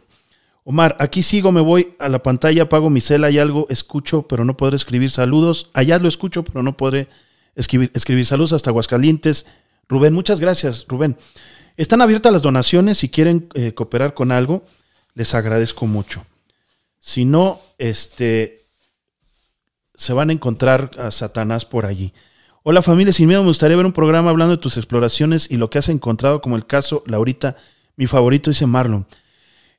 Omar, 0.64 0.96
aquí 1.00 1.24
sigo, 1.24 1.52
me 1.52 1.62
voy 1.62 1.96
a 2.00 2.08
la 2.10 2.22
pantalla, 2.22 2.64
apago 2.64 2.90
mi 2.90 3.02
cel, 3.02 3.24
hay 3.24 3.40
algo, 3.40 3.66
escucho, 3.70 4.28
pero 4.28 4.46
no 4.46 4.58
podré 4.58 4.76
escribir 4.76 5.10
saludos. 5.10 5.72
Allá 5.74 5.98
lo 5.98 6.08
escucho, 6.08 6.44
pero 6.44 6.62
no 6.62 6.78
podré 6.78 7.08
escribir, 7.56 7.92
escribir 7.96 8.26
saludos 8.26 8.54
hasta 8.54 8.70
Aguascalientes. 8.70 9.48
Rubén, 9.90 10.14
muchas 10.14 10.40
gracias, 10.40 10.86
Rubén. 10.88 11.18
Están 11.78 12.02
abiertas 12.02 12.32
las 12.32 12.42
donaciones, 12.42 13.00
si 13.00 13.10
quieren 13.10 13.50
eh, 13.56 13.74
cooperar 13.74 14.14
con 14.14 14.32
algo, 14.32 14.66
les 15.16 15.34
agradezco 15.34 15.88
mucho. 15.88 16.26
Si 17.04 17.26
no, 17.26 17.60
este, 17.80 18.68
se 19.96 20.14
van 20.14 20.30
a 20.30 20.34
encontrar 20.34 20.92
a 21.00 21.10
Satanás 21.10 21.66
por 21.66 21.88
allí. 21.88 22.14
Hola 22.62 22.84
familia, 22.84 23.12
sin 23.12 23.28
miedo 23.28 23.42
me 23.42 23.50
gustaría 23.50 23.76
ver 23.76 23.88
un 23.88 23.92
programa 23.92 24.30
hablando 24.30 24.56
de 24.56 24.62
tus 24.62 24.78
exploraciones 24.78 25.50
y 25.50 25.58
lo 25.58 25.72
que 25.72 25.80
has 25.80 25.90
encontrado, 25.90 26.44
como 26.44 26.58
el 26.58 26.68
caso 26.68 27.04
Laurita, 27.08 27.58
mi 27.96 28.06
favorito, 28.06 28.52
dice 28.52 28.68
Marlon. 28.68 29.08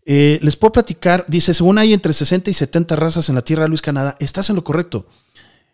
Eh, 0.05 0.41
les 0.43 0.57
puedo 0.57 0.73
platicar, 0.73 1.25
dice, 1.29 1.55
según 1.55 1.79
hay 1.79 1.93
entre 1.93 2.13
60 2.13 2.51
y 2.51 2.55
70 2.55 2.97
razas 2.97 3.29
en 3.29 3.37
la 3.37 3.43
Tierra, 3.43 3.69
Luis 3.69 3.83
Canadá, 3.83 4.17
estás 4.19 4.51
en 4.51 4.57
lo 4.57 4.65
correcto. 4.65 5.07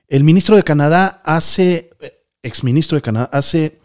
El 0.06 0.24
ministro 0.24 0.54
de 0.54 0.64
Canadá 0.64 1.22
hace, 1.24 1.90
eh, 2.00 2.26
exministro 2.42 2.96
de 2.96 3.02
Canadá, 3.02 3.30
hace 3.32 3.80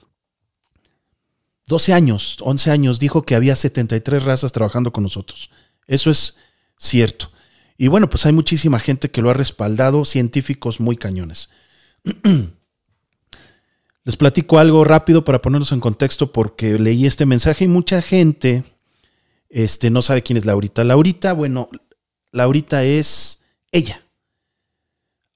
12 1.68 1.93
años, 1.93 2.36
11 2.41 2.72
años, 2.72 2.99
dijo 2.99 3.22
que 3.22 3.36
había 3.36 3.55
73 3.55 4.26
razas 4.26 4.51
trabajando 4.51 4.91
con 4.91 5.03
nosotros. 5.03 5.49
Eso 5.88 6.11
es 6.11 6.36
cierto. 6.78 7.33
Y 7.78 7.88
bueno, 7.88 8.09
pues 8.09 8.26
hay 8.26 8.34
muchísima 8.34 8.80
gente 8.80 9.09
que 9.11 9.21
lo 9.21 9.30
ha 9.30 9.34
respaldado, 9.34 10.05
científicos 10.05 10.80
muy 10.80 10.95
cañones. 10.95 11.49
Les 14.05 14.17
platico 14.17 14.59
algo 14.59 14.84
rápido 14.84 15.24
para 15.24 15.41
ponernos 15.41 15.71
en 15.71 15.80
contexto 15.80 16.34
porque 16.34 16.78
leí 16.78 17.05
este 17.05 17.26
mensaje 17.26 17.63
y 17.63 17.69
mucha 17.69 18.01
gente 18.01 18.63
este, 19.47 19.89
no 19.89 20.01
sabe 20.01 20.24
quién 20.24 20.36
es 20.36 20.45
Laurita. 20.45 20.84
Laurita, 20.84 21.32
bueno, 21.32 21.69
Laurita 22.32 22.84
es 22.84 23.43
ella. 23.71 24.03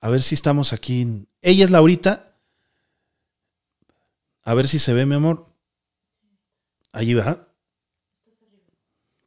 A 0.02 0.10
ver 0.10 0.22
si 0.22 0.36
estamos 0.36 0.74
aquí. 0.74 1.28
Ella 1.42 1.64
es 1.64 1.72
Laurita. 1.72 2.36
A 4.44 4.54
ver 4.54 4.68
si 4.68 4.80
se 4.80 4.94
ve, 4.94 5.06
mi 5.06 5.16
amor. 5.16 5.46
Allí 6.92 7.14
va. 7.14 7.48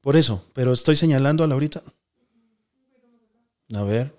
Por 0.01 0.17
eso, 0.17 0.45
pero 0.55 0.73
estoy 0.73 0.97
señalando 0.97 1.45
a 1.45 1.47
Laurita. 1.47 1.83
A 3.75 3.83
ver. 3.83 4.15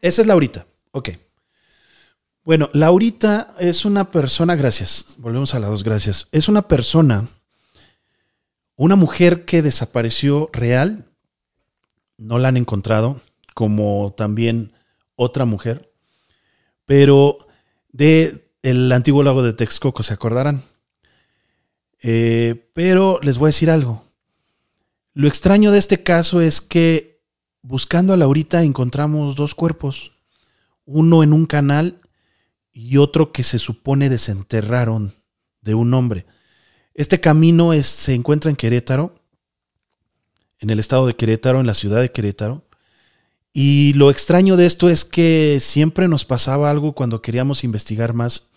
Esa 0.00 0.20
es 0.20 0.26
Laurita. 0.26 0.66
Ok. 0.92 1.10
Bueno, 2.44 2.68
Laurita 2.74 3.54
es 3.58 3.86
una 3.86 4.10
persona, 4.10 4.54
gracias, 4.54 5.16
volvemos 5.16 5.54
a 5.54 5.60
las 5.60 5.70
dos, 5.70 5.82
gracias. 5.82 6.28
Es 6.30 6.46
una 6.46 6.68
persona, 6.68 7.26
una 8.76 8.96
mujer 8.96 9.46
que 9.46 9.62
desapareció 9.62 10.50
real, 10.52 11.10
no 12.18 12.38
la 12.38 12.48
han 12.48 12.58
encontrado, 12.58 13.22
como 13.54 14.12
también 14.14 14.74
otra 15.16 15.46
mujer, 15.46 15.90
pero 16.84 17.38
de 17.92 18.52
el 18.60 18.92
antiguo 18.92 19.22
lago 19.22 19.42
de 19.42 19.54
Texcoco, 19.54 20.02
¿se 20.02 20.12
acordarán? 20.12 20.64
Eh, 22.06 22.68
pero 22.74 23.18
les 23.22 23.38
voy 23.38 23.46
a 23.46 23.48
decir 23.48 23.70
algo. 23.70 24.04
Lo 25.14 25.26
extraño 25.26 25.70
de 25.70 25.78
este 25.78 26.02
caso 26.02 26.42
es 26.42 26.60
que 26.60 27.22
buscando 27.62 28.12
a 28.12 28.18
Laurita 28.18 28.62
encontramos 28.62 29.36
dos 29.36 29.54
cuerpos, 29.54 30.12
uno 30.84 31.22
en 31.22 31.32
un 31.32 31.46
canal 31.46 32.02
y 32.74 32.98
otro 32.98 33.32
que 33.32 33.42
se 33.42 33.58
supone 33.58 34.10
desenterraron 34.10 35.14
de 35.62 35.74
un 35.74 35.94
hombre. 35.94 36.26
Este 36.92 37.20
camino 37.20 37.72
se 37.82 38.12
encuentra 38.12 38.50
en 38.50 38.56
Querétaro, 38.56 39.14
en 40.58 40.68
el 40.68 40.80
estado 40.80 41.06
de 41.06 41.16
Querétaro, 41.16 41.60
en 41.60 41.66
la 41.66 41.74
ciudad 41.74 42.02
de 42.02 42.10
Querétaro. 42.10 42.66
Y 43.50 43.94
lo 43.94 44.10
extraño 44.10 44.58
de 44.58 44.66
esto 44.66 44.90
es 44.90 45.06
que 45.06 45.56
siempre 45.58 46.06
nos 46.06 46.26
pasaba 46.26 46.70
algo 46.70 46.92
cuando 46.92 47.22
queríamos 47.22 47.64
investigar 47.64 48.12
más. 48.12 48.50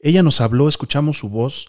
Ella 0.00 0.22
nos 0.22 0.40
habló, 0.40 0.66
escuchamos 0.66 1.18
su 1.18 1.28
voz. 1.28 1.68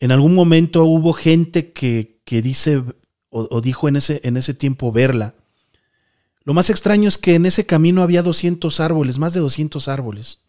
En 0.00 0.12
algún 0.12 0.34
momento 0.34 0.84
hubo 0.84 1.12
gente 1.12 1.72
que, 1.72 2.20
que 2.24 2.42
dice 2.42 2.82
o, 3.30 3.60
dijo 3.60 3.88
en 3.88 3.96
ese, 3.96 4.20
en 4.24 4.36
ese 4.36 4.54
tiempo 4.54 4.92
verla. 4.92 5.34
Lo 6.44 6.54
más 6.54 6.70
extraño 6.70 7.08
es 7.08 7.18
que 7.18 7.34
en 7.34 7.46
ese 7.46 7.66
camino 7.66 8.02
había 8.02 8.22
200 8.22 8.80
árboles, 8.80 9.18
más 9.18 9.34
de 9.34 9.40
200 9.40 9.86
árboles. 9.88 10.40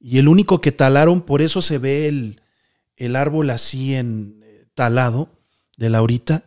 Y 0.00 0.18
el 0.18 0.28
único 0.28 0.60
que 0.60 0.72
talaron, 0.72 1.20
por 1.20 1.42
eso 1.42 1.60
se 1.60 1.78
ve 1.78 2.08
el, 2.08 2.40
el 2.96 3.14
árbol 3.14 3.50
así 3.50 3.94
en 3.94 4.40
eh, 4.42 4.64
talado 4.74 5.28
de 5.76 5.90
Laurita, 5.90 6.44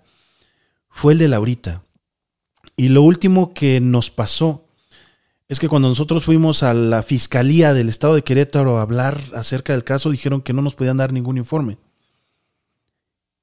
fue 0.89 1.13
el 1.13 1.20
de 1.20 1.28
Laurita. 1.28 1.84
Y 2.76 2.89
lo 2.89 3.03
último 3.03 3.53
que 3.53 3.80
nos 3.80 4.09
pasó 4.09 4.68
es 5.47 5.59
que 5.59 5.70
cuando 5.70 5.88
nosotros 5.88 6.26
fuimos 6.26 6.63
a 6.63 6.74
la 6.74 7.03
fiscalía 7.03 7.74
del 7.74 7.88
estado 7.88 8.16
de 8.16 8.24
Querétaro 8.24 8.80
a 8.80 8.82
hablar 8.82 9.22
acerca 9.36 9.74
del 9.74 9.84
caso, 9.84 10.09
dijeron 10.09 10.41
que 10.41 10.53
no 10.53 10.63
nos 10.63 10.74
podían 10.74 10.97
dar 10.97 11.13
ningún 11.13 11.38
informe. 11.38 11.78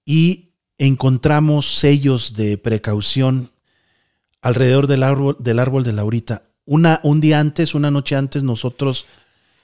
Y 0.04 0.50
encontramos 0.78 1.78
sellos 1.78 2.34
de 2.34 2.58
precaución 2.58 3.50
alrededor 4.40 4.86
del 4.86 5.02
árbol, 5.02 5.36
del 5.38 5.58
árbol 5.58 5.84
de 5.84 5.92
Laurita. 5.92 6.42
Una, 6.64 7.00
un 7.02 7.20
día 7.20 7.40
antes, 7.40 7.74
una 7.74 7.90
noche 7.90 8.16
antes, 8.16 8.42
nosotros 8.42 9.06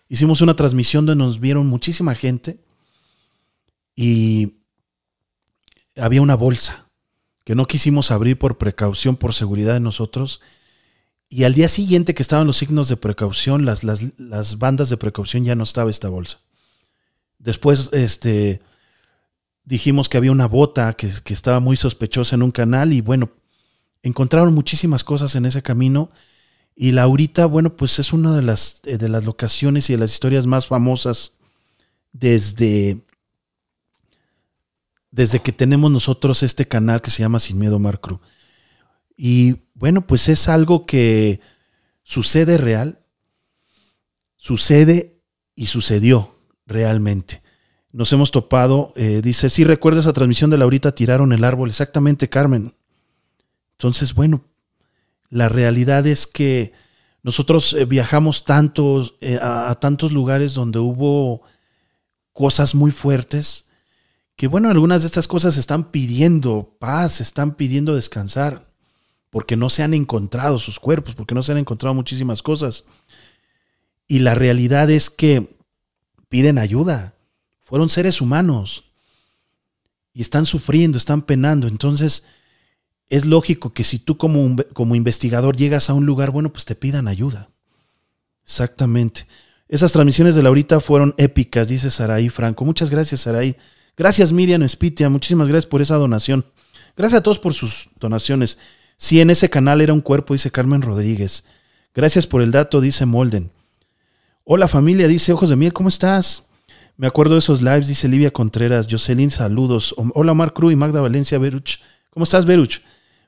Hicimos 0.09 0.41
una 0.41 0.57
transmisión 0.57 1.05
donde 1.05 1.23
nos 1.23 1.39
vieron 1.39 1.67
muchísima 1.67 2.15
gente 2.15 2.59
y 3.95 4.55
había 5.97 6.23
una 6.23 6.35
bolsa 6.35 6.87
que 7.45 7.55
no 7.55 7.67
quisimos 7.67 8.11
abrir 8.11 8.39
por 8.39 8.57
precaución, 8.57 9.17
por 9.17 9.35
seguridad 9.35 9.75
de 9.75 9.81
nosotros. 9.81 10.41
Y 11.29 11.45
al 11.45 11.53
día 11.53 11.69
siguiente 11.69 12.15
que 12.15 12.23
estaban 12.23 12.47
los 12.47 12.57
signos 12.57 12.89
de 12.89 12.97
precaución, 12.97 13.67
las, 13.67 13.85
las, 13.85 14.59
bandas 14.59 14.89
de 14.89 14.97
precaución, 14.97 15.45
ya 15.45 15.55
no 15.55 15.65
estaba 15.65 15.91
esta 15.91 16.09
bolsa. 16.09 16.41
Después 17.39 17.91
este, 17.93 18.63
dijimos 19.69 20.09
que 20.09 20.17
había 20.17 20.33
una 20.33 20.49
bota 20.49 20.95
que, 20.95 21.13
estaba 21.27 21.61
muy 21.61 21.77
sospechosa 21.77 22.35
en 22.35 22.43
un 22.43 22.51
canal 22.51 22.95
y 22.95 23.03
bueno, 23.03 23.31
encontraron 24.03 24.55
muchísimas 24.55 25.05
cosas 25.05 25.35
en 25.37 25.45
ese 25.45 25.63
camino 25.63 26.11
y 26.75 26.93
Laurita, 26.93 27.45
bueno, 27.45 27.77
pues 27.77 27.99
es 27.99 28.15
una 28.15 28.35
de 28.35 28.41
las, 28.41 28.81
eh, 28.85 28.97
de 28.97 29.11
las 29.11 29.27
locaciones 29.27 29.91
y 29.91 29.93
de 29.93 29.99
las 29.99 30.13
historias 30.13 30.47
más 30.47 30.67
famosas 30.67 31.33
desde, 32.13 33.05
desde 35.11 35.41
que 35.41 35.53
tenemos 35.53 35.91
nosotros 35.91 36.43
este 36.43 36.67
canal 36.67 37.03
que 37.03 37.11
se 37.11 37.23
llama 37.23 37.39
Sin 37.39 37.59
Miedo 37.59 37.79
Marcru. 37.79 38.21
Y 39.19 39.57
bueno, 39.75 40.07
pues 40.07 40.31
es 40.31 40.49
algo 40.49 40.87
que 40.87 41.41
sucede 42.05 42.57
real, 42.57 43.05
sucede 44.37 45.21
y 45.55 45.67
sucedió 45.67 46.39
realmente. 46.65 47.43
Nos 47.91 48.13
hemos 48.13 48.31
topado, 48.31 48.93
eh, 48.97 49.23
dice, 49.23 49.49
si 49.49 49.65
recuerdas 49.65 50.05
la 50.05 50.13
transmisión 50.13 50.51
de 50.51 50.59
Laurita, 50.59 50.95
tiraron 50.95 51.33
el 51.33 51.45
árbol, 51.45 51.71
exactamente, 51.71 52.29
Carmen. 52.29 52.75
Entonces, 53.73 54.15
bueno, 54.15 54.45
la 55.31 55.49
realidad 55.49 56.07
es 56.07 56.27
que 56.27 56.73
nosotros 57.23 57.73
eh, 57.73 57.85
viajamos 57.85 58.45
tantos, 58.45 59.15
eh, 59.21 59.39
a, 59.41 59.75
tantos 59.81 60.13
lugares 60.13 60.55
donde 60.55 60.79
hubo 60.79 61.43
cosas 62.33 62.75
muy 62.75 62.91
fuertes, 62.91 63.67
que 64.37 64.49
bueno, 64.49 64.71
algunas 64.71 65.03
de 65.03 65.07
estas 65.07 65.27
cosas 65.27 65.57
están 65.57 65.91
pidiendo 65.91 66.77
paz, 66.79 67.21
están 67.21 67.57
pidiendo 67.57 67.95
descansar, 67.95 68.67
porque 69.31 69.57
no 69.57 69.69
se 69.69 69.83
han 69.83 69.95
encontrado 69.95 70.59
sus 70.59 70.79
cuerpos, 70.79 71.15
porque 71.15 71.35
no 71.35 71.43
se 71.43 71.53
han 71.53 71.59
encontrado 71.59 71.95
muchísimas 71.95 72.43
cosas. 72.43 72.85
Y 74.07 74.21
la 74.21 74.35
realidad 74.35 74.91
es 74.91 75.11
que 75.11 75.57
piden 76.29 76.59
ayuda. 76.59 77.18
Fueron 77.69 77.91
seres 77.91 78.23
humanos 78.23 78.85
y 80.15 80.23
están 80.23 80.47
sufriendo, 80.47 80.97
están 80.97 81.21
penando. 81.21 81.69
Entonces, 81.69 82.25
es 83.11 83.27
lógico 83.27 83.75
que 83.75 83.85
si 83.85 83.99
tú 83.99 84.17
como, 84.17 84.57
como 84.73 84.95
investigador 84.95 85.55
llegas 85.55 85.91
a 85.91 85.93
un 85.93 86.07
lugar, 86.07 86.31
bueno, 86.31 86.51
pues 86.51 86.65
te 86.65 86.75
pidan 86.75 87.09
ayuda. 87.09 87.51
Exactamente. 88.43 89.27
Esas 89.69 89.93
transmisiones 89.93 90.35
de 90.35 90.43
Laurita 90.43 90.81
fueron 90.81 91.15
épicas, 91.19 91.69
dice 91.69 91.91
Saraí 91.91 92.31
Franco. 92.31 92.65
Muchas 92.65 92.89
gracias, 92.89 93.21
Saraí. 93.21 93.55
Gracias, 93.99 94.33
Miriam 94.33 94.63
Espitia. 94.63 95.11
Muchísimas 95.11 95.47
gracias 95.49 95.69
por 95.69 95.83
esa 95.83 95.97
donación. 95.97 96.47
Gracias 96.97 97.21
a 97.21 97.23
todos 97.23 97.39
por 97.39 97.53
sus 97.53 97.91
donaciones. 98.01 98.57
Si 98.97 99.21
en 99.21 99.29
ese 99.29 99.51
canal 99.51 99.83
era 99.83 99.93
un 99.93 100.01
cuerpo, 100.01 100.33
dice 100.33 100.51
Carmen 100.51 100.81
Rodríguez. 100.81 101.45
Gracias 101.95 102.27
por 102.27 102.41
el 102.41 102.51
dato, 102.51 102.81
dice 102.81 103.05
Molden. 103.05 103.51
Hola 104.45 104.69
familia, 104.69 105.07
dice 105.07 105.35
Ojos 105.35 105.51
de 105.51 105.57
Miel, 105.57 105.75
¿cómo 105.75 105.91
estás? 105.91 106.48
Me 106.99 107.07
acuerdo 107.07 107.35
de 107.35 107.39
esos 107.39 107.63
lives, 107.63 107.87
dice 107.87 108.09
Livia 108.09 108.33
Contreras. 108.33 108.89
Jocelyn, 108.91 109.31
saludos. 109.31 109.95
Hola 110.15 110.33
Omar 110.33 110.53
Cruz 110.53 110.73
y 110.73 110.77
Magda 110.77 111.01
Valencia 111.01 111.39
Beruch. 111.39 111.79
¿Cómo 112.11 112.25
estás, 112.25 112.45
Beruch? 112.45 112.81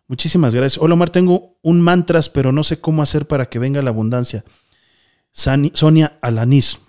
Muchísimas 0.09 0.53
gracias. 0.53 0.83
Hola 0.83 0.95
Omar, 0.95 1.11
tengo 1.11 1.57
un 1.63 1.81
mantras, 1.81 2.29
pero 2.29 2.51
no 2.51 2.65
sé 2.65 2.81
cómo 2.81 3.01
hacer 3.01 3.29
para 3.29 3.49
que 3.49 3.61
venga 3.61 3.81
la 3.81 3.91
abundancia. 3.91 4.45
Sonia 5.31 6.19
Alanís. 6.21 6.81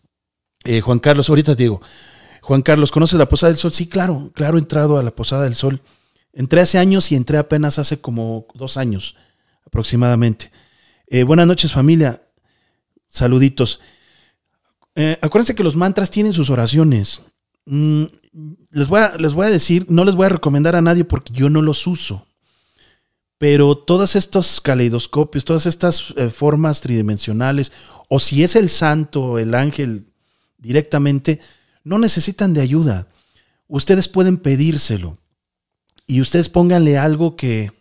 Eh, 0.64 0.82
Juan 0.82 0.98
Carlos, 0.98 1.30
ahorita 1.30 1.56
te 1.56 1.62
digo. 1.62 1.84
Juan 2.42 2.64
Carlos, 2.64 2.92
¿conoces 2.92 3.20
la 3.20 3.30
Posada 3.30 3.52
del 3.52 3.60
Sol? 3.60 3.72
Sí, 3.72 3.88
claro, 3.88 4.32
claro, 4.34 4.58
he 4.58 4.62
entrado 4.62 4.98
a 4.98 5.04
la 5.04 5.12
Posada 5.12 5.44
del 5.44 5.54
Sol. 5.54 5.84
Entré 6.34 6.62
hace 6.62 6.80
años 6.80 7.12
y 7.12 7.16
entré 7.16 7.38
apenas 7.38 7.78
hace 7.78 8.02
como 8.02 8.48
dos 8.56 8.78
años 8.78 9.16
aproximadamente. 9.68 10.52
Eh, 11.06 11.22
buenas 11.26 11.46
noches 11.46 11.74
familia, 11.74 12.24
saluditos. 13.08 13.82
Eh, 14.96 15.18
acuérdense 15.22 15.56
que 15.56 15.64
los 15.64 15.76
mantras 15.76 16.12
tienen 16.12 16.34
sus 16.34 16.50
oraciones. 16.50 17.22
Mm, 17.66 18.06
les, 18.72 18.88
voy 18.88 19.00
a, 19.02 19.16
les 19.18 19.34
voy 19.34 19.48
a 19.48 19.50
decir, 19.50 19.86
no 19.90 20.04
les 20.06 20.16
voy 20.16 20.26
a 20.26 20.30
recomendar 20.30 20.76
a 20.76 20.82
nadie 20.82 21.06
porque 21.06 21.34
yo 21.34 21.50
no 21.50 21.62
los 21.62 21.88
uso. 21.88 22.26
Pero 23.38 23.76
todos 23.76 24.16
estos 24.16 24.62
caleidoscopios, 24.62 25.46
todas 25.46 25.66
estas 25.66 26.14
eh, 26.16 26.30
formas 26.30 26.82
tridimensionales, 26.82 27.72
o 28.08 28.20
si 28.20 28.44
es 28.44 28.56
el 28.56 28.70
santo, 28.70 29.40
el 29.40 29.56
ángel 29.56 30.06
directamente, 30.58 31.40
no 31.84 31.98
necesitan 31.98 32.54
de 32.54 32.62
ayuda. 32.62 33.08
Ustedes 33.68 34.08
pueden 34.08 34.38
pedírselo. 34.38 35.18
Y 36.06 36.22
ustedes 36.22 36.50
pónganle 36.50 36.98
algo 36.98 37.36
que, 37.36 37.72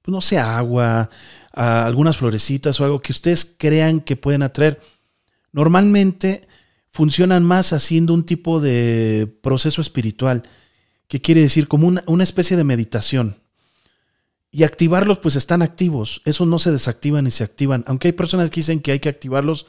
pues, 0.00 0.12
no 0.12 0.20
sea 0.20 0.56
agua, 0.56 1.10
algunas 1.52 2.16
florecitas 2.16 2.80
o 2.80 2.84
algo 2.84 3.02
que 3.02 3.12
ustedes 3.12 3.44
crean 3.58 4.00
que 4.00 4.16
pueden 4.16 4.42
atraer. 4.42 4.80
Normalmente 5.54 6.48
funcionan 6.90 7.44
más 7.44 7.72
haciendo 7.72 8.12
un 8.12 8.26
tipo 8.26 8.60
de 8.60 9.32
proceso 9.40 9.80
espiritual, 9.80 10.42
que 11.06 11.20
quiere 11.20 11.42
decir 11.42 11.68
como 11.68 11.86
una, 11.86 12.24
especie 12.24 12.56
de 12.56 12.64
meditación 12.64 13.36
y 14.50 14.64
activarlos, 14.64 15.20
pues 15.20 15.36
están 15.36 15.62
activos. 15.62 16.22
Esos 16.24 16.48
no 16.48 16.58
se 16.58 16.72
desactivan 16.72 17.22
ni 17.22 17.30
se 17.30 17.44
activan. 17.44 17.84
Aunque 17.86 18.08
hay 18.08 18.12
personas 18.12 18.50
que 18.50 18.56
dicen 18.56 18.80
que 18.80 18.90
hay 18.90 18.98
que 18.98 19.08
activarlos, 19.08 19.66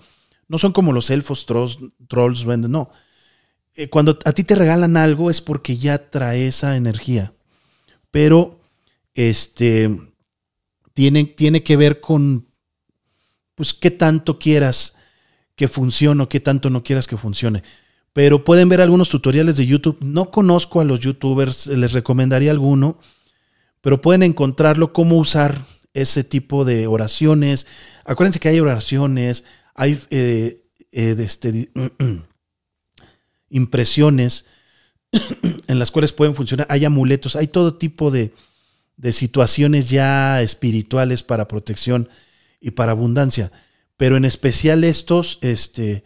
no 0.48 0.58
son 0.58 0.72
como 0.72 0.92
los 0.92 1.12
elfos, 1.12 1.46
trolls, 1.46 1.78
trolls 2.08 2.48
no. 2.48 2.90
eh, 3.76 3.88
cuando 3.88 4.18
a 4.26 4.32
ti 4.32 4.44
te 4.44 4.56
regalan 4.56 4.98
algo 4.98 5.30
es 5.30 5.40
porque 5.40 5.78
ya 5.78 6.10
trae 6.10 6.48
esa 6.48 6.76
energía. 6.76 7.32
Pero 8.10 8.60
este 9.14 9.96
tiene, 10.96 11.26
tiene 11.26 11.62
que 11.62 11.78
ver 11.78 12.00
con 12.00 12.48
pues 13.54 13.72
qué 13.76 13.92
tanto 13.92 14.40
quieras 14.40 14.96
que 15.56 15.68
funcione 15.68 16.24
o 16.24 16.30
qué 16.30 16.40
tanto 16.40 16.70
no 16.70 16.84
quieras 16.84 17.08
que 17.08 17.18
funcione. 17.18 17.64
Pero 18.14 18.44
pueden 18.44 18.70
ver 18.70 18.82
algunos 18.82 19.10
tutoriales 19.10 19.58
de 19.58 19.66
YouTube. 19.66 19.98
No 20.02 20.32
conozco 20.32 20.80
a 20.80 20.86
los 20.86 21.00
youtubers, 21.00 21.68
les 21.68 21.92
recomendaría 21.92 22.52
alguno, 22.52 23.00
pero 23.82 24.02
pueden 24.02 24.24
encontrarlo 24.24 24.94
cómo 24.94 25.18
usar 25.18 25.66
ese 25.94 26.24
tipo 26.24 26.66
de 26.66 26.88
oraciones. 26.88 27.68
Acuérdense 28.06 28.40
que 28.40 28.50
hay 28.50 28.60
oraciones, 28.60 29.44
hay 29.74 30.00
eh, 30.12 30.64
eh, 30.92 31.16
este, 31.20 31.72
impresiones 33.50 34.46
en 35.68 35.80
las 35.80 35.92
cuales 35.92 36.14
pueden 36.14 36.36
funcionar, 36.36 36.68
hay 36.70 36.86
amuletos, 36.86 37.36
hay 37.36 37.48
todo 37.48 37.76
tipo 37.76 38.12
de, 38.12 38.34
de 38.98 39.14
situaciones 39.14 39.90
ya 39.90 40.42
espirituales 40.42 41.24
para 41.24 41.48
protección 41.48 42.10
y 42.62 42.72
para 42.72 42.92
abundancia. 42.92 43.52
Pero 43.98 44.18
en 44.18 44.26
especial 44.26 44.84
estos, 44.84 45.40
este, 45.42 46.04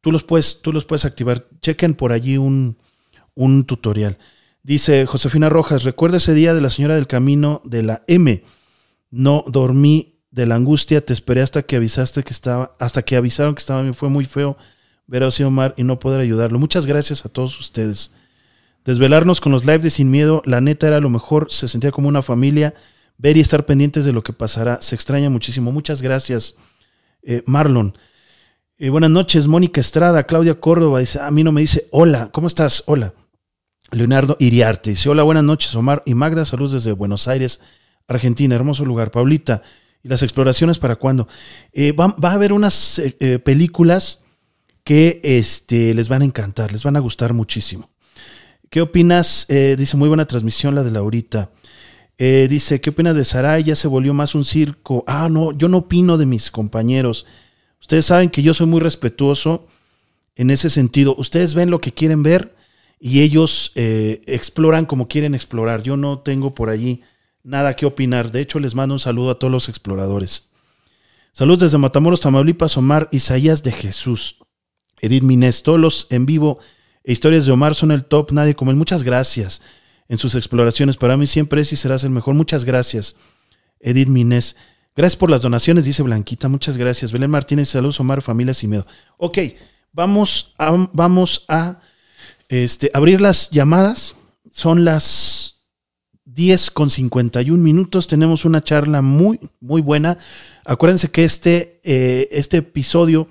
tú 0.00 0.10
los 0.12 0.24
puedes, 0.24 0.60
tú 0.62 0.72
los 0.72 0.84
puedes 0.84 1.04
activar. 1.04 1.48
Chequen 1.60 1.94
por 1.94 2.12
allí 2.12 2.36
un, 2.36 2.78
un 3.34 3.64
tutorial. 3.64 4.18
Dice 4.62 5.06
Josefina 5.06 5.48
Rojas, 5.48 5.84
recuerda 5.84 6.16
ese 6.18 6.34
día 6.34 6.52
de 6.54 6.60
la 6.60 6.70
señora 6.70 6.96
del 6.96 7.06
camino 7.06 7.62
de 7.64 7.82
la 7.82 8.02
M. 8.06 8.42
No 9.10 9.44
dormí 9.46 10.18
de 10.30 10.46
la 10.46 10.56
angustia, 10.56 11.04
te 11.04 11.12
esperé 11.12 11.40
hasta 11.40 11.62
que 11.62 11.76
avisaste 11.76 12.22
que 12.22 12.32
estaba, 12.32 12.76
hasta 12.78 13.02
que 13.02 13.16
avisaron 13.16 13.54
que 13.54 13.60
estaba 13.60 13.82
bien, 13.82 13.94
fue 13.94 14.10
muy 14.10 14.24
feo 14.24 14.56
ver 15.06 15.22
a 15.22 15.30
Omar 15.46 15.74
y 15.76 15.84
no 15.84 15.98
poder 15.98 16.20
ayudarlo. 16.20 16.58
Muchas 16.58 16.86
gracias 16.86 17.24
a 17.24 17.28
todos 17.28 17.58
ustedes. 17.58 18.12
Desvelarnos 18.84 19.40
con 19.40 19.52
los 19.52 19.64
live 19.64 19.78
de 19.78 19.90
Sin 19.90 20.10
Miedo, 20.10 20.42
la 20.44 20.60
neta 20.60 20.86
era 20.86 21.00
lo 21.00 21.10
mejor, 21.10 21.50
se 21.50 21.66
sentía 21.66 21.90
como 21.90 22.08
una 22.08 22.22
familia, 22.22 22.74
ver 23.16 23.36
y 23.36 23.40
estar 23.40 23.66
pendientes 23.66 24.04
de 24.04 24.12
lo 24.12 24.22
que 24.22 24.32
pasará, 24.32 24.80
se 24.82 24.94
extraña 24.94 25.30
muchísimo. 25.30 25.72
Muchas 25.72 26.02
gracias, 26.02 26.56
eh, 27.22 27.42
Marlon. 27.46 27.96
Eh, 28.78 28.90
buenas 28.90 29.10
noches, 29.10 29.46
Mónica 29.48 29.80
Estrada, 29.80 30.24
Claudia 30.24 30.60
Córdoba, 30.60 31.00
dice, 31.00 31.20
a 31.20 31.30
mí 31.30 31.42
no 31.42 31.52
me 31.52 31.60
dice, 31.60 31.88
hola, 31.90 32.30
¿cómo 32.32 32.46
estás? 32.46 32.84
Hola. 32.86 33.14
Leonardo 33.90 34.36
Iriarte, 34.38 34.90
dice, 34.90 35.08
hola, 35.08 35.22
buenas 35.22 35.44
noches, 35.44 35.74
Omar 35.74 36.02
y 36.06 36.14
Magda, 36.14 36.44
saludos 36.44 36.72
desde 36.72 36.92
Buenos 36.92 37.26
Aires, 37.26 37.60
Argentina, 38.06 38.54
hermoso 38.54 38.84
lugar. 38.84 39.10
Paulita, 39.10 39.62
¿y 40.02 40.08
las 40.08 40.22
exploraciones 40.22 40.78
para 40.78 40.96
cuándo? 40.96 41.26
Eh, 41.72 41.92
va, 41.92 42.14
a 42.22 42.32
haber 42.32 42.52
unas 42.52 43.00
películas 43.44 44.22
que 44.84 45.20
este, 45.24 45.94
les 45.94 46.08
van 46.08 46.22
a 46.22 46.26
encantar, 46.26 46.70
les 46.70 46.82
van 46.82 46.96
a 46.96 47.00
gustar 47.00 47.32
muchísimo. 47.32 47.90
¿Qué 48.70 48.80
opinas? 48.82 49.46
dice, 49.48 49.96
muy 49.96 50.08
buena 50.08 50.26
transmisión 50.26 50.74
la 50.74 50.84
de 50.84 50.90
Laurita. 50.90 51.50
Dice, 52.18 52.80
¿qué 52.80 52.90
opinas 52.90 53.14
de 53.14 53.24
Sarai? 53.24 53.62
Ya 53.62 53.76
se 53.76 53.86
volvió 53.86 54.12
más 54.12 54.34
un 54.34 54.44
circo. 54.44 55.04
Ah, 55.06 55.28
no, 55.30 55.52
yo 55.52 55.68
no 55.68 55.78
opino 55.78 56.18
de 56.18 56.26
mis 56.26 56.50
compañeros. 56.50 57.26
Ustedes 57.80 58.06
saben 58.06 58.28
que 58.28 58.42
yo 58.42 58.54
soy 58.54 58.66
muy 58.66 58.80
respetuoso 58.80 59.68
en 60.34 60.50
ese 60.50 60.68
sentido. 60.68 61.14
Ustedes 61.16 61.54
ven 61.54 61.70
lo 61.70 61.80
que 61.80 61.92
quieren 61.92 62.22
ver 62.22 62.56
y 62.98 63.20
ellos 63.20 63.72
exploran 63.74 64.84
como 64.84 65.06
quieren 65.06 65.34
explorar. 65.34 65.82
Yo 65.82 65.96
no 65.96 66.18
tengo 66.18 66.54
por 66.54 66.70
allí 66.70 67.02
nada 67.44 67.76
que 67.76 67.86
opinar. 67.86 68.32
De 68.32 68.40
hecho, 68.40 68.58
les 68.58 68.74
mando 68.74 68.94
un 68.94 69.00
saludo 69.00 69.30
a 69.30 69.38
todos 69.38 69.52
los 69.52 69.68
exploradores. 69.68 70.50
Saludos 71.32 71.60
desde 71.60 71.78
Matamoros, 71.78 72.20
Tamaulipas, 72.20 72.76
Omar 72.76 73.08
Isaías 73.12 73.62
de 73.62 73.70
Jesús. 73.70 74.38
Edith 75.00 75.22
Minés, 75.22 75.62
todos 75.62 75.78
los 75.78 76.08
en 76.10 76.26
vivo 76.26 76.58
e 77.04 77.12
historias 77.12 77.46
de 77.46 77.52
Omar 77.52 77.76
son 77.76 77.92
el 77.92 78.04
top, 78.04 78.32
nadie 78.32 78.56
como 78.56 78.72
él. 78.72 78.76
Muchas 78.76 79.04
gracias 79.04 79.62
en 80.08 80.18
sus 80.18 80.34
exploraciones. 80.34 80.96
Para 80.96 81.16
mí 81.16 81.26
siempre 81.26 81.60
es 81.60 81.72
y 81.72 81.76
serás 81.76 82.04
el 82.04 82.10
mejor. 82.10 82.34
Muchas 82.34 82.64
gracias, 82.64 83.16
Edith 83.80 84.08
Minés. 84.08 84.56
Gracias 84.96 85.16
por 85.16 85.30
las 85.30 85.42
donaciones, 85.42 85.84
dice 85.84 86.02
Blanquita. 86.02 86.48
Muchas 86.48 86.76
gracias. 86.76 87.12
Belén 87.12 87.30
Martínez, 87.30 87.68
saludos, 87.68 88.00
Omar, 88.00 88.20
familia 88.20 88.52
sin 88.52 88.70
miedo. 88.70 88.86
Ok, 89.16 89.38
vamos 89.92 90.54
a, 90.58 90.88
vamos 90.92 91.44
a 91.48 91.80
este, 92.48 92.90
abrir 92.92 93.20
las 93.20 93.50
llamadas. 93.50 94.16
Son 94.50 94.84
las 94.84 95.66
10 96.24 96.72
con 96.72 96.90
51 96.90 97.62
minutos. 97.62 98.08
Tenemos 98.08 98.44
una 98.44 98.60
charla 98.60 99.02
muy, 99.02 99.38
muy 99.60 99.82
buena. 99.82 100.18
Acuérdense 100.64 101.10
que 101.10 101.24
este, 101.24 101.80
eh, 101.84 102.28
este 102.32 102.56
episodio 102.56 103.28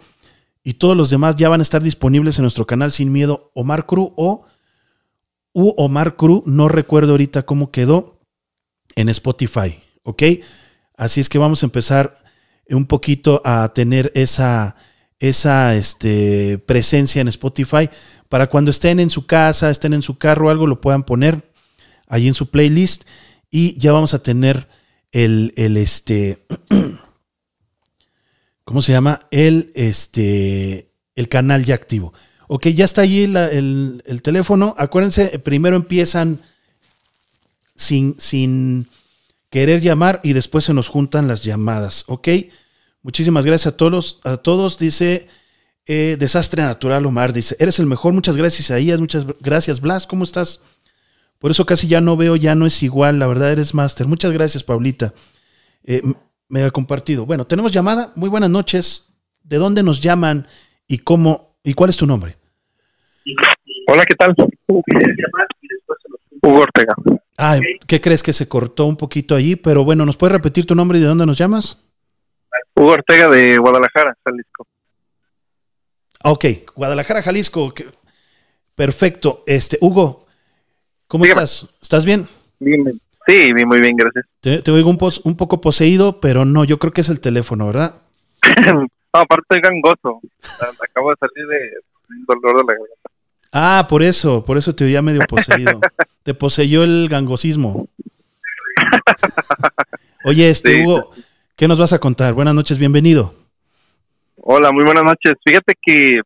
y 0.63 0.75
todos 0.75 0.95
los 0.95 1.09
demás 1.09 1.35
ya 1.35 1.49
van 1.49 1.59
a 1.59 1.63
estar 1.63 1.81
disponibles 1.81 2.37
en 2.37 2.43
nuestro 2.43 2.65
canal 2.65 2.91
Sin 2.91 3.11
Miedo 3.11 3.51
Omar 3.53 3.85
Cru 3.85 4.13
o 4.15 4.45
U 5.57 5.73
Omar 5.75 6.15
Cru. 6.15 6.43
No 6.45 6.67
recuerdo 6.69 7.13
ahorita 7.13 7.43
cómo 7.43 7.71
quedó 7.71 8.19
en 8.95 9.09
Spotify. 9.09 9.79
¿Ok? 10.03 10.21
Así 10.95 11.19
es 11.19 11.29
que 11.29 11.39
vamos 11.39 11.63
a 11.63 11.65
empezar 11.65 12.15
un 12.69 12.85
poquito 12.85 13.41
a 13.43 13.73
tener 13.73 14.11
esa, 14.13 14.75
esa 15.17 15.75
este, 15.75 16.59
presencia 16.59 17.21
en 17.21 17.27
Spotify 17.29 17.89
para 18.29 18.51
cuando 18.51 18.69
estén 18.69 18.99
en 18.99 19.09
su 19.09 19.25
casa, 19.25 19.71
estén 19.71 19.93
en 19.93 20.03
su 20.03 20.19
carro, 20.19 20.51
algo 20.51 20.67
lo 20.67 20.79
puedan 20.79 21.03
poner 21.03 21.41
ahí 22.07 22.27
en 22.27 22.35
su 22.35 22.51
playlist 22.51 23.05
y 23.49 23.75
ya 23.79 23.91
vamos 23.93 24.13
a 24.13 24.21
tener 24.21 24.67
el, 25.11 25.53
el 25.55 25.75
este, 25.77 26.45
¿cómo 28.63 28.83
se 28.83 28.91
llama? 28.91 29.21
El, 29.31 29.71
este, 29.73 30.91
el 31.15 31.29
canal 31.29 31.65
ya 31.65 31.73
activo. 31.73 32.13
Ok, 32.47 32.67
ya 32.67 32.85
está 32.85 33.01
ahí 33.01 33.23
el, 33.23 34.01
el, 34.05 34.21
teléfono. 34.21 34.73
Acuérdense, 34.77 35.37
primero 35.39 35.75
empiezan 35.75 36.41
sin, 37.75 38.15
sin 38.19 38.87
querer 39.49 39.81
llamar 39.81 40.21
y 40.23 40.33
después 40.33 40.65
se 40.65 40.73
nos 40.73 40.87
juntan 40.87 41.27
las 41.27 41.43
llamadas. 41.43 42.05
Ok, 42.07 42.29
muchísimas 43.01 43.45
gracias 43.45 43.73
a 43.73 43.77
todos. 43.77 44.19
A 44.23 44.37
todos, 44.37 44.77
dice 44.79 45.27
eh, 45.85 46.15
Desastre 46.19 46.63
Natural 46.63 47.05
Omar, 47.05 47.33
dice, 47.33 47.55
eres 47.59 47.79
el 47.79 47.85
mejor. 47.85 48.13
Muchas 48.13 48.37
gracias, 48.37 48.71
Ahías. 48.71 48.99
Muchas 48.99 49.25
gracias, 49.41 49.81
Blas. 49.81 50.07
¿Cómo 50.07 50.23
estás? 50.23 50.61
Por 51.39 51.51
eso 51.51 51.65
casi 51.65 51.87
ya 51.87 52.01
no 52.01 52.17
veo, 52.17 52.35
ya 52.35 52.55
no 52.55 52.65
es 52.65 52.81
igual. 52.81 53.19
La 53.19 53.27
verdad 53.27 53.51
eres 53.51 53.73
máster. 53.73 54.07
Muchas 54.07 54.31
gracias, 54.31 54.63
Paulita. 54.63 55.13
Eh, 55.83 56.01
me 56.49 56.63
ha 56.63 56.71
compartido. 56.71 57.25
Bueno, 57.25 57.45
tenemos 57.45 57.71
llamada. 57.71 58.11
Muy 58.15 58.29
buenas 58.29 58.49
noches. 58.49 59.13
¿De 59.43 59.57
dónde 59.57 59.83
nos 59.83 60.01
llaman 60.01 60.47
y 60.87 60.99
cómo 60.99 61.46
y 61.67 61.73
cuál 61.73 61.89
es 61.89 61.97
tu 61.97 62.05
nombre? 62.05 62.37
Hola, 63.87 64.05
¿qué 64.05 64.15
tal? 64.15 64.33
Hugo 66.41 66.59
Ortega. 66.59 66.95
Ah, 67.37 67.59
¿qué 67.85 67.99
crees 67.99 68.23
que 68.23 68.31
se 68.31 68.47
cortó 68.47 68.85
un 68.85 68.95
poquito 68.95 69.35
allí? 69.35 69.57
Pero 69.57 69.83
bueno, 69.83 70.05
¿nos 70.05 70.15
puedes 70.15 70.31
repetir 70.31 70.65
tu 70.65 70.75
nombre 70.75 70.97
y 70.97 71.01
de 71.01 71.07
dónde 71.07 71.25
nos 71.25 71.37
llamas? 71.37 71.85
Hugo 72.73 72.91
Ortega 72.91 73.29
de 73.29 73.57
Guadalajara, 73.57 74.15
Jalisco. 74.23 74.65
Ok, 76.23 76.45
Guadalajara, 76.73 77.21
Jalisco. 77.21 77.73
Perfecto. 78.73 79.43
Este, 79.45 79.77
Hugo, 79.81 80.25
¿Cómo 81.07 81.25
estás? 81.25 81.67
¿Estás 81.81 82.05
bien? 82.05 82.29
Bien, 82.59 82.83
Sí, 83.27 83.51
bien, 83.51 83.67
muy 83.67 83.81
bien, 83.81 83.97
gracias. 83.97 84.25
Te, 84.39 84.71
oigo 84.71 84.89
un, 84.89 84.97
un, 85.25 85.35
poco 85.35 85.59
poseído, 85.59 86.21
pero 86.21 86.45
no, 86.45 86.63
yo 86.63 86.79
creo 86.79 86.93
que 86.93 87.01
es 87.01 87.09
el 87.09 87.19
teléfono, 87.19 87.67
¿verdad? 87.67 88.01
no, 89.17 89.23
aparte 89.23 89.55
de 89.55 89.61
gangoso. 89.61 90.21
Acabo 90.89 91.11
de 91.11 91.15
salir 91.19 91.47
de 91.47 91.71
un 92.09 92.25
dolor 92.25 92.57
de 92.57 92.73
la 92.73 92.79
garganta. 92.79 93.09
Ah, 93.51 93.87
por 93.89 94.03
eso, 94.03 94.43
por 94.45 94.57
eso 94.57 94.75
te 94.75 94.83
oía 94.83 95.01
medio 95.01 95.21
poseído. 95.21 95.79
te 96.23 96.33
poseyó 96.33 96.83
el 96.83 97.07
gangosismo. 97.09 97.87
Oye, 100.23 100.49
este 100.49 100.83
Hugo, 100.83 101.11
¿qué 101.55 101.67
nos 101.67 101.79
vas 101.79 101.93
a 101.93 101.99
contar? 101.99 102.33
Buenas 102.33 102.53
noches, 102.53 102.77
bienvenido. 102.77 103.33
Hola, 104.37 104.71
muy 104.71 104.83
buenas 104.83 105.03
noches. 105.03 105.33
Fíjate 105.43 105.73
que 105.81 106.21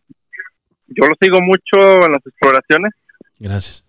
yo 0.87 1.07
lo 1.07 1.15
sigo 1.21 1.39
mucho 1.41 2.05
en 2.05 2.11
las 2.11 2.25
exploraciones. 2.25 2.93
Gracias. 3.39 3.83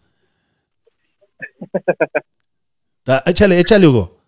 échale, 3.27 3.59
échale, 3.59 3.87
Hugo. 3.87 4.19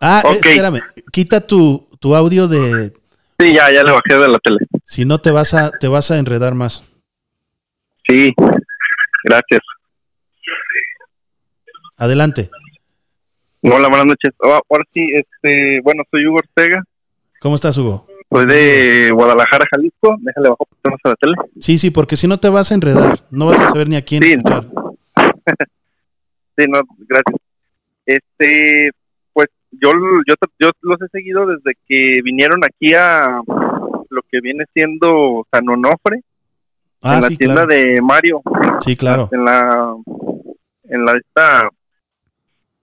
Ah, 0.00 0.22
espérame. 0.30 0.80
Quita 1.10 1.46
tu, 1.46 1.88
tu 1.98 2.14
audio 2.14 2.46
de. 2.48 2.92
Sí, 3.40 3.54
ya, 3.54 3.70
ya 3.70 3.84
le 3.84 3.92
bajé 3.92 4.18
de 4.20 4.28
la 4.28 4.38
tele. 4.40 4.58
Si 4.84 5.04
no, 5.04 5.18
te 5.18 5.30
vas 5.30 5.54
a, 5.54 5.70
te 5.70 5.86
vas 5.86 6.10
a 6.10 6.18
enredar 6.18 6.54
más. 6.54 6.82
Sí, 8.08 8.34
gracias. 9.22 9.60
Adelante. 11.96 12.50
Hola, 13.62 13.88
buenas 13.88 14.06
noches. 14.06 14.32
Oh, 14.38 14.58
ahora 14.68 14.84
sí, 14.92 15.08
este, 15.14 15.80
bueno, 15.82 16.02
soy 16.10 16.26
Hugo 16.26 16.38
Ortega. 16.38 16.82
¿Cómo 17.40 17.54
estás, 17.54 17.76
Hugo? 17.76 18.08
Soy 18.30 18.46
de 18.46 19.10
Guadalajara, 19.12 19.64
Jalisco. 19.70 20.16
Déjale 20.20 20.48
bajar 20.48 20.66
a 21.04 21.08
la 21.10 21.14
tele. 21.16 21.34
Sí, 21.60 21.78
sí, 21.78 21.90
porque 21.90 22.16
si 22.16 22.26
no 22.26 22.40
te 22.40 22.48
vas 22.48 22.72
a 22.72 22.74
enredar. 22.74 23.20
No 23.30 23.46
vas 23.46 23.60
a 23.60 23.68
saber 23.68 23.88
ni 23.88 23.94
a 23.96 24.04
quién 24.04 24.22
sí, 24.22 24.36
Sí, 26.56 26.64
no, 26.68 26.80
gracias. 27.06 27.36
Este, 28.04 28.90
yo, 29.70 29.92
yo, 30.26 30.34
yo 30.58 30.70
los 30.82 31.02
he 31.02 31.08
seguido 31.08 31.46
desde 31.46 31.76
que 31.86 32.20
vinieron 32.22 32.64
aquí 32.64 32.94
a 32.94 33.40
lo 34.10 34.22
que 34.30 34.40
viene 34.40 34.64
siendo 34.72 35.46
San 35.50 35.68
Onofre 35.68 36.22
Ah, 37.00 37.16
en 37.16 37.20
la 37.20 37.28
tienda 37.28 37.66
de 37.66 38.00
Mario. 38.02 38.42
Sí, 38.80 38.96
claro. 38.96 39.28
En 39.30 39.44
la, 39.44 39.94
en 40.84 41.04
la 41.04 41.12
esta, 41.12 41.68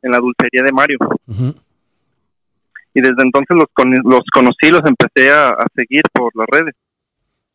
en 0.02 0.12
la 0.12 0.20
dulcería 0.20 0.64
de 0.64 0.72
Mario. 0.72 0.98
Y 2.94 3.02
desde 3.02 3.24
entonces 3.24 3.58
los, 3.58 3.68
los 4.06 4.22
conocí, 4.34 4.70
los 4.70 4.84
empecé 4.86 5.32
a, 5.32 5.54
seguir 5.76 6.04
por 6.14 6.32
las 6.36 6.48
redes. 6.48 6.76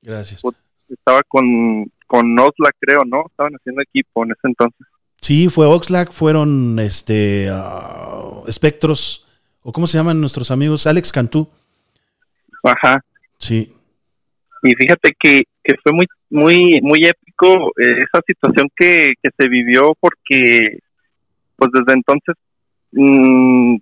Gracias. 0.02 0.42
Pues, 0.42 0.56
estaba 0.88 1.22
con, 1.22 1.90
con 2.06 2.38
Oxlack, 2.38 2.76
creo, 2.78 3.00
¿no? 3.06 3.24
Estaban 3.26 3.54
haciendo 3.54 3.80
equipo 3.80 4.24
en 4.24 4.32
ese 4.32 4.48
entonces. 4.48 4.86
Sí, 5.20 5.48
fue 5.48 5.66
Oxlack, 5.66 6.12
fueron 6.12 6.78
este 6.78 7.50
uh, 7.50 8.46
Espectros, 8.48 9.26
o 9.62 9.72
cómo 9.72 9.86
se 9.86 9.98
llaman 9.98 10.20
nuestros 10.20 10.50
amigos, 10.50 10.86
Alex 10.86 11.12
Cantú. 11.12 11.48
Ajá. 12.62 13.04
Sí. 13.38 13.72
Y 14.62 14.74
fíjate 14.74 15.14
que, 15.18 15.42
que 15.62 15.74
fue 15.82 15.92
muy, 15.92 16.06
muy, 16.30 16.80
muy 16.82 17.04
épico 17.04 17.68
eh, 17.78 18.02
esa 18.02 18.22
situación 18.26 18.68
que, 18.74 19.14
que 19.22 19.30
se 19.38 19.48
vivió 19.48 19.94
porque, 20.00 20.78
pues 21.56 21.70
desde 21.72 21.92
entonces, 21.94 22.34
mmm, 22.92 23.76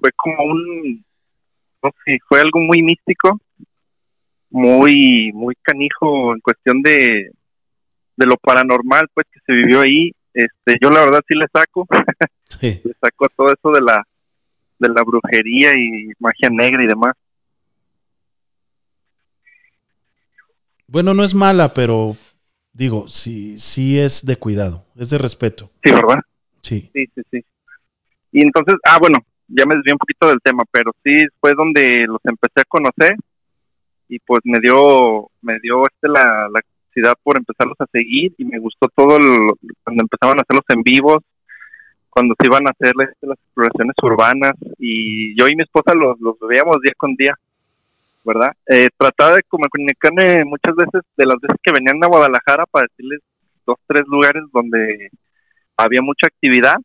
fue 0.00 0.10
como 0.16 0.44
un, 0.44 1.04
no 1.82 1.90
sé, 2.04 2.18
fue 2.26 2.40
algo 2.40 2.60
muy 2.60 2.82
místico, 2.82 3.38
muy, 4.50 5.30
muy 5.34 5.54
canijo 5.62 6.34
en 6.34 6.40
cuestión 6.40 6.82
de, 6.82 7.32
de 8.16 8.26
lo 8.26 8.36
paranormal, 8.36 9.06
pues 9.12 9.26
que 9.32 9.40
se 9.46 9.52
vivió 9.52 9.80
ahí. 9.80 10.12
Este, 10.34 10.76
yo 10.80 10.90
la 10.90 11.00
verdad 11.00 11.20
sí 11.26 11.34
le 11.34 11.46
saco, 11.52 11.86
le 12.60 12.94
saco 13.00 13.26
todo 13.36 13.48
eso 13.48 13.70
de 13.70 13.80
la, 13.80 14.06
de 14.78 14.88
la 14.88 15.02
brujería 15.02 15.72
y 15.74 16.12
magia 16.18 16.48
negra 16.50 16.84
y 16.84 16.86
demás. 16.86 17.14
Bueno, 20.86 21.12
no 21.12 21.24
es 21.24 21.34
mala, 21.34 21.74
pero 21.74 22.16
digo, 22.72 23.08
sí, 23.08 23.58
sí 23.58 23.98
es 23.98 24.24
de 24.24 24.36
cuidado, 24.36 24.86
es 24.96 25.10
de 25.10 25.18
respeto. 25.18 25.70
Sí, 25.82 25.92
¿verdad? 25.92 26.20
Sí. 26.62 26.90
Sí, 26.94 27.06
sí, 27.14 27.22
sí. 27.30 27.44
Y 28.32 28.42
entonces, 28.42 28.76
ah, 28.84 28.98
bueno, 28.98 29.18
ya 29.48 29.64
me 29.66 29.74
desvié 29.76 29.92
un 29.92 29.98
poquito 29.98 30.28
del 30.28 30.40
tema, 30.42 30.62
pero 30.70 30.92
sí 31.04 31.16
fue 31.40 31.52
donde 31.56 32.06
los 32.06 32.20
empecé 32.24 32.60
a 32.60 32.68
conocer 32.68 33.16
y 34.08 34.18
pues 34.20 34.40
me 34.44 34.58
dio 34.60 35.30
me 35.42 35.58
dio 35.60 35.82
este 35.82 36.08
la, 36.08 36.48
la 36.52 36.60
curiosidad 36.98 37.14
por 37.22 37.36
empezarlos 37.36 37.76
a 37.80 37.86
seguir 37.92 38.32
y 38.38 38.44
me 38.44 38.58
gustó 38.58 38.88
todo 38.94 39.18
cuando 39.84 40.02
empezaban 40.02 40.38
a 40.38 40.42
hacerlos 40.42 40.64
en 40.68 40.82
vivos, 40.82 41.18
cuando 42.10 42.34
se 42.38 42.46
iban 42.46 42.66
a 42.66 42.70
hacer 42.70 42.92
las 42.96 43.10
exploraciones 43.38 43.94
urbanas 44.02 44.52
y 44.78 45.38
yo 45.38 45.48
y 45.48 45.56
mi 45.56 45.62
esposa 45.62 45.94
los, 45.94 46.18
los 46.20 46.36
veíamos 46.40 46.80
día 46.82 46.92
con 46.96 47.14
día, 47.14 47.34
¿verdad? 48.24 48.52
Eh, 48.66 48.88
trataba 48.96 49.36
de 49.36 49.42
comunicarme 49.48 50.44
muchas 50.44 50.74
veces 50.74 51.02
de 51.16 51.26
las 51.26 51.36
veces 51.40 51.58
que 51.62 51.72
venían 51.72 52.02
a 52.02 52.08
Guadalajara 52.08 52.66
para 52.66 52.86
decirles 52.88 53.20
dos, 53.66 53.76
tres 53.86 54.02
lugares 54.06 54.42
donde 54.52 55.10
había 55.76 56.02
mucha 56.02 56.26
actividad. 56.26 56.76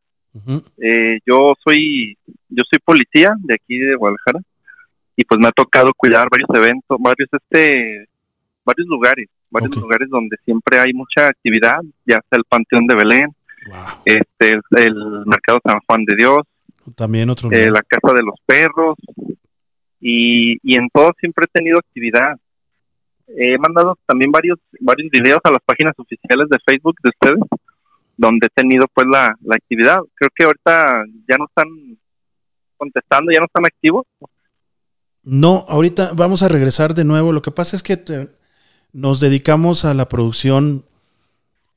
Eh, 0.78 1.20
yo 1.28 1.54
soy 1.64 2.18
yo 2.50 2.64
soy 2.68 2.80
policía 2.84 3.36
de 3.40 3.54
aquí 3.54 3.78
de 3.78 3.96
Guadalajara 3.96 4.40
y 5.16 5.24
pues 5.26 5.40
me 5.40 5.48
ha 5.48 5.52
tocado 5.52 5.92
cuidar 5.96 6.28
varios 6.28 6.50
eventos, 6.56 6.98
varios 7.00 7.30
este 7.32 8.08
varios 8.66 8.88
lugares, 8.88 9.30
varios 9.54 9.76
lugares 9.76 10.10
donde 10.10 10.36
siempre 10.44 10.80
hay 10.80 10.94
mucha 10.94 11.28
actividad, 11.28 11.80
ya 12.06 12.16
sea 12.30 12.38
el 12.38 12.44
Panteón 12.44 12.88
de 12.88 12.96
Belén, 12.96 13.36
este 14.04 14.60
el, 14.72 14.96
Mercado 15.26 15.60
San 15.64 15.80
Juan 15.88 16.04
de 16.06 16.16
Dios, 16.18 16.40
también 16.96 17.30
otro 17.30 17.50
eh, 17.52 17.72
la 17.72 17.82
Casa 17.82 18.14
de 18.14 18.24
los 18.24 18.36
Perros 18.46 18.98
y, 20.02 20.58
y 20.62 20.76
en 20.76 20.90
todo 20.94 21.12
siempre 21.20 21.46
he 21.46 21.60
tenido 21.60 21.80
actividad. 21.80 22.36
He 23.26 23.58
mandado 23.58 23.98
también 24.06 24.32
varios 24.32 24.60
varios 24.82 25.10
videos 25.10 25.40
a 25.46 25.52
las 25.52 25.62
páginas 25.66 25.94
oficiales 25.98 26.50
de 26.50 26.58
Facebook 26.66 26.96
de 27.02 27.10
ustedes 27.10 27.40
donde 28.18 28.48
he 28.48 28.50
tenido 28.50 28.86
pues 28.94 29.08
la, 29.08 29.36
actividad. 29.52 29.98
Creo 30.16 30.30
que 30.36 30.44
ahorita 30.46 31.04
ya 31.30 31.38
no 31.38 31.46
están 31.46 31.98
contestando, 32.78 33.32
ya 33.32 33.40
no 33.40 33.46
están 33.46 33.66
activos. 33.66 34.06
No, 35.24 35.66
ahorita 35.68 36.12
vamos 36.16 36.44
a 36.44 36.50
regresar 36.50 36.94
de 36.94 37.06
nuevo. 37.06 37.32
Lo 37.32 37.42
que 37.42 37.52
pasa 37.52 37.76
es 37.76 37.84
que 37.84 37.94
nos 38.94 39.20
dedicamos 39.20 39.86
a 39.86 39.94
la 39.94 40.08
producción 40.08 40.86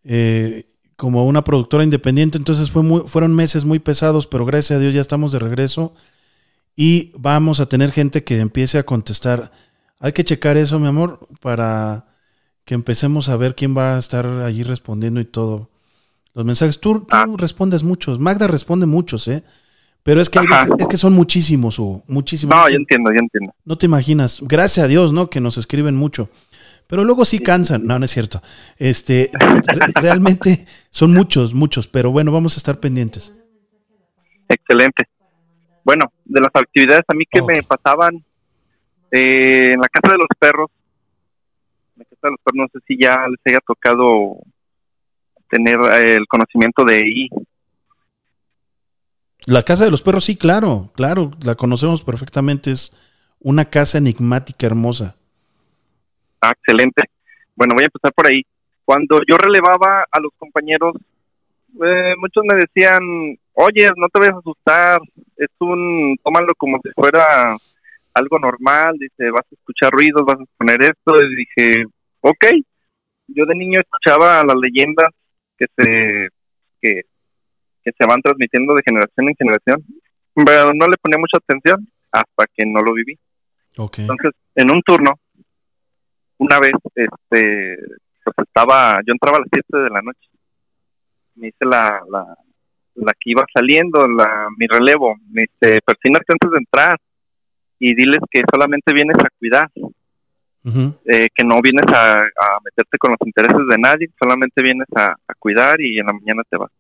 eh, 0.05 0.67
como 0.97 1.27
una 1.27 1.43
productora 1.43 1.85
independiente, 1.85 2.39
entonces 2.39 2.71
fue 2.71 2.83
muy, 2.83 3.03
fueron 3.07 3.35
meses 3.35 3.65
muy 3.65 3.79
pesados, 3.79 4.27
pero 4.27 4.47
gracias 4.47 4.79
a 4.79 4.81
Dios 4.81 4.95
ya 4.95 5.01
estamos 5.01 5.33
de 5.33 5.39
regreso 5.39 5.93
y 6.77 7.13
vamos 7.19 7.59
a 7.61 7.67
tener 7.67 7.91
gente 7.91 8.23
que 8.23 8.39
empiece 8.39 8.79
a 8.79 8.87
contestar. 8.87 9.51
Hay 9.99 10.13
que 10.13 10.25
checar 10.25 10.57
eso, 10.57 10.79
mi 10.79 10.87
amor, 10.87 11.27
para 11.41 12.07
que 12.65 12.75
empecemos 12.75 13.29
a 13.29 13.37
ver 13.37 13.55
quién 13.55 13.77
va 13.77 13.97
a 13.97 13.99
estar 13.99 14.27
allí 14.27 14.63
respondiendo 14.63 15.21
y 15.21 15.25
todo 15.25 15.71
los 16.37 16.45
mensajes. 16.45 16.79
Tú, 16.79 17.07
ah. 17.11 17.25
respondes 17.37 17.83
muchos, 17.83 18.21
Magda 18.21 18.47
responde 18.47 18.87
muchos, 18.87 19.27
¿eh? 19.27 19.43
Pero 20.03 20.21
es 20.21 20.31
que, 20.31 20.39
es 20.39 20.87
que 20.87 20.97
son 20.97 21.15
muchísimos, 21.15 21.81
o 21.81 22.05
muchísimos. 22.07 22.55
No, 22.55 22.69
yo 22.69 22.77
entiendo, 22.77 23.11
yo 23.11 23.19
entiendo. 23.19 23.53
No 23.65 23.77
te 23.77 23.87
imaginas. 23.87 24.39
Gracias 24.41 24.85
a 24.85 24.87
Dios, 24.87 25.13
¿no? 25.13 25.31
Que 25.31 25.41
nos 25.41 25.59
escriben 25.59 25.97
mucho. 25.97 26.29
Pero 26.87 27.05
luego 27.05 27.25
sí 27.25 27.41
cansan. 27.41 27.87
No, 27.87 27.99
no 27.99 28.05
es 28.05 28.11
cierto. 28.11 28.41
Este, 28.79 29.31
realmente 29.95 30.67
son 30.91 31.13
muchos, 31.13 31.55
muchos. 31.55 31.89
Pero 31.89 32.11
bueno, 32.11 32.33
vamos 32.33 32.57
a 32.57 32.59
estar 32.59 32.79
pendientes. 32.79 33.35
Excelente. 34.49 35.05
Bueno, 35.85 36.13
de 36.25 36.41
las 36.41 36.51
actividades 36.55 37.05
a 37.09 37.15
mí 37.15 37.25
que 37.31 37.43
me 37.43 37.63
pasaban 37.63 38.25
eh, 39.11 39.73
en 39.73 39.81
la 39.81 39.89
casa 39.89 40.13
de 40.13 40.19
los 40.19 40.29
perros. 40.39 40.71
En 41.97 42.01
la 42.01 42.05
casa 42.05 42.21
de 42.23 42.31
los 42.31 42.41
perros, 42.43 42.55
no 42.55 42.67
sé 42.73 42.85
si 42.87 43.01
ya 43.01 43.27
les 43.29 43.41
haya 43.45 43.61
tocado 43.67 44.39
tener 45.49 45.77
eh, 45.77 46.17
el 46.17 46.27
conocimiento 46.27 46.85
de 46.85 46.97
ahí. 46.97 47.29
La 49.45 49.63
casa 49.63 49.85
de 49.85 49.91
los 49.91 50.03
perros, 50.03 50.25
sí, 50.25 50.37
claro, 50.37 50.91
claro, 50.95 51.31
la 51.41 51.55
conocemos 51.55 52.03
perfectamente. 52.03 52.73
Es 52.73 52.93
una 53.39 53.67
casa 53.67 53.99
enigmática, 53.99 54.67
hermosa. 54.67 55.17
Ah, 56.41 56.53
excelente. 56.53 57.05
Bueno, 57.55 57.75
voy 57.75 57.85
a 57.85 57.87
empezar 57.87 58.13
por 58.13 58.27
ahí. 58.27 58.43
Cuando 58.85 59.21
yo 59.29 59.37
relevaba 59.37 60.05
a 60.11 60.21
los 60.21 60.33
compañeros, 60.39 60.95
eh, 61.85 62.15
muchos 62.19 62.45
me 62.45 62.57
decían, 62.57 63.01
oye, 63.53 63.91
no 63.97 64.09
te 64.09 64.21
vayas 64.21 64.37
a 64.37 64.39
asustar, 64.39 65.01
es 65.37 65.49
un, 65.61 66.17
tómalo 66.23 66.55
como 66.57 66.79
si 66.83 66.91
fuera 66.95 67.57
algo 68.15 68.39
normal, 68.39 68.97
dice, 68.99 69.31
vas 69.31 69.45
a 69.51 69.55
escuchar 69.55 69.91
ruidos, 69.91 70.23
vas 70.25 70.37
a 70.37 70.57
poner 70.57 70.81
esto, 70.83 71.13
y 71.23 71.37
dije, 71.37 71.85
ok, 72.21 72.45
yo 73.29 73.45
de 73.45 73.55
niño 73.55 73.81
escuchaba 73.81 74.43
las 74.45 74.57
leyendas 74.57 75.11
que 75.59 75.67
se 75.77 76.29
que, 76.81 77.03
se 77.85 78.07
van 78.07 78.21
transmitiendo 78.21 78.75
de 78.75 78.83
generación 78.85 79.29
en 79.29 79.37
generación, 79.37 79.85
pero 80.35 80.73
no 80.75 80.87
le 80.87 80.97
ponía 81.01 81.19
mucha 81.19 81.39
atención 81.39 81.87
hasta 82.11 82.45
que 82.55 82.67
no 82.67 82.81
lo 82.83 82.93
viví. 82.93 83.17
Entonces, 83.77 84.33
en 84.57 84.71
un 84.71 84.83
turno, 84.83 85.13
una 86.39 86.59
vez, 86.61 86.73
este, 86.95 87.79
pues 88.25 88.49
estaba, 88.49 88.99
yo 89.07 89.13
entraba 89.13 89.39
a 89.39 89.41
las 89.41 89.49
7 89.53 89.79
de 89.79 89.91
la 89.91 90.03
noche, 90.03 90.29
me 91.37 91.49
hice 91.49 91.65
la, 91.65 92.01
la, 92.11 92.37
la 92.95 93.13
que 93.13 93.31
iba 93.31 93.45
saliendo, 93.53 94.07
la, 94.09 94.49
mi 94.57 94.67
relevo, 94.67 95.17
me 95.31 95.43
dice, 95.43 95.81
persínate 95.85 96.25
antes 96.29 96.51
de 96.51 96.59
entrar 96.59 96.99
y 97.79 97.95
diles 97.95 98.21
que 98.31 98.43
solamente 98.51 98.93
vienes 98.95 99.19
a 99.19 99.29
cuidar, 99.39 99.71
eh, 101.05 101.29
que 101.33 101.45
no 101.45 101.61
vienes 101.63 101.85
a, 101.95 102.25
meterte 102.65 102.99
con 102.99 103.13
los 103.13 103.21
intereses 103.25 103.67
de 103.71 103.79
nadie, 103.79 104.09
solamente 104.19 104.63
vienes 104.63 104.89
a, 104.97 105.15
cuidar 105.39 105.81
y 105.81 105.99
en 105.99 106.07
la 106.07 106.13
mañana 106.13 106.43
te 106.51 106.57
vas. 106.57 106.71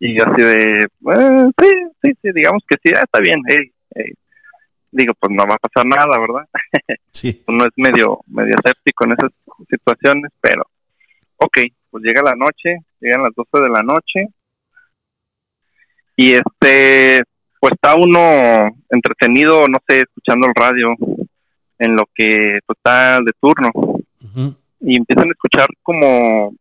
Y 0.00 0.18
así 0.20 0.42
de, 0.42 0.78
eh, 0.78 1.50
sí, 1.60 1.70
sí, 2.02 2.12
sí, 2.22 2.30
digamos 2.32 2.62
que 2.66 2.76
sí, 2.82 2.94
ah, 2.96 3.02
está 3.02 3.20
bien. 3.20 3.42
Digo, 4.90 5.12
pues 5.18 5.32
no 5.34 5.46
va 5.46 5.54
a 5.54 5.58
pasar 5.58 5.86
nada, 5.86 6.18
¿verdad? 6.18 6.48
Sí. 7.10 7.42
Uno 7.48 7.64
es 7.64 7.72
medio, 7.76 8.20
medio 8.28 8.54
escéptico 8.54 9.04
en 9.04 9.12
esas 9.12 9.32
situaciones, 9.68 10.30
pero, 10.40 10.62
ok, 11.38 11.58
pues 11.90 12.04
llega 12.04 12.22
la 12.22 12.36
noche, 12.36 12.76
llegan 13.00 13.22
las 13.22 13.34
12 13.34 13.64
de 13.64 13.68
la 13.70 13.82
noche 13.82 14.28
y 16.14 16.34
este, 16.34 17.24
pues 17.58 17.72
está 17.72 17.96
uno 17.96 18.70
entretenido, 18.88 19.66
no 19.66 19.78
sé, 19.88 20.02
escuchando 20.02 20.46
el 20.46 20.54
radio, 20.54 20.94
en 21.78 21.96
lo 21.96 22.04
que 22.14 22.58
pues, 22.66 22.76
está 22.76 23.18
de 23.20 23.32
turno 23.40 23.70
y 24.80 24.96
empiezan 24.96 25.28
a 25.28 25.32
escuchar 25.32 25.68
como 25.82 26.54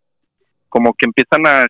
como 0.69 0.93
que 0.93 1.05
empiezan 1.05 1.45
a 1.47 1.65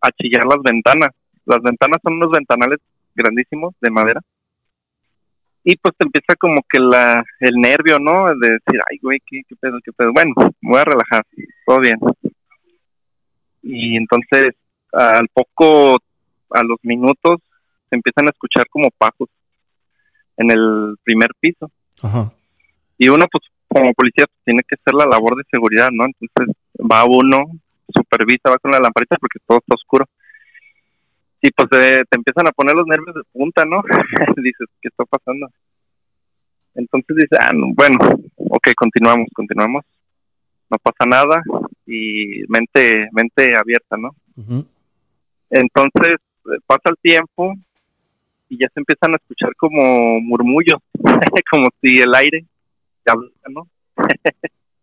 a 0.00 0.10
chillar 0.18 0.44
las 0.46 0.62
ventanas 0.62 1.10
las 1.46 1.62
ventanas 1.62 1.98
son 2.02 2.14
unos 2.14 2.30
ventanales 2.30 2.80
grandísimos 3.14 3.74
de 3.80 3.90
madera 3.90 4.20
y 5.62 5.76
pues 5.76 5.94
te 5.96 6.04
empieza 6.04 6.34
como 6.38 6.60
que 6.68 6.78
la 6.78 7.24
el 7.40 7.54
nervio 7.56 7.98
no 7.98 8.26
de 8.26 8.50
decir 8.50 8.80
ay 8.90 8.98
güey 9.00 9.18
qué, 9.26 9.42
qué 9.48 9.56
pedo 9.56 9.78
qué 9.84 9.92
pedo 9.92 10.12
bueno 10.12 10.32
me 10.60 10.70
voy 10.70 10.80
a 10.80 10.84
relajar 10.84 11.24
todo 11.66 11.80
bien 11.80 11.98
y 13.62 13.96
entonces 13.96 14.54
al 14.92 15.28
poco 15.32 15.96
a 16.50 16.62
los 16.62 16.78
minutos 16.82 17.40
se 17.88 17.96
empiezan 17.96 18.26
a 18.26 18.30
escuchar 18.30 18.66
como 18.68 18.88
pasos 18.96 19.28
en 20.36 20.50
el 20.50 20.96
primer 21.02 21.30
piso. 21.40 21.70
Ajá. 22.02 22.32
Y 22.98 23.08
uno, 23.08 23.26
pues, 23.30 23.44
como 23.68 23.92
policía 23.92 24.26
pues, 24.26 24.40
tiene 24.44 24.60
que 24.66 24.76
hacer 24.80 24.94
la 24.94 25.06
labor 25.06 25.36
de 25.36 25.44
seguridad, 25.50 25.88
¿no? 25.92 26.04
Entonces 26.04 26.56
va 26.78 27.04
uno, 27.04 27.44
supervisa, 27.94 28.50
va 28.50 28.58
con 28.58 28.70
la 28.70 28.78
lamparita 28.78 29.16
porque 29.20 29.38
todo 29.46 29.58
está 29.58 29.74
oscuro. 29.74 30.06
Y 31.44 31.50
pues 31.50 31.68
te 31.68 32.16
empiezan 32.16 32.46
a 32.46 32.52
poner 32.52 32.74
los 32.74 32.86
nervios 32.86 33.14
de 33.14 33.20
punta, 33.30 33.66
¿no? 33.66 33.82
Dices, 34.42 34.66
¿qué 34.80 34.88
está 34.88 35.04
pasando? 35.04 35.46
Entonces 36.74 37.16
dice, 37.16 37.36
ah, 37.38 37.50
bueno, 37.74 37.98
ok, 38.36 38.68
continuamos, 38.74 39.28
continuamos. 39.34 39.84
No 40.70 40.78
pasa 40.78 41.04
nada 41.06 41.42
y 41.86 42.44
mente, 42.48 43.10
mente 43.12 43.52
abierta, 43.54 43.98
¿no? 43.98 44.16
Entonces 45.50 46.16
pasa 46.66 46.88
el 46.88 46.96
tiempo 47.02 47.52
y 48.48 48.58
ya 48.60 48.68
se 48.72 48.80
empiezan 48.80 49.12
a 49.12 49.16
escuchar 49.16 49.50
como 49.58 50.20
murmullos, 50.22 50.78
como 51.50 51.66
si 51.82 52.00
el 52.00 52.14
aire 52.14 52.46
¿no? 53.50 53.68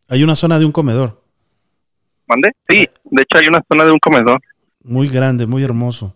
hay 0.10 0.24
una 0.24 0.36
zona 0.36 0.60
de 0.60 0.66
un 0.66 0.72
comedor. 0.72 1.24
¿Mande? 2.28 2.52
Sí, 2.70 2.88
de 3.06 3.22
hecho 3.24 3.40
hay 3.40 3.48
una 3.48 3.64
zona 3.68 3.84
de 3.84 3.92
un 3.94 4.00
comedor. 4.00 4.40
Muy 4.84 5.08
grande, 5.08 5.48
muy 5.48 5.64
hermoso. 5.64 6.16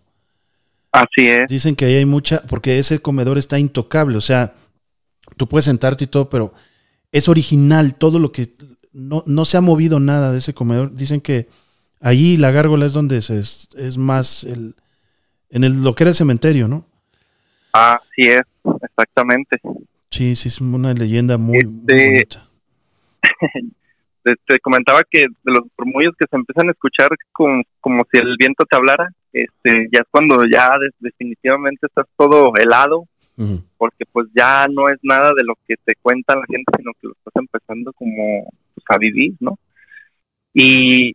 Así 0.96 1.28
es. 1.28 1.46
Dicen 1.48 1.76
que 1.76 1.84
ahí 1.84 1.94
hay 1.96 2.06
mucha, 2.06 2.40
porque 2.48 2.78
ese 2.78 3.00
comedor 3.00 3.36
está 3.36 3.58
intocable, 3.58 4.16
o 4.16 4.22
sea, 4.22 4.54
tú 5.36 5.46
puedes 5.46 5.66
sentarte 5.66 6.04
y 6.04 6.06
todo, 6.06 6.30
pero 6.30 6.54
es 7.12 7.28
original, 7.28 7.94
todo 7.94 8.18
lo 8.18 8.32
que 8.32 8.48
no, 8.94 9.22
no 9.26 9.44
se 9.44 9.58
ha 9.58 9.60
movido 9.60 10.00
nada 10.00 10.32
de 10.32 10.38
ese 10.38 10.54
comedor. 10.54 10.96
Dicen 10.96 11.20
que 11.20 11.48
allí 12.00 12.38
la 12.38 12.50
gárgola 12.50 12.86
es 12.86 12.94
donde 12.94 13.18
es, 13.18 13.68
es 13.76 13.98
más 13.98 14.44
el, 14.44 14.74
en 15.50 15.64
el, 15.64 15.82
lo 15.82 15.94
que 15.94 16.04
era 16.04 16.10
el 16.10 16.16
cementerio, 16.16 16.66
¿no? 16.66 16.86
Así 17.72 18.28
es, 18.28 18.40
exactamente. 18.82 19.60
Sí, 20.10 20.34
sí, 20.34 20.48
es 20.48 20.62
una 20.62 20.94
leyenda 20.94 21.36
muy, 21.36 21.58
este, 21.58 22.06
bonita. 22.06 22.42
te 24.46 24.58
comentaba 24.60 25.02
que 25.08 25.20
de 25.20 25.52
los 25.52 25.62
murmullos 25.78 26.14
que 26.18 26.26
se 26.28 26.36
empiezan 26.36 26.68
a 26.68 26.72
escuchar 26.72 27.10
como, 27.32 27.62
como 27.80 28.02
si 28.10 28.18
el 28.18 28.36
viento 28.38 28.64
te 28.64 28.76
hablara, 28.76 29.08
este, 29.32 29.88
ya 29.92 30.00
es 30.00 30.06
cuando 30.10 30.44
ya 30.50 30.68
definitivamente 30.98 31.86
estás 31.86 32.06
todo 32.16 32.52
helado, 32.56 33.04
porque 33.76 34.04
pues 34.10 34.28
ya 34.34 34.66
no 34.66 34.88
es 34.88 34.98
nada 35.02 35.30
de 35.36 35.44
lo 35.44 35.54
que 35.68 35.74
te 35.84 35.94
cuenta 36.00 36.34
la 36.34 36.46
gente, 36.48 36.72
sino 36.78 36.92
que 36.94 37.08
lo 37.08 37.12
estás 37.12 37.34
empezando 37.36 37.92
como 37.92 38.44
pues, 38.74 38.84
a 38.88 38.98
vivir, 38.98 39.34
¿no? 39.40 39.58
Y, 40.54 41.14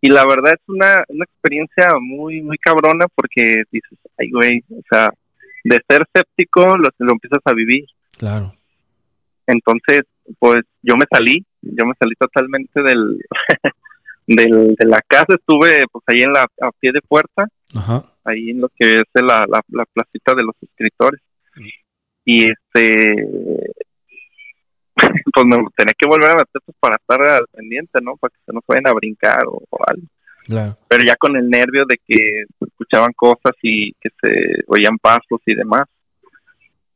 y 0.00 0.08
la 0.08 0.26
verdad 0.26 0.54
es 0.54 0.62
una, 0.66 1.04
una 1.08 1.24
experiencia 1.24 1.90
muy, 2.00 2.40
muy 2.40 2.56
cabrona 2.56 3.06
porque 3.14 3.64
dices, 3.70 3.98
ay 4.18 4.30
güey, 4.30 4.64
o 4.70 4.82
sea, 4.90 5.10
de 5.64 5.78
ser 5.86 6.06
escéptico 6.08 6.78
lo, 6.78 6.88
lo 6.98 7.12
empiezas 7.12 7.40
a 7.44 7.52
vivir. 7.52 7.84
Claro. 8.16 8.54
Entonces, 9.46 10.02
pues 10.38 10.62
yo 10.82 10.96
me 10.96 11.04
salí, 11.10 11.44
yo 11.62 11.86
me 11.86 11.94
salí 11.98 12.14
totalmente 12.16 12.82
del, 12.82 13.18
del 14.26 14.74
de 14.74 14.86
la 14.86 15.00
casa, 15.06 15.34
estuve 15.34 15.84
pues 15.90 16.04
ahí 16.08 16.22
en 16.22 16.32
la 16.32 16.42
a 16.42 16.70
pie 16.78 16.92
de 16.92 17.00
puerta, 17.00 17.48
ahí 18.24 18.50
en 18.50 18.60
lo 18.60 18.68
que 18.68 19.00
es 19.00 19.04
la, 19.14 19.46
la, 19.48 19.62
la 19.68 19.84
placita 19.86 20.34
de 20.34 20.44
los 20.44 20.54
escritores. 20.60 21.20
Y 22.24 22.48
este, 22.48 23.16
pues 25.34 25.46
me 25.46 25.56
tenía 25.76 25.94
que 25.98 26.08
volver 26.08 26.30
a 26.30 26.34
meter 26.34 26.62
pues, 26.64 26.76
para 26.78 26.96
estar 26.96 27.20
al 27.22 27.46
pendiente, 27.52 27.98
¿no? 28.02 28.16
Para 28.16 28.30
que 28.30 28.40
se 28.46 28.52
nos 28.52 28.62
vayan 28.66 28.88
a 28.88 28.92
brincar 28.92 29.42
o, 29.46 29.62
algo. 29.86 30.76
Pero 30.88 31.04
ya 31.06 31.16
con 31.16 31.36
el 31.36 31.48
nervio 31.48 31.84
de 31.88 31.98
que 32.04 32.44
escuchaban 32.60 33.12
cosas 33.14 33.52
y 33.62 33.92
que 33.94 34.10
se 34.20 34.64
oían 34.66 34.98
pasos 34.98 35.40
y 35.46 35.54
demás. 35.54 35.82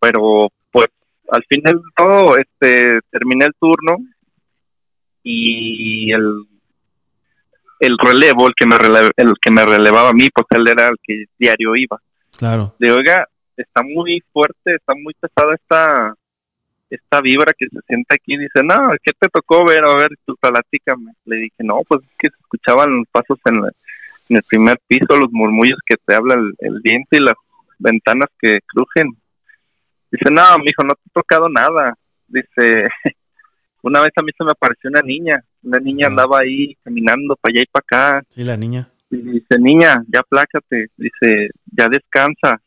Pero 0.01 0.49
pues 0.71 0.89
al 1.31 1.45
final 1.49 1.81
todo, 1.97 2.37
este, 2.37 3.01
terminé 3.11 3.47
el 3.47 3.55
turno 3.59 3.99
y 5.29 6.13
el 6.13 6.47
el 7.81 7.99
relevo, 7.99 8.47
el 8.47 8.55
que 8.55 8.65
me 8.67 8.77
el 9.17 9.35
que 9.41 9.51
me 9.51 9.67
relevaba 9.67 10.11
a 10.11 10.15
mí, 10.15 10.29
pues 10.33 10.47
él 10.51 10.69
era 10.69 10.89
el 10.89 10.97
que 11.03 11.25
diario 11.37 11.75
iba. 11.77 12.01
Claro. 12.39 12.75
De 12.79 12.93
oiga, 12.93 13.27
está 13.57 13.83
muy 13.83 14.23
fuerte, 14.33 14.77
está 14.77 14.95
muy 14.95 15.15
pesada 15.15 15.55
esta 15.55 16.15
esta 16.89 17.21
vibra 17.21 17.53
que 17.59 17.67
se 17.67 17.81
siente 17.89 18.15
aquí. 18.15 18.37
Dice, 18.37 18.63
no, 18.63 18.93
¿qué 19.03 19.13
te 19.19 19.29
tocó 19.29 19.67
ver? 19.67 19.85
A 19.85 19.97
ver, 19.97 20.11
tu 20.25 20.37
platícame. 20.37 21.13
Le 21.25 21.37
dije, 21.37 21.65
no, 21.65 21.81
pues 21.89 22.05
es 22.05 22.17
que 22.19 22.29
se 22.29 22.37
escuchaban 22.37 22.97
los 22.99 23.09
pasos 23.11 23.39
en, 23.47 23.57
en 24.29 24.37
el 24.37 24.43
primer 24.45 24.79
piso, 24.87 25.17
los 25.17 25.33
murmullos 25.33 25.81
que 25.85 25.97
te 25.97 26.15
habla 26.15 26.35
el, 26.35 26.55
el 26.61 26.81
diente 26.83 27.17
y 27.17 27.25
las 27.25 27.35
ventanas 27.81 28.31
que 28.39 28.61
crujen. 28.65 29.11
Dice, 30.13 30.31
no, 30.31 30.43
hijo 30.65 30.85
no 30.85 30.95
te 30.95 31.03
he 31.05 31.13
tocado 31.13 31.49
nada. 31.49 31.95
Dice, 32.29 32.85
una 33.83 34.01
vez 34.01 34.13
a 34.17 34.23
mí 34.23 34.33
se 34.37 34.45
me 34.45 34.51
apareció 34.51 34.91
una 34.91 35.03
niña. 35.03 35.43
Una 35.63 35.79
niña 35.79 36.09
andaba 36.09 36.39
ahí 36.41 36.75
caminando 36.83 37.37
para 37.37 37.53
allá 37.53 37.63
y 37.63 37.67
para 37.67 37.83
acá. 37.83 38.27
Sí, 38.31 38.45
la 38.45 38.57
niña. 38.57 38.89
Y 39.11 39.17
dice, 39.19 39.59
niña, 39.59 40.03
ya 40.13 40.23
plácate. 40.23 40.87
Dice, 40.97 41.51
ya 41.77 41.89
descansa. 41.89 42.61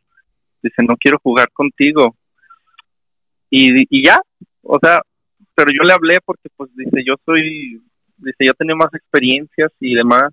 Dice, 0.61 0.75
no 0.87 0.95
quiero 0.97 1.19
jugar 1.21 1.49
contigo. 1.51 2.15
Y, 3.49 3.85
y 3.89 4.05
ya, 4.05 4.19
o 4.61 4.77
sea, 4.81 5.01
pero 5.55 5.71
yo 5.71 5.83
le 5.83 5.93
hablé 5.93 6.19
porque, 6.23 6.49
pues, 6.55 6.69
dice, 6.75 7.03
yo 7.05 7.15
soy, 7.25 7.81
dice, 8.17 8.37
yo 8.45 8.53
tengo 8.53 8.75
más 8.75 8.93
experiencias 8.93 9.71
y 9.79 9.95
demás. 9.95 10.31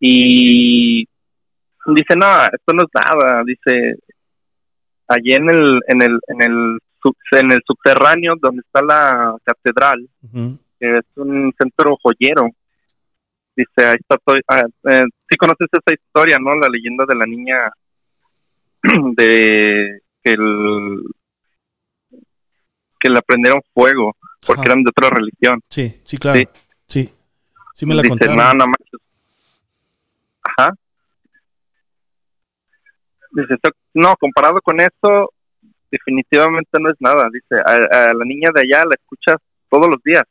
Y 0.00 1.06
dice, 1.86 2.16
no, 2.16 2.26
esto 2.44 2.74
no 2.74 2.82
es 2.82 2.90
nada. 2.92 3.42
Dice, 3.44 3.96
allí 5.08 5.32
en 5.32 5.48
el, 5.48 5.80
en 5.88 6.02
el, 6.02 6.20
en 6.28 6.42
el, 6.42 6.78
en 7.32 7.52
el 7.52 7.60
subterráneo 7.66 8.34
donde 8.40 8.62
está 8.62 8.82
la 8.82 9.36
catedral, 9.44 10.08
que 10.78 10.98
es 10.98 11.04
un 11.16 11.52
centro 11.58 11.96
joyero. 12.02 12.48
Dice, 13.56 13.86
ahí 13.86 13.96
está 13.98 14.16
todo, 14.22 14.36
ah, 14.48 14.62
eh, 14.90 15.04
sí 15.28 15.36
conoces 15.38 15.68
esa 15.72 15.94
historia, 15.94 16.38
¿no? 16.38 16.54
La 16.56 16.68
leyenda 16.68 17.04
de 17.08 17.14
la 17.14 17.24
niña 17.26 17.72
de 19.16 20.00
que 20.22 20.30
el 20.30 21.02
que 22.98 23.08
le 23.08 23.22
prendieron 23.22 23.62
fuego 23.72 24.14
porque 24.46 24.62
eran 24.66 24.82
de 24.82 24.90
otra 24.90 25.10
religión. 25.10 25.60
Sí, 25.68 26.00
sí, 26.04 26.18
claro. 26.18 26.40
Sí, 26.86 27.12
sí, 27.72 27.86
me 27.86 27.94
la 27.94 28.02
Dice, 28.02 28.10
contaron. 28.10 28.36
nada 28.36 28.54
más. 28.54 28.76
Ajá. 30.42 30.74
Dice, 33.32 33.54
no, 33.94 34.14
comparado 34.16 34.60
con 34.62 34.80
eso, 34.80 35.32
definitivamente 35.90 36.78
no 36.80 36.90
es 36.90 36.96
nada. 37.00 37.28
Dice, 37.32 37.56
a, 37.64 38.12
la 38.12 38.24
niña 38.24 38.50
de 38.54 38.62
allá 38.62 38.84
la 38.84 38.94
escuchas 38.94 39.36
todos 39.70 39.86
los 39.86 40.02
días. 40.02 40.22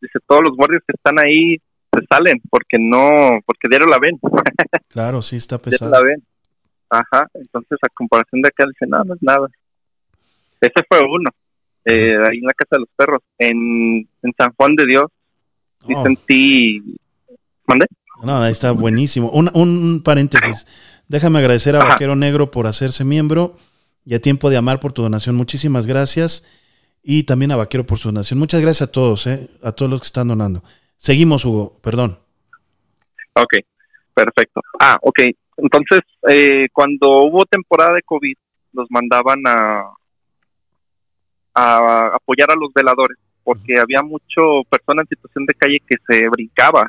Dice, 0.00 0.18
todos 0.26 0.42
los 0.42 0.56
guardias 0.56 0.82
que 0.86 0.94
están 0.96 1.18
ahí 1.18 1.56
se 1.92 2.06
salen 2.08 2.40
porque 2.48 2.78
no, 2.78 3.40
porque 3.44 3.68
diario 3.68 3.86
la 3.86 3.98
ven. 3.98 4.18
claro, 4.88 5.22
sí, 5.22 5.36
está 5.36 5.58
pesado. 5.58 5.90
la 5.90 6.02
ven. 6.02 6.22
Ajá, 6.88 7.28
entonces 7.34 7.78
a 7.82 7.88
comparación 7.94 8.42
de 8.42 8.48
acá 8.48 8.64
dice, 8.66 8.86
no, 8.88 9.04
no 9.04 9.14
es 9.14 9.22
nada. 9.22 9.48
Ese 10.60 10.84
fue 10.88 10.98
uno, 11.00 11.30
eh, 11.84 12.16
ahí 12.28 12.38
en 12.38 12.44
la 12.44 12.52
Casa 12.52 12.76
de 12.76 12.80
los 12.80 12.88
Perros. 12.96 13.22
En, 13.38 14.08
en 14.22 14.32
San 14.36 14.52
Juan 14.54 14.74
de 14.74 14.86
Dios, 14.86 15.04
sí 15.86 15.92
oh. 15.94 16.02
sentí... 16.02 16.98
¿Mande? 17.66 17.86
No, 18.24 18.42
ahí 18.42 18.52
está 18.52 18.72
buenísimo. 18.72 19.30
Un, 19.30 19.50
un 19.54 20.02
paréntesis. 20.02 20.66
Déjame 21.08 21.38
agradecer 21.38 21.76
a 21.76 21.84
Vaquero 21.84 22.16
Negro 22.16 22.50
por 22.50 22.66
hacerse 22.66 23.04
miembro 23.04 23.56
y 24.10 24.14
a 24.16 24.20
Tiempo 24.20 24.50
de 24.50 24.56
Amar 24.56 24.80
por 24.80 24.92
tu 24.92 25.02
donación. 25.02 25.36
Muchísimas 25.36 25.86
gracias. 25.86 26.44
Y 27.00 27.22
también 27.22 27.52
a 27.52 27.56
Vaquero 27.56 27.86
por 27.86 27.96
su 27.96 28.08
donación. 28.08 28.40
Muchas 28.40 28.60
gracias 28.60 28.88
a 28.88 28.90
todos, 28.90 29.24
eh, 29.28 29.48
a 29.62 29.70
todos 29.70 29.88
los 29.88 30.00
que 30.00 30.06
están 30.06 30.26
donando. 30.26 30.64
Seguimos, 30.96 31.44
Hugo, 31.44 31.74
perdón. 31.80 32.18
Ok, 33.34 33.54
perfecto. 34.12 34.62
Ah, 34.80 34.98
ok. 35.00 35.20
Entonces, 35.58 36.00
eh, 36.28 36.66
cuando 36.72 37.22
hubo 37.22 37.46
temporada 37.46 37.94
de 37.94 38.02
COVID, 38.02 38.34
los 38.72 38.88
mandaban 38.90 39.46
a, 39.46 39.92
a 41.54 42.06
apoyar 42.16 42.50
a 42.50 42.58
los 42.58 42.72
veladores, 42.74 43.16
porque 43.44 43.78
había 43.78 44.02
mucho 44.02 44.64
persona 44.68 45.02
en 45.02 45.08
situación 45.08 45.46
de 45.46 45.54
calle 45.54 45.78
que 45.86 45.96
se 46.08 46.28
brincaba 46.28 46.84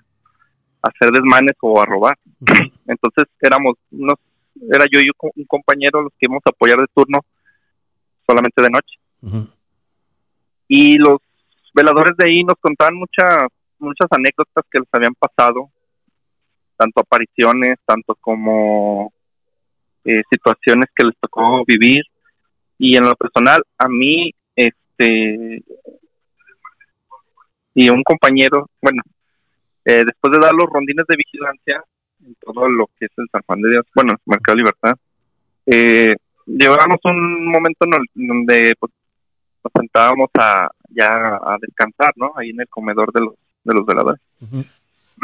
hacer 0.82 1.12
desmanes 1.12 1.56
o 1.62 1.80
a 1.80 1.86
robar. 1.86 2.18
Entonces 2.88 3.26
éramos 3.40 3.76
unos, 3.92 4.16
era 4.72 4.86
yo 4.92 5.00
y 5.00 5.10
un 5.36 5.46
compañero 5.46 6.02
los 6.02 6.12
que 6.14 6.28
íbamos 6.28 6.44
a 6.46 6.50
apoyar 6.50 6.78
de 6.78 6.88
turno 6.94 7.20
solamente 8.26 8.62
de 8.62 8.70
noche. 8.70 9.46
Y 10.68 10.98
los 10.98 11.18
veladores 11.74 12.16
de 12.18 12.30
ahí 12.30 12.44
nos 12.44 12.56
contaban 12.60 12.96
muchas 12.96 13.48
muchas 13.82 14.08
anécdotas 14.12 14.64
que 14.72 14.80
les 14.80 14.88
habían 14.92 15.16
pasado, 15.16 15.70
tanto 16.78 17.02
apariciones, 17.02 17.80
tanto 17.86 18.16
como 18.22 19.12
eh, 20.06 20.22
situaciones 20.32 20.86
que 20.96 21.06
les 21.06 21.18
tocó 21.20 21.64
vivir. 21.66 22.04
Y 22.78 22.96
en 22.96 23.06
lo 23.06 23.16
personal, 23.16 23.62
a 23.78 23.88
mí, 23.88 24.32
este, 24.56 25.64
y 27.74 27.90
un 27.90 28.04
compañero, 28.04 28.70
bueno, 28.82 29.02
eh, 29.86 30.04
después 30.06 30.32
de 30.32 30.40
dar 30.40 30.54
los 30.54 30.70
rondines 30.72 31.06
de 31.08 31.16
vigilancia 31.18 31.84
en 32.26 32.36
todo 32.36 32.70
lo 32.70 32.88
que 32.98 33.06
es 33.06 33.12
el 33.18 33.28
San 33.32 33.42
Juan 33.46 33.62
de 33.62 33.70
Dios, 33.70 33.86
bueno, 33.96 34.14
Mercado 34.26 34.58
Libertad, 34.58 34.94
eh, 35.66 36.16
llevábamos 36.46 37.00
un 37.04 37.46
momento 37.48 37.86
en 37.86 38.28
donde 38.28 38.74
pues, 38.80 38.92
nos 39.64 39.72
sentábamos 39.76 40.30
a 40.38 40.70
ya 40.90 41.08
a 41.08 41.58
descansar, 41.60 42.14
¿no? 42.16 42.34
Ahí 42.36 42.50
en 42.50 42.62
el 42.62 42.68
comedor 42.68 43.12
de 43.14 43.22
los, 43.22 43.34
de 43.64 43.74
los 43.74 43.86
veladores. 43.86 44.22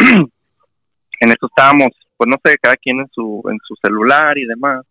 en 1.19 1.29
eso 1.29 1.47
estábamos, 1.47 1.87
pues 2.15 2.29
no 2.29 2.37
sé, 2.43 2.55
cada 2.61 2.75
quien 2.77 2.99
en 2.99 3.09
su, 3.11 3.43
en 3.49 3.57
su 3.63 3.75
celular 3.81 4.37
y 4.37 4.45
demás. 4.45 4.85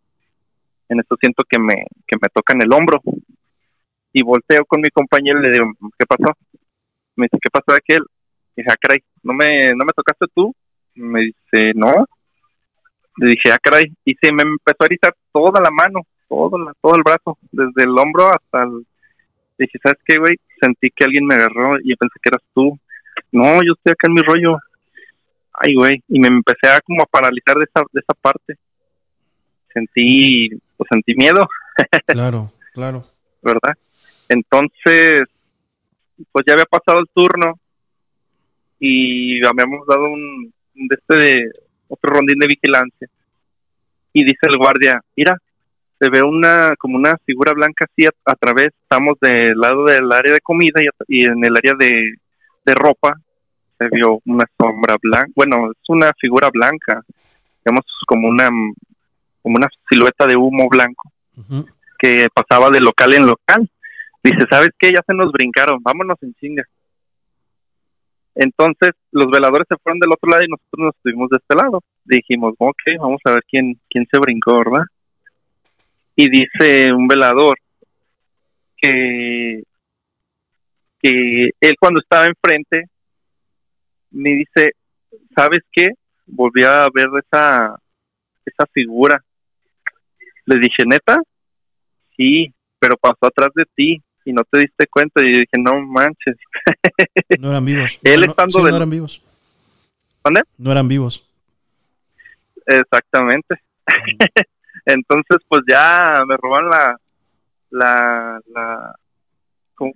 En 0.89 1.01
eso 1.01 1.17
siento 1.21 1.43
que 1.49 1.59
me, 1.59 1.75
que 2.07 2.17
me 2.21 2.29
tocan 2.33 2.61
el 2.63 2.73
hombro. 2.73 3.01
Y 4.13 4.23
volteo 4.23 4.65
con 4.67 4.81
mi 4.81 4.89
compañero 4.89 5.41
y 5.41 5.43
le 5.43 5.51
digo, 5.53 5.67
¿qué 5.99 6.07
pasó? 6.07 6.33
Me 7.17 7.27
dice, 7.27 7.39
¿qué 7.41 7.51
pasó 7.51 7.77
aquel? 7.77 8.03
Y 8.57 8.63
dije, 8.63 8.71
ah, 8.71 8.77
caray, 8.81 9.03
¿no 9.23 9.33
me, 9.33 9.73
¿no 9.73 9.85
me 9.85 9.93
tocaste 9.95 10.27
tú? 10.35 10.55
Me 10.97 11.21
dice, 11.21 11.73
no. 11.75 12.07
Le 13.17 13.31
dije, 13.31 13.53
ah, 13.53 13.59
caray. 13.63 13.93
Y 14.05 14.15
se 14.15 14.33
me 14.33 14.43
empezó 14.43 14.83
a 14.83 14.87
erizar 14.87 15.15
toda 15.33 15.61
la 15.61 15.71
mano, 15.71 16.01
todo, 16.29 16.59
la, 16.59 16.75
todo 16.81 16.97
el 16.97 17.03
brazo, 17.03 17.39
desde 17.53 17.85
el 17.85 17.99
hombro 17.99 18.29
hasta 18.29 18.65
el... 18.65 18.87
Dije, 19.59 19.79
¿sabes 19.83 19.99
qué, 20.05 20.19
güey? 20.19 20.37
Sentí 20.61 20.91
que 20.95 21.05
alguien 21.05 21.27
me 21.27 21.35
agarró 21.35 21.71
y 21.83 21.97
pensé 21.97 22.15
que 22.23 22.29
eras 22.29 22.43
tú. 22.55 22.79
No, 23.33 23.55
yo 23.63 23.73
estoy 23.73 23.93
acá 23.93 24.09
en 24.09 24.15
mi 24.15 24.23
rollo 24.23 24.59
ay, 25.59 25.75
güey, 25.75 26.03
y 26.09 26.21
me 26.21 26.29
empecé 26.29 26.69
a 26.69 26.81
como 26.81 27.03
a 27.03 27.07
paralizar 27.07 27.57
de 27.57 27.65
esa, 27.65 27.85
de 27.93 28.01
esa 28.01 28.15
parte. 28.21 28.59
Sentí, 29.73 30.51
pues 30.77 30.89
sentí 30.91 31.15
miedo. 31.15 31.47
claro, 32.07 32.53
claro. 32.73 33.05
¿Verdad? 33.43 33.75
Entonces, 34.29 35.23
pues 36.33 36.45
ya 36.47 36.55
había 36.55 36.65
pasado 36.65 37.01
el 37.01 37.07
turno 37.13 37.59
y 38.79 39.45
habíamos 39.47 39.87
dado 39.87 40.05
un, 40.05 40.53
de 40.77 40.97
este 40.99 41.17
de, 41.17 41.51
otro 41.89 42.11
rondín 42.11 42.39
de 42.39 42.47
vigilancia. 42.47 43.09
Y 44.13 44.25
dice 44.25 44.47
el 44.49 44.57
guardia, 44.57 45.01
mira, 45.17 45.37
se 45.99 46.11
ve 46.11 46.23
una 46.23 46.75
como 46.79 46.97
una 46.97 47.17
figura 47.25 47.53
blanca 47.53 47.87
así 47.91 48.07
a, 48.07 48.35
través, 48.35 48.69
estamos 48.83 49.17
del 49.21 49.59
lado 49.59 49.85
del 49.85 50.11
área 50.13 50.33
de 50.33 50.41
comida 50.41 50.81
y, 50.83 50.89
y 51.09 51.25
en 51.25 51.45
el 51.45 51.57
área 51.57 51.73
de, 51.79 52.15
de 52.65 52.75
ropa 52.75 53.15
se 53.79 53.89
vio 53.91 54.21
una 54.25 54.45
sombra 54.59 54.97
blanca, 55.03 55.31
bueno, 55.35 55.71
es 55.71 55.89
una 55.89 56.13
figura 56.19 56.49
blanca, 56.53 57.03
digamos 57.65 57.85
como 58.07 58.29
una 58.29 58.49
como 59.43 59.57
una 59.57 59.69
silueta 59.89 60.27
de 60.27 60.37
humo 60.37 60.69
blanco 60.69 61.11
que 61.99 62.29
pasaba 62.33 62.71
de 62.71 62.81
local 62.81 63.15
en 63.15 63.27
local. 63.27 63.71
Dice, 64.23 64.45
¿sabes 64.51 64.71
qué? 64.79 64.91
Ya 64.91 65.03
se 65.07 65.15
nos 65.15 65.31
brincaron, 65.31 65.79
vámonos 65.83 66.17
en 66.23 66.35
chinga. 66.35 66.65
Entonces 68.37 68.91
los 69.13 69.31
veladores 69.31 69.67
se 69.67 69.77
fueron 69.83 69.99
del 69.99 70.13
otro 70.13 70.31
lado 70.31 70.45
y 70.45 70.49
nosotros 70.49 70.79
nos 70.79 70.95
estuvimos 70.97 71.31
de 71.31 71.39
este 71.39 71.57
lado. 71.57 71.83
Dijimos, 72.05 72.55
ok, 72.59 72.83
vamos 73.01 73.21
a 73.25 73.31
ver 73.31 73.43
quién, 73.49 73.81
quién 73.89 74.07
se 74.11 74.19
brincó, 74.19 74.59
¿verdad? 74.59 74.85
Y 76.15 76.29
dice 76.29 76.93
un 76.93 77.09
velador 77.09 77.59
que, 78.77 79.63
que 81.01 81.51
él 81.61 81.75
cuando 81.81 82.01
estaba 82.01 82.27
enfrente 82.27 82.85
me 84.11 84.31
dice, 84.31 84.73
¿sabes 85.35 85.61
qué? 85.73 85.89
Volví 86.27 86.63
a 86.63 86.89
ver 86.93 87.07
esa, 87.25 87.75
esa 88.45 88.67
figura. 88.73 89.23
Le 90.45 90.59
dije, 90.59 90.85
¿neta? 90.87 91.17
Sí, 92.17 92.53
pero 92.79 92.97
pasó 92.99 93.27
atrás 93.27 93.49
de 93.55 93.65
ti 93.75 94.03
y 94.27 94.33
no 94.33 94.43
te 94.45 94.59
diste 94.59 94.87
cuenta. 94.89 95.23
Y 95.23 95.33
dije, 95.33 95.57
no 95.59 95.81
manches. 95.81 96.37
No 97.41 97.51
eran 97.51 97.65
vivos. 97.65 97.99
Él 98.03 98.21
no, 98.21 98.27
estando 98.27 98.61
no 98.61 98.77
eran 98.77 98.91
vivos. 98.91 99.23
¿Dónde? 100.25 100.43
No 100.59 100.73
eran 100.73 100.89
vivos. 100.89 101.27
Exactamente. 102.67 103.61
Entonces, 104.85 105.39
pues 105.49 105.63
ya 105.69 106.23
me 106.27 106.37
roban 106.37 106.69
la, 106.69 106.97
la, 107.71 108.41
la, 108.47 108.95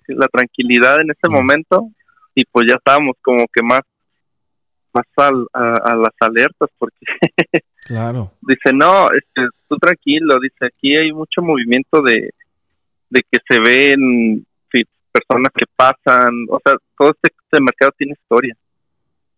la 0.08 0.28
tranquilidad 0.28 1.00
en 1.00 1.10
ese 1.10 1.28
momento 1.28 1.90
y 2.34 2.44
pues 2.44 2.66
ya 2.68 2.74
estábamos 2.74 3.16
como 3.22 3.44
que 3.52 3.62
más 3.62 3.82
más 4.92 5.06
a, 5.16 5.94
las 5.94 6.14
alertas 6.18 6.68
porque 6.76 6.98
claro 7.86 8.32
dice 8.40 8.72
no 8.74 9.06
este, 9.06 9.42
tú 9.68 9.76
tranquilo 9.76 10.36
dice 10.42 10.66
aquí 10.66 10.98
hay 10.98 11.12
mucho 11.12 11.42
movimiento 11.42 12.02
de, 12.02 12.30
de 13.10 13.22
que 13.30 13.38
se 13.48 13.60
ven 13.60 14.46
personas 15.12 15.50
que 15.52 15.66
pasan 15.74 16.30
o 16.48 16.60
sea 16.64 16.74
todo 16.96 17.10
este, 17.10 17.34
este, 17.44 17.60
mercado 17.60 17.90
tiene 17.98 18.12
historia. 18.12 18.54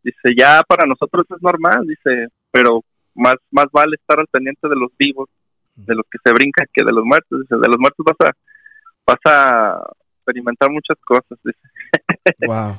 Dice 0.03 0.35
ya 0.36 0.62
para 0.69 0.86
nosotros 0.86 1.24
es 1.31 1.43
normal 1.43 1.86
dice 1.86 2.28
pero 2.51 2.82
más 3.15 3.36
más 3.51 3.66
vale 3.73 3.97
estar 3.97 4.20
al 4.20 4.27
pendiente 4.27 4.69
de 4.69 4.77
los 4.77 4.90
vivos 4.99 5.31
de 5.74 5.94
los 5.94 6.05
que 6.11 6.19
se 6.23 6.32
brincan 6.35 6.66
que 6.73 6.85
de 6.85 6.93
los 6.93 7.05
muertos 7.05 7.40
dice 7.40 7.57
de 7.57 7.69
los 7.69 7.78
muertos 7.78 8.05
vas 8.05 8.28
a 8.28 8.32
vas 9.07 9.20
a 9.24 9.82
experimentar 10.16 10.70
muchas 10.70 10.99
cosas 11.05 11.39
dice. 11.43 11.59
Wow 12.47 12.78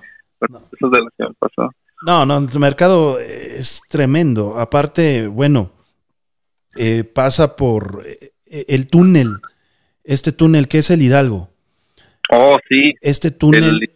eso 0.50 0.88
es 0.88 0.92
de 0.92 1.00
lo 1.00 1.10
que 1.18 1.24
me 1.24 1.34
pasó. 1.40 1.72
No, 2.06 2.26
no, 2.26 2.38
el 2.38 2.60
mercado 2.60 3.20
es 3.20 3.82
tremendo. 3.90 4.60
Aparte, 4.60 5.28
bueno, 5.28 5.72
eh, 6.76 7.04
pasa 7.04 7.56
por 7.56 8.04
eh, 8.06 8.66
el 8.68 8.88
túnel, 8.88 9.40
este 10.04 10.32
túnel 10.32 10.68
que 10.68 10.80
es 10.80 10.90
el 10.92 11.02
Hidalgo. 11.02 11.50
Oh, 12.30 12.58
sí. 12.70 12.94
Este 13.02 13.32
túnel. 13.32 13.92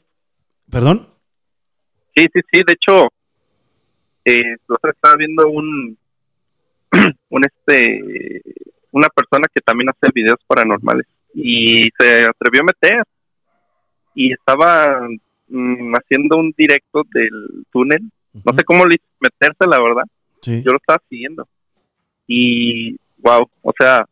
¿Perdón? 0.70 1.08
Sí, 2.16 2.26
sí, 2.34 2.40
sí. 2.52 2.62
De 2.66 2.74
hecho, 2.74 3.08
eh, 4.26 4.56
estaba 4.84 5.16
viendo 5.16 5.48
un, 5.48 5.98
un 7.30 7.42
este, 7.46 8.42
una 8.92 9.08
persona 9.10 9.48
que 9.54 9.62
también 9.62 9.90
hace 9.90 10.12
videos 10.14 10.40
paranormales 10.46 11.08
y 11.34 11.90
se 11.98 12.26
atrevió 12.26 12.62
a 12.62 12.66
meter 12.66 13.04
y 14.16 14.34
estaba 14.34 15.08
Mm, 15.50 15.94
haciendo 15.96 16.38
un 16.38 16.54
directo 16.58 17.04
del 17.14 17.66
túnel. 17.72 18.02
No 18.34 18.54
sé 18.54 18.64
cómo 18.66 18.84
meterse, 19.20 19.66
la 19.68 19.82
verdad. 19.82 20.04
Yo 20.44 20.72
lo 20.72 20.78
estaba 20.78 21.02
siguiendo. 21.10 21.48
Y, 22.28 22.98
wow, 23.18 23.50
o 23.62 23.72
sea... 23.78 24.06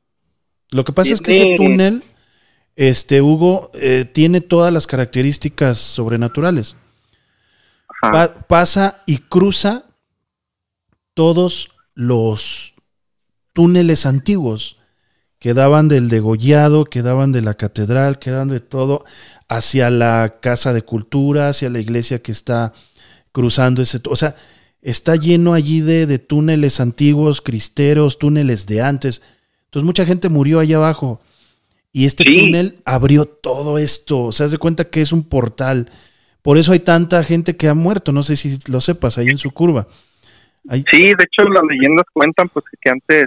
Lo 0.72 0.84
que 0.84 0.94
pasa 0.94 1.14
es 1.14 1.22
que 1.22 1.38
ese 1.38 1.56
túnel, 1.56 2.04
este 2.76 3.22
Hugo, 3.22 3.72
eh, 3.74 4.06
tiene 4.12 4.42
todas 4.42 4.74
las 4.74 4.88
características 4.88 5.78
sobrenaturales. 5.78 6.76
pasa 8.48 9.04
y 9.06 9.18
cruza 9.18 9.86
todos 11.14 11.70
los 11.96 12.76
túneles 13.54 14.06
antiguos 14.06 14.78
que 15.40 15.54
daban 15.54 15.88
del 15.88 16.10
degollado, 16.10 16.86
que 16.86 17.02
daban 17.02 17.32
de 17.32 17.42
la 17.42 17.54
catedral, 17.54 18.20
que 18.20 18.32
daban 18.32 18.50
de 18.50 18.60
todo 18.60 19.06
hacia 19.48 19.90
la 19.90 20.38
casa 20.42 20.74
de 20.74 20.82
cultura, 20.82 21.50
hacia 21.50 21.70
la 21.70 21.80
iglesia 21.80 22.22
que 22.22 22.32
está 22.32 22.74
cruzando 23.32 23.82
ese... 23.82 24.02
O 24.10 24.16
sea, 24.16 24.36
está 24.82 25.16
lleno 25.16 25.54
allí 25.54 25.82
de, 25.82 26.20
túneles 26.20 26.80
antiguos, 26.80 27.42
cristeros, 27.42 28.18
túneles 28.18 28.66
de 28.66 28.82
antes. 28.82 29.22
Entonces 29.76 29.88
mucha 29.88 30.06
gente 30.06 30.30
murió 30.30 30.62
allá 30.62 30.78
abajo. 30.78 31.20
Y 31.92 32.06
este 32.06 32.24
túnel 32.24 32.78
abrió 32.86 33.26
todo 33.26 33.78
esto. 33.78 34.32
Se 34.32 34.46
hace 34.46 34.58
cuenta 34.58 34.86
que 34.90 35.02
es 35.02 35.12
un 35.12 35.28
portal. 35.28 35.92
Por 36.42 36.58
eso 36.58 36.72
hay 36.72 36.80
tanta 36.80 37.22
gente 37.26 37.58
que 37.58 37.68
ha 37.68 37.74
muerto. 37.74 38.14
No 38.14 38.24
sé 38.24 38.38
si 38.38 38.58
lo 38.72 38.80
sepas, 38.80 39.18
ahí 39.18 39.28
en 39.28 39.38
su 39.38 39.52
curva. 39.52 39.86
Sí, 40.72 41.02
de 41.02 41.10
hecho 41.10 41.50
las 41.50 41.64
leyendas 41.70 42.06
cuentan 42.14 42.48
pues 42.48 42.64
que 42.82 42.90
antes, 42.90 43.26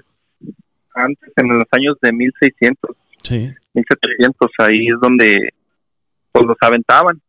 antes 0.95 1.31
en 1.37 1.49
los 1.51 1.65
años 1.71 1.97
de 2.01 2.13
1600, 2.15 2.97
sí. 3.23 3.53
1700, 3.75 4.51
ahí 4.61 4.87
es 4.89 5.01
donde 5.03 5.51
pues 6.33 6.47
los 6.47 6.57
aventaban. 6.63 7.21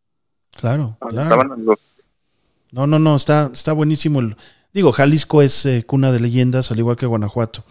Claro, 0.58 0.96
No, 2.72 2.86
no, 2.86 2.98
no, 2.98 3.16
está, 3.16 3.50
está 3.52 3.74
buenísimo. 3.74 4.22
digo, 4.72 4.92
Jalisco 4.92 5.42
es 5.42 5.66
eh, 5.66 5.84
cuna 5.86 6.10
de 6.10 6.20
leyendas, 6.20 6.72
al 6.72 6.78
igual 6.78 6.96
que 6.96 7.04
Guanajuato, 7.04 7.64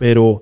pero 0.00 0.40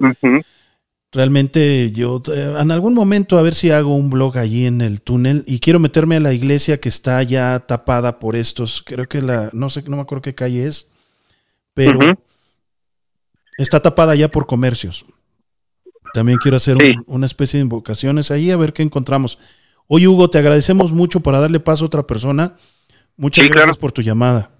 realmente 1.10 1.90
yo 1.90 2.22
eh, 2.32 2.54
en 2.60 2.70
algún 2.70 2.94
momento 2.94 3.36
a 3.38 3.42
ver 3.42 3.56
si 3.56 3.72
hago 3.72 3.96
un 3.96 4.08
blog 4.08 4.38
allí 4.38 4.66
en 4.66 4.80
el 4.80 5.00
túnel 5.02 5.42
y 5.48 5.58
quiero 5.58 5.80
meterme 5.80 6.14
a 6.14 6.20
la 6.20 6.32
iglesia 6.32 6.80
que 6.80 6.88
está 6.88 7.20
ya 7.24 7.58
tapada 7.66 8.20
por 8.20 8.36
estos, 8.36 8.84
creo 8.86 9.08
que 9.08 9.20
la, 9.20 9.50
no 9.52 9.68
sé, 9.68 9.82
no 9.82 9.96
me 9.96 10.02
acuerdo 10.02 10.22
qué 10.22 10.36
calle 10.36 10.68
es, 10.68 10.86
pero 11.74 11.98
está 13.56 13.82
tapada 13.82 14.14
ya 14.14 14.30
por 14.30 14.46
comercios. 14.46 15.04
También 16.14 16.38
quiero 16.38 16.56
hacer 16.56 16.76
una 17.08 17.26
especie 17.26 17.58
de 17.58 17.64
invocaciones 17.64 18.30
ahí 18.30 18.52
a 18.52 18.56
ver 18.56 18.72
qué 18.72 18.84
encontramos. 18.84 19.40
Oye, 19.88 20.06
Hugo, 20.06 20.30
te 20.30 20.38
agradecemos 20.38 20.92
mucho 20.92 21.18
para 21.18 21.40
darle 21.40 21.58
paso 21.58 21.84
a 21.84 21.86
otra 21.88 22.06
persona. 22.06 22.54
Muchas 23.16 23.48
gracias 23.48 23.76
por 23.76 23.90
tu 23.90 24.02
llamada. 24.02 24.52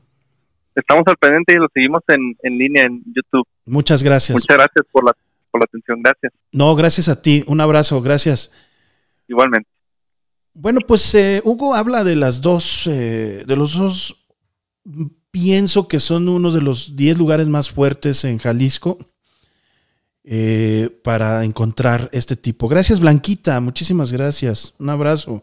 Estamos 0.75 1.03
al 1.07 1.17
pendiente 1.17 1.55
y 1.55 1.57
lo 1.57 1.69
seguimos 1.73 2.03
en, 2.09 2.59
línea 2.59 2.85
en 2.85 3.03
YouTube. 3.07 3.47
Muchas 3.67 4.03
gracias. 4.03 4.37
Muchas 4.37 4.57
gracias 4.57 4.87
por 4.93 5.05
la, 5.05 5.13
por 5.51 5.61
la 5.61 5.65
atención. 5.65 6.03
Gracias. 6.03 6.33
No, 6.53 6.75
gracias 6.77 7.09
a 7.09 7.21
ti. 7.21 7.45
Un 7.47 7.61
abrazo. 7.61 8.01
Gracias. 8.01 8.53
Igualmente. 9.27 9.69
Bueno, 10.55 10.81
pues 10.87 11.15
eh, 11.15 11.41
Hugo 11.45 11.75
habla 11.75 12.05
de 12.05 12.17
las 12.17 12.41
dos, 12.41 12.87
eh, 12.87 13.45
de 13.47 13.57
los 13.57 13.75
dos, 13.75 14.25
pienso 15.31 15.87
que 15.87 16.01
son 16.01 16.29
uno 16.29 16.51
de 16.51 16.63
los 16.63 16.97
10 16.97 17.19
lugares 17.19 17.49
más 17.49 17.71
fuertes 17.71 18.25
en 18.25 18.39
Jalisco. 18.39 18.99
Eh, 20.31 20.91
para 21.03 21.43
encontrar 21.43 22.11
este 22.13 22.37
tipo. 22.37 22.69
Gracias, 22.69 23.01
Blanquita. 23.01 23.59
Muchísimas 23.61 24.13
gracias. 24.13 24.75
Un 24.79 24.91
abrazo. 24.91 25.43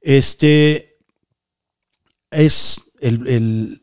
Este 0.00 0.98
es 2.32 2.92
el, 3.00 3.28
el 3.28 3.81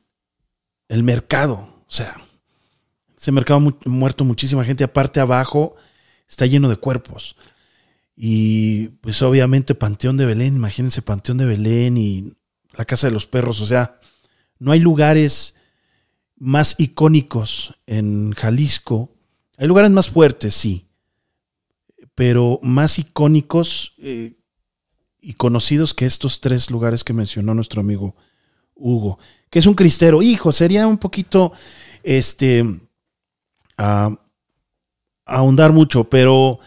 mercado. 1.03 1.84
O 1.88 1.91
sea, 1.91 2.20
ese 3.18 3.32
mercado 3.32 3.60
ha 3.60 3.90
muerto 3.90 4.26
muchísima 4.26 4.66
gente. 4.66 4.84
Aparte, 4.84 5.20
abajo 5.20 5.76
está 6.28 6.45
lleno 6.45 6.70
de 6.70 6.78
cuerpos. 6.78 7.36
Y 8.16 8.90
pues 9.02 9.22
obviamente 9.22 9.76
Panteón 9.76 10.18
de 10.18 10.26
Belén, 10.26 10.56
imagínense 10.56 11.02
Panteón 11.02 11.38
de 11.38 11.45
Belén 11.45 11.98
y 11.98 12.34
la 12.78 12.86
Casa 12.86 13.07
de 13.07 13.14
los 13.14 13.28
Perros. 13.28 13.61
O 13.61 13.66
sea, 13.66 13.99
no 14.57 14.72
hay 14.72 14.80
lugares 14.80 15.56
más 16.36 16.76
icónicos 16.80 17.76
en 17.86 18.34
Jalisco. 18.34 19.16
Hay 19.57 19.68
lugares 19.68 19.91
más 19.91 20.10
fuertes, 20.10 20.53
sí, 20.53 20.88
pero 22.16 22.60
más 22.61 22.99
icónicos 22.99 23.94
eh, 23.98 24.38
y 25.22 25.34
conocidos 25.34 25.94
que 25.94 26.06
estos 26.06 26.41
tres 26.41 26.72
lugares 26.72 27.03
que 27.03 27.14
mencionó 27.14 27.53
nuestro 27.53 27.82
amigo 27.82 28.16
Hugo, 28.80 29.19
que 29.49 29.60
es 29.60 29.65
un 29.65 29.76
cristero. 29.76 30.22
Hijo, 30.22 30.51
sería 30.51 30.88
un 30.88 30.97
poquito, 30.97 31.51
este, 32.03 32.65
ahondar 35.26 35.73
mucho, 35.73 36.06
pero 36.06 36.60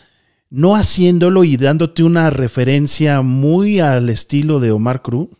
no 0.50 0.76
haciéndolo 0.76 1.44
y 1.44 1.56
dándote 1.56 2.02
una 2.02 2.30
referencia 2.30 3.22
muy 3.22 3.80
al 3.80 4.10
estilo 4.10 4.60
de 4.60 4.70
Omar 4.70 5.02
Cruz, 5.02 5.30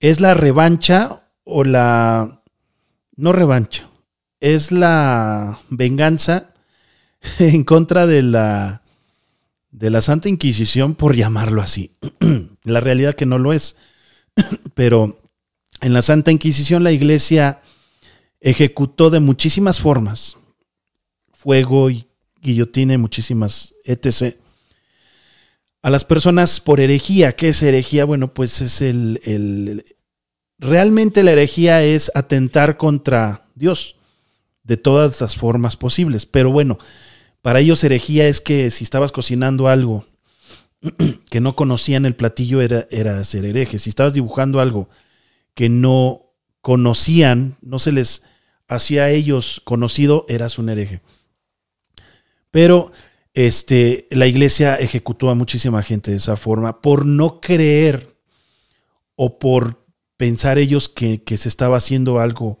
es 0.00 0.20
la 0.20 0.34
revancha 0.34 1.28
o 1.44 1.64
la 1.64 2.42
no 3.16 3.32
revancha, 3.32 3.88
es 4.40 4.72
la 4.72 5.58
venganza 5.70 6.50
en 7.38 7.64
contra 7.64 8.06
de 8.06 8.22
la 8.22 8.82
de 9.70 9.90
la 9.90 10.00
Santa 10.00 10.30
Inquisición 10.30 10.94
por 10.94 11.14
llamarlo 11.14 11.60
así. 11.60 11.92
la 12.64 12.80
realidad 12.80 13.14
que 13.14 13.26
no 13.26 13.36
lo 13.36 13.52
es. 13.52 13.76
Pero 14.74 15.20
en 15.80 15.92
la 15.92 16.02
Santa 16.02 16.30
Inquisición 16.30 16.84
la 16.84 16.92
iglesia 16.92 17.60
ejecutó 18.40 19.10
de 19.10 19.20
muchísimas 19.20 19.80
formas, 19.80 20.36
fuego 21.32 21.90
y 21.90 22.06
guillotina 22.40 22.94
y 22.94 22.98
muchísimas 22.98 23.74
etc. 23.84 24.36
A 25.82 25.90
las 25.90 26.04
personas 26.04 26.60
por 26.60 26.80
herejía. 26.80 27.32
¿Qué 27.32 27.48
es 27.48 27.62
herejía? 27.62 28.04
Bueno, 28.04 28.32
pues 28.34 28.60
es 28.60 28.82
el, 28.82 29.20
el 29.24 29.84
realmente 30.58 31.22
la 31.22 31.32
herejía 31.32 31.82
es 31.82 32.10
atentar 32.14 32.76
contra 32.76 33.42
Dios 33.54 33.96
de 34.64 34.76
todas 34.76 35.20
las 35.20 35.36
formas 35.36 35.76
posibles. 35.76 36.26
Pero 36.26 36.50
bueno, 36.50 36.78
para 37.42 37.60
ellos 37.60 37.84
herejía 37.84 38.26
es 38.28 38.40
que 38.40 38.70
si 38.70 38.84
estabas 38.84 39.12
cocinando 39.12 39.68
algo 39.68 40.04
que 41.30 41.40
no 41.40 41.54
conocían 41.54 42.06
el 42.06 42.16
platillo 42.16 42.60
era, 42.60 42.86
era 42.90 43.22
ser 43.24 43.44
hereje. 43.44 43.78
Si 43.78 43.90
estabas 43.90 44.12
dibujando 44.12 44.60
algo 44.60 44.88
que 45.56 45.70
no 45.70 46.34
conocían, 46.60 47.56
no 47.62 47.78
se 47.78 47.90
les 47.90 48.22
hacía 48.68 49.04
a 49.04 49.10
ellos 49.10 49.62
conocido, 49.64 50.26
eras 50.28 50.58
un 50.58 50.68
hereje. 50.68 51.00
Pero 52.50 52.92
este, 53.32 54.06
la 54.10 54.26
iglesia 54.26 54.76
ejecutó 54.76 55.30
a 55.30 55.34
muchísima 55.34 55.82
gente 55.82 56.10
de 56.10 56.18
esa 56.18 56.36
forma 56.36 56.82
por 56.82 57.06
no 57.06 57.40
creer 57.40 58.18
o 59.14 59.38
por 59.38 59.86
pensar 60.18 60.58
ellos 60.58 60.90
que, 60.90 61.22
se 61.36 61.48
estaba 61.48 61.78
haciendo 61.78 62.20
algo 62.20 62.60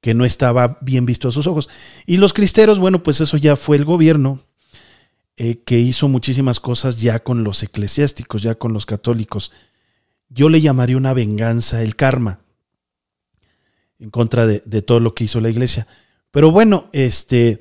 que 0.00 0.12
no 0.12 0.24
estaba 0.24 0.78
bien 0.80 1.06
visto 1.06 1.28
a 1.28 1.32
sus 1.32 1.46
ojos. 1.46 1.68
Y 2.06 2.16
los 2.16 2.32
cristeros, 2.32 2.80
bueno, 2.80 3.04
pues 3.04 3.20
eso 3.20 3.36
ya 3.36 3.54
fue 3.54 3.76
el 3.76 3.84
gobierno 3.84 4.40
eh, 5.36 5.62
que 5.64 5.78
hizo 5.78 6.08
muchísimas 6.08 6.58
cosas 6.58 7.00
ya 7.00 7.20
con 7.20 7.44
los 7.44 7.62
eclesiásticos, 7.62 8.42
ya 8.42 8.56
con 8.56 8.72
los 8.72 8.84
católicos. 8.84 9.52
Yo 10.32 10.48
le 10.48 10.60
llamaría 10.60 10.96
una 10.96 11.14
venganza, 11.14 11.82
el 11.82 11.96
karma, 11.96 12.40
en 13.98 14.10
contra 14.10 14.46
de, 14.46 14.60
todo 14.82 15.00
lo 15.00 15.14
que 15.14 15.24
hizo 15.24 15.40
la 15.40 15.50
iglesia. 15.50 15.86
Pero 16.30 16.50
bueno, 16.50 16.88
este, 16.92 17.60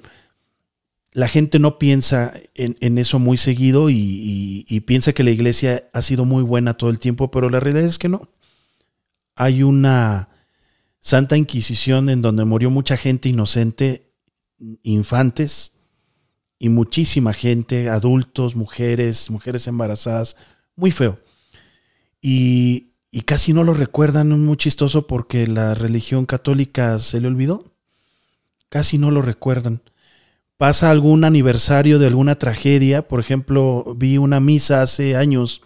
la 1.11 1.27
gente 1.27 1.59
no 1.59 1.77
piensa 1.79 2.33
en, 2.55 2.97
eso 2.97 3.19
muy 3.19 3.37
seguido 3.37 3.89
y 3.89 4.83
piensa 4.85 5.13
que 5.13 5.23
la 5.23 5.31
iglesia 5.31 5.89
ha 5.93 6.01
sido 6.01 6.25
muy 6.25 6.43
buena 6.43 6.73
todo 6.73 6.89
el 6.89 6.99
tiempo, 6.99 7.29
pero 7.29 7.49
la 7.49 7.59
realidad 7.59 7.85
es 7.85 7.99
que 7.99 8.09
no 8.09 8.29
hay 9.35 9.63
una 9.63 10.29
Santa 10.99 11.37
Inquisición 11.37 12.09
en 12.09 12.21
donde 12.21 12.45
murió 12.45 12.69
mucha 12.69 12.97
gente 12.97 13.29
inocente, 13.29 14.11
infantes 14.83 15.73
y 16.59 16.69
muchísima 16.69 17.33
gente, 17.33 17.89
adultos, 17.89 18.55
mujeres, 18.55 19.31
mujeres 19.31 19.65
embarazadas, 19.65 20.37
muy 20.75 20.91
feo. 20.91 21.19
Y, 22.21 22.91
casi 23.25 23.53
no 23.53 23.63
lo 23.63 23.73
recuerdan, 23.73 24.29
muy 24.39 24.57
chistoso 24.57 25.07
porque 25.07 25.47
la 25.47 25.73
religión 25.73 26.25
católica 26.25 26.99
se 26.99 27.19
le 27.19 27.27
olvidó. 27.27 27.73
Casi 28.69 28.97
no 28.97 29.11
lo 29.11 29.21
recuerdan. 29.21 29.81
Pasa 30.57 30.91
algún 30.91 31.23
aniversario 31.23 31.97
de 31.97 32.07
alguna 32.07 32.35
tragedia, 32.35 33.07
por 33.07 33.19
ejemplo, 33.19 33.95
vi 33.97 34.17
una 34.17 34.39
misa 34.39 34.83
hace 34.83 35.15
años 35.15 35.61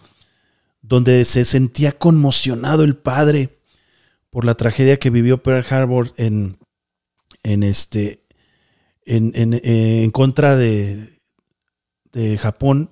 donde 0.80 1.24
se 1.24 1.44
sentía 1.44 1.92
conmocionado 1.92 2.82
el 2.82 2.96
padre 2.96 3.58
por 4.30 4.44
la 4.44 4.54
tragedia 4.54 4.98
que 4.98 5.10
vivió 5.10 5.42
Pearl 5.42 5.66
Harbor 5.68 6.12
en, 6.16 6.58
en 7.42 7.62
este 7.62 8.22
en, 9.04 9.32
en, 9.34 10.10
contra 10.10 10.56
de, 10.56 11.20
de, 12.12 12.36
Japón 12.38 12.90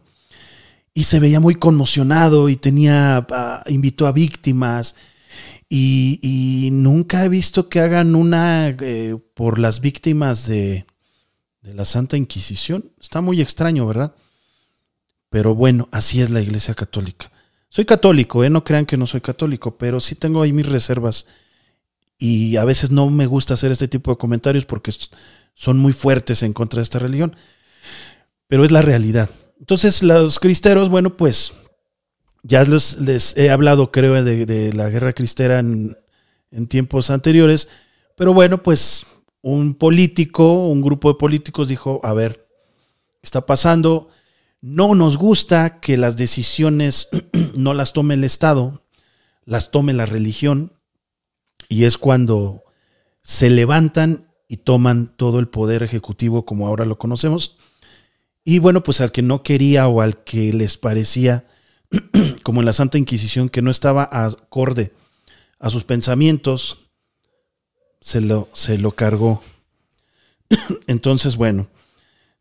y 0.95 1.05
se 1.05 1.19
veía 1.19 1.41
muy 1.41 1.57
conmocionado 1.57 2.49
y 2.49 2.57
tenía 2.57 3.27
ah, 3.31 3.65
invitó 3.66 4.07
a 4.07 4.12
víctimas 4.12 4.95
y, 5.69 6.69
nunca 6.71 7.25
he 7.25 7.29
visto 7.29 7.69
que 7.69 7.81
hagan 7.81 8.15
una 8.15 8.69
eh, 8.69 9.16
por 9.35 9.59
las 9.59 9.81
víctimas 9.81 10.47
de, 10.47 10.87
de 11.62 11.75
la 11.75 11.85
Santa 11.85 12.16
Inquisición. 12.16 12.93
Está 13.01 13.21
muy 13.21 13.41
extraño, 13.41 13.87
¿verdad? 13.87 14.15
Pero 15.31 15.55
bueno, 15.57 15.89
así 15.91 16.21
es 16.21 16.31
la 16.31 16.41
Iglesia 16.41 16.75
Católica. 16.75 17.33
Soy 17.71 17.87
católico, 17.87 18.45
¿eh? 18.45 18.51
no 18.51 18.62
crean 18.62 18.87
que 18.87 18.97
no 18.97 19.05
soy 19.05 19.21
católico, 19.21 19.77
pero 19.77 19.99
sí 19.99 20.15
tengo 20.15 20.43
ahí 20.43 20.53
mis 20.53 20.69
reservas. 20.69 21.27
Y 22.19 22.55
a 22.57 22.65
veces 22.65 22.93
no 22.93 23.11
me 23.11 23.27
gusta 23.27 23.55
hacer 23.55 23.73
este 23.73 23.89
tipo 23.89 24.12
de 24.12 24.16
comentarios 24.16 24.65
porque 24.65 24.93
son 25.55 25.79
muy 25.79 25.93
fuertes 25.93 26.45
en 26.45 26.53
contra 26.53 26.79
de 26.79 26.85
esta 26.85 27.01
religión. 27.01 27.35
Pero 28.47 28.65
es 28.65 28.71
la 28.71 28.81
realidad. 28.81 29.29
Entonces, 29.65 30.03
los 30.03 30.39
cristeros, 30.39 30.91
bueno, 30.91 31.16
pues 31.16 31.55
ya 32.43 32.65
les, 32.65 33.36
he 33.36 33.49
hablado, 33.51 33.91
creo, 33.91 34.23
de, 34.23 34.73
la 34.74 34.91
guerra 34.91 35.15
cristera 35.15 35.59
en, 35.59 35.97
en 36.51 36.66
tiempos 36.66 37.09
anteriores. 37.09 37.69
Pero 38.16 38.35
bueno, 38.35 38.62
pues 38.62 39.07
un 39.41 39.74
político, 39.74 40.69
un 40.69 40.82
grupo 40.82 41.09
de 41.09 41.19
políticos 41.19 41.69
dijo, 41.69 42.01
a 42.03 42.12
ver, 42.12 42.47
está 43.23 43.47
pasando 43.47 44.09
no 44.66 44.95
nos 44.95 45.19
gusta 45.19 45.78
que 45.78 45.99
las 45.99 46.16
decisiones 46.16 47.11
no 47.55 47.74
las 47.74 47.93
tome 47.93 48.15
el 48.15 48.24
Estado, 48.24 48.81
las 49.45 49.70
tome 49.70 49.93
la 49.93 50.07
religión, 50.07 50.73
y 51.69 51.85
es 51.85 51.99
cuando 51.99 52.65
se 53.23 53.51
levantan 53.51 54.27
y 54.49 54.57
toman 54.57 55.15
todo 55.19 55.39
el 55.39 55.49
poder 55.49 55.82
ejecutivo 55.82 56.47
como 56.47 56.66
ahora 56.66 56.86
lo 56.86 56.97
conocemos. 56.97 57.59
Y 58.45 58.59
bueno, 58.59 58.83
pues 58.83 59.01
al 59.01 59.11
que 59.11 59.23
no 59.23 59.43
quería 59.43 59.89
o 59.89 60.01
al 60.01 60.23
que 60.23 60.53
les 60.53 60.77
parecía, 60.77 61.47
como 62.43 62.61
en 62.61 62.66
la 62.66 62.73
Santa 62.73 62.99
Inquisición, 62.99 63.49
que 63.49 63.62
no 63.62 63.71
estaba 63.71 64.09
acorde 64.12 64.93
a 65.59 65.71
sus 65.71 65.85
pensamientos, 65.85 66.79
se 68.01 68.21
lo, 68.21 68.49
se 68.53 68.79
lo 68.79 68.93
cargó. 68.93 69.43
Entonces, 70.87 71.37
bueno, 71.37 71.69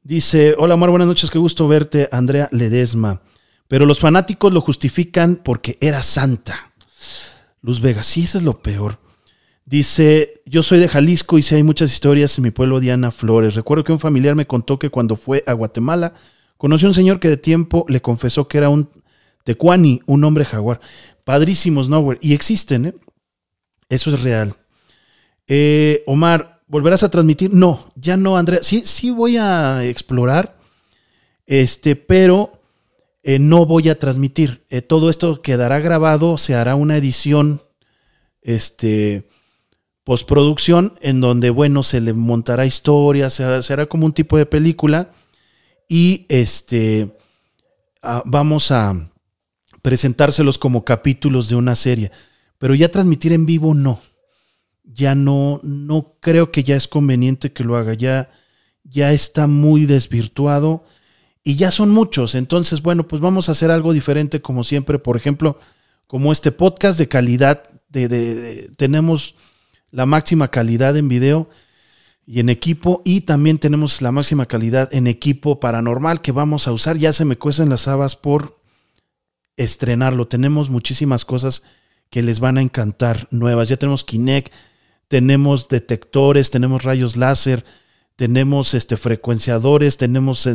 Dice, 0.06 0.54
hola 0.58 0.74
amor, 0.74 0.90
buenas 0.90 1.08
noches, 1.08 1.32
qué 1.32 1.40
gusto 1.40 1.66
verte, 1.66 2.10
Andrea 2.12 2.50
Ledesma. 2.52 3.22
Pero 3.70 3.86
los 3.86 4.02
fanáticos 4.02 4.52
lo 4.52 4.60
justifican 4.60 5.38
porque 5.38 5.78
era 5.80 6.04
santa. 6.04 6.74
Luz 7.62 7.80
Vega, 7.80 8.04
sí, 8.04 8.24
eso 8.24 8.38
es 8.38 8.44
lo 8.44 8.62
peor. 8.62 9.00
Dice, 9.66 10.42
yo 10.46 10.62
soy 10.62 10.80
de 10.80 10.88
Jalisco 10.88 11.38
y 11.38 11.42
sé 11.42 11.56
hay 11.56 11.64
muchas 11.64 11.92
historias 11.92 12.38
en 12.38 12.44
mi 12.44 12.52
pueblo 12.52 12.80
Diana 12.80 13.12
Flores. 13.12 13.56
Recuerdo 13.56 13.84
que 13.84 13.92
un 13.92 14.00
familiar 14.00 14.36
me 14.36 14.48
contó 14.48 14.78
que 14.78 14.90
cuando 14.90 15.16
fue 15.16 15.44
a 15.48 15.54
Guatemala 15.54 16.14
conoció 16.58 16.88
a 16.88 16.92
un 16.92 16.96
señor 16.96 17.20
que 17.20 17.30
de 17.30 17.38
tiempo 17.38 17.86
le 17.88 18.02
confesó 18.02 18.48
que 18.48 18.58
era 18.58 18.70
un 18.70 18.90
tecuani, 19.44 20.02
un 20.06 20.24
hombre 20.24 20.46
jaguar. 20.46 20.82
Padrísimos, 21.24 21.90
¿no? 21.90 22.06
Y 22.20 22.34
existen, 22.34 22.86
¿eh? 22.88 22.96
Eso 23.90 24.10
es 24.10 24.22
real. 24.22 24.54
Eh, 25.48 26.04
Omar, 26.08 26.54
¿Volverás 26.74 27.04
a 27.04 27.10
transmitir? 27.10 27.54
No, 27.54 27.92
ya 27.96 28.18
no, 28.18 28.36
Andrea. 28.36 28.64
Sí, 28.64 28.82
sí 28.84 29.12
voy 29.12 29.38
a 29.38 29.86
explorar, 29.86 30.58
este, 31.46 31.96
pero 31.96 32.64
eh, 33.22 33.38
no 33.38 33.68
voy 33.68 33.90
a 33.90 34.00
transmitir. 34.00 34.66
Eh, 34.72 34.82
todo 34.82 35.12
esto 35.12 35.40
quedará 35.40 35.80
grabado, 35.82 36.40
se 36.40 36.56
hará 36.56 36.74
una 36.74 36.98
edición, 36.98 37.62
este, 38.42 39.30
postproducción, 40.04 40.94
en 41.02 41.22
donde, 41.22 41.50
bueno, 41.50 41.84
se 41.84 42.02
le 42.02 42.14
montará 42.14 42.66
historia, 42.66 43.30
se, 43.30 43.62
será 43.62 43.86
como 43.86 44.06
un 44.06 44.14
tipo 44.14 44.38
de 44.38 44.46
película 44.46 45.12
y 45.88 46.26
este, 46.30 47.16
ah, 48.02 48.24
vamos 48.26 48.72
a 48.72 49.12
presentárselos 49.82 50.58
como 50.58 50.86
capítulos 50.86 51.50
de 51.50 51.56
una 51.56 51.76
serie. 51.76 52.12
Pero 52.58 52.74
ya 52.74 52.90
transmitir 52.90 53.34
en 53.34 53.46
vivo 53.46 53.74
no. 53.74 54.02
Ya 54.84 55.16
no, 55.16 55.60
no 55.64 56.16
creo 56.20 56.52
que 56.52 56.64
ya 56.64 56.76
es 56.76 56.88
conveniente 56.88 57.52
que 57.52 57.64
lo 57.64 57.76
haga. 57.76 57.94
Ya, 57.94 58.32
ya 58.84 59.12
está 59.12 59.48
muy 59.48 59.86
desvirtuado 59.86 60.86
y 61.44 61.56
ya 61.56 61.72
son 61.72 61.90
muchos. 61.90 62.36
Entonces, 62.36 62.82
bueno, 62.82 63.08
pues 63.08 63.22
vamos 63.22 63.50
a 63.50 63.52
hacer 63.52 63.70
algo 63.70 63.92
diferente 63.92 64.42
como 64.42 64.64
siempre. 64.64 64.98
Por 64.98 65.18
ejemplo, 65.18 65.60
como 66.08 66.32
este 66.32 66.52
podcast 66.52 66.98
de 66.98 67.08
calidad. 67.10 67.64
De, 67.90 68.72
tenemos 68.78 69.36
la 69.94 70.08
máxima 70.08 70.50
calidad 70.50 70.98
en 70.98 71.08
video 71.08 71.50
y 72.26 72.40
en 72.40 72.50
equipo 72.50 73.04
y 73.06 73.22
también 73.22 73.60
tenemos 73.60 74.02
la 74.02 74.12
máxima 74.12 74.48
calidad 74.48 74.92
en 74.92 75.06
equipo 75.06 75.60
paranormal 75.60 76.22
que 76.22 76.32
vamos 76.32 76.68
a 76.68 76.72
usar. 76.72 76.98
Ya 76.98 77.14
se 77.14 77.26
me 77.26 77.38
cuecen 77.38 77.70
las 77.70 77.88
habas 77.88 78.16
por 78.16 78.58
estrenarlo. 79.56 80.28
Tenemos 80.28 80.72
muchísimas 80.72 81.26
cosas 81.26 81.62
que 82.10 82.24
les 82.24 82.40
van 82.40 82.58
a 82.58 82.62
encantar 82.62 83.28
nuevas. 83.30 83.70
Ya 83.70 83.78
tenemos 83.78 84.04
Kinect, 84.04 84.52
tenemos 85.10 85.70
detectores, 85.70 86.50
tenemos 86.50 86.84
rayos 86.84 87.16
láser, 87.16 87.64
tenemos 88.16 88.74
este, 88.74 88.98
frecuenciadores, 88.98 89.98
tenemos 89.98 90.50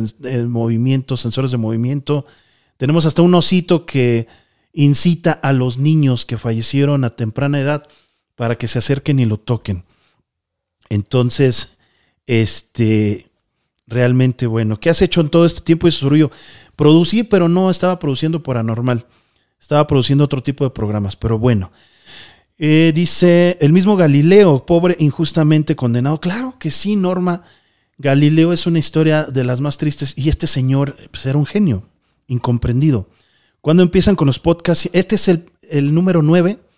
movimiento, 0.49 1.15
sensores 1.15 1.51
de 1.51 1.57
movimiento, 1.57 2.25
tenemos 2.75 3.05
hasta 3.05 3.21
un 3.21 3.33
osito 3.35 3.85
que 3.85 4.27
incita 4.73 5.31
a 5.31 5.53
los 5.53 5.77
niños 5.77 6.25
que 6.25 6.37
fallecieron 6.37 7.05
a 7.05 7.15
temprana 7.15 7.61
edad 7.61 7.87
para 8.39 8.55
que 8.55 8.69
se 8.69 8.79
acerquen 8.79 9.19
y 9.19 9.25
lo 9.25 9.35
toquen. 9.37 9.83
Entonces, 10.89 11.77
este, 12.25 13.29
realmente 13.85 14.47
bueno. 14.47 14.79
¿Qué 14.79 14.89
has 14.89 15.01
hecho 15.01 15.19
en 15.19 15.27
todo 15.27 15.45
este 15.45 15.59
tiempo, 15.59 15.91
Surullo? 15.91 16.31
Producí, 16.77 17.23
pero 17.23 17.49
no 17.49 17.69
estaba 17.69 17.99
produciendo 17.99 18.41
paranormal. 18.41 19.05
Estaba 19.59 19.85
produciendo 19.87 20.23
otro 20.23 20.41
tipo 20.41 20.63
de 20.63 20.69
programas, 20.69 21.17
pero 21.17 21.37
bueno. 21.37 21.73
Eh, 22.57 22.93
dice 22.95 23.57
el 23.59 23.73
mismo 23.73 23.97
Galileo, 23.97 24.65
pobre 24.65 24.95
injustamente 24.99 25.75
condenado. 25.75 26.21
Claro 26.21 26.55
que 26.57 26.71
sí, 26.71 26.95
Norma. 26.95 27.43
Galileo 27.97 28.53
es 28.53 28.65
una 28.67 28.79
historia 28.79 29.25
de 29.25 29.43
las 29.43 29.59
más 29.59 29.77
tristes 29.77 30.13
y 30.15 30.29
este 30.29 30.47
señor 30.47 30.95
pues, 31.11 31.25
era 31.25 31.37
un 31.37 31.45
genio, 31.45 31.83
incomprendido. 32.27 33.09
Cuando 33.59 33.83
empiezan 33.83 34.15
con 34.15 34.27
los 34.27 34.39
podcasts, 34.39 34.89
este 34.93 35.15
es 35.15 35.27
el, 35.27 35.93
número 35.93 36.21
9. 36.21 36.68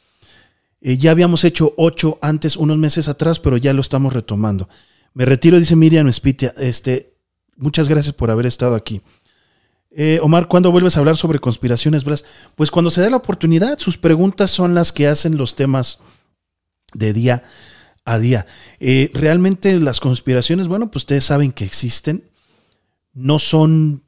Eh, 0.81 0.97
ya 0.97 1.11
habíamos 1.11 1.43
hecho 1.43 1.73
8 1.77 2.19
antes, 2.21 2.57
unos 2.57 2.77
meses 2.77 3.07
atrás, 3.07 3.39
pero 3.39 3.57
ya 3.57 3.71
lo 3.73 3.81
estamos 3.81 4.13
retomando. 4.13 4.67
Me 5.13 5.25
retiro, 5.25 5.59
dice 5.59 5.75
Miriam 5.75 6.11
Spitia. 6.11 6.53
Este, 6.57 7.13
muchas 7.55 7.87
gracias 7.87 8.15
por 8.15 8.31
haber 8.31 8.47
estado 8.47 8.75
aquí. 8.75 9.01
Eh, 9.91 10.19
Omar, 10.23 10.47
¿cuándo 10.47 10.71
vuelves 10.71 10.95
a 10.95 10.99
hablar 10.99 11.17
sobre 11.17 11.39
conspiraciones, 11.39 12.03
Blas? 12.03 12.25
Pues 12.55 12.71
cuando 12.71 12.89
se 12.89 13.01
dé 13.01 13.09
la 13.09 13.17
oportunidad, 13.17 13.77
sus 13.77 13.97
preguntas 13.97 14.49
son 14.49 14.73
las 14.73 14.91
que 14.91 15.07
hacen 15.07 15.37
los 15.37 15.53
temas 15.53 15.99
de 16.93 17.13
día 17.13 17.43
a 18.03 18.17
día. 18.17 18.47
Eh, 18.79 19.11
realmente 19.13 19.79
las 19.79 19.99
conspiraciones, 19.99 20.67
bueno, 20.67 20.89
pues 20.89 21.03
ustedes 21.03 21.25
saben 21.25 21.51
que 21.51 21.65
existen, 21.65 22.23
no 23.13 23.37
son 23.37 24.03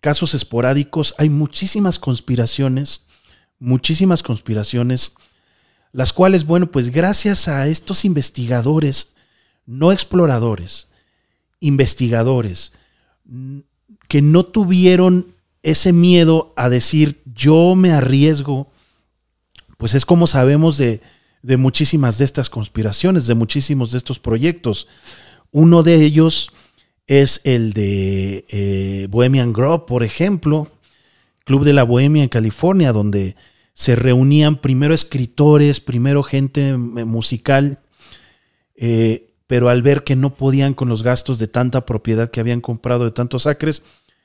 casos 0.00 0.34
esporádicos, 0.34 1.14
hay 1.18 1.28
muchísimas 1.28 1.98
conspiraciones, 1.98 3.06
muchísimas 3.58 4.22
conspiraciones, 4.22 5.14
las 5.96 6.12
cuales, 6.12 6.44
bueno, 6.44 6.70
pues 6.70 6.90
gracias 6.90 7.48
a 7.48 7.68
estos 7.68 8.04
investigadores, 8.04 9.14
no 9.64 9.92
exploradores, 9.92 10.88
investigadores, 11.58 12.74
que 14.06 14.20
no 14.20 14.44
tuvieron 14.44 15.28
ese 15.62 15.94
miedo 15.94 16.52
a 16.54 16.68
decir 16.68 17.22
yo 17.24 17.74
me 17.76 17.92
arriesgo, 17.92 18.70
pues 19.78 19.94
es 19.94 20.04
como 20.04 20.26
sabemos 20.26 20.76
de, 20.76 21.00
muchísimas 21.56 22.18
de 22.18 22.26
estas 22.26 22.50
conspiraciones, 22.50 23.26
de 23.26 23.34
muchísimos 23.34 23.90
de 23.90 23.96
estos 23.96 24.18
proyectos. 24.18 24.88
Uno 25.50 25.82
de 25.82 25.94
ellos 25.94 26.50
es 27.06 27.40
el 27.44 27.72
de 27.72 28.44
eh, 28.50 29.06
Bohemian 29.08 29.54
Grove, 29.54 29.84
por 29.86 30.04
ejemplo, 30.04 30.68
Club 31.46 31.64
de 31.64 31.72
la 31.72 31.84
Bohemia 31.84 32.22
en 32.22 32.28
California, 32.28 32.92
donde 32.92 33.34
se 33.76 33.94
reunían 33.94 34.56
primero 34.62 34.94
escritores, 34.94 35.80
primero 35.80 36.22
gente 36.22 36.78
musical, 36.78 37.78
eh, 38.74 39.26
pero 39.46 39.68
al 39.68 39.82
ver 39.82 40.02
que 40.02 40.16
no 40.16 40.34
podían 40.34 40.72
con 40.72 40.88
los 40.88 41.02
gastos 41.02 41.38
de 41.38 41.46
tanta 41.46 41.84
propiedad 41.84 42.30
que 42.30 42.40
habían 42.40 42.62
comprado 42.62 43.04
de 43.04 43.10
tantos 43.10 43.46
acres, 43.46 43.82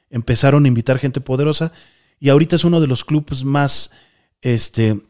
empezaron 0.09 0.63
a 0.63 0.69
invitar 0.69 0.99
gente 0.99 1.19
poderosa 1.19 1.73
y 2.17 2.29
ahorita 2.29 2.55
es 2.55 2.63
uno 2.63 2.79
de 2.79 2.87
los 2.87 3.03
clubes 3.03 3.43
más 3.43 3.91
este, 4.39 5.01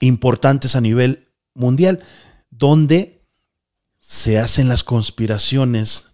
importantes 0.00 0.74
a 0.74 0.80
nivel 0.80 1.28
mundial, 1.54 2.00
donde 2.50 3.22
se 4.00 4.40
hacen 4.40 4.68
las 4.68 4.82
conspiraciones 4.82 6.06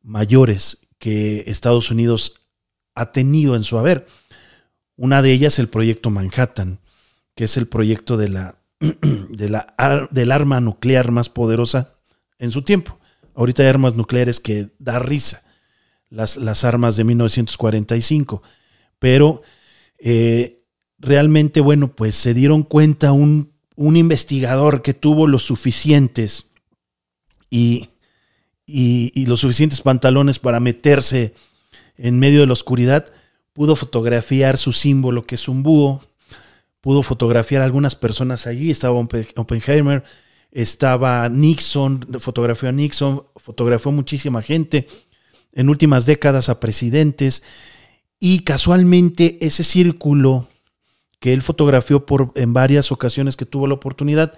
mayores 0.00 0.86
que 0.98 1.44
Estados 1.46 1.90
Unidos 1.90 2.46
ha 2.94 3.12
tenido 3.12 3.54
en 3.54 3.64
su 3.64 3.76
haber. 3.76 4.06
Una 5.00 5.22
de 5.22 5.32
ellas 5.32 5.58
el 5.58 5.70
proyecto 5.70 6.10
Manhattan, 6.10 6.78
que 7.34 7.44
es 7.44 7.56
el 7.56 7.66
proyecto 7.66 8.18
de 8.18 8.28
la, 8.28 8.58
de 8.80 9.48
la 9.48 9.74
del 10.10 10.30
arma 10.30 10.60
nuclear 10.60 11.10
más 11.10 11.30
poderosa 11.30 11.94
en 12.38 12.50
su 12.50 12.60
tiempo. 12.60 12.98
Ahorita 13.34 13.62
hay 13.62 13.70
armas 13.70 13.94
nucleares 13.94 14.40
que 14.40 14.68
da 14.78 14.98
risa, 14.98 15.42
las, 16.10 16.36
las 16.36 16.64
armas 16.64 16.96
de 16.96 17.04
1945, 17.04 18.42
pero 18.98 19.40
eh, 20.00 20.66
realmente, 20.98 21.62
bueno, 21.62 21.96
pues 21.96 22.14
se 22.14 22.34
dieron 22.34 22.62
cuenta 22.62 23.12
un, 23.12 23.54
un 23.76 23.96
investigador 23.96 24.82
que 24.82 24.92
tuvo 24.92 25.26
los 25.26 25.44
suficientes 25.44 26.50
y, 27.48 27.88
y, 28.66 29.24
los 29.24 29.40
suficientes 29.40 29.80
pantalones 29.80 30.38
para 30.38 30.60
meterse 30.60 31.32
en 31.96 32.18
medio 32.18 32.40
de 32.40 32.48
la 32.48 32.52
oscuridad, 32.52 33.10
pudo 33.52 33.76
fotografiar 33.76 34.58
su 34.58 34.72
símbolo, 34.72 35.24
que 35.26 35.34
es 35.34 35.48
un 35.48 35.62
búho, 35.62 36.02
pudo 36.80 37.02
fotografiar 37.02 37.62
a 37.62 37.64
algunas 37.64 37.94
personas 37.94 38.46
allí, 38.46 38.70
estaba 38.70 38.98
Oppenheimer, 38.98 40.04
estaba 40.50 41.28
Nixon, 41.28 42.06
fotografió 42.20 42.68
a 42.68 42.72
Nixon, 42.72 43.24
fotografió 43.36 43.92
muchísima 43.92 44.42
gente, 44.42 44.88
en 45.52 45.68
últimas 45.68 46.06
décadas 46.06 46.48
a 46.48 46.60
presidentes, 46.60 47.42
y 48.18 48.40
casualmente 48.40 49.38
ese 49.40 49.64
círculo 49.64 50.48
que 51.20 51.32
él 51.32 51.42
fotografió 51.42 52.06
por, 52.06 52.32
en 52.34 52.52
varias 52.52 52.92
ocasiones 52.92 53.36
que 53.36 53.46
tuvo 53.46 53.66
la 53.66 53.74
oportunidad, 53.74 54.32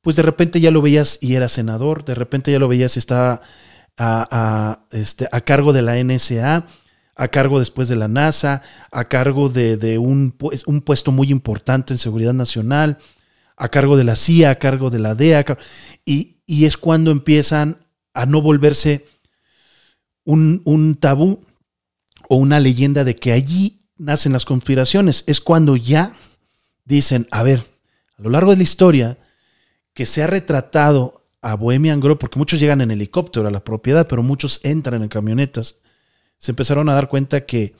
pues 0.00 0.16
de 0.16 0.22
repente 0.22 0.60
ya 0.60 0.70
lo 0.70 0.82
veías 0.82 1.18
y 1.20 1.34
era 1.34 1.48
senador, 1.48 2.04
de 2.04 2.14
repente 2.14 2.52
ya 2.52 2.58
lo 2.58 2.68
veías 2.68 2.96
y 2.96 2.98
estaba 2.98 3.42
a, 3.98 4.80
este, 4.92 5.28
a 5.32 5.40
cargo 5.40 5.72
de 5.72 5.82
la 5.82 6.02
NSA, 6.02 6.66
a 7.16 7.28
cargo 7.28 7.58
después 7.58 7.88
de 7.88 7.96
la 7.96 8.08
NASA, 8.08 8.62
a 8.92 9.08
cargo 9.08 9.48
de, 9.48 9.78
de 9.78 9.98
un, 9.98 10.36
un, 10.66 10.80
puesto 10.82 11.12
muy 11.12 11.30
importante 11.30 11.94
en 11.94 11.98
seguridad 11.98 12.34
nacional, 12.34 12.98
a 13.56 13.70
cargo 13.70 13.96
de 13.96 14.04
la 14.04 14.16
CIA, 14.16 14.50
a 14.50 14.54
cargo 14.56 14.90
de 14.90 14.98
la 14.98 15.14
DEA, 15.14 15.44
y, 16.04 16.36
es 16.46 16.76
cuando 16.76 17.10
empiezan 17.10 17.78
a 18.12 18.26
no 18.26 18.42
volverse 18.42 19.06
un, 20.24 20.60
un 20.64 20.94
tabú 20.94 21.40
o 22.28 22.36
una 22.36 22.60
leyenda 22.60 23.02
de 23.02 23.16
que 23.16 23.32
allí 23.32 23.80
nacen 23.96 24.32
las 24.32 24.44
conspiraciones. 24.44 25.24
Es 25.26 25.40
cuando 25.40 25.74
ya 25.76 26.14
dicen, 26.84 27.26
a 27.30 27.42
ver, 27.42 27.64
a 28.18 28.22
lo 28.22 28.30
largo 28.30 28.50
de 28.50 28.58
la 28.58 28.62
historia, 28.62 29.18
que 29.94 30.06
se 30.06 30.22
ha 30.22 30.26
retratado 30.26 31.26
a 31.40 31.54
Bohemian 31.54 32.00
Grove, 32.00 32.18
porque 32.18 32.38
muchos 32.38 32.60
llegan 32.60 32.82
en 32.82 32.90
helicóptero 32.90 33.48
a 33.48 33.50
la 33.50 33.64
propiedad, 33.64 34.06
pero 34.06 34.22
muchos 34.22 34.60
entran 34.62 35.02
en 35.02 35.08
camionetas, 35.08 35.76
se 36.38 36.52
empezaron 36.52 36.88
a 36.88 36.94
dar 36.94 37.08
cuenta 37.08 37.46
que 37.46 37.74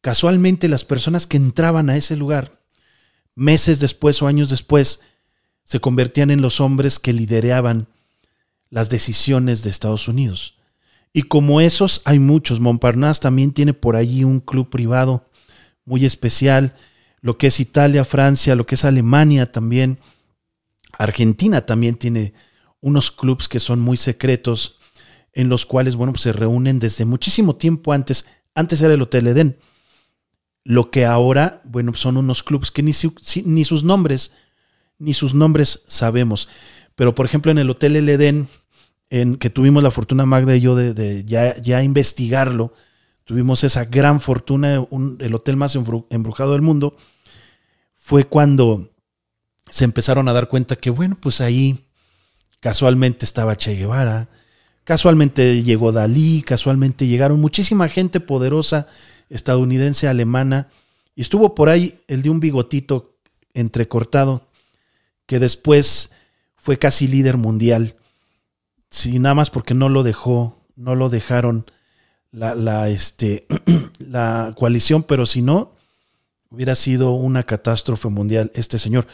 casualmente 0.00 0.68
las 0.68 0.84
personas 0.84 1.26
que 1.26 1.36
entraban 1.36 1.90
a 1.90 1.96
ese 1.96 2.16
lugar 2.16 2.52
meses 3.34 3.80
después 3.80 4.20
o 4.22 4.26
años 4.26 4.50
después, 4.50 5.00
se 5.64 5.80
convertían 5.80 6.30
en 6.30 6.42
los 6.42 6.60
hombres 6.60 6.98
que 6.98 7.12
lideraban 7.12 7.88
las 8.68 8.90
decisiones 8.90 9.62
de 9.62 9.70
Estados 9.70 10.08
Unidos. 10.08 10.58
Y 11.12 11.22
como 11.22 11.60
esos 11.60 12.02
hay 12.04 12.18
muchos. 12.18 12.58
Montparnasse 12.58 13.20
también 13.20 13.52
tiene 13.52 13.74
por 13.74 13.96
allí 13.96 14.24
un 14.24 14.40
club 14.40 14.70
privado 14.70 15.26
muy 15.84 16.04
especial. 16.04 16.74
Lo 17.20 17.38
que 17.38 17.48
es 17.48 17.60
Italia, 17.60 18.04
Francia, 18.04 18.56
lo 18.56 18.66
que 18.66 18.76
es 18.76 18.84
Alemania 18.84 19.52
también. 19.52 19.98
Argentina 20.98 21.64
también 21.66 21.96
tiene 21.96 22.32
unos 22.80 23.10
clubs 23.10 23.46
que 23.46 23.60
son 23.60 23.80
muy 23.80 23.96
secretos 23.96 24.80
en 25.32 25.48
los 25.48 25.66
cuales, 25.66 25.96
bueno, 25.96 26.12
pues 26.12 26.22
se 26.22 26.32
reúnen 26.32 26.78
desde 26.78 27.04
muchísimo 27.04 27.56
tiempo 27.56 27.92
antes. 27.92 28.26
Antes 28.54 28.82
era 28.82 28.94
el 28.94 29.02
Hotel 29.02 29.26
Edén 29.28 29.56
lo 30.64 30.90
que 30.90 31.04
ahora, 31.04 31.60
bueno, 31.64 31.94
son 31.94 32.16
unos 32.16 32.42
clubes 32.42 32.70
que 32.70 32.82
ni, 32.82 32.92
ni 33.44 33.64
sus 33.64 33.84
nombres, 33.84 34.32
ni 34.98 35.14
sus 35.14 35.34
nombres 35.34 35.82
sabemos. 35.86 36.48
Pero, 36.94 37.14
por 37.14 37.26
ejemplo, 37.26 37.50
en 37.50 37.58
el 37.58 37.70
Hotel 37.70 37.96
El 37.96 38.08
Edén, 38.08 38.48
en 39.10 39.36
que 39.36 39.50
tuvimos 39.50 39.82
la 39.82 39.90
fortuna 39.90 40.26
Magda 40.26 40.54
y 40.56 40.60
yo 40.60 40.76
de, 40.76 41.24
ya, 41.24 41.60
ya 41.60 41.82
investigarlo, 41.82 42.72
tuvimos 43.24 43.64
esa 43.64 43.84
gran 43.86 44.20
fortuna, 44.20 44.86
el 45.18 45.34
hotel 45.34 45.56
más 45.56 45.74
embrujado 45.74 46.52
del 46.52 46.62
mundo, 46.62 46.96
fue 47.94 48.24
cuando 48.24 48.90
se 49.68 49.84
empezaron 49.84 50.28
a 50.28 50.32
dar 50.32 50.48
cuenta 50.48 50.76
que, 50.76 50.90
bueno, 50.90 51.16
pues 51.20 51.40
ahí 51.40 51.78
casualmente 52.60 53.24
estaba 53.24 53.56
Che 53.56 53.74
Guevara, 53.74 54.28
casualmente 54.84 55.62
llegó 55.62 55.92
Dalí, 55.92 56.42
casualmente 56.42 57.06
llegaron 57.06 57.40
muchísima 57.40 57.88
gente 57.88 58.20
poderosa 58.20 58.86
estadounidense, 59.28 60.08
alemana, 60.08 60.68
y 61.14 61.22
estuvo 61.22 61.54
por 61.54 61.68
ahí 61.68 61.98
el 62.06 62.22
de 62.22 62.30
un 62.30 62.40
bigotito 62.40 63.16
entrecortado, 63.54 64.42
que 65.26 65.38
después 65.38 66.12
fue 66.56 66.78
casi 66.78 67.08
líder 67.08 67.36
mundial. 67.36 67.96
Sí, 68.90 69.18
nada 69.18 69.34
más 69.34 69.50
porque 69.50 69.74
no 69.74 69.88
lo 69.88 70.02
dejó, 70.02 70.62
no 70.76 70.94
lo 70.94 71.08
dejaron 71.08 71.66
la, 72.30 72.88
este, 72.88 73.46
la 73.98 74.54
coalición, 74.56 75.02
pero 75.02 75.26
si 75.26 75.42
no, 75.42 75.74
hubiera 76.50 76.74
sido 76.74 77.12
una 77.12 77.42
catástrofe 77.44 78.08
mundial 78.08 78.50
este 78.54 78.78
señor. 78.78 79.06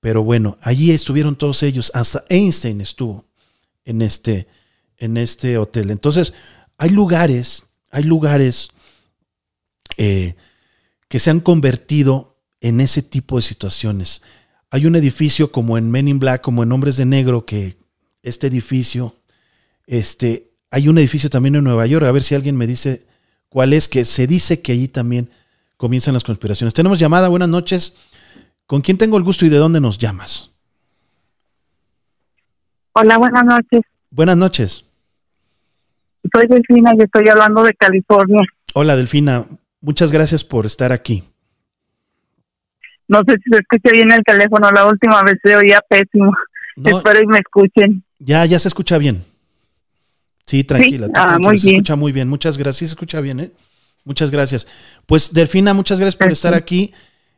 Pero 0.00 0.22
bueno, 0.22 0.58
allí 0.60 0.90
estuvieron 0.90 1.36
todos 1.36 1.62
ellos, 1.62 1.90
hasta 1.94 2.24
Einstein 2.28 2.80
estuvo 2.80 3.24
en 3.84 4.02
este, 4.02 4.46
en 4.98 5.16
este 5.16 5.58
hotel. 5.58 5.90
Entonces, 5.90 6.32
hay 6.78 6.90
lugares, 6.90 7.64
hay 7.90 8.02
lugares 8.02 8.70
eh, 9.96 10.34
que 11.08 11.18
se 11.18 11.30
han 11.30 11.40
convertido 11.40 12.36
en 12.60 12.80
ese 12.80 13.02
tipo 13.02 13.36
de 13.36 13.42
situaciones. 13.42 14.22
Hay 14.70 14.86
un 14.86 14.96
edificio 14.96 15.52
como 15.52 15.78
en 15.78 15.90
Men 15.90 16.08
in 16.08 16.18
Black, 16.18 16.42
como 16.42 16.62
en 16.62 16.72
Hombres 16.72 16.96
de 16.96 17.04
Negro, 17.04 17.46
que 17.46 17.76
este 18.22 18.48
edificio, 18.48 19.14
este, 19.86 20.52
hay 20.70 20.88
un 20.88 20.98
edificio 20.98 21.30
también 21.30 21.54
en 21.54 21.64
Nueva 21.64 21.86
York, 21.86 22.04
a 22.04 22.12
ver 22.12 22.22
si 22.22 22.34
alguien 22.34 22.56
me 22.56 22.66
dice 22.66 23.06
cuál 23.48 23.72
es, 23.72 23.88
que 23.88 24.04
se 24.04 24.26
dice 24.26 24.60
que 24.60 24.72
allí 24.72 24.88
también 24.88 25.30
comienzan 25.76 26.14
las 26.14 26.24
conspiraciones. 26.24 26.74
Tenemos 26.74 26.98
llamada, 26.98 27.28
buenas 27.28 27.48
noches. 27.48 27.96
¿Con 28.66 28.80
quién 28.80 28.98
tengo 28.98 29.16
el 29.16 29.22
gusto 29.22 29.46
y 29.46 29.48
de 29.48 29.58
dónde 29.58 29.80
nos 29.80 29.98
llamas? 29.98 30.50
Hola, 32.92 33.18
buenas 33.18 33.44
noches. 33.44 33.82
Buenas 34.10 34.36
noches. 34.36 34.85
Soy 36.32 36.46
Delfina 36.48 36.92
y 36.96 37.02
estoy 37.02 37.28
hablando 37.28 37.62
de 37.62 37.74
California. 37.74 38.40
Hola, 38.74 38.96
Delfina. 38.96 39.44
Muchas 39.80 40.12
gracias 40.12 40.44
por 40.44 40.66
estar 40.66 40.92
aquí. 40.92 41.24
No 43.08 43.20
sé 43.26 43.34
si 43.34 43.50
se 43.50 43.58
escucha 43.58 43.90
bien 43.92 44.10
el 44.10 44.22
teléfono. 44.24 44.70
La 44.70 44.86
última 44.86 45.22
vez 45.22 45.36
se 45.42 45.56
oía 45.56 45.80
pésimo. 45.88 46.32
Espero 46.76 47.22
y 47.22 47.26
me 47.26 47.38
escuchen. 47.38 48.04
Ya, 48.18 48.44
ya 48.44 48.58
se 48.58 48.68
escucha 48.68 48.98
bien. 48.98 49.24
Sí, 50.44 50.64
tranquila. 50.64 51.08
Ah, 51.14 51.38
muy 51.38 51.58
se 51.58 51.70
escucha 51.70 51.96
muy 51.96 52.12
bien. 52.12 52.28
Muchas 52.28 52.58
gracias. 52.58 52.76
Sí, 52.76 52.86
se 52.86 52.92
escucha 52.92 53.20
bien, 53.20 53.40
¿eh? 53.40 53.50
Muchas 54.04 54.30
gracias. 54.30 54.68
Pues, 55.06 55.32
Delfina, 55.32 55.74
muchas 55.74 55.98
gracias 55.98 56.16
por 56.16 56.30
estar 56.30 56.54
aquí. 56.54 56.92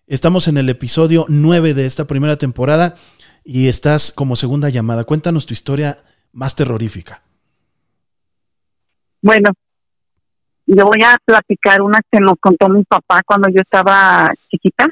Estamos 0.07 0.49
en 0.49 0.59
el 0.59 0.69
episodio 0.69 1.27
9 1.29 1.75
de 1.75 1.87
esta 1.87 2.07
primera 2.07 2.37
temporada 2.37 2.97
y 3.45 3.69
estás 3.69 4.13
como 4.13 4.37
segunda 4.37 4.69
llamada. 4.69 5.05
Cuéntanos 5.05 5.47
tu 5.47 5.55
historia 5.55 5.99
más 6.33 6.57
terrorífica. 6.57 7.23
Bueno, 9.23 9.51
yo 10.67 10.85
voy 10.85 11.01
a 11.05 11.17
platicar 11.25 11.81
una 11.81 12.01
que 12.11 12.21
nos 12.21 12.35
contó 12.41 12.69
mi 12.69 12.85
papá 12.85 13.23
cuando 13.25 13.49
yo 13.49 13.61
estaba 13.61 14.31
chiquita. 14.51 14.87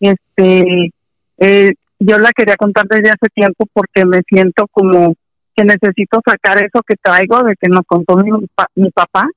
Este, 0.00 0.92
eh, 1.38 1.70
yo 1.98 2.18
la 2.18 2.30
quería 2.32 2.56
contar 2.56 2.86
desde 2.88 3.10
hace 3.10 3.28
tiempo 3.34 3.66
porque 3.72 4.04
me 4.04 4.22
siento 4.26 4.66
como 4.70 5.14
que 5.54 5.64
necesito 5.64 6.20
sacar 6.24 6.64
eso 6.64 6.82
que 6.86 6.96
traigo 6.96 7.42
de 7.42 7.54
que 7.60 7.68
nos 7.68 7.82
contó 7.86 8.16
mi, 8.16 8.30
mi 8.74 8.90
papá. 8.90 9.28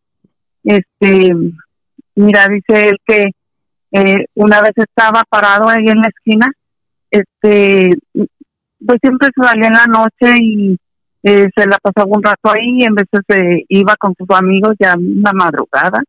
Este, 0.63 1.31
mira, 2.15 2.47
dice 2.47 2.89
él 2.89 2.97
que 3.05 3.25
eh, 3.91 4.25
una 4.35 4.61
vez 4.61 4.71
estaba 4.75 5.23
parado 5.29 5.69
ahí 5.69 5.85
en 5.87 5.97
la 5.97 6.09
esquina, 6.09 6.51
este, 7.11 7.91
pues 8.13 8.99
siempre 9.01 9.29
salía 9.35 9.67
en 9.67 9.73
la 9.73 9.85
noche 9.85 10.37
y 10.41 10.77
eh, 11.27 11.49
se 11.55 11.65
la 11.65 11.79
pasaba 11.81 12.05
un 12.07 12.21
rato 12.21 12.51
ahí, 12.51 12.83
en 12.83 12.93
veces 12.93 13.21
se 13.27 13.65
iba 13.69 13.95
con 13.95 14.13
sus 14.15 14.29
amigos 14.29 14.75
ya 14.79 14.93
una 14.95 15.33
madrugada. 15.33 16.03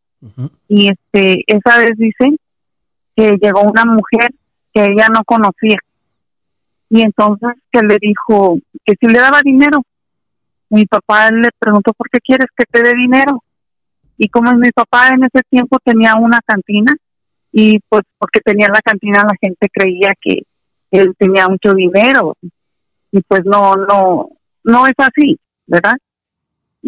Y 0.68 0.90
este, 0.90 1.42
esa 1.46 1.78
vez 1.78 1.92
dice 1.96 2.36
que 3.16 3.38
llegó 3.40 3.62
una 3.62 3.86
mujer 3.86 4.30
que 4.74 4.84
ella 4.84 5.08
no 5.08 5.24
conocía. 5.24 5.78
Y 6.90 7.00
entonces 7.00 7.48
que 7.72 7.80
le 7.80 7.96
dijo 7.98 8.58
que 8.84 8.94
si 9.00 9.06
le 9.06 9.18
daba 9.18 9.40
dinero. 9.42 9.82
Mi 10.68 10.84
papá 10.84 11.30
le 11.30 11.48
preguntó, 11.58 11.92
¿por 11.92 12.10
qué 12.10 12.18
quieres 12.18 12.48
que 12.54 12.64
te 12.64 12.82
dé 12.82 12.92
dinero? 12.94 13.42
Y 14.18 14.28
como 14.28 14.52
mi 14.52 14.70
papá 14.70 15.08
en 15.14 15.22
ese 15.22 15.42
tiempo 15.48 15.78
tenía 15.82 16.16
una 16.16 16.40
cantina, 16.44 16.92
y 17.52 17.78
pues 17.88 18.02
porque 18.18 18.40
tenía 18.40 18.68
la 18.68 18.80
cantina 18.84 19.24
la 19.24 19.34
gente 19.40 19.68
creía 19.72 20.10
que 20.20 20.42
él 20.90 21.14
tenía 21.16 21.48
mucho 21.48 21.72
dinero 21.72 22.36
y 23.10 23.22
pues 23.22 23.46
no 23.46 23.74
no 23.76 24.28
no 24.66 24.86
es 24.86 24.94
así 24.98 25.38
verdad 25.66 25.94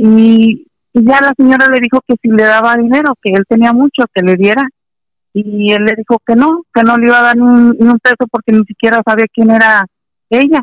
y, 0.01 0.65
ya 0.95 1.21
la 1.21 1.33
señora 1.37 1.67
le 1.73 1.81
dijo 1.81 2.01
que 2.07 2.15
si 2.23 2.29
le 2.29 2.45
daba 2.45 2.77
dinero 2.77 3.15
que 3.21 3.33
él 3.33 3.45
tenía 3.49 3.73
mucho 3.73 4.05
que 4.15 4.23
le 4.23 4.37
diera. 4.37 4.63
Y 5.33 5.73
él 5.73 5.85
le 5.85 5.95
dijo 5.97 6.19
que 6.27 6.35
no 6.35 6.63
que 6.75 6.83
no 6.83 6.97
le 6.97 7.07
iba 7.07 7.19
a 7.19 7.23
dar 7.23 7.37
ni 7.37 7.43
un, 7.43 7.99
peso 8.01 8.27
porque 8.31 8.53
ni 8.53 8.65
siquiera 8.65 9.03
sabía 9.05 9.27
quién 9.33 9.51
era 9.51 9.85
ella. 10.31 10.63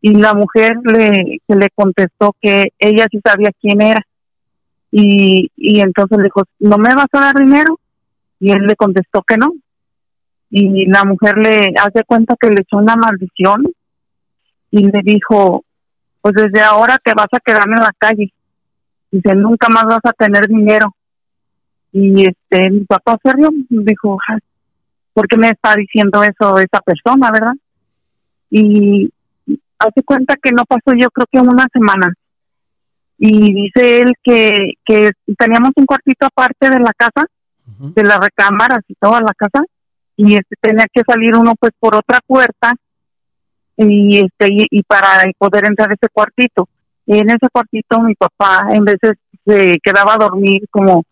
Y 0.00 0.14
la 0.14 0.34
mujer 0.34 0.76
le 0.84 1.38
le 1.46 1.68
contestó 1.74 2.34
que 2.40 2.72
ella 2.78 3.06
sí 3.10 3.20
sabía 3.24 3.50
quién 3.60 3.80
era. 3.80 4.02
Y, 4.90 5.50
y 5.56 5.80
entonces 5.80 6.18
le 6.18 6.24
dijo 6.24 6.42
no 6.60 6.78
me 6.78 6.94
vas 6.94 7.08
a 7.12 7.20
dar 7.20 7.34
dinero 7.36 7.78
y 8.40 8.50
él 8.50 8.66
le 8.66 8.74
contestó 8.74 9.22
que 9.22 9.36
no. 9.36 9.52
Y 10.50 10.86
la 10.86 11.04
mujer 11.04 11.38
le 11.38 11.72
hace 11.78 12.04
cuenta 12.04 12.36
que 12.40 12.48
le 12.48 12.62
echó 12.62 12.78
una 12.78 12.96
maldición 12.96 13.64
y 14.70 14.84
le 14.84 15.00
dijo, 15.02 15.64
pues 16.26 16.44
desde 16.44 16.60
ahora 16.60 16.98
te 17.04 17.12
vas 17.14 17.28
a 17.30 17.38
quedar 17.38 17.68
en 17.68 17.76
la 17.76 17.92
calle. 17.96 18.32
Dice, 19.12 19.32
nunca 19.36 19.68
más 19.68 19.84
vas 19.84 20.00
a 20.02 20.12
tener 20.12 20.48
dinero. 20.48 20.92
Y 21.92 22.24
este, 22.28 22.68
mi 22.68 22.80
papá 22.80 23.16
se 23.22 23.32
rió, 23.32 23.48
dijo, 23.68 24.18
¿por 25.12 25.28
qué 25.28 25.36
me 25.36 25.50
está 25.50 25.76
diciendo 25.76 26.24
eso 26.24 26.58
esa 26.58 26.80
persona, 26.80 27.30
verdad? 27.32 27.52
Y 28.50 29.08
hace 29.78 30.02
cuenta 30.04 30.34
que 30.42 30.50
no 30.50 30.64
pasó 30.64 30.96
yo 30.98 31.08
creo 31.10 31.26
que 31.30 31.38
una 31.38 31.68
semana. 31.72 32.12
Y 33.18 33.54
dice 33.54 34.00
él 34.00 34.12
que, 34.24 34.72
que 34.84 35.10
teníamos 35.38 35.70
un 35.76 35.86
cuartito 35.86 36.26
aparte 36.26 36.70
de 36.70 36.80
la 36.80 36.92
casa 36.96 37.24
de 37.78 38.02
las 38.02 38.18
recámaras 38.18 38.80
y 38.88 38.94
toda 38.94 39.20
la 39.20 39.32
casa 39.36 39.64
y 40.16 40.34
este 40.34 40.56
tenía 40.60 40.86
que 40.92 41.02
salir 41.06 41.36
uno 41.36 41.54
pues 41.54 41.72
por 41.78 41.94
otra 41.94 42.18
puerta 42.26 42.72
y 43.76 44.18
este 44.18 44.48
y, 44.48 44.82
para 44.82 45.24
poder 45.38 45.66
entrar 45.66 45.90
a 45.90 45.94
ese 45.94 46.08
cuartito. 46.12 46.68
Y 47.06 47.18
en 47.18 47.30
ese 47.30 47.48
cuartito 47.52 48.00
mi 48.00 48.14
papá 48.14 48.68
en 48.70 48.84
veces 48.84 49.12
se 49.44 49.78
quedaba 49.82 50.14
a 50.14 50.18
dormir 50.18 50.62
como 50.70 51.04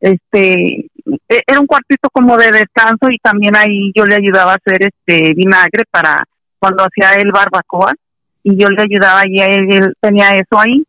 este 0.00 0.86
e, 1.28 1.42
era 1.46 1.60
un 1.60 1.66
cuartito 1.66 2.08
como 2.10 2.36
de 2.36 2.50
descanso 2.50 3.10
y 3.10 3.18
también 3.18 3.56
ahí 3.56 3.92
yo 3.94 4.04
le 4.04 4.16
ayudaba 4.16 4.52
a 4.52 4.56
hacer 4.56 4.82
este 4.82 5.34
vinagre 5.34 5.84
para 5.90 6.24
cuando 6.58 6.84
hacía 6.84 7.20
el 7.20 7.30
barbacoa 7.30 7.92
y 8.42 8.56
yo 8.56 8.68
le 8.68 8.82
ayudaba 8.82 9.22
y 9.26 9.40
él, 9.40 9.72
él 9.72 9.94
tenía 10.00 10.30
eso 10.30 10.58
ahí. 10.58 10.84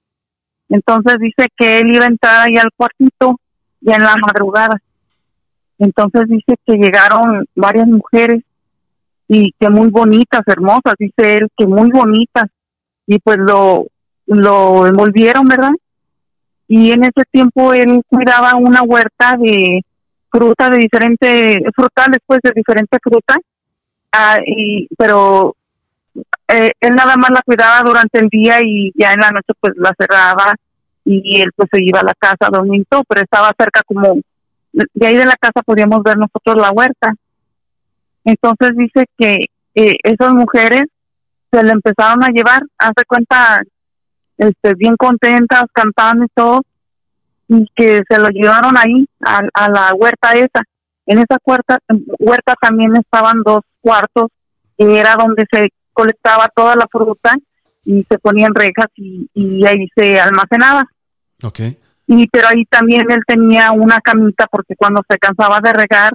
Entonces 0.70 1.18
dice 1.20 1.48
que 1.58 1.80
él 1.80 1.94
iba 1.94 2.06
a 2.06 2.10
entrar 2.10 2.48
ahí 2.48 2.58
al 2.58 2.72
cuartito 2.76 3.40
ya 3.82 3.96
en 3.96 4.04
la 4.04 4.16
madrugada. 4.26 4.82
Entonces 5.78 6.28
dice 6.28 6.56
que 6.66 6.76
llegaron 6.76 7.46
varias 7.56 7.88
mujeres 7.88 8.44
y 9.28 9.54
que 9.60 9.70
muy 9.70 9.90
bonitas, 9.90 10.42
hermosas, 10.46 10.94
dice 11.00 11.38
él, 11.38 11.48
que 11.58 11.66
muy 11.66 11.90
bonitas. 11.90 12.46
Y 13.08 13.20
pues 13.20 13.38
lo, 13.38 13.86
lo 14.28 14.88
envolvieron, 14.88 15.46
¿verdad? 15.46 15.72
Y 16.68 16.92
en 16.92 17.04
ese 17.04 17.24
tiempo 17.32 17.74
él 17.74 18.02
cuidaba 18.08 18.56
una 18.56 18.82
huerta 18.82 19.36
de 19.40 19.82
fruta 20.32 20.70
de 20.70 20.78
diferentes, 20.78 21.58
frutales 21.76 22.20
pues 22.26 22.40
de 22.44 22.52
diferentes 22.56 23.00
frutas, 23.02 23.38
ah, 24.12 24.38
y, 24.46 24.88
pero 24.98 25.56
eh, 26.48 26.72
él 26.80 26.96
nada 26.96 27.16
más 27.18 27.30
la 27.30 27.42
cuidaba 27.44 27.82
durante 27.84 28.20
el 28.20 28.28
día 28.30 28.60
y 28.62 28.92
ya 28.96 29.14
en 29.14 29.22
la 29.22 29.32
noche 29.32 29.54
pues 29.60 29.74
la 29.78 29.94
cerraba 29.98 30.54
y 31.04 31.40
él 31.40 31.52
pues 31.56 31.70
se 31.72 31.82
iba 31.84 32.00
a 32.00 32.06
la 32.06 32.14
casa 32.18 32.48
a 32.48 32.50
dormir 32.50 32.86
pero 32.90 33.22
estaba 33.22 33.52
cerca 33.58 33.82
como 33.86 34.20
de 34.72 35.08
ahí 35.08 35.16
de 35.16 35.26
la 35.26 35.36
casa 35.40 35.62
podíamos 35.66 36.04
ver 36.04 36.18
nosotros 36.18 36.56
la 36.58 36.72
huerta. 36.72 37.14
Entonces 38.26 38.72
dice 38.76 39.06
que 39.18 39.38
eh, 39.76 39.96
esas 40.04 40.34
mujeres 40.34 40.84
se 41.52 41.64
le 41.64 41.72
empezaron 41.72 42.24
a 42.24 42.30
llevar, 42.30 42.64
hace 42.78 43.06
cuenta, 43.08 43.62
este, 44.38 44.74
bien 44.76 44.98
contentas, 44.98 45.64
cantando 45.72 46.26
y 46.26 46.30
todo, 46.34 46.62
y 47.48 47.66
que 47.76 48.02
se 48.10 48.20
lo 48.20 48.28
llevaron 48.30 48.76
ahí 48.78 49.08
a, 49.22 49.70
la 49.70 49.94
huerta 49.94 50.34
esa. 50.34 50.64
En 51.06 51.20
esa 51.20 51.38
huerta, 51.46 51.78
huerta 52.20 52.56
también 52.60 52.96
estaban 52.98 53.44
dos 53.44 53.62
cuartos, 53.80 54.30
que 54.78 55.00
era 55.00 55.16
donde 55.16 55.46
se 55.52 55.70
colectaba 55.94 56.50
toda 56.54 56.76
la 56.76 56.88
fruta 56.92 57.36
y 57.86 58.04
se 58.10 58.18
ponían 58.18 58.56
rejas 58.56 58.88
y, 58.96 59.30
y 59.34 59.66
ahí 59.66 59.88
se 59.96 60.20
almacenaba. 60.20 60.84
Okay. 61.44 61.78
y 62.08 62.28
pero 62.30 62.48
ahí 62.48 62.66
también 62.66 63.06
él 63.12 63.20
tenía 63.28 63.72
una 63.74 64.00
camita 64.00 64.48
porque 64.50 64.74
cuando 64.76 65.02
se 65.08 65.18
cansaba 65.18 65.60
de 65.60 65.74
regar, 65.74 66.14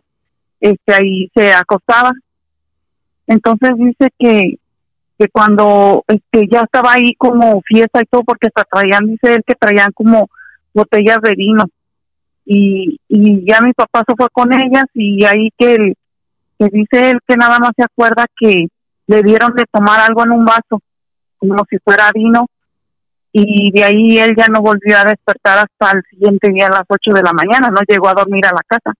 este 0.60 0.94
ahí 0.94 1.30
se 1.34 1.52
acostaba. 1.52 2.12
Entonces 3.26 3.70
dice 3.76 4.08
que 4.18 4.58
que 5.20 5.28
cuando 5.28 6.02
este 6.08 6.48
ya 6.50 6.60
estaba 6.60 6.94
ahí 6.94 7.14
como 7.18 7.60
fiesta 7.60 8.00
y 8.00 8.06
todo 8.06 8.24
porque 8.24 8.48
hasta 8.48 8.64
traían 8.64 9.04
dice 9.04 9.34
él 9.34 9.42
que 9.46 9.54
traían 9.54 9.92
como 9.92 10.30
botellas 10.72 11.18
de 11.20 11.34
vino 11.34 11.64
y, 12.46 12.98
y 13.06 13.46
ya 13.46 13.60
mi 13.60 13.74
papá 13.74 14.02
se 14.08 14.14
fue 14.16 14.28
con 14.32 14.50
ellas 14.54 14.86
y 14.94 15.22
ahí 15.26 15.50
que, 15.58 15.74
él, 15.74 15.94
que 16.58 16.68
dice 16.72 17.10
él 17.10 17.18
que 17.28 17.36
nada 17.36 17.58
más 17.58 17.72
se 17.76 17.84
acuerda 17.84 18.24
que 18.34 18.68
le 19.08 19.22
dieron 19.22 19.52
de 19.54 19.64
tomar 19.70 20.00
algo 20.00 20.24
en 20.24 20.30
un 20.30 20.46
vaso 20.46 20.80
como 21.36 21.66
si 21.68 21.76
fuera 21.84 22.10
vino 22.14 22.46
y 23.30 23.70
de 23.72 23.84
ahí 23.84 24.18
él 24.18 24.34
ya 24.34 24.46
no 24.46 24.62
volvió 24.62 24.96
a 24.96 25.04
despertar 25.04 25.58
hasta 25.58 25.98
el 25.98 26.02
siguiente 26.08 26.50
día 26.50 26.68
a 26.68 26.76
las 26.78 26.84
8 26.88 27.12
de 27.12 27.22
la 27.22 27.32
mañana, 27.34 27.68
no 27.68 27.80
llegó 27.86 28.08
a 28.08 28.14
dormir 28.14 28.44
a 28.46 28.52
la 28.52 28.62
casa. 28.66 28.94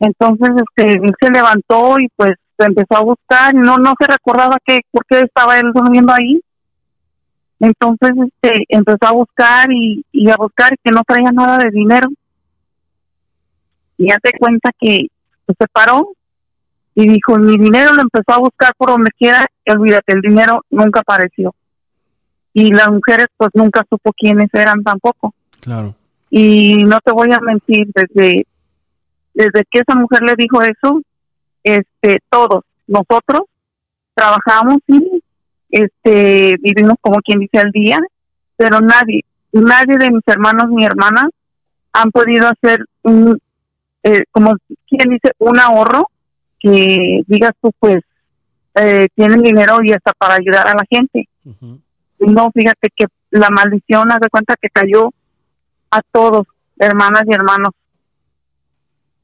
Entonces 0.00 0.50
este, 0.56 0.92
él 0.94 1.12
se 1.20 1.30
levantó 1.30 1.98
y 1.98 2.08
pues 2.16 2.32
empezó 2.58 2.96
a 2.96 3.02
buscar, 3.02 3.54
no 3.54 3.76
no 3.76 3.94
se 3.98 4.06
recordaba 4.06 4.56
que 4.64 4.80
por 4.90 5.04
qué 5.06 5.20
estaba 5.20 5.58
él 5.58 5.70
durmiendo 5.74 6.12
ahí. 6.12 6.40
Entonces 7.60 8.10
este 8.26 8.64
empezó 8.68 9.06
a 9.06 9.12
buscar 9.12 9.70
y, 9.72 10.04
y 10.12 10.30
a 10.30 10.36
buscar 10.36 10.76
que 10.82 10.90
no 10.90 11.02
traía 11.06 11.32
nada 11.32 11.58
de 11.58 11.70
dinero. 11.70 12.08
Y 13.96 14.10
hace 14.12 14.36
cuenta 14.38 14.70
que 14.78 15.08
se 15.46 15.66
paró 15.72 16.12
y 16.98 17.08
dijo, 17.08 17.38
mi 17.38 17.56
dinero 17.56 17.92
lo 17.92 18.02
empezó 18.02 18.32
a 18.32 18.38
buscar 18.38 18.72
por 18.76 18.90
donde 18.90 19.12
quiera, 19.16 19.46
y 19.64 19.70
olvídate, 19.70 20.14
el 20.14 20.20
dinero 20.20 20.64
nunca 20.68 20.98
apareció. 20.98 21.54
Y 22.52 22.72
las 22.72 22.88
mujeres 22.90 23.26
pues 23.36 23.50
nunca 23.54 23.84
supo 23.88 24.12
quiénes 24.12 24.48
eran 24.52 24.82
tampoco. 24.82 25.32
Claro. 25.60 25.94
Y 26.28 26.84
no 26.84 26.98
te 26.98 27.12
voy 27.12 27.28
a 27.32 27.38
mentir, 27.38 27.86
desde, 27.94 28.48
desde 29.38 29.64
que 29.70 29.78
esa 29.78 29.94
mujer 29.94 30.22
le 30.22 30.34
dijo 30.36 30.60
eso, 30.62 31.00
este, 31.62 32.18
todos, 32.28 32.64
nosotros 32.88 33.42
trabajamos 34.12 34.78
y 34.88 35.22
este, 35.70 36.56
vivimos 36.60 36.96
como 37.00 37.20
quien 37.20 37.38
dice 37.38 37.58
al 37.58 37.70
día, 37.70 37.98
pero 38.56 38.80
nadie, 38.80 39.24
nadie 39.52 39.96
de 39.96 40.10
mis 40.10 40.26
hermanos 40.26 40.70
ni 40.70 40.84
hermanas 40.84 41.26
han 41.92 42.10
podido 42.10 42.48
hacer 42.48 42.84
un, 43.04 43.38
eh, 44.02 44.24
como 44.32 44.56
quien 44.88 45.08
dice, 45.08 45.30
un 45.38 45.60
ahorro 45.60 46.08
que 46.58 47.22
digas 47.28 47.52
tú, 47.62 47.70
pues, 47.78 48.00
eh, 48.74 49.06
tienen 49.14 49.42
dinero 49.42 49.76
y 49.84 49.92
hasta 49.92 50.12
para 50.14 50.34
ayudar 50.34 50.66
a 50.66 50.74
la 50.74 50.84
gente. 50.90 51.28
No, 52.18 52.50
fíjate 52.50 52.88
que 52.94 53.04
la 53.30 53.50
maldición, 53.50 54.10
haz 54.10 54.18
de 54.18 54.30
cuenta 54.30 54.56
que 54.60 54.68
cayó 54.68 55.12
a 55.92 56.02
todos, 56.10 56.44
hermanas 56.76 57.22
y 57.26 57.34
hermanos. 57.34 57.70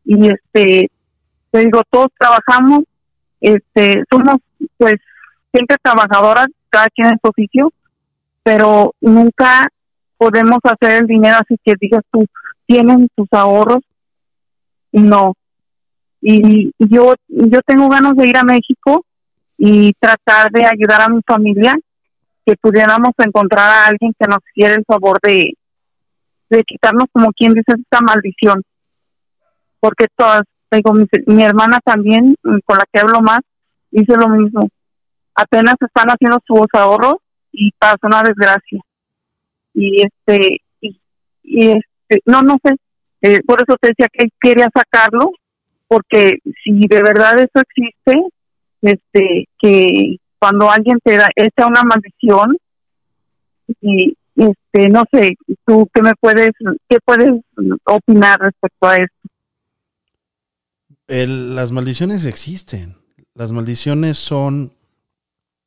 Y 0.05 0.29
este, 0.29 0.91
te 1.51 1.59
digo, 1.59 1.83
todos 1.91 2.09
trabajamos, 2.19 2.85
este, 3.41 4.05
somos 4.11 4.37
pues 4.77 4.97
siempre 5.53 5.77
trabajadoras, 5.83 6.47
cada 6.69 6.87
quien 6.87 7.09
en 7.09 7.19
su 7.23 7.31
oficio, 7.31 7.73
pero 8.43 8.93
nunca 9.01 9.69
podemos 10.17 10.59
hacer 10.65 11.03
el 11.03 11.07
dinero 11.07 11.37
así 11.37 11.57
que 11.65 11.75
digas 11.81 12.03
tú, 12.11 12.27
tienen 12.67 13.09
tus 13.15 13.29
ahorros, 13.33 13.83
no. 14.93 15.35
Y 16.21 16.73
yo, 16.79 17.15
yo 17.29 17.61
tengo 17.67 17.89
ganas 17.89 18.17
de 18.17 18.27
ir 18.27 18.37
a 18.37 18.45
México 18.45 19.05
y 19.59 19.93
tratar 19.99 20.51
de 20.51 20.65
ayudar 20.65 21.03
a 21.03 21.09
mi 21.09 21.21
familia, 21.27 21.75
que 22.47 22.57
pudiéramos 22.57 23.13
encontrar 23.19 23.71
a 23.71 23.87
alguien 23.87 24.13
que 24.19 24.27
nos 24.27 24.39
hiciera 24.51 24.75
el 24.75 24.85
favor 24.87 25.19
de, 25.23 25.53
de 26.51 26.63
quitarnos, 26.65 27.05
como 27.13 27.33
quien 27.33 27.53
dice, 27.53 27.75
esta 27.79 28.01
maldición. 28.01 28.63
Porque 29.85 30.07
todas, 30.17 30.45
digo, 30.73 30.95
mi, 30.95 31.43
hermana 31.43 31.79
también, 31.85 32.37
mm, 32.43 32.61
con 32.65 32.79
la 32.79 32.87
que 32.91 33.01
hablo 33.01 33.21
más, 33.21 33.41
dice 33.91 34.15
lo 34.17 34.31
mismo. 34.31 34.71
Apenas 35.35 35.75
están 35.79 36.07
haciendo 36.09 36.39
sus 36.47 36.67
ahorros 36.73 37.17
y 37.53 37.71
pasa 37.73 37.99
una 38.05 38.23
desgracia. 38.23 38.81
Y 39.75 40.01
este, 40.01 40.63
y, 40.81 41.69
este, 41.69 42.23
no, 42.25 42.41
no 42.41 42.57
sé, 42.65 42.77
eh, 43.21 43.43
por 43.47 43.59
eso 43.61 43.77
te 43.79 43.89
decía 43.89 44.07
que 44.11 44.29
quería 44.41 44.69
sacarlo, 44.75 45.33
porque 45.87 46.39
si 46.65 46.87
de 46.89 47.03
verdad 47.03 47.39
eso 47.39 47.63
existe, 47.63 48.27
este, 48.81 49.49
que 49.61 50.17
cuando 50.39 50.71
alguien 50.71 50.99
te 51.05 51.19
da, 51.19 51.29
esta 51.37 51.67
una 51.67 51.83
maldición, 51.83 52.57
y 53.83 54.17
este, 54.35 54.89
no 54.89 55.03
sé, 55.13 55.37
tú 55.67 55.87
qué 55.93 56.01
me 56.01 56.13
puedes, 56.19 56.53
qué 56.89 56.97
puedes 57.05 57.29
opinar 57.85 58.39
respecto 58.41 58.89
a 58.89 58.95
esto 58.95 59.34
las 61.07 61.73
maldiciones 61.73 62.25
existen. 62.25 62.97
Las 63.35 63.53
maldiciones 63.53 64.19
son. 64.19 64.75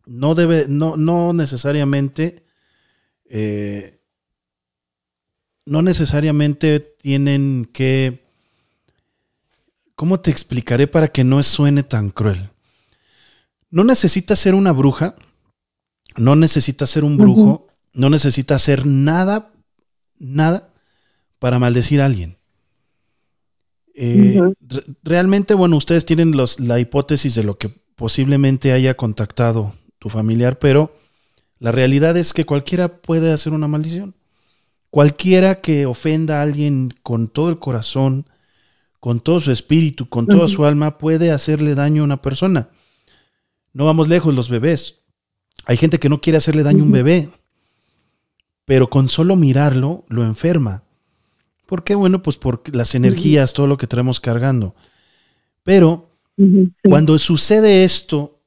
No 0.06 0.36
debe. 0.36 0.66
No, 0.68 0.98
no 0.98 1.34
necesariamente. 1.34 2.46
Eh, 3.30 4.00
no 5.66 5.82
necesariamente 5.82 6.80
tienen 6.80 7.70
que. 7.72 8.26
¿Cómo 9.96 10.20
te 10.20 10.32
explicaré 10.32 10.88
para 10.88 11.08
que 11.08 11.24
no 11.24 11.42
suene 11.44 11.84
tan 11.84 12.10
cruel? 12.12 12.50
No 13.70 13.84
necesitas 13.84 14.40
ser 14.40 14.56
una 14.56 14.72
bruja. 14.72 15.16
No 16.16 16.36
necesitas 16.36 16.90
ser 16.90 17.04
un 17.04 17.18
brujo. 17.18 17.68
No 17.94 18.10
necesitas 18.10 18.62
hacer 18.62 18.86
nada. 18.86 19.52
Nada 20.20 20.74
para 21.40 21.60
maldecir 21.60 22.02
a 22.02 22.06
alguien. 22.06 22.37
Eh, 24.00 24.40
realmente, 25.02 25.56
bueno, 25.56 25.76
ustedes 25.76 26.06
tienen 26.06 26.32
los, 26.38 26.60
la 26.60 26.80
hipótesis 26.80 27.34
de 27.34 27.44
lo 27.44 27.58
que 27.58 27.70
posiblemente 27.96 28.72
haya 28.72 28.96
contactado 28.96 29.74
tu 29.98 30.10
familiar, 30.10 30.60
pero 30.60 30.96
la 31.58 31.72
realidad 31.72 32.16
es 32.16 32.32
que 32.32 32.46
cualquiera 32.46 33.02
puede 33.02 33.32
hacer 33.32 33.54
una 33.54 33.68
maldición. 33.68 34.14
Cualquiera 34.92 35.62
que 35.62 35.88
ofenda 35.88 36.40
a 36.40 36.44
alguien 36.44 36.94
con 37.02 37.28
todo 37.28 37.50
el 37.50 37.58
corazón, 37.58 38.28
con 39.00 39.20
todo 39.20 39.40
su 39.40 39.52
espíritu, 39.52 40.08
con 40.08 40.28
toda 40.28 40.48
su 40.48 40.64
alma, 40.66 41.00
puede 41.00 41.32
hacerle 41.32 41.74
daño 41.74 42.04
a 42.04 42.06
una 42.06 42.22
persona. 42.22 42.70
No 43.74 43.86
vamos 43.86 44.08
lejos, 44.08 44.36
los 44.36 44.50
bebés. 44.50 45.00
Hay 45.66 45.78
gente 45.78 46.00
que 46.00 46.10
no 46.10 46.22
quiere 46.22 46.38
hacerle 46.38 46.62
daño 46.62 46.84
a 46.84 46.86
un 46.86 46.92
bebé, 46.92 47.30
pero 48.64 48.92
con 48.92 49.10
solo 49.10 49.36
mirarlo 49.36 50.06
lo 50.08 50.24
enferma. 50.24 50.84
¿Por 51.68 51.84
qué? 51.84 51.96
Bueno, 51.96 52.24
pues 52.24 52.38
por 52.38 52.62
las 52.74 52.96
energías, 52.96 53.54
todo 53.54 53.68
lo 53.68 53.78
que 53.78 53.88
traemos 53.88 54.20
cargando. 54.20 54.74
Pero 55.64 56.10
cuando 56.84 57.20
sucede 57.20 57.84
esto, 57.84 58.40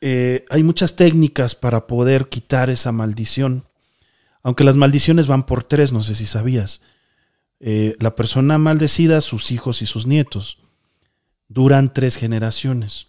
eh, 0.00 0.44
hay 0.50 0.62
muchas 0.62 0.94
técnicas 0.94 1.54
para 1.54 1.86
poder 1.86 2.28
quitar 2.28 2.70
esa 2.70 2.92
maldición. 2.92 3.64
Aunque 4.42 4.62
las 4.62 4.76
maldiciones 4.76 5.26
van 5.26 5.46
por 5.46 5.64
tres, 5.64 5.92
no 5.92 6.02
sé 6.02 6.14
si 6.14 6.26
sabías. 6.26 6.82
Eh, 7.60 7.96
la 7.98 8.14
persona 8.14 8.58
maldecida, 8.58 9.20
sus 9.22 9.50
hijos 9.50 9.80
y 9.80 9.86
sus 9.86 10.06
nietos. 10.06 10.58
Duran 11.48 11.92
tres 11.92 12.16
generaciones. 12.16 13.08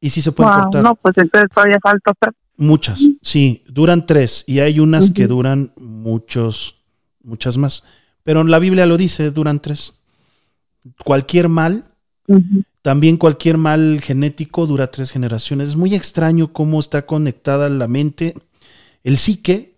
Y 0.00 0.10
si 0.10 0.22
se 0.22 0.32
puede 0.32 0.50
cortar. 0.50 0.82
No, 0.82 0.94
pues 0.94 1.18
entonces 1.18 1.50
todavía 1.52 1.78
falta 1.82 2.12
Muchas, 2.56 3.00
sí, 3.20 3.64
duran 3.66 4.06
tres. 4.06 4.44
Y 4.46 4.60
hay 4.60 4.78
unas 4.78 5.10
que 5.10 5.26
duran 5.26 5.72
muchos, 5.76 6.82
muchas 7.22 7.56
más. 7.56 7.82
Pero 8.24 8.42
la 8.42 8.58
Biblia 8.58 8.86
lo 8.86 8.96
dice, 8.96 9.30
duran 9.30 9.60
tres. 9.60 9.94
Cualquier 11.04 11.48
mal, 11.48 11.84
también 12.82 13.16
cualquier 13.16 13.58
mal 13.58 14.00
genético 14.02 14.66
dura 14.66 14.90
tres 14.90 15.10
generaciones. 15.10 15.70
Es 15.70 15.76
muy 15.76 15.94
extraño 15.94 16.52
cómo 16.52 16.80
está 16.80 17.06
conectada 17.06 17.68
la 17.68 17.86
mente, 17.86 18.34
el 19.04 19.18
psique, 19.18 19.76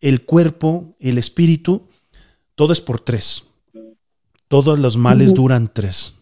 el 0.00 0.22
cuerpo, 0.24 0.94
el 1.00 1.18
espíritu. 1.18 1.88
Todo 2.54 2.72
es 2.72 2.80
por 2.80 3.00
tres. 3.00 3.44
Todos 4.48 4.78
los 4.78 4.96
males 4.96 5.32
duran 5.32 5.70
tres. 5.72 6.14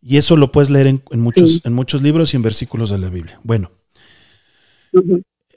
Y 0.00 0.16
eso 0.16 0.36
lo 0.36 0.52
puedes 0.52 0.68
leer 0.68 0.86
en, 0.86 1.20
muchos, 1.20 1.60
en 1.64 1.72
muchos 1.72 2.02
libros 2.02 2.32
y 2.32 2.36
en 2.36 2.42
versículos 2.42 2.90
de 2.90 2.98
la 2.98 3.08
Biblia. 3.08 3.40
Bueno. 3.42 3.70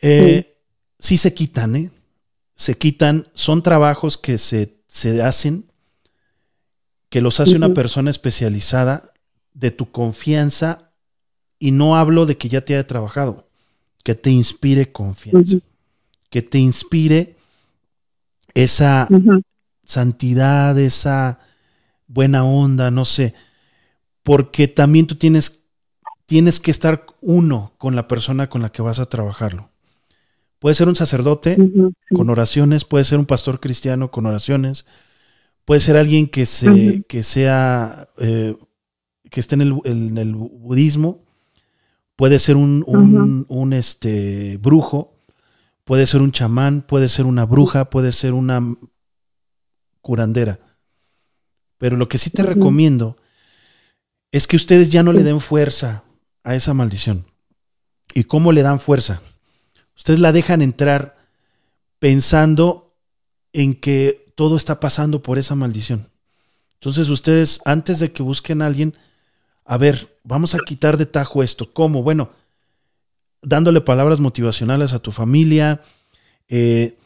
Eh, 0.02 0.58
sí 1.00 1.18
se 1.18 1.34
quitan, 1.34 1.76
¿eh? 1.76 1.92
Se 2.56 2.78
quitan, 2.78 3.28
son 3.34 3.62
trabajos 3.62 4.18
que 4.18 4.38
se 4.38 4.75
se 4.88 5.22
hacen, 5.22 5.66
que 7.10 7.22
los 7.22 7.40
hace 7.40 7.56
una 7.56 7.74
persona 7.74 8.10
especializada 8.10 9.14
de 9.54 9.72
tu 9.72 9.92
confianza, 9.92 10.92
y 11.60 11.72
no 11.72 11.96
hablo 11.96 12.26
de 12.26 12.38
que 12.38 12.50
ya 12.50 12.62
te 12.62 12.74
haya 12.74 12.86
trabajado, 12.86 13.48
que 14.04 14.16
te 14.16 14.30
inspire 14.30 14.92
confianza, 14.92 15.58
que 16.30 16.42
te 16.42 16.60
inspire 16.60 17.36
esa 18.54 19.08
santidad, 19.84 20.78
esa 20.78 21.40
buena 22.08 22.44
onda, 22.44 22.92
no 22.92 23.06
sé, 23.06 23.34
porque 24.24 24.68
también 24.68 25.08
tú 25.08 25.16
tienes, 25.16 25.66
tienes 26.26 26.60
que 26.60 26.72
estar 26.72 27.06
uno 27.22 27.74
con 27.78 27.96
la 27.96 28.08
persona 28.08 28.50
con 28.50 28.62
la 28.62 28.72
que 28.72 28.82
vas 28.82 29.00
a 29.00 29.06
trabajarlo. 29.08 29.70
Puede 30.60 30.76
ser 30.76 30.88
un 30.88 30.96
sacerdote 30.96 31.58
con 32.14 32.30
oraciones, 32.30 32.86
puede 32.86 33.04
ser 33.04 33.20
un 33.20 33.26
pastor 33.26 33.60
cristiano 33.60 34.10
con 34.10 34.26
oraciones, 34.26 34.86
puede 35.66 35.82
ser 35.82 35.98
alguien 35.98 36.28
que, 36.28 36.46
se, 36.46 37.04
que 37.08 37.24
sea, 37.24 38.10
eh, 38.18 38.56
que 39.30 39.40
esté 39.40 39.56
en 39.56 39.62
el, 39.62 39.80
en 39.84 40.18
el, 40.18 40.36
budismo, 40.36 41.26
puede 42.16 42.40
ser 42.40 42.56
un, 42.56 42.84
un, 43.48 43.74
este, 43.74 44.58
brujo, 44.58 45.20
puede 45.84 46.08
ser 46.08 46.22
un 46.22 46.32
chamán, 46.32 46.82
puede 46.82 47.10
ser 47.10 47.26
una 47.26 47.46
bruja, 47.46 47.90
puede 47.90 48.12
ser 48.12 48.34
una 48.34 48.62
curandera. 50.02 50.60
Pero 51.78 51.98
lo 51.98 52.08
que 52.08 52.18
sí 52.18 52.30
te 52.30 52.44
recomiendo 52.44 53.18
es 54.32 54.48
que 54.48 54.56
ustedes 54.56 54.90
ya 54.90 55.04
no 55.04 55.14
le 55.14 55.24
den 55.24 55.42
fuerza 55.42 56.06
a 56.44 56.56
esa 56.56 56.74
maldición. 56.74 57.26
¿Y 58.14 58.24
cómo 58.24 58.52
le 58.52 58.62
dan 58.62 58.80
fuerza? 58.80 59.22
Ustedes 59.96 60.20
la 60.20 60.32
dejan 60.32 60.62
entrar 60.62 61.18
pensando 62.00 62.94
en 63.54 63.74
que 63.74 64.26
todo 64.36 64.58
está 64.58 64.80
pasando 64.80 65.22
por 65.22 65.38
esa 65.38 65.56
maldición. 65.56 66.08
Entonces 66.74 67.10
ustedes, 67.10 67.62
antes 67.66 68.00
de 68.00 68.12
que 68.12 68.22
busquen 68.22 68.62
a 68.62 68.68
alguien, 68.68 68.94
a 69.64 69.78
ver, 69.78 70.08
vamos 70.24 70.54
a 70.54 70.60
quitar 70.60 70.98
de 70.98 71.06
tajo 71.06 71.42
esto. 71.42 71.72
¿Cómo? 71.74 72.04
Bueno, 72.04 72.30
dándole 73.42 73.82
palabras 73.82 74.20
motivacionales 74.20 74.94
a 74.94 75.00
tu 75.00 75.12
familia, 75.12 75.82
eh, 76.48 76.98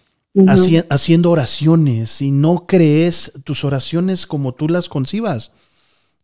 haciendo 0.89 1.31
oraciones. 1.31 2.09
Si 2.09 2.31
no 2.31 2.65
crees 2.67 3.33
tus 3.43 3.63
oraciones 3.63 4.25
como 4.25 4.53
tú 4.53 4.67
las 4.67 4.89
concibas, 4.89 5.51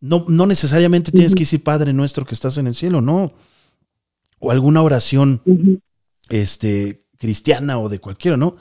no, 0.00 0.26
no 0.28 0.46
necesariamente 0.46 1.12
tienes 1.12 1.34
que 1.34 1.40
decir 1.40 1.62
Padre 1.62 1.92
nuestro 1.92 2.26
que 2.26 2.34
estás 2.34 2.58
en 2.58 2.66
el 2.66 2.74
cielo, 2.74 3.00
no. 3.00 3.32
O 4.38 4.50
alguna 4.50 4.82
oración 4.82 5.40
este, 6.28 7.06
cristiana 7.18 7.78
o 7.78 7.88
de 7.88 7.98
cualquiera, 7.98 8.36
¿no? 8.36 8.56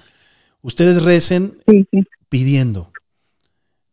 Ustedes 0.61 1.03
recen 1.03 1.59
pidiendo. 2.29 2.91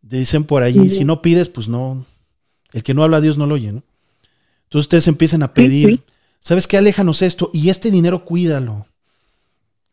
Dicen 0.00 0.44
por 0.44 0.62
allí, 0.62 0.90
si 0.90 1.04
no 1.04 1.22
pides, 1.22 1.48
pues 1.48 1.68
no. 1.68 2.04
El 2.72 2.82
que 2.82 2.94
no 2.94 3.02
habla 3.02 3.18
a 3.18 3.20
Dios 3.20 3.36
no 3.36 3.46
lo 3.46 3.54
oye, 3.54 3.72
¿no? 3.72 3.82
Entonces 4.64 4.86
ustedes 4.86 5.08
empiezan 5.08 5.42
a 5.42 5.52
pedir, 5.52 6.00
¿sabes 6.40 6.66
qué? 6.66 6.78
Aléjanos 6.78 7.20
esto 7.20 7.50
y 7.52 7.68
este 7.68 7.90
dinero 7.90 8.24
cuídalo. 8.24 8.86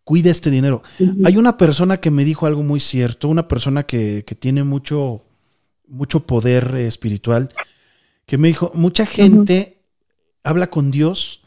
Cuida 0.06 0.32
este 0.32 0.50
dinero. 0.50 0.82
Hay 1.26 1.38
una 1.38 1.58
persona 1.58 1.98
que 1.98 2.10
me 2.10 2.26
dijo 2.26 2.48
algo 2.48 2.64
muy 2.64 2.80
cierto, 2.80 3.28
una 3.28 3.48
persona 3.48 3.84
que, 3.84 4.24
que 4.26 4.34
tiene 4.34 4.64
mucho, 4.64 5.24
mucho 5.88 6.22
poder 6.22 6.76
espiritual, 6.78 7.54
que 8.26 8.38
me 8.38 8.48
dijo, 8.48 8.72
mucha 8.74 9.06
gente 9.06 9.82
habla 10.44 10.70
con 10.70 10.90
Dios, 10.90 11.42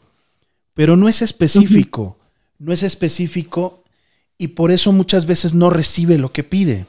pero 0.73 0.95
no 0.95 1.09
es 1.09 1.21
específico 1.21 2.19
no 2.63 2.73
es 2.73 2.83
específico 2.83 3.83
y 4.37 4.49
por 4.49 4.71
eso 4.71 4.91
muchas 4.91 5.25
veces 5.25 5.53
no 5.53 5.69
recibe 5.69 6.17
lo 6.17 6.31
que 6.31 6.43
pide. 6.43 6.85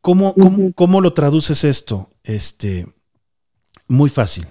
¿Cómo, 0.00 0.34
cómo, 0.74 1.00
lo 1.00 1.14
traduces 1.14 1.64
esto? 1.64 2.10
Este, 2.22 2.86
muy 3.88 4.08
fácil. 4.08 4.46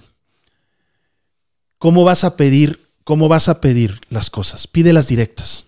¿Cómo 1.78 2.04
vas 2.04 2.24
a 2.24 2.36
pedir? 2.36 2.90
¿Cómo 3.04 3.28
vas 3.28 3.48
a 3.48 3.60
pedir 3.60 4.00
las 4.10 4.28
cosas? 4.28 4.66
Pídelas 4.66 5.08
directas. 5.08 5.66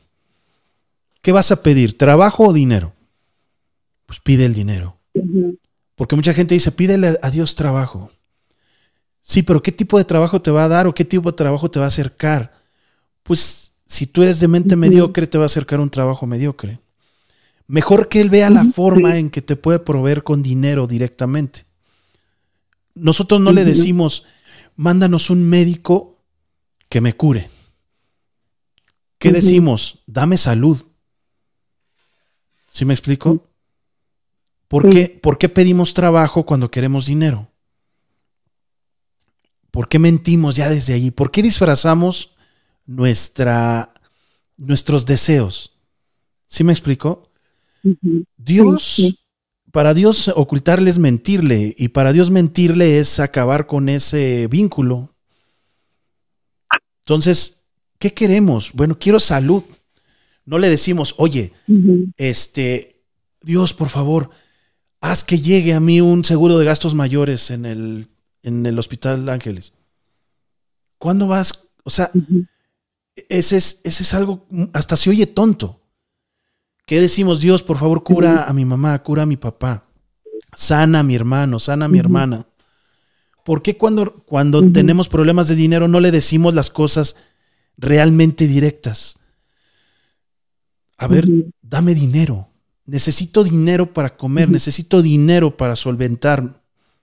¿Qué 1.22 1.32
vas 1.32 1.52
a 1.52 1.62
pedir? 1.62 1.96
¿Trabajo 1.96 2.48
o 2.48 2.52
dinero? 2.52 2.92
Pues 4.04 4.20
pide 4.20 4.44
el 4.44 4.54
dinero. 4.54 4.98
Porque 5.94 6.16
mucha 6.16 6.34
gente 6.34 6.54
dice, 6.54 6.72
pídele 6.72 7.18
a 7.22 7.30
Dios 7.30 7.54
trabajo. 7.54 8.10
Sí, 9.22 9.42
pero 9.42 9.62
¿qué 9.62 9.72
tipo 9.72 9.96
de 9.96 10.04
trabajo 10.04 10.42
te 10.42 10.50
va 10.50 10.64
a 10.64 10.68
dar 10.68 10.86
o 10.86 10.94
qué 10.94 11.04
tipo 11.04 11.30
de 11.30 11.36
trabajo 11.36 11.70
te 11.70 11.78
va 11.78 11.86
a 11.86 11.88
acercar? 11.88 12.52
Pues 13.22 13.68
si 13.89 14.06
tú 14.06 14.23
eres 14.23 14.39
de 14.39 14.48
mente 14.48 14.77
mediocre, 14.77 15.27
te 15.27 15.39
va 15.39 15.44
a 15.44 15.47
acercar 15.47 15.81
un 15.81 15.89
trabajo 15.89 16.27
mediocre. 16.27 16.78
Mejor 17.66 18.09
que 18.09 18.20
él 18.20 18.28
vea 18.28 18.51
la 18.51 18.66
forma 18.66 19.16
en 19.16 19.31
que 19.31 19.40
te 19.40 19.56
puede 19.56 19.78
proveer 19.78 20.23
con 20.23 20.43
dinero 20.43 20.86
directamente. 20.86 21.65
Nosotros 22.94 23.40
no 23.40 23.51
le 23.51 23.65
decimos, 23.65 24.24
mándanos 24.77 25.31
un 25.31 25.48
médico 25.48 26.19
que 26.90 27.01
me 27.01 27.15
cure. 27.15 27.48
¿Qué 29.19 29.32
decimos? 29.32 30.01
Dame 30.06 30.36
salud. 30.36 30.82
¿Sí 32.70 32.85
me 32.85 32.93
explico? 32.93 33.48
¿Por 34.69 34.90
qué, 34.90 35.09
¿Por 35.09 35.39
qué 35.39 35.48
pedimos 35.48 35.94
trabajo 35.94 36.44
cuando 36.44 36.70
queremos 36.70 37.06
dinero? 37.06 37.51
¿Por 39.70 39.89
qué 39.89 39.98
mentimos 39.98 40.56
ya 40.56 40.69
desde 40.69 40.93
allí? 40.93 41.10
¿Por 41.10 41.31
qué 41.31 41.43
disfrazamos 41.43 42.35
nuestra, 42.89 43.93
nuestros 44.56 45.06
deseos. 45.06 45.78
¿Sí 46.47 46.65
me 46.65 46.73
explico? 46.73 47.31
Dios, 48.36 49.20
para 49.70 49.94
Dios 49.94 50.28
ocultarle 50.28 50.90
es 50.90 50.98
mentirle 50.98 51.74
y 51.78 51.89
para 51.89 52.12
Dios 52.12 52.31
mentirle 52.31 52.98
es 52.98 53.20
acabar 53.20 53.66
con 53.66 53.89
ese 53.89 54.48
vínculo. 54.51 55.15
Entonces, 57.01 57.66
¿qué 57.98 58.12
queremos? 58.15 58.73
Bueno, 58.73 58.98
quiero 58.98 59.20
salud. 59.20 59.62
No 60.47 60.59
le 60.59 60.70
decimos, 60.70 61.15
oye, 61.19 61.52
este, 62.16 63.02
Dios, 63.43 63.74
por 63.74 63.90
favor, 63.90 64.31
haz 65.02 65.23
que 65.24 65.39
llegue 65.39 65.74
a 65.74 65.81
mí 65.81 66.01
un 66.01 66.24
seguro 66.24 66.59
de 66.59 66.65
gastos 66.65 66.94
mayores 66.94 67.51
en 67.51 67.66
el, 67.66 68.09
en 68.43 68.65
el 68.65 68.78
Hospital 68.78 69.28
Ángeles. 69.28 69.74
¿Cuándo 70.97 71.28
vas? 71.28 71.69
O 71.85 71.90
sea, 71.90 72.10
ese 73.28 73.56
es, 73.56 73.80
ese 73.84 74.02
es 74.02 74.14
algo, 74.14 74.46
hasta 74.72 74.96
se 74.96 75.10
oye 75.10 75.26
tonto. 75.26 75.80
¿Qué 76.86 77.00
decimos? 77.00 77.40
Dios, 77.40 77.62
por 77.62 77.78
favor, 77.78 78.02
cura 78.02 78.44
a 78.44 78.52
mi 78.52 78.64
mamá, 78.64 79.02
cura 79.02 79.24
a 79.24 79.26
mi 79.26 79.36
papá, 79.36 79.84
sana 80.54 81.00
a 81.00 81.02
mi 81.02 81.14
hermano, 81.14 81.58
sana 81.58 81.84
a 81.84 81.88
mi 81.88 81.98
hermana. 81.98 82.46
¿Por 83.44 83.62
qué 83.62 83.76
cuando, 83.76 84.24
cuando 84.24 84.72
tenemos 84.72 85.08
problemas 85.08 85.48
de 85.48 85.54
dinero 85.54 85.88
no 85.88 86.00
le 86.00 86.10
decimos 86.10 86.54
las 86.54 86.70
cosas 86.70 87.16
realmente 87.76 88.46
directas? 88.46 89.18
A 90.98 91.06
ver, 91.08 91.26
dame 91.62 91.94
dinero. 91.94 92.48
Necesito 92.84 93.44
dinero 93.44 93.92
para 93.92 94.16
comer, 94.16 94.50
necesito 94.50 95.02
dinero 95.02 95.56
para 95.56 95.76
solventar 95.76 96.62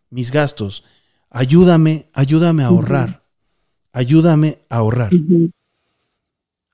mis 0.09 0.31
gastos. 0.31 0.83
Ayúdame, 1.29 2.09
ayúdame 2.13 2.63
a 2.63 2.67
ahorrar. 2.67 3.23
Ayúdame 3.93 4.59
a 4.69 4.77
ahorrar. 4.77 5.11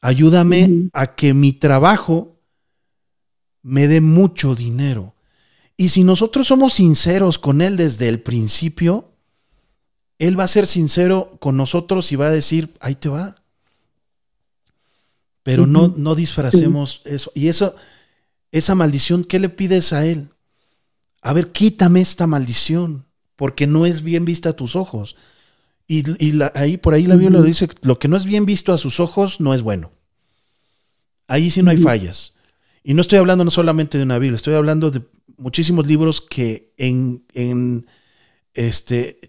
Ayúdame 0.01 0.89
a 0.93 1.15
que 1.15 1.33
mi 1.33 1.53
trabajo 1.53 2.39
me 3.61 3.87
dé 3.87 4.01
mucho 4.01 4.55
dinero. 4.55 5.15
Y 5.77 5.89
si 5.89 6.03
nosotros 6.03 6.47
somos 6.47 6.73
sinceros 6.73 7.37
con 7.37 7.61
Él 7.61 7.77
desde 7.77 8.09
el 8.09 8.19
principio, 8.19 9.13
Él 10.17 10.39
va 10.39 10.45
a 10.45 10.47
ser 10.47 10.67
sincero 10.67 11.37
con 11.39 11.55
nosotros 11.55 12.11
y 12.11 12.15
va 12.15 12.27
a 12.27 12.31
decir, 12.31 12.73
ahí 12.79 12.95
te 12.95 13.09
va. 13.09 13.35
Pero 15.43 15.65
no, 15.65 15.93
no 15.95 16.15
disfracemos 16.15 17.01
eso. 17.05 17.31
Y 17.33 17.47
eso, 17.47 17.75
esa 18.51 18.75
maldición, 18.75 19.23
¿qué 19.23 19.39
le 19.39 19.49
pides 19.49 19.93
a 19.93 20.05
Él? 20.05 20.29
A 21.21 21.33
ver, 21.33 21.51
quítame 21.51 22.01
esta 22.01 22.27
maldición, 22.27 23.05
porque 23.35 23.65
no 23.67 23.85
es 23.85 24.03
bien 24.03 24.25
vista 24.25 24.49
a 24.49 24.55
tus 24.55 24.75
ojos. 24.75 25.15
Y, 25.93 26.39
ahí 26.55 26.77
por 26.77 26.93
ahí 26.93 27.05
la 27.05 27.17
Biblia 27.17 27.41
dice, 27.41 27.67
lo 27.81 27.99
que 27.99 28.07
no 28.07 28.15
es 28.15 28.23
bien 28.23 28.45
visto 28.45 28.71
a 28.71 28.77
sus 28.77 29.01
ojos 29.01 29.41
no 29.41 29.53
es 29.53 29.61
bueno. 29.61 29.91
Ahí 31.27 31.51
sí 31.51 31.61
no 31.61 31.69
hay 31.69 31.75
fallas. 31.75 32.33
Y 32.81 32.93
no 32.93 33.01
estoy 33.01 33.19
hablando 33.19 33.43
no 33.43 33.51
solamente 33.51 33.97
de 33.97 34.05
una 34.05 34.17
Biblia, 34.17 34.37
estoy 34.37 34.53
hablando 34.53 34.89
de 34.89 35.01
muchísimos 35.35 35.87
libros 35.87 36.21
que 36.21 36.73
en, 36.77 37.25
en 37.33 37.87
este, 38.53 39.19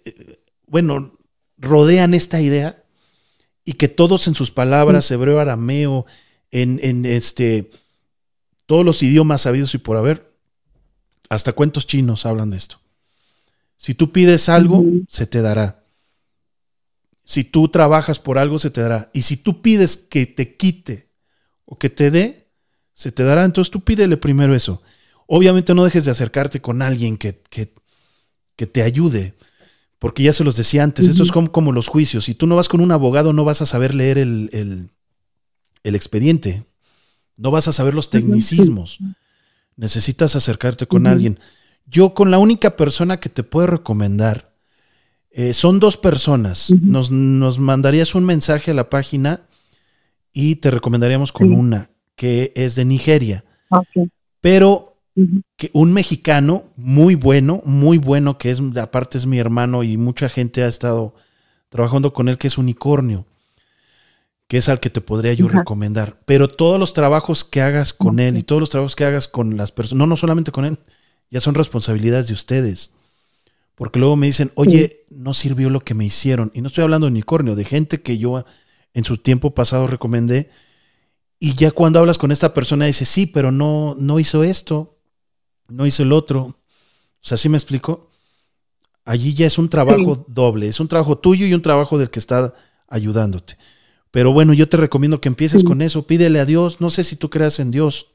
bueno, 0.65 1.19
rodean 1.57 2.13
esta 2.13 2.39
idea 2.39 2.81
y 3.65 3.73
que 3.73 3.89
todos 3.89 4.29
en 4.29 4.33
sus 4.33 4.51
palabras, 4.51 5.11
hebreo, 5.11 5.41
arameo, 5.41 6.05
en, 6.49 6.79
en 6.81 7.03
este, 7.05 7.71
todos 8.67 8.85
los 8.85 9.03
idiomas 9.03 9.41
sabidos 9.41 9.75
y 9.75 9.79
por 9.79 9.97
haber, 9.97 10.33
hasta 11.27 11.51
cuentos 11.51 11.87
chinos 11.87 12.25
hablan 12.25 12.51
de 12.51 12.57
esto. 12.57 12.79
Si 13.75 13.95
tú 13.95 14.13
pides 14.13 14.47
algo, 14.47 14.81
se 15.09 15.27
te 15.27 15.41
dará. 15.41 15.82
Si 17.25 17.43
tú 17.43 17.69
trabajas 17.69 18.19
por 18.19 18.37
algo, 18.37 18.59
se 18.59 18.69
te 18.69 18.81
dará. 18.81 19.09
Y 19.13 19.21
si 19.21 19.37
tú 19.37 19.61
pides 19.61 19.97
que 19.97 20.25
te 20.25 20.55
quite 20.55 21.09
o 21.65 21.77
que 21.77 21.89
te 21.89 22.11
dé, 22.11 22.49
se 22.93 23.11
te 23.11 23.23
dará. 23.23 23.45
Entonces 23.45 23.71
tú 23.71 23.81
pídele 23.81 24.17
primero 24.17 24.53
eso. 24.53 24.81
Obviamente 25.25 25.73
no 25.73 25.85
dejes 25.85 26.05
de 26.05 26.11
acercarte 26.11 26.61
con 26.61 26.81
alguien 26.81 27.17
que, 27.17 27.41
que, 27.49 28.67
te 28.67 28.83
ayude. 28.83 29.35
Porque 29.99 30.23
ya 30.23 30.33
se 30.33 30.43
los 30.43 30.55
decía 30.55 30.83
antes, 30.83 31.07
esto 31.07 31.23
es 31.23 31.31
como, 31.31 31.51
como, 31.51 31.71
los 31.71 31.87
juicios. 31.87 32.25
Si 32.25 32.33
tú 32.33 32.45
no 32.45 32.57
vas 32.57 32.67
con 32.67 32.81
un 32.81 32.91
abogado, 32.91 33.33
no 33.33 33.45
vas 33.45 33.61
a 33.61 33.65
saber 33.65 33.95
leer 33.95 34.17
el, 34.17 34.89
expediente. 35.83 36.63
No 37.37 37.51
vas 37.51 37.67
a 37.67 37.73
saber 37.73 37.93
los 37.93 38.09
tecnicismos. 38.09 38.99
Necesitas 39.75 40.35
acercarte 40.35 40.87
con 40.87 41.07
alguien. 41.07 41.39
Yo 41.85 42.13
con 42.13 42.31
la 42.31 42.37
única 42.37 42.75
persona 42.75 43.19
que 43.19 43.29
te 43.29 43.43
puedo 43.43 43.67
recomendar 43.67 44.52
eh, 45.35 45.53
son 45.53 45.79
dos 45.79 45.97
personas. 45.97 46.71
nos, 46.81 47.11
nos, 47.11 47.57
mandarías 47.59 48.15
un 48.15 48.23
mensaje 48.23 48.71
a 48.71 48.75
la 48.75 48.89
página 48.89 49.41
y 50.31 50.57
te 50.57 50.71
recomendaríamos 50.71 51.31
con 51.31 51.49
Sí. 51.49 51.53
una 51.53 51.89
que 52.15 52.53
es 52.55 52.75
de 52.75 52.85
Nigeria, 52.85 53.43
Ok. 53.69 54.07
pero 54.39 54.97
que 55.57 55.69
un 55.73 55.91
mexicano 55.93 56.65
muy 56.75 57.15
bueno, 57.15 57.61
muy 57.65 57.97
bueno, 57.97 58.37
que 58.37 58.51
es 58.51 58.61
aparte 58.79 59.17
es 59.17 59.25
mi 59.25 59.37
hermano 59.39 59.83
y 59.83 59.97
mucha 59.97 60.29
gente 60.29 60.63
ha 60.63 60.67
estado 60.67 61.13
trabajando 61.69 62.13
con 62.13 62.29
él, 62.29 62.37
que 62.37 62.47
es 62.47 62.57
Unicornio, 62.57 63.25
que 64.47 64.57
es 64.57 64.69
al 64.69 64.79
que 64.79 64.89
te 64.91 65.01
podría 65.01 65.33
yo 65.33 65.47
recomendar. 65.47 66.19
Pero 66.25 66.47
todos 66.47 66.79
los 66.79 66.93
trabajos 66.93 67.43
que 67.43 67.61
hagas 67.61 67.93
con 67.93 68.19
él 68.19 68.37
y 68.37 68.43
todos 68.43 68.59
los 68.59 68.69
trabajos 68.69 68.95
que 68.95 69.05
hagas 69.05 69.27
con 69.27 69.57
las 69.57 69.71
personas, 69.71 69.99
no, 69.99 70.07
no 70.07 70.15
solamente 70.17 70.51
con 70.51 70.65
él, 70.65 70.77
ya 71.31 71.39
son 71.41 71.55
responsabilidades 71.55 72.27
de 72.27 72.33
ustedes. 72.33 72.91
Porque 73.75 73.99
luego 73.99 74.15
me 74.15 74.27
dicen, 74.27 74.51
oye, 74.55 75.05
no 75.09 75.33
sirvió 75.33 75.69
lo 75.69 75.79
que 75.79 75.93
me 75.95 76.05
hicieron. 76.05 76.51
Y 76.53 76.61
no 76.61 76.67
estoy 76.67 76.83
hablando 76.83 77.07
de 77.07 77.11
unicornio, 77.11 77.55
de 77.55 77.65
gente 77.65 78.01
que 78.01 78.17
yo 78.17 78.45
en 78.93 79.03
su 79.03 79.17
tiempo 79.17 79.53
pasado 79.55 79.87
recomendé. 79.87 80.49
Y 81.39 81.55
ya 81.55 81.71
cuando 81.71 81.99
hablas 81.99 82.17
con 82.17 82.31
esta 82.31 82.53
persona 82.53 82.85
dice, 82.85 83.05
sí, 83.05 83.25
pero 83.25 83.51
no, 83.51 83.95
no 83.99 84.19
hizo 84.19 84.43
esto, 84.43 84.97
no 85.67 85.85
hizo 85.87 86.03
el 86.03 86.11
otro. 86.13 86.41
O 86.43 86.55
sea, 87.21 87.37
¿sí 87.37 87.49
me 87.49 87.57
explico? 87.57 88.11
Allí 89.05 89.33
ya 89.33 89.47
es 89.47 89.57
un 89.57 89.67
trabajo 89.69 90.23
doble, 90.29 90.67
es 90.67 90.79
un 90.79 90.87
trabajo 90.87 91.17
tuyo 91.17 91.45
y 91.45 91.53
un 91.53 91.61
trabajo 91.61 91.97
del 91.97 92.09
que 92.09 92.19
está 92.19 92.53
ayudándote. 92.87 93.57
Pero 94.11 94.31
bueno, 94.31 94.53
yo 94.53 94.69
te 94.69 94.77
recomiendo 94.77 95.19
que 95.19 95.27
empieces 95.27 95.61
Sí. 95.61 95.67
con 95.67 95.81
eso, 95.81 96.05
pídele 96.05 96.39
a 96.39 96.45
Dios, 96.45 96.79
no 96.79 96.89
sé 96.91 97.03
si 97.03 97.15
tú 97.15 97.29
creas 97.29 97.59
en 97.59 97.71
Dios 97.71 98.11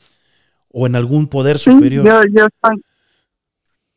o 0.71 0.87
en 0.87 0.95
algún 0.95 1.27
poder 1.27 1.59
Sí, 1.59 1.65
superior. 1.73 2.07
yo, 2.07 2.23
yo 2.33 2.47
estoy. 2.47 2.83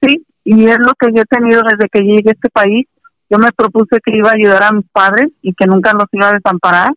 Sí, 0.02 0.26
y 0.44 0.66
es 0.66 0.78
lo 0.80 0.94
que 1.00 1.14
yo 1.14 1.22
he 1.22 1.26
tenido 1.26 1.62
desde 1.64 1.90
que 1.90 2.00
llegué 2.00 2.30
a 2.30 2.34
este 2.34 2.50
país. 2.50 2.88
Yo 3.30 3.38
me 3.38 3.52
propuse 3.52 4.00
que 4.04 4.16
iba 4.16 4.30
a 4.30 4.36
ayudar 4.36 4.64
a 4.64 4.72
mis 4.72 4.86
padres 4.92 5.30
y 5.42 5.54
que 5.54 5.66
nunca 5.66 5.94
los 5.94 6.06
iba 6.12 6.30
a 6.30 6.34
desamparar. 6.34 6.94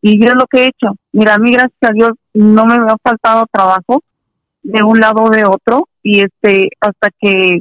Y 0.00 0.22
yo 0.22 0.30
es 0.30 0.34
lo 0.34 0.46
que 0.46 0.64
he 0.64 0.66
hecho. 0.66 0.94
Mira, 1.12 1.34
a 1.34 1.38
mí, 1.38 1.52
gracias 1.52 1.72
a 1.82 1.92
Dios, 1.92 2.10
no 2.34 2.64
me 2.64 2.74
ha 2.74 2.96
faltado 3.02 3.46
trabajo 3.50 4.02
de 4.62 4.82
un 4.82 4.98
lado 4.98 5.22
o 5.22 5.30
de 5.30 5.44
otro. 5.44 5.88
Y 6.02 6.20
este, 6.20 6.70
hasta 6.80 7.08
que 7.20 7.60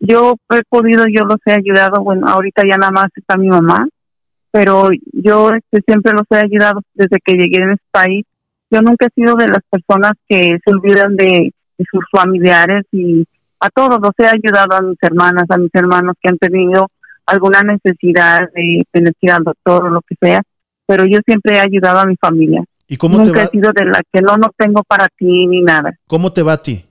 yo 0.00 0.36
he 0.50 0.62
podido, 0.68 1.06
yo 1.08 1.24
los 1.24 1.38
he 1.46 1.52
ayudado. 1.52 2.02
Bueno, 2.02 2.28
ahorita 2.28 2.62
ya 2.68 2.76
nada 2.76 2.92
más 2.92 3.06
está 3.14 3.36
mi 3.36 3.48
mamá. 3.48 3.88
Pero 4.50 4.88
yo 5.12 5.50
este, 5.50 5.82
siempre 5.86 6.12
los 6.12 6.24
he 6.30 6.44
ayudado 6.44 6.80
desde 6.94 7.18
que 7.24 7.34
llegué 7.34 7.62
en 7.62 7.72
este 7.72 7.86
país. 7.90 8.24
Yo 8.70 8.82
nunca 8.82 9.06
he 9.06 9.20
sido 9.20 9.34
de 9.34 9.48
las 9.48 9.62
personas 9.70 10.12
que 10.28 10.58
se 10.64 10.70
olvidan 10.70 11.16
de, 11.16 11.52
de 11.78 11.84
sus 11.90 12.04
familiares 12.12 12.84
y 12.92 13.26
a 13.60 13.70
todos 13.70 13.98
los 14.00 14.12
he 14.18 14.26
ayudado 14.26 14.76
a 14.76 14.82
mis 14.82 14.98
hermanas, 15.00 15.44
a 15.48 15.58
mis 15.58 15.70
hermanos 15.74 16.14
que 16.20 16.28
han 16.28 16.38
tenido 16.38 16.88
alguna 17.26 17.62
necesidad 17.62 18.40
de 18.54 18.84
tener 18.90 19.12
que 19.20 19.26
ir 19.26 19.32
al 19.32 19.44
doctor 19.44 19.86
o 19.86 19.90
lo 19.90 20.00
que 20.00 20.14
sea, 20.20 20.42
pero 20.86 21.04
yo 21.04 21.18
siempre 21.26 21.56
he 21.56 21.60
ayudado 21.60 22.00
a 22.00 22.06
mi 22.06 22.16
familia. 22.16 22.64
¿Y 22.86 22.96
cómo 22.96 23.18
te, 23.18 23.28
Nunca 23.28 23.40
va, 23.40 23.44
he 23.46 23.50
sido 23.50 23.70
de 23.72 23.84
la 23.84 24.00
que 24.10 24.22
no, 24.22 24.36
no 24.36 24.50
tengo 24.56 24.82
para 24.82 25.06
ti 25.08 25.46
ni 25.46 25.62
nada. 25.62 25.92
cómo 26.06 26.32
te 26.32 26.42
va 26.42 26.54
a 26.54 26.62
ti? 26.62 26.84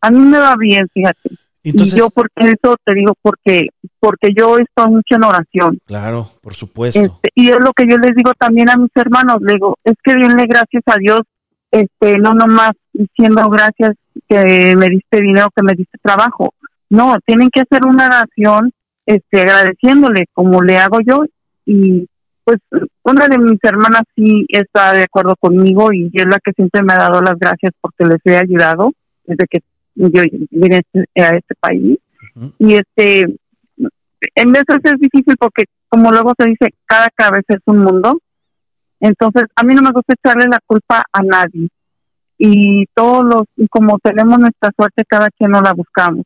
A 0.00 0.10
mí 0.10 0.18
me 0.18 0.38
va 0.38 0.56
bien, 0.58 0.88
fíjate. 0.92 1.30
Entonces, 1.62 1.94
y 1.94 1.98
yo 1.98 2.10
porque 2.10 2.32
eso 2.40 2.74
te 2.84 2.92
digo 2.92 3.14
porque 3.22 3.68
porque 4.00 4.30
yo 4.36 4.56
estoy 4.58 4.90
mucho 4.90 5.14
en 5.14 5.24
oración. 5.24 5.78
claro, 5.84 6.28
por 6.40 6.54
supuesto. 6.54 7.00
Este, 7.00 7.30
y 7.36 7.50
es 7.50 7.58
lo 7.60 7.72
que 7.72 7.84
yo 7.88 7.98
les 7.98 8.16
digo 8.16 8.32
también 8.36 8.68
a 8.68 8.76
mis 8.76 8.90
hermanos, 8.96 9.36
le 9.42 9.52
digo, 9.52 9.78
es 9.84 9.94
que 10.02 10.14
denle 10.14 10.46
gracias 10.46 10.82
a 10.86 10.96
Dios, 10.98 11.20
este, 11.70 12.18
no 12.18 12.34
nomás 12.34 12.72
diciendo 12.92 13.48
gracias 13.48 13.92
que 14.28 14.74
me 14.76 14.88
diste 14.88 15.20
dinero, 15.20 15.48
que 15.54 15.62
me 15.62 15.74
diste 15.74 15.98
trabajo. 16.02 16.54
No, 16.90 17.16
tienen 17.24 17.48
que 17.50 17.62
hacer 17.62 17.86
una 17.86 18.06
oración, 18.06 18.72
este, 19.06 19.40
agradeciéndole 19.40 20.26
como 20.32 20.62
le 20.62 20.78
hago 20.78 20.98
yo. 21.04 21.24
Y 21.64 22.06
pues 22.44 22.58
una 23.02 23.28
de 23.28 23.38
mis 23.38 23.58
hermanas 23.62 24.02
sí 24.16 24.46
está 24.48 24.92
de 24.92 25.02
acuerdo 25.02 25.36
conmigo 25.36 25.92
y 25.92 26.10
es 26.12 26.26
la 26.26 26.38
que 26.44 26.52
siempre 26.52 26.82
me 26.82 26.92
ha 26.92 26.98
dado 26.98 27.22
las 27.22 27.38
gracias 27.38 27.72
porque 27.80 28.04
les 28.04 28.18
he 28.24 28.36
ayudado 28.36 28.92
desde 29.24 29.46
que 29.48 29.60
yo 29.94 30.22
vine 30.50 30.76
a 30.76 30.78
este, 30.78 31.22
a 31.22 31.36
este 31.36 31.54
país. 31.60 31.98
Y 32.58 32.74
este, 32.74 33.26
en 34.34 34.52
veces 34.52 34.78
es 34.84 34.98
difícil 34.98 35.36
porque, 35.38 35.64
como 35.88 36.10
luego 36.10 36.32
se 36.38 36.48
dice, 36.48 36.74
cada 36.86 37.08
cabeza 37.14 37.54
es 37.54 37.62
un 37.66 37.78
mundo. 37.78 38.18
Entonces, 39.00 39.44
a 39.56 39.64
mí 39.64 39.74
no 39.74 39.82
me 39.82 39.90
gusta 39.90 40.14
echarle 40.14 40.46
la 40.48 40.60
culpa 40.66 41.04
a 41.12 41.22
nadie. 41.22 41.68
Y 42.44 42.86
todos 42.92 43.22
los, 43.24 43.42
y 43.56 43.68
como 43.68 44.00
tenemos 44.00 44.36
nuestra 44.36 44.72
suerte, 44.76 45.04
cada 45.06 45.28
quien 45.30 45.52
no 45.52 45.60
la 45.60 45.72
buscamos. 45.74 46.24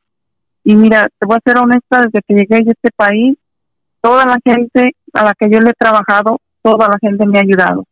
Y 0.64 0.74
mira, 0.74 1.08
te 1.18 1.26
voy 1.26 1.36
a 1.36 1.40
ser 1.50 1.58
honesta, 1.58 2.00
desde 2.00 2.20
que 2.26 2.34
llegué 2.34 2.54
a 2.56 2.72
este 2.72 2.90
país, 2.96 3.36
toda 4.00 4.24
la 4.24 4.38
gente 4.42 4.94
a 5.12 5.24
la 5.24 5.34
que 5.38 5.50
yo 5.50 5.60
le 5.60 5.70
he 5.70 5.74
trabajado, 5.74 6.40
toda 6.62 6.88
la 6.88 6.96
gente 7.02 7.26
me 7.26 7.38
ha 7.38 7.42
ayudado. 7.42 7.84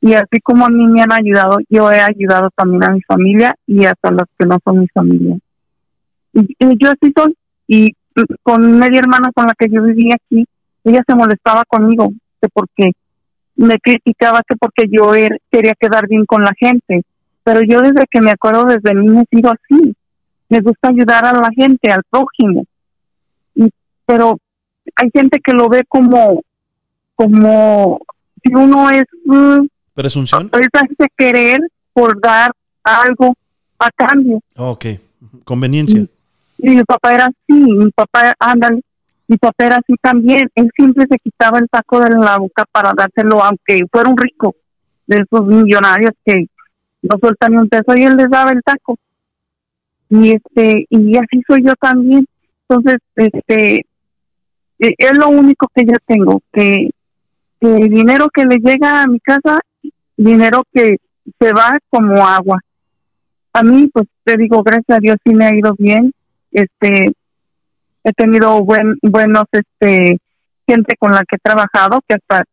Y 0.00 0.14
así 0.14 0.40
como 0.42 0.66
a 0.66 0.70
mí 0.70 0.84
me 0.86 1.02
han 1.02 1.12
ayudado, 1.12 1.58
yo 1.68 1.92
he 1.92 2.00
ayudado 2.00 2.50
también 2.56 2.82
a 2.82 2.90
mi 2.94 3.00
familia 3.02 3.54
y 3.64 3.84
hasta 3.84 4.10
los 4.10 4.24
que 4.36 4.44
no 4.44 4.58
son 4.64 4.80
mi 4.80 4.88
familia. 4.88 5.36
Y, 6.32 6.40
y 6.58 6.78
yo 6.82 6.90
así 6.90 7.12
soy. 7.16 7.36
Y 7.68 7.94
con 8.42 8.76
media 8.76 8.98
hermana 8.98 9.30
con 9.32 9.46
la 9.46 9.54
que 9.56 9.68
yo 9.70 9.84
vivía 9.84 10.16
aquí, 10.16 10.44
ella 10.82 11.02
se 11.06 11.14
molestaba 11.14 11.62
conmigo, 11.68 12.10
que 12.40 12.48
porque 12.52 12.90
me 13.54 13.78
criticaba 13.78 14.42
que 14.46 14.56
porque 14.56 14.86
yo 14.90 15.14
er- 15.14 15.38
quería 15.48 15.74
quedar 15.78 16.08
bien 16.08 16.26
con 16.26 16.42
la 16.42 16.52
gente. 16.58 17.02
Pero 17.44 17.60
yo 17.62 17.80
desde 17.80 18.06
que 18.10 18.20
me 18.20 18.30
acuerdo, 18.30 18.64
desde 18.64 18.94
niña 18.94 19.22
he 19.22 19.36
sido 19.36 19.50
así. 19.50 19.94
Me 20.48 20.60
gusta 20.60 20.88
ayudar 20.88 21.24
a 21.24 21.32
la 21.32 21.48
gente, 21.54 21.90
al 21.90 22.02
prójimo. 22.08 22.64
Y, 23.54 23.70
pero 24.06 24.38
hay 24.96 25.08
gente 25.12 25.40
que 25.42 25.52
lo 25.52 25.68
ve 25.68 25.82
como, 25.88 26.42
como 27.14 28.00
si 28.42 28.54
uno 28.54 28.90
es, 28.90 29.04
mm, 29.24 29.66
¿Presunción? 29.94 30.50
es 30.52 30.68
hace 30.72 31.08
querer 31.16 31.60
por 31.92 32.20
dar 32.20 32.52
algo 32.82 33.34
a 33.78 33.90
cambio. 33.90 34.40
ok. 34.56 34.86
Conveniencia. 35.44 36.06
Y 36.58 36.70
mi 36.70 36.84
papá 36.84 37.14
era 37.14 37.26
así, 37.26 37.60
mi 37.60 37.90
papá, 37.90 38.34
ándale, 38.38 38.82
mi 39.26 39.36
papá 39.36 39.66
era 39.66 39.76
así 39.76 39.94
también. 40.00 40.48
Él 40.54 40.70
siempre 40.76 41.06
se 41.10 41.18
quitaba 41.18 41.58
el 41.58 41.68
taco 41.68 42.00
de 42.00 42.10
la 42.10 42.36
boca 42.38 42.64
para 42.70 42.92
dárselo, 42.96 43.42
aunque 43.42 43.80
fuera 43.90 44.08
un 44.08 44.16
rico, 44.16 44.54
de 45.06 45.24
esos 45.24 45.46
millonarios 45.46 46.12
que 46.24 46.46
no 47.02 47.16
sueltan 47.20 47.52
ni 47.52 47.58
un 47.58 47.68
peso, 47.68 47.94
y 47.96 48.02
él 48.02 48.16
les 48.16 48.30
daba 48.30 48.50
el 48.52 48.62
taco. 48.62 48.98
Y 50.08 50.32
este, 50.32 50.86
y 50.90 51.16
así 51.16 51.42
soy 51.46 51.64
yo 51.64 51.72
también. 51.80 52.26
Entonces, 52.68 52.98
este, 53.16 53.86
eh, 54.78 54.94
es 54.98 55.18
lo 55.18 55.28
único 55.28 55.68
que 55.74 55.84
yo 55.84 55.94
tengo, 56.06 56.40
que, 56.52 56.90
que 57.60 57.76
el 57.76 57.88
dinero 57.88 58.28
que 58.32 58.44
le 58.44 58.56
llega 58.56 59.02
a 59.02 59.06
mi 59.06 59.20
casa, 59.20 59.60
dinero 60.16 60.62
que 60.72 60.96
se 61.38 61.52
va 61.52 61.78
como 61.90 62.26
agua. 62.26 62.58
A 63.52 63.62
mí, 63.62 63.88
pues 63.92 64.06
te 64.24 64.36
digo, 64.36 64.62
gracias 64.62 64.96
a 64.96 65.00
Dios 65.00 65.16
sí 65.24 65.34
me 65.34 65.46
ha 65.46 65.54
ido 65.54 65.74
bien. 65.78 66.12
Este, 66.50 67.12
he 68.04 68.12
tenido 68.12 68.62
buen, 68.64 68.96
buenos, 69.02 69.44
este, 69.52 70.18
gente 70.66 70.96
con 70.98 71.12
la 71.12 71.20
que 71.20 71.36
he 71.36 71.38
trabajado, 71.42 72.00
que 72.06 72.14
hasta 72.14 72.44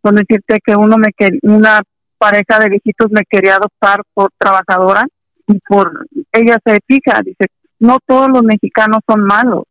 con 0.00 0.16
decirte 0.16 0.58
que 0.64 0.76
uno 0.76 0.96
me 0.98 1.08
quer- 1.16 1.38
una 1.42 1.80
pareja 2.24 2.58
de 2.58 2.70
viejitos 2.70 3.08
me 3.10 3.22
quería 3.28 3.56
adoptar 3.56 4.02
por 4.14 4.30
trabajadora 4.38 5.04
y 5.46 5.58
por 5.68 6.06
ella 6.32 6.56
se 6.64 6.78
fija, 6.86 7.20
dice, 7.22 7.46
no 7.78 7.98
todos 8.06 8.28
los 8.28 8.42
mexicanos 8.42 9.00
son 9.06 9.24
malos, 9.24 9.64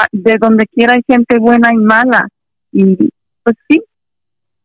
Ah, 0.00 0.06
de 0.12 0.36
donde 0.40 0.64
quiera 0.66 0.94
hay 0.94 1.02
gente 1.04 1.40
buena 1.40 1.70
y 1.72 1.78
mala 1.78 2.28
y 2.70 3.10
pues 3.42 3.56
sí, 3.68 3.82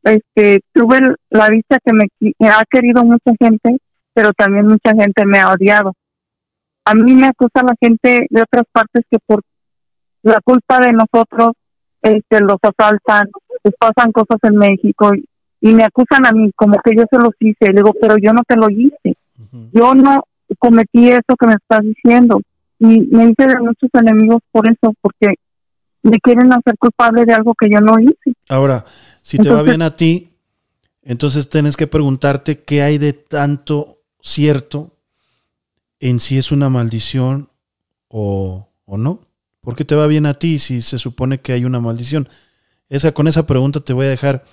este, 0.04 0.60
tuve 0.72 1.00
la 1.32 1.50
vista 1.50 1.80
que 1.84 1.92
me, 1.92 2.50
ha 2.50 2.64
querido 2.70 3.04
mucha 3.04 3.32
gente, 3.40 3.78
pero 4.14 4.32
también 4.34 4.68
mucha 4.68 4.92
gente 4.92 5.26
me 5.26 5.40
ha 5.40 5.52
odiado. 5.54 5.94
A 6.86 6.94
mí 6.94 7.16
me 7.16 7.26
acusa 7.26 7.64
la 7.64 7.74
gente 7.82 8.28
de 8.30 8.42
otras 8.44 8.66
partes 8.72 9.06
que 9.10 9.18
por 9.26 9.42
la 10.22 10.40
culpa 10.46 10.80
de 10.82 10.92
nosotros 10.92 11.54
este, 12.04 12.40
los 12.42 12.58
asaltan, 12.62 13.32
les 13.64 13.74
pasan 13.80 14.12
cosas 14.12 14.38
en 14.44 14.56
México 14.58 15.16
y, 15.16 15.26
y 15.64 15.74
me 15.74 15.86
acusan 15.86 16.26
a 16.26 16.34
mí 16.34 16.52
como 16.58 16.78
que 16.84 16.92
yo 16.94 17.06
se 17.10 17.18
los 17.18 17.34
hice. 17.40 17.68
Le 17.68 17.76
digo, 17.76 17.94
pero 17.94 18.18
yo 18.18 18.34
no 18.34 18.44
te 18.46 18.58
lo 18.58 18.70
hice. 18.70 19.16
Yo 19.72 19.96
no 19.96 20.26
cometí 20.60 21.08
eso 21.08 21.38
que 21.40 21.48
me 21.48 21.54
estás 21.54 21.80
diciendo. 21.84 22.42
Y 22.80 22.86
me 22.86 23.30
hice 23.30 23.48
de 23.48 23.60
muchos 23.62 23.90
enemigos 23.94 24.42
por 24.52 24.68
eso, 24.68 24.94
porque 25.00 25.36
me 26.02 26.20
quieren 26.20 26.52
hacer 26.52 26.78
culpable 26.78 27.24
de 27.24 27.32
algo 27.32 27.56
que 27.56 27.70
yo 27.72 27.80
no 27.80 27.98
hice. 27.98 28.36
Ahora, 28.50 28.84
si 29.22 29.38
te 29.38 29.50
va 29.50 29.64
bien 29.64 29.82
a 29.82 29.96
ti, 29.96 30.34
entonces 31.02 31.48
tienes 31.48 31.78
que 31.78 31.88
preguntarte 31.88 32.60
qué 32.60 32.82
hay 32.82 32.98
de 32.98 33.14
tanto 33.14 34.00
cierto 34.20 34.98
en 36.02 36.20
si 36.20 36.38
es 36.38 36.52
una 36.52 36.68
maldición 36.68 37.48
o, 38.10 38.68
o 38.84 38.98
no. 38.98 39.22
¿Por 39.62 39.78
qué 39.78 39.86
te 39.86 39.96
va 39.96 40.08
bien 40.08 40.26
a 40.26 40.34
ti 40.34 40.60
si 40.60 40.82
se 40.82 40.98
supone 40.98 41.40
que 41.40 41.54
hay 41.54 41.64
una 41.64 41.80
maldición? 41.80 42.28
Esa, 42.90 43.14
con 43.14 43.30
esa 43.30 43.48
pregunta 43.48 43.80
te 43.80 43.94
voy 43.94 44.08
a 44.08 44.10
dejar 44.10 44.44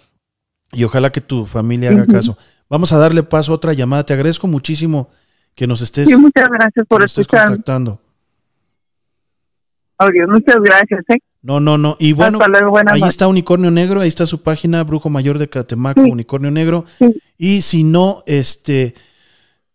y 0.73 0.85
ojalá 0.85 1.11
que 1.11 1.21
tu 1.21 1.47
familia 1.47 1.91
haga 1.91 2.07
caso. 2.07 2.37
Vamos 2.69 2.93
a 2.93 2.99
darle 2.99 3.23
paso 3.23 3.53
a 3.53 3.57
otra 3.57 3.73
llamada. 3.73 4.05
Te 4.05 4.13
agradezco 4.13 4.47
muchísimo 4.47 5.11
que 5.55 5.67
nos 5.67 5.81
estés, 5.83 6.09
Sí, 6.09 6.17
muchas 6.17 6.49
gracias 6.49 6.87
por 6.87 7.03
escuchar. 7.05 7.49
contactando. 7.49 8.01
Adiós, 9.99 10.29
muchas 10.29 10.57
gracias. 10.63 11.01
¿eh? 11.09 11.19
No, 11.43 11.61
no, 11.61 11.77
no. 11.77 11.97
Y 11.99 12.13
bueno, 12.13 12.39
ahí 12.87 13.03
está 13.03 13.27
Unicornio 13.27 13.71
Negro, 13.71 14.01
ahí 14.01 14.09
está 14.09 14.25
su 14.27 14.43
página, 14.43 14.83
Brujo 14.85 15.11
Mayor 15.11 15.39
de 15.39 15.49
Catemaco, 15.49 16.01
Unicornio 16.03 16.51
Negro. 16.51 16.85
Y 17.37 17.63
si 17.63 17.85
no, 17.85 18.23
este, 18.27 18.95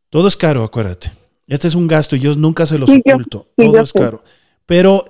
todo 0.10 0.28
es 0.28 0.38
caro, 0.38 0.64
acuérdate. 0.64 1.12
Este 1.48 1.68
es 1.68 1.76
un 1.76 1.88
gasto 1.88 2.16
y 2.16 2.20
yo 2.22 2.36
nunca 2.36 2.66
se 2.66 2.80
los 2.80 2.90
oculto. 2.90 3.48
todo 3.56 3.80
es 3.82 3.94
caro. 3.94 4.24
Pero 4.66 5.06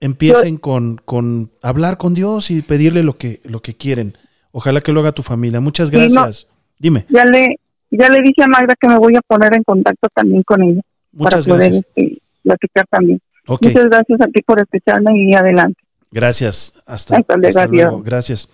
empiecen 0.00 0.56
con, 0.56 0.96
con 1.04 1.50
hablar 1.60 1.98
con 1.98 2.14
Dios 2.14 2.50
y 2.50 2.62
pedirle 2.62 3.02
lo 3.02 3.18
que, 3.18 3.42
lo 3.44 3.60
que 3.60 3.74
quieren. 3.76 4.16
Ojalá 4.52 4.80
que 4.80 4.92
lo 4.92 5.00
haga 5.00 5.12
tu 5.12 5.22
familia. 5.22 5.60
Muchas 5.60 5.90
gracias. 5.90 6.46
Dime. 6.78 7.06
Ya 7.08 7.24
le, 7.24 7.58
ya 7.90 8.08
le 8.08 8.22
dije 8.22 8.42
a 8.42 8.46
Magda 8.46 8.74
que 8.78 8.86
me 8.86 8.98
voy 8.98 9.16
a 9.16 9.22
poner 9.22 9.54
en 9.56 9.64
contacto 9.64 10.08
también 10.14 10.42
con 10.42 10.62
ella. 10.62 10.82
Muchas 11.12 11.46
para 11.46 11.58
gracias. 11.58 11.84
poder 11.84 12.06
este, 12.06 12.22
platicar 12.42 12.86
también. 12.88 13.20
Muchas 13.46 13.86
gracias 13.88 14.20
a 14.20 14.26
ti 14.26 14.42
por 14.42 14.60
escucharme 14.60 15.10
y 15.18 15.34
adelante. 15.34 15.80
Gracias. 16.10 16.74
Hasta, 16.86 17.18
luego. 17.66 18.02
Gracias. 18.02 18.48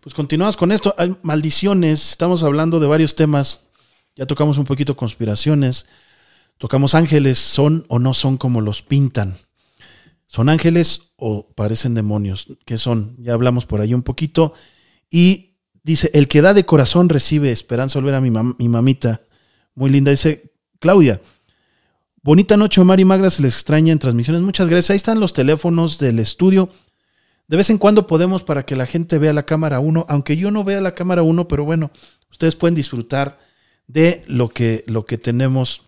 Pues 0.00 0.14
continuamos 0.14 0.56
con 0.56 0.72
esto. 0.72 0.94
Hay 0.98 1.14
maldiciones. 1.22 2.10
Estamos 2.10 2.42
hablando 2.42 2.80
de 2.80 2.86
varios 2.86 3.14
temas. 3.14 3.68
Ya 4.16 4.26
tocamos 4.26 4.58
un 4.58 4.64
poquito 4.64 4.96
conspiraciones. 4.96 5.86
Tocamos 6.58 6.94
ángeles. 6.94 7.38
¿Son 7.38 7.84
o 7.88 7.98
no 7.98 8.14
son 8.14 8.38
como 8.38 8.60
los 8.60 8.82
pintan? 8.82 9.34
¿Son 10.26 10.48
ángeles 10.48 11.12
o 11.16 11.46
parecen 11.54 11.94
demonios? 11.94 12.48
¿Qué 12.64 12.78
son? 12.78 13.16
Ya 13.18 13.34
hablamos 13.34 13.66
por 13.66 13.80
ahí 13.80 13.94
un 13.94 14.02
poquito. 14.02 14.54
Y 15.10 15.56
dice, 15.82 16.10
el 16.14 16.28
que 16.28 16.42
da 16.42 16.54
de 16.54 16.64
corazón 16.64 17.08
recibe 17.08 17.50
esperanza. 17.50 17.98
Volver 17.98 18.14
a 18.14 18.20
mi, 18.20 18.30
mi 18.30 18.68
mamita. 18.68 19.20
Muy 19.74 19.90
linda. 19.90 20.10
Dice, 20.10 20.52
Claudia, 20.80 21.20
bonita 22.22 22.56
noche 22.56 22.80
Omar 22.80 23.00
y 23.00 23.04
Magda. 23.04 23.30
Se 23.30 23.42
les 23.42 23.54
extraña 23.54 23.92
en 23.92 23.98
transmisiones. 23.98 24.42
Muchas 24.42 24.68
gracias. 24.68 24.90
Ahí 24.90 24.96
están 24.96 25.20
los 25.20 25.32
teléfonos 25.32 25.98
del 25.98 26.18
estudio. 26.18 26.70
De 27.46 27.56
vez 27.56 27.68
en 27.70 27.78
cuando 27.78 28.06
podemos 28.06 28.42
para 28.42 28.64
que 28.64 28.76
la 28.76 28.86
gente 28.86 29.18
vea 29.18 29.32
la 29.32 29.44
cámara 29.44 29.78
1, 29.80 30.06
aunque 30.08 30.36
yo 30.36 30.50
no 30.50 30.64
vea 30.64 30.80
la 30.80 30.94
cámara 30.94 31.22
1, 31.22 31.46
pero 31.46 31.64
bueno, 31.64 31.90
ustedes 32.30 32.56
pueden 32.56 32.74
disfrutar 32.74 33.38
de 33.86 34.22
lo 34.26 34.48
que, 34.48 34.82
lo 34.86 35.04
que 35.04 35.18
tenemos 35.18 35.82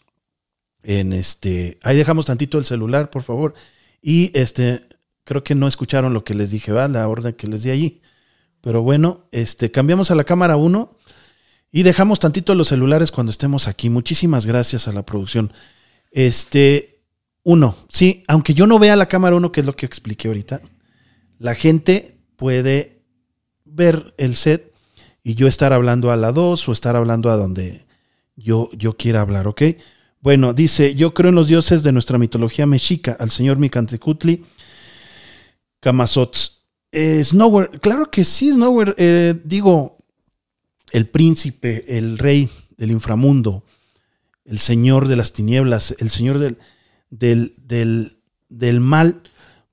en 0.83 1.13
este. 1.13 1.79
Ahí 1.83 1.97
dejamos 1.97 2.27
tantito 2.27 2.59
el 2.59 2.65
celular, 2.65 3.11
por 3.11 3.23
favor. 3.23 3.55
Y 4.03 4.31
este, 4.39 4.83
creo 5.25 5.43
que 5.43 5.55
no 5.55 5.67
escucharon 5.67 6.13
lo 6.13 6.25
que 6.25 6.35
les 6.35 6.51
dije, 6.51 6.73
¿va? 6.73 6.89
La 6.89 7.09
orden 7.09 7.33
que 7.33 7.47
les 7.47 7.63
di 7.63 7.71
allí. 7.71 8.01
Pero 8.67 8.83
bueno, 8.83 9.29
este, 9.31 9.71
cambiamos 9.71 10.11
a 10.11 10.17
la 10.17 10.25
cámara 10.25 10.57
1 10.57 10.99
y 11.71 11.85
dejamos 11.85 12.19
tantito 12.19 12.53
los 12.57 12.67
celulares 12.67 13.13
cuando 13.13 13.31
estemos 13.31 13.69
aquí. 13.69 13.91
Muchísimas 13.91 14.45
gracias 14.45 14.89
a 14.89 14.93
la 14.93 15.07
producción. 15.07 15.53
Este, 16.11 17.05
uno, 17.45 17.77
sí, 17.89 18.25
aunque 18.27 18.55
yo 18.55 18.67
no 18.67 18.81
vea 18.81 18.97
la 18.97 19.07
cámara 19.07 19.37
1, 19.37 19.53
que 19.53 19.61
es 19.61 19.67
lo 19.67 19.77
que 19.77 19.87
expliqué 19.87 20.27
ahorita, 20.27 20.63
la 21.39 21.55
gente 21.55 22.19
puede 22.35 23.05
ver 23.65 24.13
el 24.19 24.35
set 24.35 24.73
y 25.23 25.37
yo 25.37 25.47
estar 25.47 25.73
hablando 25.73 26.11
a 26.11 26.17
la 26.17 26.33
2 26.33 26.69
o 26.69 26.73
estar 26.73 26.97
hablando 26.97 27.31
a 27.31 27.37
donde 27.37 27.87
yo, 28.35 28.69
yo 28.73 28.97
quiera 28.97 29.21
hablar, 29.21 29.47
¿ok? 29.47 29.63
Bueno, 30.21 30.55
dice, 30.55 30.97
yo 30.97 31.15
creo 31.15 31.29
en 31.29 31.37
los 31.37 31.47
dioses 31.47 31.85
de 31.85 31.93
nuestra 31.93 32.19
mitología 32.19 32.67
mexica, 32.67 33.17
al 33.21 33.31
señor 33.31 33.59
Micantecutli, 33.59 34.45
Kamazots. 35.79 36.57
Eh, 36.93 37.23
Snower, 37.23 37.81
claro 37.81 38.11
que 38.11 38.25
sí, 38.25 38.53
Snower, 38.53 38.95
eh, 38.99 39.35
digo, 39.45 39.99
el 40.93 41.09
príncipe, 41.09 41.99
el 41.99 42.19
rey 42.19 42.49
del 42.77 42.91
inframundo, 42.91 43.65
el 44.45 44.59
señor 44.59 45.09
de 45.09 45.17
las 45.17 45.33
tinieblas, 45.33 45.95
el 45.99 46.11
señor 46.11 46.39
del, 46.39 46.59
del, 47.11 47.55
del, 47.59 48.19
del 48.49 48.81
mal, 48.81 49.23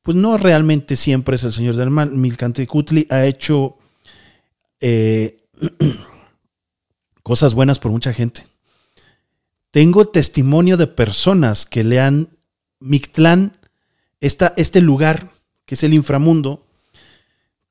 pues 0.02 0.18
no 0.18 0.38
realmente 0.38 0.96
siempre 0.96 1.36
es 1.36 1.44
el 1.44 1.54
señor 1.54 1.76
del 1.76 1.90
mal. 1.90 2.12
Milcantecutli 2.12 3.08
ha 3.10 3.26
hecho 3.26 3.78
eh, 4.82 5.46
cosas 7.24 7.54
buenas 7.54 7.80
por 7.80 7.92
mucha 7.92 8.14
gente. 8.14 8.46
Tengo 9.72 10.06
testimonio 10.06 10.78
de 10.78 10.88
personas 10.88 11.66
que 11.66 11.84
le 11.84 12.00
han 12.00 12.30
Mictlán, 12.80 13.58
este 14.20 14.82
lugar 14.82 15.32
que 15.66 15.76
es 15.76 15.84
el 15.84 15.94
inframundo, 15.94 16.66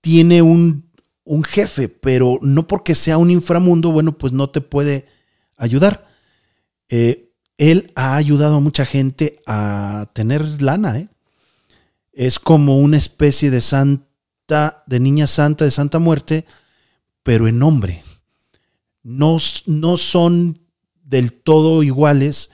tiene 0.02 0.42
un, 0.42 0.90
un 1.24 1.44
jefe, 1.44 1.88
pero 1.88 2.38
no 2.42 2.66
porque 2.66 2.94
sea 2.94 3.16
un 3.16 3.30
inframundo, 3.30 3.90
bueno, 3.90 4.18
pues 4.18 4.34
no 4.34 4.50
te 4.50 4.60
puede 4.60 5.06
ayudar. 5.56 6.06
Eh, 6.90 7.32
él 7.56 7.92
ha 7.94 8.16
ayudado 8.16 8.56
a 8.56 8.60
mucha 8.60 8.84
gente 8.84 9.40
a 9.46 10.10
tener 10.12 10.60
lana, 10.60 10.98
¿eh? 10.98 11.08
es 12.12 12.38
como 12.38 12.78
una 12.78 12.98
especie 12.98 13.50
de 13.50 13.60
santa, 13.60 14.84
de 14.86 15.00
niña 15.00 15.26
santa, 15.26 15.64
de 15.64 15.70
santa 15.70 15.98
muerte, 15.98 16.44
pero 17.22 17.48
en 17.48 17.58
nombre. 17.58 18.02
No, 19.02 19.38
no 19.66 19.96
son 19.96 20.60
del 21.02 21.32
todo 21.32 21.82
iguales 21.82 22.50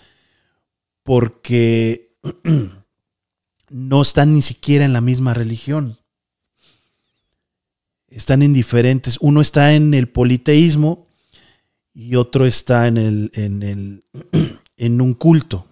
porque 1.02 2.16
no 3.70 4.02
están 4.02 4.34
ni 4.34 4.42
siquiera 4.42 4.84
en 4.84 4.92
la 4.92 5.00
misma 5.00 5.34
religión. 5.34 5.97
Están 8.18 8.42
en 8.42 8.52
diferentes. 8.52 9.16
Uno 9.20 9.40
está 9.40 9.74
en 9.74 9.94
el 9.94 10.08
politeísmo 10.08 11.06
y 11.94 12.16
otro 12.16 12.46
está 12.46 12.88
en, 12.88 12.96
el, 12.96 13.30
en, 13.34 13.62
el, 13.62 14.04
en 14.76 15.00
un 15.00 15.14
culto. 15.14 15.66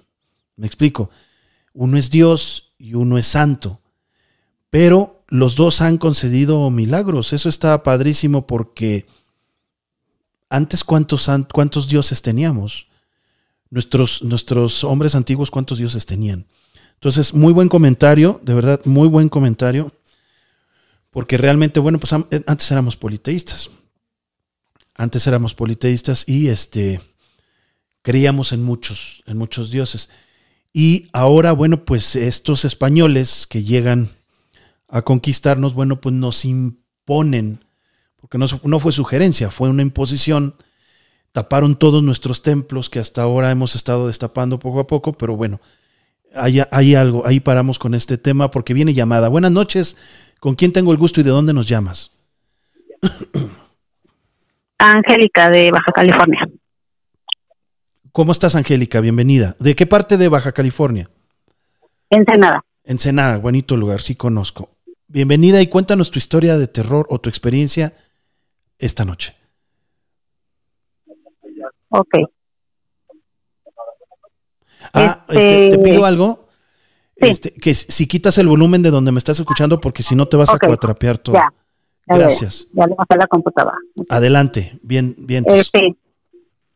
Me 0.55 0.69
explico. 0.69 1.11
Uno 1.73 1.99
es 1.99 2.09
Dios 2.09 2.73
y 2.79 2.95
uno 2.95 3.19
es 3.19 3.27
santo. 3.27 3.81
Pero 4.71 5.25
los 5.27 5.57
dos 5.57 5.81
han 5.81 5.99
concedido 5.99 6.71
milagros. 6.71 7.33
Eso 7.33 7.49
está 7.49 7.83
padrísimo 7.83 8.47
porque 8.47 9.09
antes 10.49 10.85
cuántos, 10.85 11.29
cuántos 11.53 11.89
dioses 11.89 12.23
teníamos. 12.23 12.87
Nuestros, 13.71 14.23
nuestros 14.23 14.85
hombres 14.85 15.17
antiguos 15.17 15.51
cuántos 15.51 15.79
dioses 15.79 16.07
tenían. 16.07 16.47
Entonces, 16.95 17.35
muy 17.35 17.53
buen 17.53 17.69
comentario, 17.69 18.41
de 18.45 18.55
verdad, 18.55 18.81
muy 18.85 19.09
buen 19.09 19.29
comentario. 19.29 19.91
Porque 21.17 21.39
realmente, 21.39 21.81
bueno, 21.81 21.99
pues 21.99 22.13
eh, 22.13 22.43
antes 22.47 22.71
éramos 22.71 22.95
politeístas. 22.95 23.71
Antes 24.95 25.27
éramos 25.27 25.55
politeístas 25.55 26.29
y 26.29 26.49
este 26.49 27.01
creíamos 28.03 28.53
en 28.53 28.63
muchos, 28.63 29.23
en 29.25 29.39
muchos 29.39 29.71
dioses. 29.71 30.11
Y 30.75 31.09
ahora, 31.15 31.53
bueno, 31.53 31.87
pues 31.87 32.17
estos 32.17 32.67
españoles 32.67 33.47
que 33.47 33.63
llegan 33.63 34.11
a 34.89 35.01
conquistarnos, 35.01 35.73
bueno, 35.73 36.03
pues 36.03 36.15
nos 36.15 36.45
imponen, 36.45 37.65
porque 38.17 38.37
no, 38.37 38.45
no 38.65 38.79
fue 38.79 38.93
sugerencia, 38.93 39.51
fue 39.51 39.71
una 39.71 39.81
imposición. 39.81 40.57
Taparon 41.33 41.77
todos 41.77 42.03
nuestros 42.03 42.43
templos 42.43 42.91
que 42.91 42.99
hasta 42.99 43.23
ahora 43.23 43.51
hemos 43.51 43.75
estado 43.75 44.09
destapando 44.09 44.59
poco 44.59 44.81
a 44.81 44.87
poco, 44.87 45.15
pero 45.15 45.35
bueno, 45.35 45.63
hay, 46.35 46.61
hay 46.71 46.95
algo, 46.95 47.27
ahí 47.27 47.41
paramos 47.41 47.79
con 47.79 47.95
este 47.95 48.19
tema 48.19 48.51
porque 48.51 48.75
viene 48.75 48.93
llamada. 48.93 49.29
Buenas 49.29 49.53
noches, 49.53 49.97
¿con 50.41 50.55
quién 50.55 50.73
tengo 50.73 50.93
el 50.93 50.99
gusto 50.99 51.21
y 51.21 51.25
de 51.25 51.31
dónde 51.31 51.53
nos 51.53 51.67
llamas? 51.67 52.13
Angélica 54.79 55.49
de 55.49 55.71
Baja 55.71 55.93
California. 55.93 56.49
¿Cómo 58.13 58.33
estás, 58.33 58.55
Angélica? 58.55 59.01
Bienvenida. 59.01 59.57
¿De 59.59 59.75
qué 59.75 59.87
parte 59.87 60.17
de 60.17 60.29
Baja 60.29 60.53
California? 60.53 61.11
Ensenada. 62.09 62.65
Ensenada, 62.85 63.39
bonito 63.39 63.77
lugar, 63.77 64.01
sí 64.01 64.15
conozco. 64.15 64.71
Bienvenida 65.09 65.61
y 65.61 65.67
cuéntanos 65.67 66.11
tu 66.11 66.19
historia 66.19 66.57
de 66.57 66.67
terror 66.67 67.07
o 67.11 67.21
tu 67.21 67.29
experiencia 67.29 67.95
esta 68.79 69.05
noche. 69.05 69.35
Ok. 71.89 72.15
Ah, 74.93 75.25
este, 75.29 75.71
te 75.71 75.79
pido 75.79 76.05
algo. 76.05 76.46
Este, 77.17 77.53
que 77.53 77.73
si 77.75 78.07
quitas 78.07 78.37
el 78.39 78.49
volumen 78.49 78.83
de 78.83 78.91
donde 78.91 79.11
me 79.11 79.19
estás 79.19 79.41
escuchando, 79.41 79.81
porque 79.81 80.03
si 80.03 80.15
no 80.15 80.27
te 80.27 80.37
vas 80.37 80.53
a 80.53 80.59
cuatrapear 80.59 81.19
todo. 81.19 81.37
Ya. 81.37 81.53
Gracias. 82.07 82.69
Ya 82.73 82.87
le 82.87 82.95
a 82.97 83.17
la 83.17 83.27
computadora. 83.27 83.79
Adelante, 84.09 84.79
bien, 84.83 85.15
bien. 85.19 85.45
Este, 85.49 85.97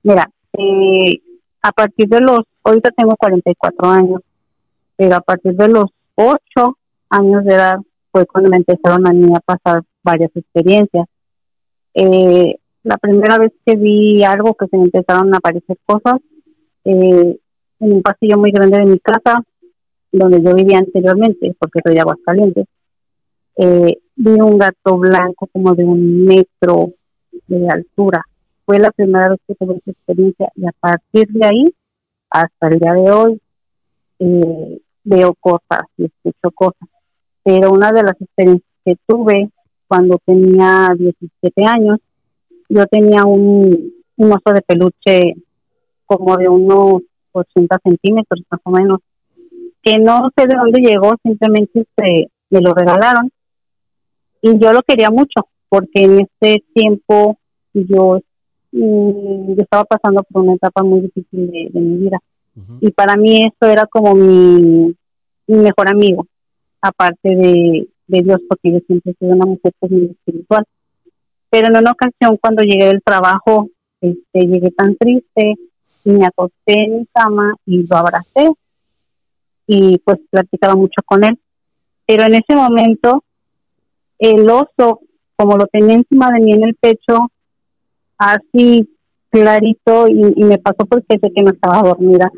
mira, 0.03 0.29
eh, 0.59 1.21
a 1.63 1.73
partir 1.73 2.09
de 2.09 2.21
los, 2.21 2.41
ahorita 2.65 2.91
tengo 2.97 3.15
44 3.17 3.89
años, 3.89 4.21
pero 4.97 5.17
a 5.17 5.21
partir 5.21 5.55
de 5.55 5.69
los 5.69 5.91
8 6.17 6.39
años 7.11 7.45
de 7.45 7.55
edad 7.55 7.77
fue 8.11 8.27
cuando 8.27 8.51
me 8.51 8.57
empezaron 8.57 9.07
a 9.07 9.13
mí 9.13 9.33
a 9.35 9.41
pasar 9.41 9.83
varias 10.03 10.31
experiencias. 10.35 11.07
Eh, 11.95 12.57
la 12.83 12.97
primera 12.97 13.39
vez 13.39 13.53
que 13.65 13.77
vi 13.77 14.25
algo 14.25 14.55
que 14.55 14.67
se 14.67 14.77
me 14.77 14.85
empezaron 14.85 15.33
a 15.35 15.39
aparecer 15.39 15.79
cosas, 15.87 16.19
eh, 16.85 17.39
en 17.81 17.93
un 17.93 18.03
pasillo 18.03 18.37
muy 18.37 18.51
grande 18.51 18.79
de 18.79 18.87
mi 18.87 18.99
casa, 18.99 19.43
donde 20.13 20.43
yo 20.43 20.55
vivía 20.55 20.79
anteriormente, 20.79 21.55
porque 21.59 21.81
soy 21.85 21.95
de 21.95 22.01
Aguascalientes, 22.01 22.67
eh, 23.57 23.99
vi 24.17 24.41
un 24.41 24.59
gato 24.59 24.99
blanco 24.99 25.49
como 25.53 25.75
de 25.75 25.85
un 25.85 26.25
metro 26.25 26.93
de 27.47 27.69
altura 27.69 28.25
fue 28.71 28.79
la 28.79 28.93
primera 28.93 29.31
vez 29.31 29.41
que 29.49 29.57
tuve 29.57 29.79
esa 29.79 29.91
experiencia 29.91 30.49
y 30.55 30.65
a 30.65 30.71
partir 30.79 31.27
de 31.27 31.45
ahí, 31.45 31.75
hasta 32.31 32.69
el 32.69 32.79
día 32.79 32.93
de 32.93 33.11
hoy, 33.11 33.41
eh, 34.21 34.81
veo 35.03 35.35
cosas 35.41 35.83
y 35.97 36.05
escucho 36.05 36.53
cosas. 36.55 36.89
pero 37.43 37.73
una 37.73 37.91
de 37.91 38.05
las 38.05 38.15
experiencias 38.21 38.71
que 38.85 38.95
tuve 39.09 39.51
cuando 39.89 40.21
tenía 40.25 40.95
17 40.97 41.65
años, 41.65 41.99
yo 42.69 42.87
tenía 42.87 43.25
un, 43.25 43.93
un 44.17 44.31
de 44.31 44.63
peluche 44.63 45.35
como 46.07 46.37
de 46.37 46.49
unos 46.49 47.03
80 47.33 47.77
centímetros 47.83 48.41
más 48.49 48.61
o 48.63 48.71
menos, 48.71 49.01
que 49.83 49.99
no 49.99 50.31
sé 50.37 50.47
de 50.47 50.57
dónde 50.57 50.81
llegó, 50.81 51.15
simplemente 51.23 51.87
se, 51.97 52.31
me 52.51 52.61
lo 52.61 52.75
regalaron. 52.75 53.31
Y 54.43 54.59
yo 54.59 54.73
lo 54.73 54.83
quería 54.83 55.11
mucho 55.11 55.49
porque 55.69 56.03
en 56.03 56.21
ese 56.21 56.65
tiempo 56.75 57.39
yo, 57.73 58.21
mm, 58.73 59.55
yo 59.55 59.63
estaba 59.63 59.85
pasando 59.85 60.23
por 60.25 60.43
una 60.43 60.55
etapa 60.55 60.83
muy 60.83 61.01
difícil 61.01 61.51
de, 61.51 61.81
mi 61.81 61.97
vida. 61.99 62.19
Y 62.81 62.91
para 62.91 63.17
mí 63.17 63.47
esto 63.47 63.67
era 63.69 63.87
como 63.87 64.15
mi, 64.15 64.95
mi 65.47 65.57
mejor 65.57 65.89
amigo, 65.89 66.27
aparte 66.83 67.35
de, 67.35 67.89
de 68.07 68.23
Dios, 68.23 68.41
porque 68.49 68.73
yo 68.73 68.79
siempre 68.87 69.13
he 69.13 69.15
sido 69.15 69.35
una 69.35 69.47
mujer 69.47 69.73
pues, 69.79 69.93
muy 69.93 70.07
espiritual. 70.07 70.65
Pero 71.49 71.69
en 71.69 71.77
una 71.77 71.93
ocasión 71.93 72.37
cuando 72.39 72.63
llegué 72.63 72.87
del 72.87 73.03
trabajo, 73.03 73.69
este, 74.01 74.47
llegué 74.47 74.71
tan 74.73 74.97
triste 74.97 75.55
y 76.05 76.11
me 76.11 76.27
acosté 76.27 76.85
en 76.85 76.99
mi 76.99 77.07
cama 77.13 77.55
y 77.65 77.87
lo 77.87 77.97
abracé 77.97 78.51
y 79.73 79.99
pues 79.99 80.19
platicaba 80.31 80.75
mucho 80.75 81.01
con 81.07 81.25
él. 81.25 81.39
Pero 82.05 82.25
en 82.25 82.35
ese 82.35 82.57
momento 82.57 83.23
el 84.19 84.51
oso, 84.51 85.01
como 85.37 85.57
lo 85.57 85.67
tenía 85.69 85.95
encima 85.95 86.29
de 86.33 86.41
mí 86.41 86.53
en 86.53 86.65
el 86.65 86.75
pecho, 86.75 87.31
así 88.19 88.91
clarito 89.31 90.09
y, 90.09 90.35
y 90.35 90.45
me 90.45 90.59
pasó 90.59 90.85
porque 90.89 91.19
sé 91.21 91.31
que 91.33 91.43
no 91.45 91.53
estaba 91.53 91.83
dormida, 91.83 92.33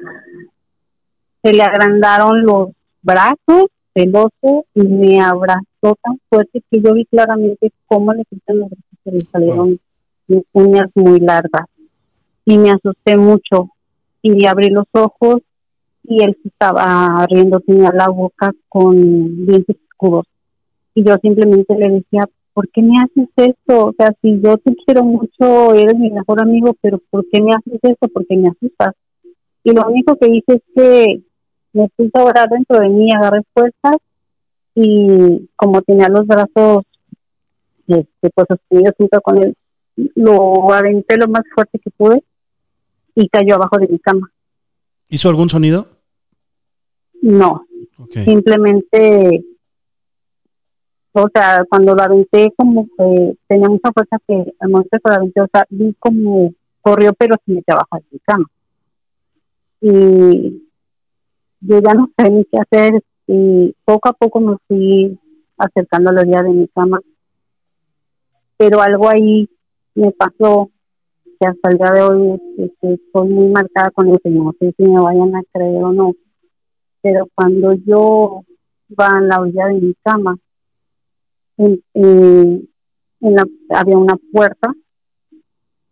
se 1.42 1.54
le 1.54 1.62
agrandaron 1.62 2.44
los 2.44 2.68
brazos 3.00 3.70
celoso 3.94 4.66
y 4.74 4.82
me 4.82 5.20
abrazó 5.22 5.96
tan 6.02 6.20
fuerte 6.28 6.62
que 6.70 6.82
yo 6.82 6.92
vi 6.92 7.06
claramente 7.06 7.72
cómo 7.86 8.12
le 8.12 8.24
quitan 8.26 8.58
los 8.58 8.68
brazos 8.68 8.98
y 9.06 9.10
le 9.10 9.20
salieron 9.20 9.80
uñas 10.52 10.90
muy 10.94 11.18
largas. 11.18 11.66
Y 12.44 12.58
me 12.58 12.72
asusté 12.72 13.16
mucho 13.16 13.70
y 14.20 14.44
abrí 14.44 14.68
los 14.68 14.86
ojos 14.92 15.40
y 16.04 16.22
él 16.22 16.36
estaba 16.44 17.26
riendo, 17.28 17.60
tenía 17.60 17.90
la 17.92 18.08
boca 18.08 18.52
con 18.68 19.46
dientes 19.46 19.76
oscuros. 19.90 20.26
Y 20.94 21.04
yo 21.04 21.16
simplemente 21.22 21.74
le 21.76 21.90
decía, 21.90 22.28
¿por 22.52 22.68
qué 22.68 22.82
me 22.82 22.98
haces 22.98 23.28
esto? 23.36 23.86
O 23.86 23.94
sea, 23.96 24.14
si 24.20 24.40
yo 24.40 24.58
te 24.58 24.74
quiero 24.84 25.04
mucho, 25.04 25.74
eres 25.74 25.98
mi 25.98 26.10
mejor 26.10 26.42
amigo, 26.42 26.76
pero 26.80 27.00
¿por 27.10 27.24
qué 27.30 27.40
me 27.40 27.52
haces 27.52 27.78
esto? 27.82 28.08
¿Por 28.08 28.26
qué 28.26 28.36
me 28.36 28.48
asustas? 28.48 28.94
Y 29.64 29.72
lo 29.72 29.88
único 29.88 30.16
que 30.16 30.26
hice 30.26 30.54
es 30.54 30.62
que 30.74 31.22
me 31.72 31.88
puse 31.96 32.10
a 32.14 32.24
orar 32.24 32.48
dentro 32.48 32.78
de 32.78 32.88
mí, 32.88 33.08
agarré 33.12 33.42
fuerzas 33.54 33.96
y 34.74 35.48
como 35.56 35.82
tenía 35.82 36.08
los 36.08 36.26
brazos 36.26 36.84
este, 37.86 38.30
pues 38.34 38.46
sostenidos 38.48 38.94
junto 38.96 39.20
con 39.20 39.42
él, 39.42 39.54
lo 40.14 40.72
aventé 40.72 41.16
lo 41.16 41.28
más 41.28 41.42
fuerte 41.54 41.78
que 41.78 41.90
pude 41.90 42.22
y 43.14 43.28
cayó 43.28 43.54
abajo 43.54 43.78
de 43.78 43.88
mi 43.88 43.98
cama. 43.98 44.30
¿Hizo 45.12 45.28
algún 45.28 45.50
sonido? 45.50 45.88
No, 47.20 47.66
simplemente, 48.08 49.44
o 51.12 51.28
sea, 51.34 51.66
cuando 51.68 51.94
lo 51.94 52.02
aventé 52.02 52.50
como 52.56 52.88
que 52.96 53.36
tenía 53.46 53.68
mucha 53.68 53.92
fuerza 53.92 54.16
que 54.26 54.54
al 54.58 54.70
momento 54.70 54.96
que 54.96 55.10
lo 55.10 55.14
aventé, 55.14 55.40
o 55.42 55.48
sea, 55.52 55.66
vi 55.68 55.94
como 55.98 56.54
corrió 56.80 57.12
pero 57.12 57.36
se 57.44 57.52
metió 57.52 57.74
abajo 57.74 57.96
de 57.96 58.04
mi 58.10 58.18
cama. 58.20 58.50
Y 59.82 60.62
yo 61.60 61.80
ya 61.80 61.92
no 61.92 62.10
sé 62.16 62.30
ni 62.30 62.46
qué 62.46 62.58
hacer 62.58 63.04
y 63.26 63.76
poco 63.84 64.08
a 64.08 64.14
poco 64.14 64.40
me 64.40 64.56
fui 64.66 65.20
acercando 65.58 66.08
a 66.08 66.14
la 66.14 66.20
orilla 66.22 66.42
de 66.42 66.54
mi 66.54 66.68
cama. 66.68 67.00
Pero 68.56 68.80
algo 68.80 69.10
ahí 69.10 69.46
me 69.94 70.10
pasó 70.12 70.70
que 71.42 71.48
hasta 71.48 71.70
el 71.70 71.78
día 71.78 71.90
de 71.90 72.02
hoy 72.02 72.40
este, 72.58 72.94
estoy 72.94 73.28
muy 73.28 73.48
marcada 73.48 73.90
con 73.90 74.08
el 74.08 74.20
que 74.20 74.30
no 74.30 74.52
sé 74.60 74.72
si 74.76 74.84
me 74.84 75.00
vayan 75.00 75.34
a 75.34 75.42
creer 75.52 75.82
o 75.82 75.92
no. 75.92 76.12
Pero 77.00 77.26
cuando 77.34 77.72
yo 77.84 78.42
iba 78.88 79.06
a 79.06 79.20
la 79.20 79.40
orilla 79.40 79.66
de 79.66 79.74
mi 79.74 79.94
cama, 80.04 80.36
en, 81.56 81.82
en 81.94 82.68
había 83.70 83.96
una 83.96 84.16
puerta 84.32 84.72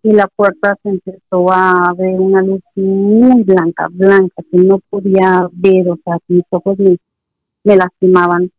y 0.02 0.12
la 0.12 0.28
puerta 0.28 0.77
se 0.82 0.90
empezó 0.90 1.51
a 1.51 1.94
ver 1.98 2.20
una 2.20 2.43
luz 2.43 2.62
muy 2.77 3.43
blanca, 3.43 3.89
blanca, 3.90 4.43
que 4.51 4.59
no 4.59 4.78
podía 4.89 5.48
ver, 5.52 5.90
o 5.90 5.98
sea, 6.05 6.18
mis 6.28 6.44
ojos 6.51 6.78
me, 6.78 6.97
me 7.64 7.77
lastimaban. 7.77 8.51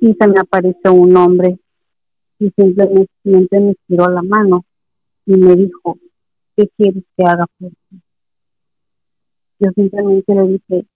Y 0.00 0.14
se 0.14 0.28
me 0.28 0.38
apareció 0.38 0.92
un 0.92 1.16
hombre 1.16 1.58
y 2.38 2.50
simplemente 2.50 3.58
me 3.58 3.74
tiró 3.86 4.08
la 4.10 4.22
mano 4.22 4.64
y 5.28 5.36
me 5.36 5.54
dijo, 5.56 5.98
¿qué 6.56 6.70
quieres 6.74 7.04
que 7.14 7.22
haga 7.22 7.44
por 7.58 7.68
ti? 7.68 8.00
Yo 9.58 9.70
simplemente 9.74 10.34
le 10.34 10.42
dije, 10.48 10.86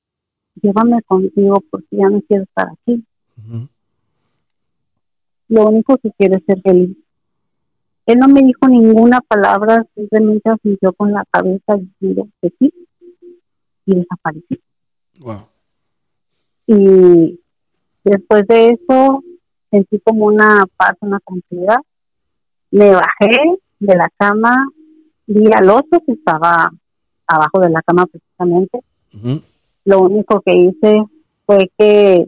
llévame 0.62 1.02
contigo 1.02 1.62
porque 1.70 1.88
ya 1.90 2.08
no 2.08 2.22
quiero 2.22 2.44
estar 2.44 2.68
aquí. 2.70 3.04
Lo 5.48 5.66
único 5.66 5.98
que 5.98 6.10
quiero 6.16 6.38
es 6.38 6.44
ser 6.46 6.62
feliz. 6.62 6.96
Él 8.06 8.18
no 8.18 8.28
me 8.28 8.40
dijo 8.40 8.66
ninguna 8.68 9.20
palabra, 9.20 9.86
simplemente 9.94 10.48
asintió 10.48 10.94
con 10.94 11.12
la 11.12 11.24
cabeza 11.30 11.76
diciendo 11.76 12.26
que 12.40 12.54
sí 12.58 12.72
y 13.84 13.94
desapareció. 13.96 14.58
Y 16.68 17.38
después 18.02 18.46
de 18.48 18.68
eso 18.68 19.22
sentí 19.70 20.00
como 20.00 20.24
una 20.24 20.64
paz, 20.78 20.92
una 21.00 21.20
tranquilidad. 21.20 21.80
Me 22.70 22.92
bajé 22.92 23.60
de 23.82 23.96
la 23.96 24.08
cama, 24.16 24.68
vi 25.26 25.50
al 25.52 25.68
oso 25.68 26.02
que 26.06 26.12
estaba 26.12 26.70
abajo 27.26 27.60
de 27.60 27.70
la 27.70 27.82
cama 27.82 28.06
precisamente. 28.06 28.80
Lo 29.84 30.00
único 30.02 30.40
que 30.40 30.52
hice 30.52 31.04
fue 31.44 31.70
que 31.76 32.26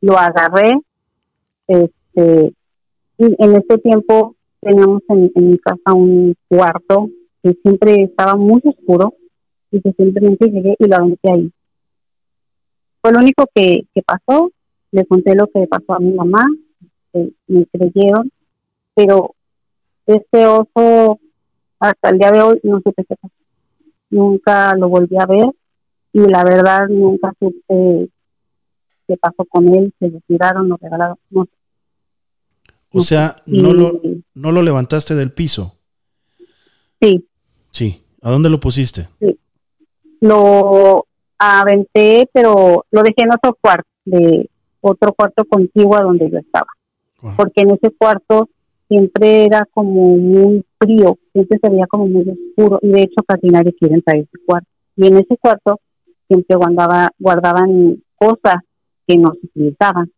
lo 0.00 0.18
agarré. 0.18 0.72
Este, 1.68 2.52
y 3.18 3.44
en 3.44 3.56
ese 3.56 3.78
tiempo 3.78 4.34
teníamos 4.60 5.02
en, 5.08 5.30
mi 5.34 5.58
casa 5.58 5.94
un 5.94 6.34
cuarto 6.48 7.08
que 7.42 7.54
siempre 7.62 8.02
estaba 8.02 8.34
muy 8.34 8.60
oscuro 8.64 9.14
y 9.70 9.80
que 9.80 9.92
simplemente 9.92 10.50
llegué 10.50 10.74
y 10.78 10.86
lo 10.86 10.96
aventé 10.96 11.30
ahí. 11.30 11.52
Fue 13.00 13.12
lo 13.12 13.20
único 13.20 13.44
que, 13.54 13.86
pasó, 14.04 14.50
le 14.90 15.06
conté 15.06 15.36
lo 15.36 15.46
que 15.46 15.66
pasó 15.68 15.94
a 15.94 16.00
mi 16.00 16.12
mamá, 16.12 16.44
me 17.46 17.66
creyeron, 17.66 18.30
pero 18.94 19.35
este 20.06 20.46
oso 20.46 21.20
hasta 21.78 22.10
el 22.10 22.18
día 22.18 22.30
de 22.30 22.42
hoy 22.42 22.60
no 22.62 22.80
supe 22.82 23.04
qué 23.04 23.16
pasó. 23.16 23.34
Nunca 24.10 24.74
lo 24.76 24.88
volví 24.88 25.16
a 25.18 25.26
ver 25.26 25.50
y 26.12 26.20
la 26.20 26.44
verdad 26.44 26.88
nunca 26.88 27.32
supe 27.38 28.08
qué 29.06 29.16
pasó 29.16 29.44
con 29.44 29.74
él, 29.74 29.92
se 29.98 30.08
lo 30.08 30.20
tiraron, 30.26 30.68
lo 30.68 30.76
regalaron, 30.76 31.16
no 31.30 31.44
sé. 31.44 31.50
O 32.92 33.00
sea, 33.02 33.36
no, 33.46 33.74
lo, 33.74 34.00
no 34.34 34.52
lo 34.52 34.62
levantaste 34.62 35.14
del 35.14 35.32
piso. 35.32 35.74
Sí. 37.00 37.26
Sí. 37.70 38.02
¿A 38.22 38.30
dónde 38.30 38.48
lo 38.48 38.58
pusiste? 38.58 39.08
Sí. 39.20 39.38
Lo 40.20 41.06
aventé, 41.38 42.28
pero 42.32 42.86
lo 42.90 43.02
dejé 43.02 43.24
en 43.24 43.32
otro 43.32 43.56
cuarto, 43.60 43.88
de 44.04 44.48
otro 44.80 45.12
cuarto 45.12 45.44
contiguo 45.44 45.96
a 45.96 46.02
donde 46.02 46.30
yo 46.30 46.38
estaba. 46.38 46.66
Porque 47.36 47.62
en 47.62 47.72
ese 47.72 47.90
cuarto 47.90 48.48
siempre 48.88 49.44
era 49.44 49.66
como 49.72 50.16
muy 50.16 50.64
frío, 50.78 51.18
siempre 51.32 51.58
se 51.60 51.70
veía 51.70 51.86
como 51.86 52.06
muy 52.06 52.24
oscuro 52.28 52.78
y 52.82 52.88
de 52.88 53.02
hecho 53.02 53.22
casi 53.26 53.48
nadie 53.48 53.74
quiere 53.74 53.96
entrar 53.96 54.16
a 54.16 54.20
ese 54.20 54.38
cuarto. 54.44 54.68
Y 54.96 55.06
en 55.06 55.16
ese 55.16 55.36
cuarto 55.36 55.80
siempre 56.28 56.56
guardaba, 56.56 57.10
guardaban 57.18 58.02
cosas 58.16 58.56
que 59.06 59.16
no 59.16 59.32
se 59.32 59.46
utilizaban. 59.46 60.10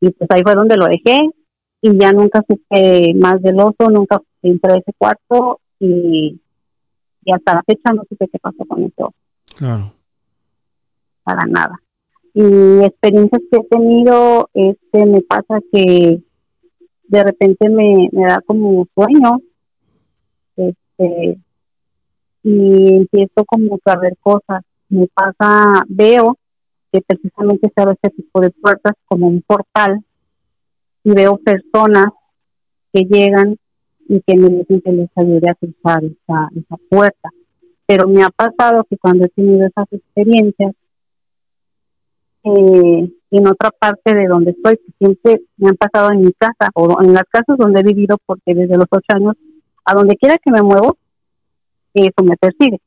Y 0.00 0.10
pues 0.10 0.28
ahí 0.30 0.42
fue 0.42 0.54
donde 0.54 0.76
lo 0.76 0.86
dejé 0.86 1.18
y 1.80 1.98
ya 1.98 2.12
nunca 2.12 2.42
supe 2.48 3.14
más 3.14 3.40
del 3.42 3.58
oso, 3.60 3.90
nunca 3.90 4.20
entré 4.42 4.72
a 4.72 4.76
ese 4.76 4.92
cuarto 4.96 5.60
y, 5.78 6.40
y 7.24 7.32
hasta 7.32 7.54
la 7.54 7.62
fecha 7.62 7.92
no 7.92 8.04
supe 8.08 8.28
qué 8.28 8.38
pasó 8.38 8.64
con 8.66 8.84
eso. 8.84 9.14
Claro. 9.56 9.92
Para 11.22 11.46
nada. 11.46 11.80
Y 12.34 12.84
experiencias 12.84 13.42
que 13.50 13.58
he 13.58 13.64
tenido, 13.64 14.50
este, 14.52 15.06
me 15.06 15.22
pasa 15.22 15.60
que 15.72 16.20
de 17.14 17.24
repente 17.24 17.68
me, 17.68 18.08
me 18.10 18.26
da 18.26 18.40
como 18.44 18.70
un 18.70 18.88
sueño, 18.94 19.38
este, 20.56 21.38
y 22.42 22.96
empiezo 22.96 23.44
como 23.46 23.78
a 23.84 23.96
ver 23.98 24.16
cosas. 24.20 24.62
Me 24.88 25.06
pasa, 25.06 25.84
veo 25.88 26.36
que 26.92 27.00
precisamente 27.00 27.70
se 27.74 27.82
abre 27.82 27.94
este 27.94 28.22
tipo 28.22 28.40
de 28.40 28.50
puertas 28.50 28.94
como 29.06 29.28
un 29.28 29.42
portal 29.42 30.04
y 31.04 31.10
veo 31.12 31.38
personas 31.38 32.08
que 32.92 33.02
llegan 33.02 33.56
y 34.08 34.20
que 34.20 34.36
me 34.36 34.48
dicen 34.48 34.80
que 34.80 34.92
les 34.92 35.10
ayude 35.16 35.50
a 35.50 35.54
cruzar 35.54 36.04
esa, 36.04 36.48
esa 36.54 36.76
puerta. 36.88 37.30
Pero 37.86 38.08
me 38.08 38.22
ha 38.22 38.30
pasado 38.30 38.84
que 38.88 38.96
cuando 38.96 39.24
he 39.24 39.28
tenido 39.28 39.66
esas 39.66 39.86
experiencias, 39.92 40.74
eh, 42.44 43.10
en 43.38 43.48
otra 43.48 43.70
parte 43.70 44.14
de 44.14 44.26
donde 44.26 44.52
estoy, 44.52 44.76
que 44.76 44.92
siempre 44.98 45.40
me 45.56 45.70
han 45.70 45.76
pasado 45.76 46.12
en 46.12 46.22
mi 46.22 46.32
casa 46.32 46.70
o 46.74 47.02
en 47.02 47.12
las 47.12 47.24
casas 47.24 47.58
donde 47.58 47.80
he 47.80 47.82
vivido, 47.82 48.16
porque 48.26 48.54
desde 48.54 48.76
los 48.76 48.86
ocho 48.90 49.06
años, 49.08 49.34
a 49.84 49.94
donde 49.94 50.16
quiera 50.16 50.38
que 50.38 50.52
me 50.52 50.62
muevo, 50.62 50.96
eso 51.94 52.22
me 52.22 52.36
persigue. 52.36 52.80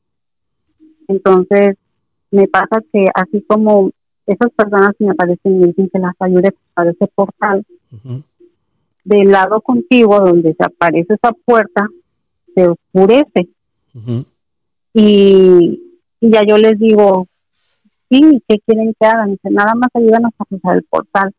Entonces, 1.06 1.76
me 2.30 2.48
pasa 2.48 2.82
que 2.92 3.06
así 3.14 3.42
como 3.46 3.90
esas 4.26 4.50
personas 4.52 4.90
que 4.98 5.04
me 5.04 5.12
aparecen 5.12 5.52
y 5.52 5.58
me 5.58 5.66
dicen 5.68 5.90
que 5.90 5.98
las 5.98 6.14
ayude 6.18 6.54
para 6.74 6.90
ese 6.90 7.06
portal, 7.14 7.64
del 9.04 9.30
lado 9.30 9.60
contigo 9.60 10.18
donde 10.20 10.54
se 10.54 10.64
aparece 10.64 11.14
esa 11.14 11.32
puerta, 11.44 11.86
se 12.54 12.68
oscurece. 12.68 13.48
y, 14.94 15.82
y 16.20 16.30
ya 16.30 16.40
yo 16.46 16.56
les 16.58 16.78
digo, 16.78 17.26
sí, 18.10 18.42
¿qué 18.48 18.58
quieren 18.66 18.94
que 18.98 19.06
hagan? 19.06 19.32
Dice, 19.32 19.50
nada 19.50 19.74
más 19.74 19.88
ayúdanos 19.94 20.32
a 20.38 20.44
cruzar 20.44 20.76
el 20.76 20.84
portal. 20.84 21.34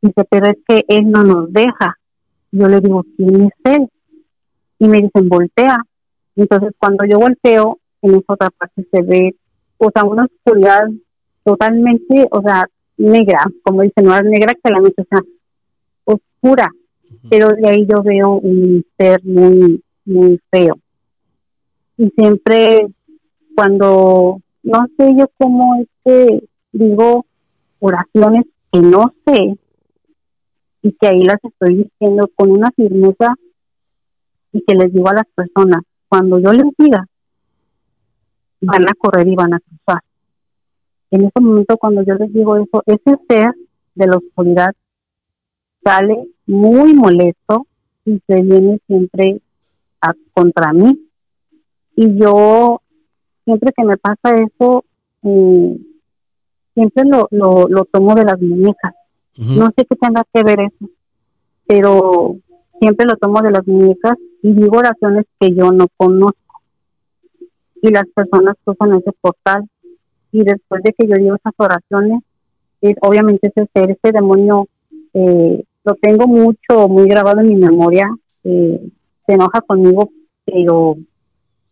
Dice, 0.00 0.24
pero 0.28 0.46
es 0.46 0.56
que 0.66 0.84
él 0.88 1.10
no 1.10 1.22
nos 1.22 1.52
deja. 1.52 1.98
Yo 2.50 2.68
le 2.68 2.80
digo, 2.80 3.04
¿quién 3.16 3.42
es 3.42 3.52
él? 3.64 3.88
Y 4.78 4.88
me 4.88 5.00
dicen, 5.00 5.28
voltea. 5.28 5.78
Entonces, 6.36 6.72
cuando 6.78 7.04
yo 7.04 7.18
volteo, 7.18 7.78
en 8.02 8.16
esa 8.16 8.32
otra 8.32 8.50
parte 8.50 8.86
se 8.90 9.02
ve, 9.02 9.36
o 9.78 9.90
sea, 9.94 10.04
una 10.04 10.24
oscuridad 10.24 10.88
totalmente, 11.44 12.26
o 12.30 12.42
sea, 12.42 12.66
negra, 12.96 13.44
como 13.62 13.82
dicen, 13.82 14.04
no 14.04 14.14
es 14.14 14.24
negra 14.24 14.54
que 14.54 14.72
la 14.72 14.80
noche, 14.80 15.02
o 15.02 15.06
sea, 15.08 15.20
oscura. 16.04 16.70
Pero 17.30 17.48
de 17.48 17.68
ahí 17.68 17.86
yo 17.86 18.02
veo 18.02 18.32
un 18.32 18.84
ser 18.96 19.24
muy, 19.24 19.82
muy 20.04 20.40
feo. 20.50 20.78
Y 21.96 22.10
siempre 22.10 22.86
cuando 23.54 24.41
no 24.62 24.86
sé 24.96 25.14
yo 25.16 25.26
cómo 25.38 25.76
es 25.76 25.88
que 26.04 26.48
digo 26.72 27.26
oraciones 27.80 28.44
que 28.70 28.80
no 28.80 29.12
sé 29.26 29.58
y 30.82 30.92
que 30.92 31.06
ahí 31.06 31.22
las 31.24 31.38
estoy 31.42 31.84
diciendo 31.84 32.28
con 32.34 32.50
una 32.50 32.70
firmeza 32.72 33.34
y 34.52 34.62
que 34.62 34.74
les 34.74 34.92
digo 34.92 35.08
a 35.08 35.14
las 35.14 35.26
personas, 35.34 35.82
cuando 36.08 36.38
yo 36.38 36.52
les 36.52 36.66
diga, 36.76 37.06
van 38.60 38.82
a 38.82 38.94
correr 38.98 39.26
y 39.28 39.34
van 39.34 39.54
a 39.54 39.60
cruzar. 39.60 40.02
En 41.10 41.22
ese 41.22 41.40
momento 41.40 41.76
cuando 41.78 42.02
yo 42.02 42.14
les 42.14 42.32
digo 42.32 42.56
eso, 42.56 42.82
ese 42.86 43.16
ser 43.28 43.54
de 43.94 44.06
la 44.06 44.16
oscuridad 44.16 44.74
sale 45.84 46.26
muy 46.46 46.94
molesto 46.94 47.66
y 48.04 48.20
se 48.26 48.42
viene 48.42 48.78
siempre 48.86 49.40
contra 50.34 50.72
mí. 50.72 51.08
Y 51.94 52.18
yo 52.18 52.81
siempre 53.44 53.72
que 53.76 53.84
me 53.84 53.96
pasa 53.96 54.34
eso, 54.36 54.84
eh, 55.24 55.78
siempre 56.74 57.04
lo, 57.04 57.28
lo, 57.30 57.68
lo, 57.68 57.84
tomo 57.86 58.14
de 58.14 58.24
las 58.24 58.40
muñecas. 58.40 58.94
No 59.36 59.66
sé 59.76 59.86
qué 59.88 59.96
tenga 59.96 60.24
que 60.32 60.42
ver 60.42 60.60
eso, 60.60 60.90
pero 61.66 62.36
siempre 62.78 63.06
lo 63.06 63.16
tomo 63.16 63.40
de 63.40 63.50
las 63.50 63.66
muñecas 63.66 64.14
y 64.42 64.52
digo 64.52 64.78
oraciones 64.78 65.24
que 65.40 65.54
yo 65.54 65.70
no 65.70 65.86
conozco. 65.96 66.36
Y 67.80 67.90
las 67.90 68.04
personas 68.14 68.56
usan 68.64 68.94
ese 68.94 69.12
portal. 69.20 69.68
Y 70.32 70.44
después 70.44 70.82
de 70.82 70.92
que 70.92 71.06
yo 71.06 71.14
digo 71.16 71.36
esas 71.36 71.54
oraciones, 71.56 72.22
es, 72.80 72.96
obviamente 73.00 73.52
ese 73.54 73.68
ser, 73.72 73.90
ese 73.90 74.12
demonio, 74.12 74.66
eh, 75.14 75.64
lo 75.84 75.94
tengo 75.96 76.26
mucho, 76.26 76.88
muy 76.88 77.08
grabado 77.08 77.40
en 77.40 77.48
mi 77.48 77.56
memoria. 77.56 78.06
Eh, 78.44 78.88
se 79.26 79.32
enoja 79.32 79.60
conmigo, 79.60 80.10
pero 80.44 80.96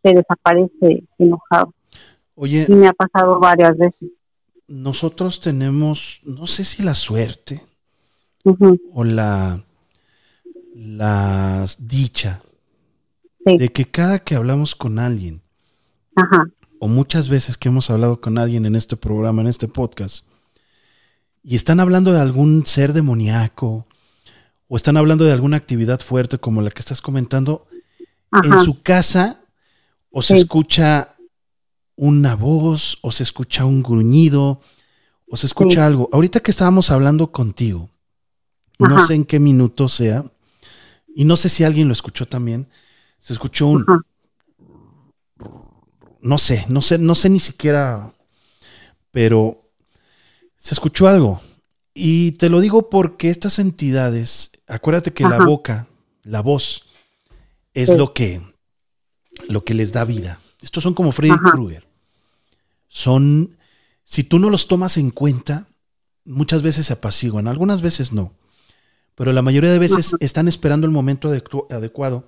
se 0.03 0.15
desaparece 0.15 1.05
enojado. 1.19 1.75
Oye. 2.35 2.67
Y 2.69 2.73
me 2.73 2.89
ha 2.89 2.93
pasado 2.93 3.39
varias 3.39 3.77
veces. 3.77 4.11
Nosotros 4.69 5.41
tenemos, 5.41 6.21
no 6.25 6.47
sé 6.47 6.65
si 6.65 6.83
la 6.83 6.95
suerte 6.95 7.61
o 8.93 9.05
la, 9.05 9.63
la 10.75 11.67
dicha 11.79 12.41
de 13.45 13.69
que 13.71 13.85
cada 13.87 14.21
que 14.21 14.35
hablamos 14.35 14.75
con 14.75 14.99
alguien, 14.99 15.43
o 16.79 16.89
muchas 16.89 17.29
veces 17.29 17.59
que 17.59 17.69
hemos 17.69 17.91
hablado 17.91 18.21
con 18.21 18.39
alguien 18.39 18.67
en 18.67 18.77
este 18.77 18.97
programa, 18.97 19.43
en 19.43 19.49
este 19.49 19.67
podcast, 19.67 20.27
y 21.43 21.57
están 21.57 21.81
hablando 21.81 22.13
de 22.13 22.21
algún 22.21 22.65
ser 22.67 22.93
demoníaco, 22.93 23.87
o 24.69 24.77
están 24.77 24.97
hablando 24.97 25.25
de 25.25 25.33
alguna 25.33 25.57
actividad 25.57 26.01
fuerte 26.01 26.39
como 26.39 26.63
la 26.63 26.71
que 26.71 26.81
estás 26.81 27.01
comentando, 27.01 27.67
en 28.45 28.61
su 28.61 28.83
casa 28.83 29.40
o 30.11 30.23
se 30.23 30.37
escucha 30.37 31.17
una 31.97 32.35
voz, 32.35 32.99
o 33.03 33.13
se 33.13 33.23
escucha 33.23 33.65
un 33.65 33.83
gruñido, 33.83 34.61
o 35.29 35.37
se 35.37 35.47
escucha 35.47 35.87
algo. 35.87 36.09
Ahorita 36.13 36.41
que 36.41 36.51
estábamos 36.51 36.91
hablando 36.91 37.31
contigo, 37.31 37.91
no 38.79 39.07
sé 39.07 39.15
en 39.15 39.25
qué 39.25 39.39
minuto 39.39 39.89
sea, 39.89 40.25
y 41.15 41.25
no 41.25 41.37
sé 41.37 41.49
si 41.49 41.65
alguien 41.65 41.89
lo 41.89 41.93
escuchó 41.93 42.27
también, 42.27 42.69
se 43.19 43.33
escuchó 43.33 43.67
un... 43.67 43.85
No 46.23 46.37
sé, 46.39 46.67
no 46.69 46.83
sé, 46.83 46.99
no 46.99 47.15
sé 47.15 47.31
ni 47.31 47.41
siquiera, 47.41 48.13
pero 49.11 49.71
se 50.57 50.75
escuchó 50.75 51.07
algo. 51.07 51.41
Y 51.95 52.33
te 52.33 52.49
lo 52.49 52.61
digo 52.61 52.91
porque 52.91 53.31
estas 53.31 53.59
entidades, 53.59 54.53
acuérdate 54.67 55.13
que 55.13 55.25
la 55.25 55.45
boca, 55.45 55.89
la 56.23 56.43
voz, 56.43 56.85
es 57.73 57.89
lo 57.89 58.13
que 58.13 58.43
lo 59.49 59.65
que 59.65 59.75
les 59.75 59.93
da 59.93 60.05
vida. 60.05 60.41
Estos 60.61 60.83
son 60.83 60.95
como 60.95 61.13
Freddy 61.13 61.37
Krueger. 61.53 61.87
Son, 62.89 63.57
si 64.05 64.25
tú 64.25 64.39
no 64.39 64.51
los 64.51 64.69
tomas 64.69 64.97
en 64.97 65.11
cuenta, 65.11 65.67
muchas 66.25 66.63
veces 66.63 66.87
se 66.87 66.93
apaciguan, 66.93 67.49
algunas 67.49 67.83
veces 67.83 68.13
no. 68.13 68.35
Pero 69.15 69.33
la 69.33 69.43
mayoría 69.43 69.71
de 69.71 69.79
veces 69.79 70.15
están 70.21 70.49
esperando 70.49 70.87
el 70.87 70.93
momento 70.93 71.31
adecuado 71.71 72.27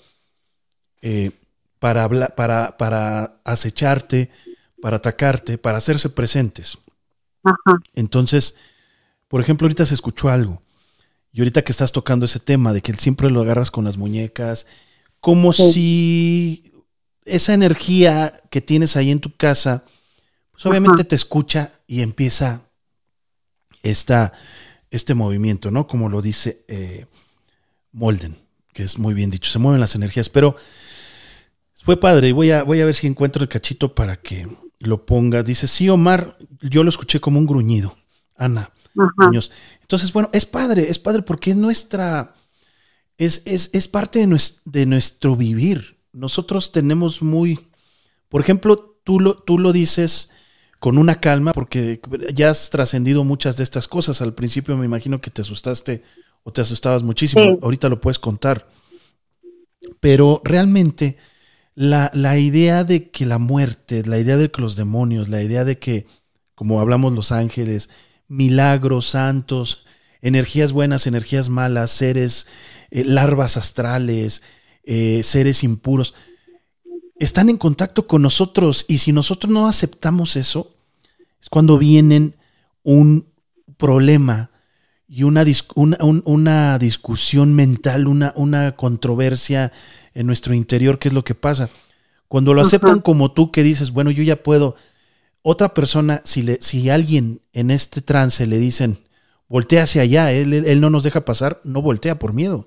eh, 1.01 1.31
para, 1.79 2.09
para, 2.35 2.77
para 2.77 3.41
acecharte, 3.45 4.31
para 4.81 4.99
atacarte, 4.99 5.59
para 5.59 5.79
hacerse 5.79 6.11
presentes. 6.11 6.79
Entonces, 7.95 8.57
por 9.29 9.41
ejemplo, 9.41 9.67
ahorita 9.67 9.87
se 9.87 9.95
escuchó 9.95 10.29
algo. 10.29 10.63
Y 11.33 11.41
ahorita 11.41 11.63
que 11.63 11.73
estás 11.73 11.93
tocando 11.93 12.27
ese 12.27 12.41
tema 12.41 12.73
de 12.73 12.83
que 12.83 12.93
siempre 12.95 13.31
lo 13.31 13.41
agarras 13.41 13.71
con 13.71 13.85
las 13.85 13.97
muñecas, 13.97 14.67
como 15.21 15.53
si 15.53 16.72
esa 17.25 17.55
energía 17.55 18.43
que 18.51 18.61
tienes 18.61 18.97
ahí 18.97 19.11
en 19.11 19.21
tu 19.21 19.37
casa, 19.37 19.85
pues 20.51 20.67
obviamente 20.67 21.05
te 21.05 21.15
escucha 21.15 21.73
y 21.87 22.03
empieza 22.03 22.63
esta, 23.83 24.33
este 24.91 25.15
movimiento, 25.15 25.71
¿no? 25.71 25.87
Como 25.87 26.09
lo 26.09 26.23
dice 26.23 26.65
eh, 26.69 27.07
Molden, 27.93 28.37
que 28.73 28.83
es 28.83 28.99
muy 28.99 29.15
bien 29.15 29.31
dicho, 29.31 29.51
se 29.51 29.59
mueven 29.59 29.81
las 29.81 29.95
energías, 29.95 30.29
pero 30.29 30.57
fue 31.75 31.99
padre 31.99 32.29
y 32.29 32.33
voy 32.33 32.51
a, 32.51 32.63
voy 32.63 32.81
a 32.81 32.85
ver 32.85 32.95
si 32.95 33.07
encuentro 33.07 33.43
el 33.43 33.49
cachito 33.49 33.95
para 33.95 34.17
que 34.17 34.47
lo 34.79 35.05
ponga. 35.05 35.43
Dice, 35.43 35.67
sí, 35.67 35.89
Omar, 35.89 36.39
yo 36.61 36.85
lo 36.85 36.91
escuché 36.91 37.21
como 37.21 37.39
un 37.39 37.47
gruñido. 37.47 37.95
Ana, 38.37 38.71
niños. 39.19 39.51
Entonces, 39.81 40.13
bueno, 40.13 40.31
es 40.33 40.47
padre, 40.47 40.89
es 40.89 40.99
padre 40.99 41.23
porque 41.23 41.51
es 41.51 41.57
nuestra, 41.57 42.35
es, 43.19 43.43
es, 43.45 43.71
es 43.73 43.89
parte 43.89 44.21
de 44.21 44.27
nuestro, 44.27 44.63
de 44.65 44.87
nuestro 44.87 45.37
vivir 45.37 46.02
nosotros 46.13 46.73
tenemos 46.73 47.23
muy, 47.23 47.59
por 48.29 48.41
ejemplo, 48.41 48.99
tú 49.05 49.21
lo, 49.21 49.35
tú 49.35 49.59
lo 49.59 49.73
dices 49.73 50.31
con 50.79 50.99
una 50.99 51.21
calma, 51.21 51.53
porque 51.53 52.01
ya 52.35 52.51
has 52.51 52.71
trascendido 52.71 53.23
muchas 53.23 53.57
de 53.57 53.63
estas 53.63 53.87
cosas. 53.87 54.21
Al 54.21 54.35
principio 54.35 54.77
me 54.77 54.85
imagino 54.85 55.21
que 55.21 55.31
te 55.31 55.43
asustaste 55.43 56.03
o 56.43 56.53
te 56.53 56.61
asustabas 56.61 57.03
muchísimo. 57.05 57.59
Ahorita 57.63 57.89
lo 57.89 58.01
puedes 58.01 58.19
contar. 58.19 58.69
Pero 60.01 60.41
realmente 60.45 61.19
la, 61.75 62.11
la, 62.15 62.37
idea 62.39 62.83
de 62.83 63.11
que 63.11 63.27
la 63.27 63.39
muerte, 63.39 64.05
la 64.05 64.19
idea 64.19 64.37
de 64.37 64.51
que 64.51 64.61
los 64.61 64.75
demonios, 64.75 65.29
la 65.29 65.43
idea 65.43 65.65
de 65.65 65.79
que, 65.79 66.07
como 66.55 66.81
hablamos 66.81 67.13
los 67.13 67.31
ángeles, 67.31 67.89
milagros, 68.27 69.09
santos, 69.09 69.87
energías 70.21 70.73
buenas, 70.73 71.07
energías 71.07 71.49
malas, 71.49 71.91
seres, 71.91 72.47
eh, 72.91 73.05
larvas 73.05 73.57
astrales, 73.57 74.43
eh, 74.85 75.23
seres 75.23 75.63
impuros, 75.63 76.15
están 77.17 77.49
en 77.49 77.57
contacto 77.57 78.07
con 78.07 78.23
nosotros 78.23 78.85
y 78.89 78.99
si 78.99 79.13
nosotros 79.13 79.53
no 79.53 79.69
aceptamos 79.69 80.35
eso, 80.37 80.75
es 81.41 81.49
cuando 81.49 81.79
vienen 81.79 82.35
un 82.83 83.27
problema 83.77 84.51
y 85.07 85.23
una, 85.23 85.45
una 86.25 86.79
discusión 86.79 87.55
mental, 87.55 88.09
una, 88.09 88.33
una 88.35 88.75
controversia 88.75 89.71
en 90.15 90.27
nuestro 90.27 90.55
interior, 90.55 90.99
¿qué 90.99 91.09
es 91.09 91.15
lo 91.15 91.23
que 91.23 91.35
pasa? 91.35 91.69
Cuando 92.27 92.55
lo 92.55 92.63
aceptan 92.63 93.01
como 93.01 93.31
tú, 93.31 93.53
que 93.53 93.63
dices, 93.63 93.93
bueno, 93.93 94.11
yo 94.11 94.23
ya 94.23 94.43
puedo, 94.43 94.75
otra 95.43 95.75
persona, 95.75 96.23
si, 96.25 96.43
le, 96.43 96.59
si 96.61 96.89
alguien 96.91 97.41
en 97.53 97.71
este 97.71 98.01
trance 98.01 98.47
le 98.47 98.59
dicen, 98.59 98.99
voltea 99.49 99.85
hacia 99.85 100.03
allá, 100.03 100.33
él, 100.33 100.53
él 100.55 100.81
no 100.81 100.91
nos 100.91 101.05
deja 101.05 101.25
pasar, 101.25 101.61
no 101.63 101.83
voltea 101.83 102.19
por 102.19 102.33
miedo. 102.33 102.67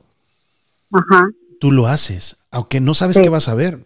Ajá 0.92 1.28
tú 1.60 1.72
lo 1.72 1.88
haces, 1.88 2.38
aunque 2.52 2.80
no 2.80 2.94
sabes 2.94 3.20
qué 3.20 3.30
vas 3.30 3.48
a 3.50 3.56
ver. 3.56 3.86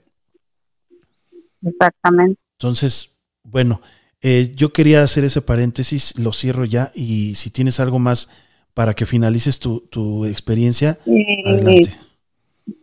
Exactamente. 1.65 2.39
Entonces, 2.57 3.17
bueno, 3.43 3.81
Eh, 4.21 4.51
yo 4.53 4.73
quería 4.73 5.01
hacer 5.01 5.23
ese 5.23 5.41
paréntesis, 5.41 6.13
lo 6.19 6.33
cierro 6.33 6.65
ya 6.65 6.91
y 6.93 7.35
si 7.35 7.51
tienes 7.51 7.79
algo 7.79 7.99
más 7.99 8.27
para 8.73 8.93
que 8.93 9.05
finalices 9.05 9.59
tu, 9.59 9.79
tu 9.89 10.25
experiencia, 10.25 10.97
adelante. 11.45 11.91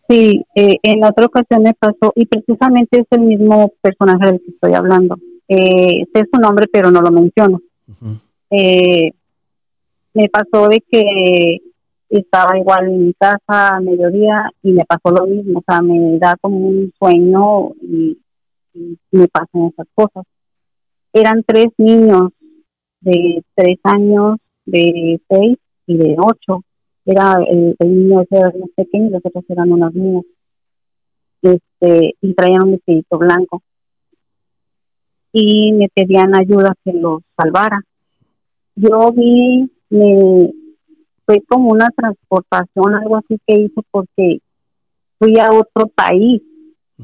Sí, 0.09 0.43
eh, 0.55 0.77
en 0.83 1.05
otra 1.05 1.27
ocasión 1.27 1.63
me 1.63 1.75
pasó, 1.75 2.11
y 2.17 2.25
precisamente 2.25 3.01
es 3.01 3.07
el 3.11 3.21
mismo 3.21 3.71
personaje 3.83 4.25
del 4.33 4.41
que 4.41 4.51
estoy 4.51 4.73
hablando. 4.73 5.19
Eh, 5.49 6.05
sé 6.15 6.25
su 6.33 6.41
nombre, 6.41 6.69
pero 6.73 6.91
no 6.91 7.03
lo 7.03 7.11
menciono. 7.11 7.61
eh, 8.49 9.11
me 10.15 10.29
pasó 10.31 10.69
de 10.69 10.83
que 10.91 11.59
estaba 12.09 12.59
igual 12.59 12.89
en 12.89 13.07
mi 13.07 13.15
casa 13.15 13.77
a 13.77 13.81
mediodía 13.81 14.51
y 14.63 14.73
me 14.73 14.85
pasó 14.85 15.11
lo 15.11 15.27
mismo, 15.27 15.61
o 15.61 15.65
sea, 15.67 15.83
me 15.83 16.19
da 16.19 16.37
como 16.41 16.57
un 16.57 16.93
sueño 16.99 17.73
y, 17.83 18.19
me 19.11 19.27
pasan 19.29 19.69
esas 19.73 19.87
cosas. 19.95 20.25
Eran 21.13 21.43
tres 21.47 21.69
niños 21.79 22.31
de 23.01 23.43
tres 23.55 23.79
años, 23.85 24.37
de 24.67 25.19
seis 25.29 25.57
y 25.87 25.97
de 25.97 26.17
ocho 26.19 26.63
era 27.07 27.37
el, 27.49 27.77
niño 27.79 28.21
ese 28.23 28.37
era 28.37 28.49
más 28.49 28.71
pequeño 28.75 29.07
y 29.07 29.11
los 29.11 29.23
otros 29.25 29.45
eran 29.49 29.73
unas 29.73 29.95
niñas. 29.95 30.25
Este, 31.41 32.15
y 32.21 32.35
traían 32.35 32.65
un 32.65 32.73
vestidito 32.73 33.17
blanco. 33.17 33.63
Y 35.33 35.73
me 35.73 35.89
pedían 35.89 36.35
ayuda 36.35 36.75
que 36.85 36.93
los 36.93 37.23
salvara. 37.37 37.81
Yo 38.75 39.13
vi, 39.13 39.71
me 39.91 40.53
fue 41.27 41.43
como 41.49 41.71
una 41.71 41.91
transportación, 41.91 42.95
algo 42.95 43.17
así 43.17 43.39
que 43.47 43.55
hice 43.55 43.81
porque 43.91 44.39
fui 45.19 45.39
a 45.39 45.51
otro 45.51 45.89
país 45.89 46.41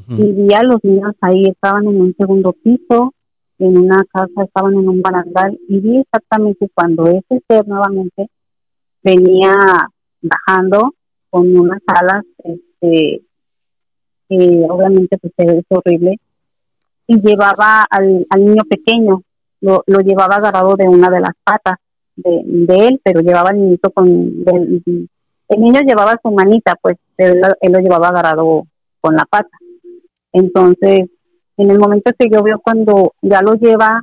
y 0.07 0.31
vi 0.31 0.53
a 0.55 0.63
los 0.63 0.83
niños 0.83 1.13
ahí, 1.21 1.45
estaban 1.45 1.83
en 1.83 2.01
un 2.01 2.15
segundo 2.17 2.53
piso, 2.53 3.13
en 3.59 3.77
una 3.77 4.03
casa, 4.11 4.43
estaban 4.43 4.73
en 4.73 4.89
un 4.89 5.01
barandal 5.01 5.59
y 5.67 5.79
vi 5.79 5.97
exactamente 5.99 6.67
cuando 6.73 7.05
ese 7.07 7.43
ser 7.47 7.67
nuevamente 7.67 8.27
venía 9.03 9.53
bajando 10.21 10.95
con 11.29 11.55
unas 11.55 11.81
alas, 11.85 12.23
este, 12.43 13.23
eh, 14.29 14.65
obviamente 14.69 15.17
pues 15.17 15.33
es 15.37 15.65
horrible, 15.69 16.17
y 17.05 17.19
llevaba 17.21 17.85
al, 17.89 18.25
al 18.29 18.45
niño 18.45 18.63
pequeño, 18.69 19.21
lo, 19.61 19.83
lo 19.85 19.99
llevaba 19.99 20.35
agarrado 20.35 20.75
de 20.75 20.87
una 20.87 21.09
de 21.09 21.19
las 21.19 21.33
patas 21.43 21.77
de, 22.15 22.41
de 22.45 22.87
él, 22.87 23.01
pero 23.03 23.21
llevaba 23.21 23.51
el 23.51 23.61
niño 23.61 23.77
con, 23.93 24.43
del, 24.43 25.09
el 25.49 25.61
niño 25.61 25.81
llevaba 25.81 26.19
su 26.21 26.31
manita, 26.31 26.75
pues 26.81 26.97
él, 27.17 27.41
él 27.61 27.71
lo 27.71 27.79
llevaba 27.79 28.09
agarrado 28.09 28.65
con 29.01 29.15
la 29.15 29.25
pata. 29.25 29.57
Entonces, 30.31 31.09
en 31.57 31.71
el 31.71 31.79
momento 31.79 32.11
que 32.17 32.29
yo 32.31 32.41
veo 32.41 32.59
cuando 32.59 33.13
ya 33.21 33.41
lo 33.41 33.53
lleva, 33.53 34.01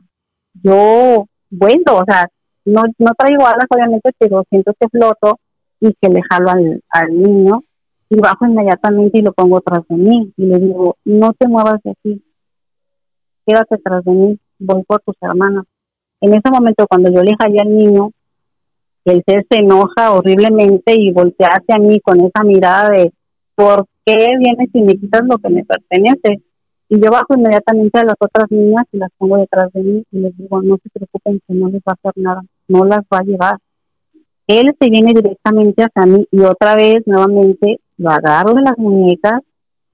yo 0.55 1.27
vuelvo, 1.51 1.99
o 1.99 2.05
sea, 2.05 2.28
no, 2.65 2.82
no 2.99 3.12
traigo 3.16 3.47
alas 3.47 3.66
obviamente, 3.69 4.11
pero 4.19 4.45
siento 4.49 4.73
que 4.78 4.89
floto 4.89 5.39
y 5.81 5.95
que 6.01 6.09
le 6.09 6.20
jalo 6.28 6.51
al, 6.51 6.82
al 6.91 7.23
niño 7.23 7.65
y 8.09 8.16
bajo 8.16 8.47
inmediatamente 8.47 9.19
y 9.19 9.23
lo 9.23 9.32
pongo 9.32 9.61
tras 9.61 9.87
de 9.89 9.97
mí 9.97 10.32
y 10.37 10.45
le 10.45 10.59
digo, 10.59 10.97
no 11.05 11.32
te 11.32 11.49
muevas 11.49 11.81
de 11.82 11.91
aquí, 11.93 12.23
quédate 13.47 13.78
tras 13.78 14.05
de 14.05 14.12
mí, 14.12 14.39
voy 14.59 14.82
por 14.85 15.01
tus 15.01 15.16
hermanas. 15.20 15.65
En 16.20 16.34
ese 16.34 16.51
momento 16.51 16.86
cuando 16.86 17.10
yo 17.10 17.22
le 17.22 17.36
jalé 17.38 17.59
al 17.60 17.76
niño, 17.76 18.10
el 19.05 19.22
ser 19.26 19.47
se 19.51 19.59
enoja 19.59 20.12
horriblemente 20.12 20.94
y 20.94 21.12
voltea 21.12 21.48
hacia 21.48 21.78
mí 21.78 22.01
con 22.01 22.20
esa 22.20 22.44
mirada 22.44 22.90
de 22.90 23.12
¿por 23.55 23.86
qué 24.05 24.28
vienes 24.38 24.68
y 24.72 24.82
me 24.82 24.97
quitas 24.97 25.22
lo 25.24 25.38
que 25.38 25.48
me 25.48 25.64
pertenece? 25.64 26.42
Y 26.88 27.01
yo 27.01 27.10
bajo 27.10 27.34
inmediatamente 27.36 27.98
a 28.01 28.05
las 28.05 28.16
otras 28.18 28.51
niñas 28.51 28.84
y 28.92 28.98
las 28.98 29.10
pongo 29.16 29.36
detrás 29.38 29.72
de 29.72 29.82
mí 29.82 30.05
y 30.10 30.18
les 30.18 30.36
digo, 30.36 30.60
no 30.60 30.76
se 30.82 30.90
preocupen 30.90 31.40
que 31.47 31.55
no 31.55 31.68
les 31.68 31.80
va 31.82 31.92
a 31.92 32.09
hacer 32.09 32.12
nada, 32.16 32.42
no 32.68 32.84
las 32.84 33.01
va 33.01 33.18
a 33.18 33.22
llevar. 33.22 33.59
Él 34.47 34.74
se 34.78 34.90
viene 34.90 35.12
directamente 35.14 35.84
hacia 35.84 36.10
mí 36.10 36.26
y 36.30 36.40
otra 36.40 36.74
vez 36.74 37.06
nuevamente 37.06 37.80
lo 37.97 38.10
agarro 38.10 38.55
de 38.55 38.62
las 38.62 38.76
muñecas 38.76 39.40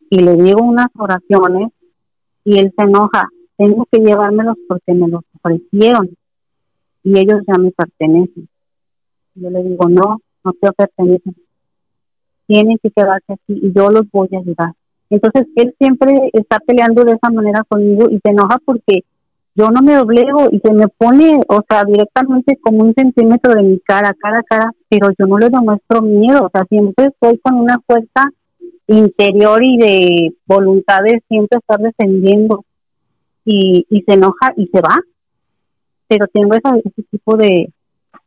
y 0.08 0.20
le 0.20 0.34
digo 0.36 0.62
unas 0.62 0.86
oraciones 0.96 1.68
y 2.44 2.58
él 2.58 2.72
se 2.76 2.84
enoja. 2.84 3.28
Tengo 3.56 3.86
que 3.90 3.98
llevármelos 3.98 4.56
porque 4.68 4.92
me 4.92 5.08
los 5.08 5.22
ofrecieron 5.34 6.10
y 7.02 7.18
ellos 7.18 7.40
ya 7.46 7.58
me 7.58 7.70
pertenecen. 7.70 8.48
Yo 9.34 9.50
le 9.50 9.62
digo, 9.62 9.88
no, 9.88 10.20
no 10.44 10.52
te 10.52 10.72
pertenecen. 10.72 11.36
Tienen 12.46 12.78
que 12.82 12.90
quedarse 12.90 13.32
aquí 13.32 13.60
y 13.62 13.72
yo 13.72 13.90
los 13.90 14.10
voy 14.10 14.28
a 14.32 14.38
ayudar. 14.38 14.72
Entonces 15.08 15.46
él 15.56 15.74
siempre 15.78 16.30
está 16.32 16.58
peleando 16.58 17.04
de 17.04 17.12
esa 17.12 17.30
manera 17.30 17.62
conmigo 17.68 18.08
y 18.10 18.18
se 18.18 18.30
enoja 18.30 18.58
porque 18.64 19.04
yo 19.54 19.70
no 19.70 19.80
me 19.80 19.94
doblego 19.94 20.48
y 20.50 20.60
se 20.60 20.72
me 20.72 20.86
pone, 20.88 21.40
o 21.48 21.62
sea, 21.68 21.84
directamente 21.84 22.58
como 22.60 22.84
un 22.84 22.92
centímetro 22.94 23.54
de 23.54 23.62
mi 23.62 23.80
cara, 23.80 24.14
cara 24.20 24.40
a 24.40 24.42
cara, 24.42 24.72
pero 24.88 25.08
yo 25.18 25.26
no 25.26 25.38
le 25.38 25.48
demuestro 25.48 26.02
miedo, 26.02 26.44
o 26.44 26.50
sea, 26.50 26.66
siempre 26.68 27.06
estoy 27.06 27.38
con 27.38 27.54
una 27.54 27.78
fuerza 27.86 28.30
interior 28.86 29.64
y 29.64 29.78
de 29.78 30.34
voluntad 30.44 31.00
de 31.04 31.22
siempre 31.28 31.58
estar 31.58 31.78
defendiendo 31.78 32.64
y, 33.46 33.86
y 33.88 34.02
se 34.02 34.12
enoja 34.12 34.52
y 34.56 34.66
se 34.66 34.80
va, 34.82 34.96
pero 36.08 36.26
tengo 36.28 36.54
esa, 36.54 36.76
ese 36.76 37.02
tipo 37.10 37.36
de, 37.36 37.72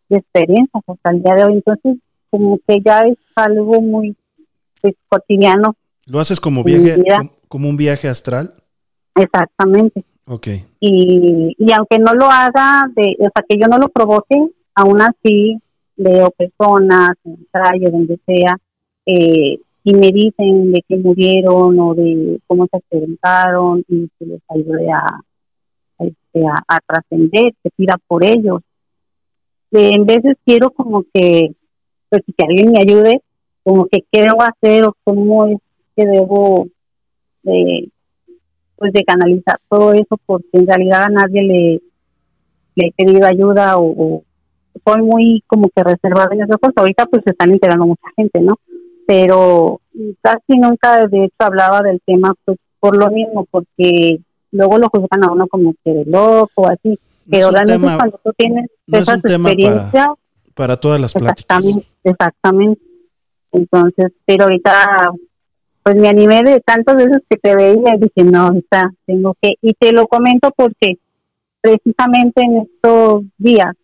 de 0.09 0.17
experiencias 0.17 0.83
hasta 0.87 1.11
el 1.11 1.21
día 1.21 1.35
de 1.35 1.43
hoy, 1.43 1.53
entonces 1.53 1.97
como 2.31 2.59
que 2.67 2.77
ya 2.83 3.01
es 3.01 3.17
algo 3.35 3.81
muy 3.81 4.15
pues, 4.81 4.95
cotidiano. 5.07 5.75
¿Lo 6.07 6.19
haces 6.19 6.39
como 6.39 6.63
viaje, 6.63 7.03
como 7.47 7.69
un 7.69 7.77
viaje 7.77 8.07
astral? 8.07 8.53
Exactamente. 9.15 10.03
Okay. 10.25 10.65
Y, 10.79 11.55
y 11.57 11.71
aunque 11.73 11.99
no 11.99 12.13
lo 12.13 12.25
haga, 12.25 12.83
de, 12.95 13.15
o 13.19 13.29
sea, 13.33 13.43
que 13.47 13.57
yo 13.59 13.67
no 13.67 13.77
lo 13.77 13.89
provoque, 13.89 14.35
aún 14.75 15.01
así 15.01 15.57
veo 15.97 16.31
personas 16.31 17.11
en 17.25 17.33
el 17.33 17.47
calle, 17.51 17.89
donde 17.91 18.19
sea, 18.25 18.57
eh, 19.05 19.59
y 19.89 19.93
me 19.95 20.11
dicen 20.11 20.71
de 20.71 20.83
que 20.87 20.97
murieron 20.97 21.79
o 21.79 21.95
de 21.95 22.39
cómo 22.45 22.67
se 22.67 22.77
accidentaron 22.77 23.83
y 23.87 24.07
que 24.19 24.25
les 24.25 24.41
ayude 24.49 24.87
a, 24.91 25.21
este, 25.97 26.45
a, 26.45 26.75
a 26.75 26.79
trascender, 26.85 27.53
que 27.63 27.71
pida 27.75 27.95
por 28.07 28.23
ellos. 28.23 28.61
Eh, 29.71 29.91
en 29.93 30.05
veces 30.05 30.37
quiero 30.45 30.69
como 30.69 31.03
que, 31.11 31.55
pues 32.09 32.21
que 32.25 32.43
alguien 32.43 32.71
me 32.71 32.79
ayude, 32.79 33.21
como 33.63 33.87
que 33.87 34.03
qué 34.11 34.21
debo 34.21 34.43
hacer 34.43 34.85
o 34.85 34.95
cómo 35.03 35.47
es 35.47 35.57
que 35.95 36.05
debo 36.05 36.67
de 37.43 37.89
pues 38.75 38.93
de 38.93 39.03
canalizar 39.03 39.59
todo 39.69 39.91
eso 39.91 40.17
porque 40.25 40.47
en 40.53 40.67
realidad 40.67 41.03
a 41.03 41.09
nadie 41.09 41.41
le, 41.41 41.81
le 42.75 42.87
he 42.87 42.91
pedido 42.95 43.27
ayuda 43.27 43.77
o, 43.77 43.85
o 43.85 44.23
soy 44.85 45.01
muy 45.01 45.43
como 45.47 45.67
que 45.69 45.83
reservada 45.83 46.29
en 46.31 46.43
esas 46.43 46.57
cosas. 46.57 46.77
Ahorita 46.77 47.05
pues 47.07 47.23
se 47.25 47.31
están 47.31 47.51
enterando 47.51 47.87
mucha 47.87 48.07
gente, 48.15 48.39
¿no? 48.39 48.55
Pero 49.09 49.81
casi 50.21 50.59
nunca 50.59 51.07
de 51.07 51.25
hecho 51.25 51.35
hablaba 51.39 51.81
del 51.81 51.99
tema 52.05 52.31
pues 52.45 52.59
por 52.79 52.95
lo 52.95 53.09
mismo, 53.09 53.47
porque 53.49 54.19
luego 54.51 54.77
lo 54.77 54.87
juzgan 54.87 55.23
a 55.23 55.31
uno 55.31 55.47
como 55.47 55.73
que 55.83 55.91
de 55.91 56.05
loco, 56.05 56.67
así. 56.67 56.99
Pero 57.27 57.49
realmente 57.49 57.79
tema, 57.79 57.97
cuando 57.97 58.21
tú 58.23 58.31
tienes 58.37 58.69
no 58.85 58.97
esa 58.99 59.15
experiencia... 59.15 60.03
Para, 60.03 60.15
para, 60.53 60.77
todas 60.79 61.01
las 61.01 61.15
exactamente, 61.15 61.71
pláticas. 61.71 61.97
Exactamente. 62.03 62.81
Entonces, 63.51 64.11
pero 64.25 64.43
ahorita 64.43 65.11
pues 65.81 65.95
me 65.95 66.07
animé 66.07 66.43
de 66.43 66.59
tantas 66.59 66.95
veces 66.97 67.23
que 67.27 67.37
te 67.37 67.55
veía 67.55 67.95
y 67.95 67.99
dije, 67.99 68.23
no, 68.23 68.53
está, 68.53 68.91
tengo 69.07 69.35
que, 69.41 69.55
y 69.59 69.73
te 69.73 69.91
lo 69.91 70.05
comento 70.05 70.51
porque 70.55 70.99
precisamente 71.61 72.43
en 72.43 72.57
estos 72.57 73.23
días 73.39 73.75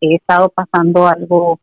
he 0.00 0.16
estado 0.16 0.48
pasando 0.48 1.06
algo 1.06 1.60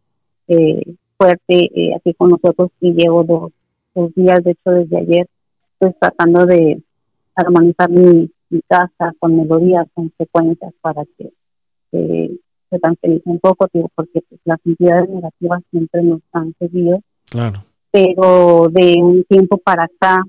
eh, 0.48 0.96
fuerte 1.20 1.70
eh, 1.76 1.94
aquí 1.96 2.14
con 2.16 2.30
nosotros 2.30 2.72
y 2.80 2.94
llevo 2.94 3.24
dos, 3.24 3.52
dos 3.94 4.16
días, 4.16 4.44
de 4.44 4.52
hecho 4.52 4.72
desde 4.72 4.98
ayer, 4.98 5.28
pues 5.78 5.94
tratando 6.00 6.46
de 6.46 6.82
armonizar 7.36 7.90
mi, 7.90 8.32
mi 8.50 8.62
casa 8.68 9.14
con 9.20 9.36
melodías, 9.36 9.86
con 9.94 10.12
secuencias 10.18 10.74
para 10.82 11.04
que 11.18 11.32
eh, 11.92 12.32
se 12.70 12.80
tranquilice 12.80 13.30
un 13.30 13.40
poco, 13.40 13.68
digo, 13.74 13.90
porque 13.94 14.22
pues, 14.28 14.42
las 14.46 14.60
entidades 14.66 15.10
negativas 15.10 15.62
siempre 15.70 16.02
nos 16.02 16.22
han 16.32 16.56
seguido. 16.60 17.02
Claro 17.30 17.64
pero 17.92 18.70
de 18.70 18.96
un 19.02 19.24
tiempo 19.24 19.58
para 19.58 19.86
acá, 19.86 20.24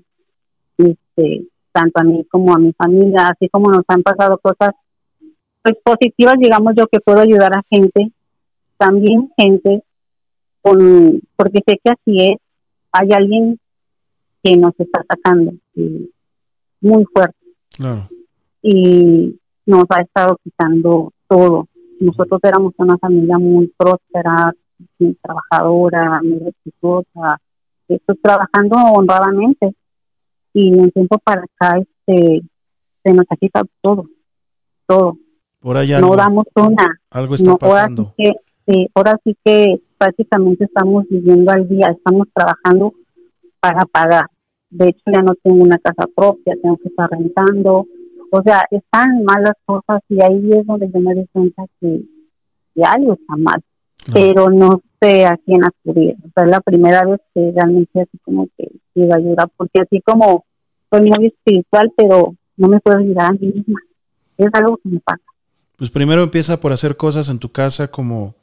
este, 0.78 1.46
tanto 1.72 2.00
a 2.00 2.04
mí 2.04 2.24
como 2.30 2.54
a 2.54 2.58
mi 2.58 2.72
familia, 2.72 3.28
así 3.28 3.48
como 3.48 3.70
nos 3.70 3.84
han 3.88 4.02
pasado 4.02 4.38
cosas 4.38 4.70
pues 5.62 5.74
positivas, 5.84 6.34
digamos 6.38 6.72
yo 6.74 6.86
que 6.86 7.00
puedo 7.00 7.20
ayudar 7.20 7.54
a 7.54 7.62
gente, 7.70 8.12
también 8.78 9.30
gente 9.36 9.82
con, 10.62 11.20
porque 11.36 11.60
sé 11.66 11.78
que 11.82 11.90
así 11.90 12.30
es, 12.30 12.36
hay 12.92 13.08
alguien 13.12 13.58
que 14.42 14.56
nos 14.56 14.72
está 14.78 15.00
atacando 15.02 15.52
y 15.74 16.10
muy 16.80 17.04
fuerte 17.12 17.36
claro. 17.76 18.08
y 18.62 19.38
nos 19.66 19.84
ha 19.90 20.02
estado 20.02 20.38
quitando 20.42 21.12
todo. 21.28 21.68
Nosotros 22.00 22.40
éramos 22.42 22.72
una 22.78 22.96
familia 22.98 23.38
muy 23.38 23.72
próspera, 23.76 24.52
muy 24.98 25.14
trabajadora, 25.22 26.20
muy 26.22 26.48
exitosa, 26.48 27.38
estoy 27.88 28.16
trabajando 28.16 28.76
honradamente 28.94 29.74
y 30.54 30.72
un 30.72 30.90
tiempo 30.90 31.18
para 31.18 31.42
acá 31.42 31.78
este 31.78 32.42
se 33.02 33.12
nos 33.12 33.26
ha 33.30 33.36
quitado 33.36 33.66
todo, 33.80 34.06
todo. 34.86 35.16
Por 35.60 35.76
no 35.76 36.16
damos 36.16 36.44
una. 36.56 36.98
algo 37.10 37.34
está 37.34 37.50
No, 37.50 37.58
pasando. 37.58 38.14
que, 38.16 38.32
sí, 38.66 38.88
ahora 38.94 39.18
sí 39.24 39.36
que 39.44 39.80
prácticamente 39.98 40.64
estamos 40.64 41.04
viviendo 41.08 41.50
al 41.52 41.68
día, 41.68 41.88
estamos 41.88 42.28
trabajando 42.34 42.94
para 43.60 43.84
pagar. 43.86 44.26
De 44.70 44.88
hecho, 44.88 45.02
ya 45.12 45.20
no 45.22 45.34
tengo 45.42 45.62
una 45.62 45.78
casa 45.78 46.08
propia, 46.14 46.54
tengo 46.62 46.76
que 46.78 46.88
estar 46.88 47.10
rentando. 47.10 47.86
O 48.30 48.42
sea, 48.42 48.62
están 48.70 49.24
malas 49.24 49.54
cosas 49.66 50.00
y 50.08 50.22
ahí 50.22 50.50
es 50.52 50.66
donde 50.66 50.90
yo 50.92 51.00
me 51.00 51.14
doy 51.14 51.28
cuenta 51.32 51.64
que, 51.80 52.02
que 52.74 52.84
algo 52.84 53.14
está 53.14 53.36
mal. 53.36 53.62
Pero 54.12 54.48
no 54.48 54.80
sé 55.00 55.26
a 55.26 55.36
quién 55.44 55.60
acudir. 55.64 56.16
O 56.24 56.30
sea, 56.34 56.44
es 56.44 56.50
la 56.50 56.60
primera 56.60 57.04
vez 57.04 57.20
que 57.34 57.52
realmente 57.54 58.00
así 58.00 58.18
como 58.24 58.48
que 58.56 58.68
pido 58.94 59.14
ayuda, 59.14 59.48
porque 59.56 59.82
así 59.82 60.00
como 60.00 60.44
soy 60.90 61.02
muy 61.02 61.26
espiritual, 61.26 61.92
pero 61.96 62.34
no 62.56 62.68
me 62.68 62.80
puedo 62.80 62.98
ayudar 62.98 63.30
a 63.30 63.32
mí 63.32 63.52
misma. 63.54 63.80
Es 64.38 64.48
algo 64.54 64.78
que 64.78 64.88
me 64.88 65.00
pasa. 65.00 65.22
Pues 65.76 65.90
primero 65.90 66.22
empieza 66.22 66.60
por 66.60 66.72
hacer 66.72 66.96
cosas 66.96 67.28
en 67.28 67.38
tu 67.38 67.50
casa 67.50 67.88
como 67.88 68.34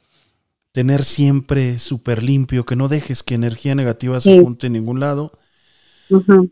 tener 0.72 1.04
siempre 1.04 1.78
súper 1.78 2.22
limpio, 2.22 2.64
que 2.66 2.76
no 2.76 2.88
dejes 2.88 3.22
que 3.22 3.34
energía 3.34 3.74
negativa 3.74 4.20
se 4.20 4.34
Sí. 4.36 4.40
junte 4.40 4.66
en 4.68 4.74
ningún 4.74 5.00
lado. 5.00 5.32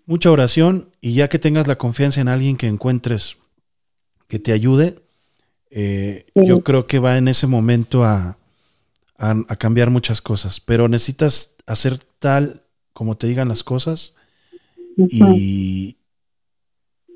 Mucha 0.04 0.30
oración 0.30 0.90
y 1.00 1.14
ya 1.14 1.28
que 1.28 1.38
tengas 1.38 1.66
la 1.66 1.78
confianza 1.78 2.20
en 2.20 2.28
alguien 2.28 2.56
que 2.56 2.66
encuentres 2.66 3.38
que 4.28 4.38
te 4.38 4.52
ayude, 4.52 5.00
eh, 5.70 6.26
Sí. 6.34 6.42
yo 6.46 6.62
creo 6.62 6.86
que 6.86 6.98
va 6.98 7.16
en 7.16 7.28
ese 7.28 7.46
momento 7.46 8.04
a, 8.04 8.38
a, 9.18 9.30
a 9.48 9.56
cambiar 9.56 9.90
muchas 9.90 10.20
cosas. 10.20 10.60
Pero 10.60 10.88
necesitas 10.88 11.54
hacer 11.66 11.98
tal 12.18 12.62
como 12.92 13.16
te 13.16 13.26
digan 13.26 13.48
las 13.48 13.62
cosas 13.64 14.14
y, 14.96 15.96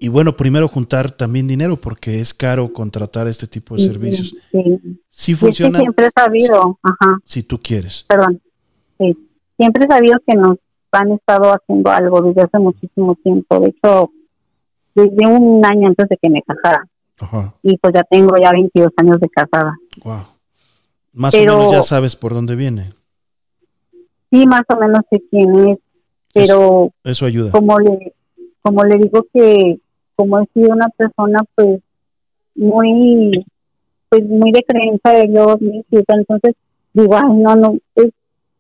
y 0.03 0.09
bueno, 0.09 0.35
primero 0.37 0.67
juntar 0.67 1.11
también 1.13 1.47
dinero 1.47 1.77
porque 1.81 2.21
es 2.21 2.33
caro 2.35 2.73
contratar 2.73 3.29
este 3.29 3.47
tipo 3.47 3.75
de 3.77 3.83
Sí, 3.83 3.87
servicios. 3.89 4.35
sí. 4.51 4.81
Sí 5.09 5.33
que 5.33 5.37
funciona 5.39 5.79
siempre 5.79 6.07
he 6.07 6.11
sabido, 6.11 6.79
ajá, 6.83 7.19
si 7.25 7.43
tú 7.43 7.59
quieres. 7.63 8.05
perdón, 8.09 8.41
sí, 8.99 9.17
siempre 9.57 9.85
he 9.85 9.89
sabido 9.89 10.19
que 10.27 10.35
nos 10.35 10.57
han 10.93 11.13
estado 11.13 11.53
haciendo 11.53 11.91
algo 11.91 12.23
desde 12.23 12.43
hace 12.43 12.59
muchísimo 12.59 13.15
tiempo. 13.23 13.61
De 13.61 13.69
hecho, 13.69 14.11
desde 14.95 15.27
un 15.27 15.65
año 15.65 15.87
antes 15.89 16.09
de 16.09 16.17
que 16.17 16.29
me 16.31 16.43
casara. 16.43 16.89
Ajá. 17.19 17.55
Y 17.63 17.77
pues 17.77 17.93
ya 17.95 18.03
tengo 18.11 18.35
ya 18.41 18.51
22 18.51 18.91
años 18.97 19.21
de 19.21 19.29
casada. 19.29 19.77
Wow. 20.03 20.23
Más 21.13 21.35
Pero- 21.35 21.55
o 21.55 21.59
menos 21.59 21.73
ya 21.73 21.83
sabes 21.83 22.17
por 22.17 22.33
dónde 22.35 22.57
viene. 22.57 22.91
Sí, 24.31 24.47
más 24.47 24.63
o 24.69 24.77
menos 24.81 25.01
sé 25.11 25.23
quién 25.31 25.69
es, 25.69 25.79
pero 26.33 26.93
Eso 27.05 27.27
ayuda. 27.27 27.51
como 27.51 27.79
le 27.79 28.15
como 28.63 28.85
le 28.85 28.97
digo 28.99 29.27
que 29.33 29.79
como 30.21 30.39
he 30.39 30.47
sido 30.53 30.75
una 30.75 30.91
persona 30.91 31.39
pues 31.55 31.81
muy 32.55 33.31
pues 34.11 34.23
muy 34.29 34.53
de 34.53 34.63
creencia 34.69 35.13
de 35.13 35.29
Dios 35.29 35.55
espiritual, 35.63 36.19
entonces 36.19 36.57
digo 36.93 37.15
ay 37.17 37.37
no 37.39 37.57
no 37.57 37.79
es, 37.95 38.11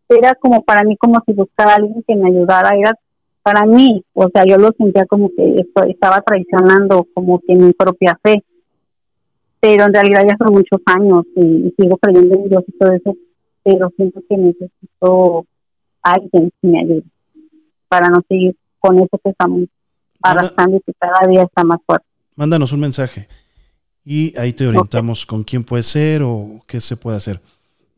era 0.08 0.34
como 0.36 0.62
para 0.62 0.84
mí 0.84 0.96
como 0.96 1.22
si 1.26 1.34
buscara 1.34 1.72
a 1.72 1.74
alguien 1.74 2.02
que 2.08 2.16
me 2.16 2.30
ayudara 2.30 2.70
era 2.78 2.94
para 3.42 3.66
mí 3.66 4.02
o 4.14 4.26
sea 4.30 4.44
yo 4.46 4.56
lo 4.56 4.70
sentía 4.72 5.04
como 5.04 5.28
que 5.36 5.56
esto, 5.56 5.84
estaba 5.84 6.22
traicionando 6.22 7.06
como 7.12 7.40
que 7.40 7.54
mi 7.54 7.74
propia 7.74 8.18
fe 8.22 8.42
pero 9.60 9.84
en 9.84 9.92
realidad 9.92 10.22
ya 10.26 10.36
son 10.38 10.54
muchos 10.54 10.80
años 10.86 11.26
y, 11.36 11.74
sigo 11.76 11.98
creyendo 11.98 12.36
en 12.36 12.48
Dios 12.48 12.64
y 12.66 12.72
todo 12.78 12.92
eso 12.92 13.16
pero 13.62 13.90
siento 13.96 14.22
que 14.26 14.36
necesito 14.38 15.44
alguien 16.00 16.50
que 16.62 16.68
me 16.68 16.80
ayude 16.80 17.04
para 17.86 18.08
no 18.08 18.22
seguir 18.26 18.56
con 18.78 18.96
eso 18.98 19.18
que 19.22 19.28
estamos 19.28 19.60
Manda- 20.22 20.40
arrastrando 20.40 20.76
y 20.76 20.80
que 20.80 20.92
cada 20.94 21.26
día 21.28 21.42
está 21.42 21.64
más 21.64 21.78
fuerte. 21.86 22.06
mándanos 22.36 22.72
un 22.72 22.80
mensaje 22.80 23.28
y 24.04 24.36
ahí 24.38 24.52
te 24.52 24.66
orientamos 24.66 25.26
con 25.26 25.44
quién 25.44 25.62
puede 25.64 25.82
ser 25.82 26.22
o 26.22 26.62
qué 26.66 26.80
se 26.80 26.96
puede 26.96 27.16
hacer. 27.18 27.40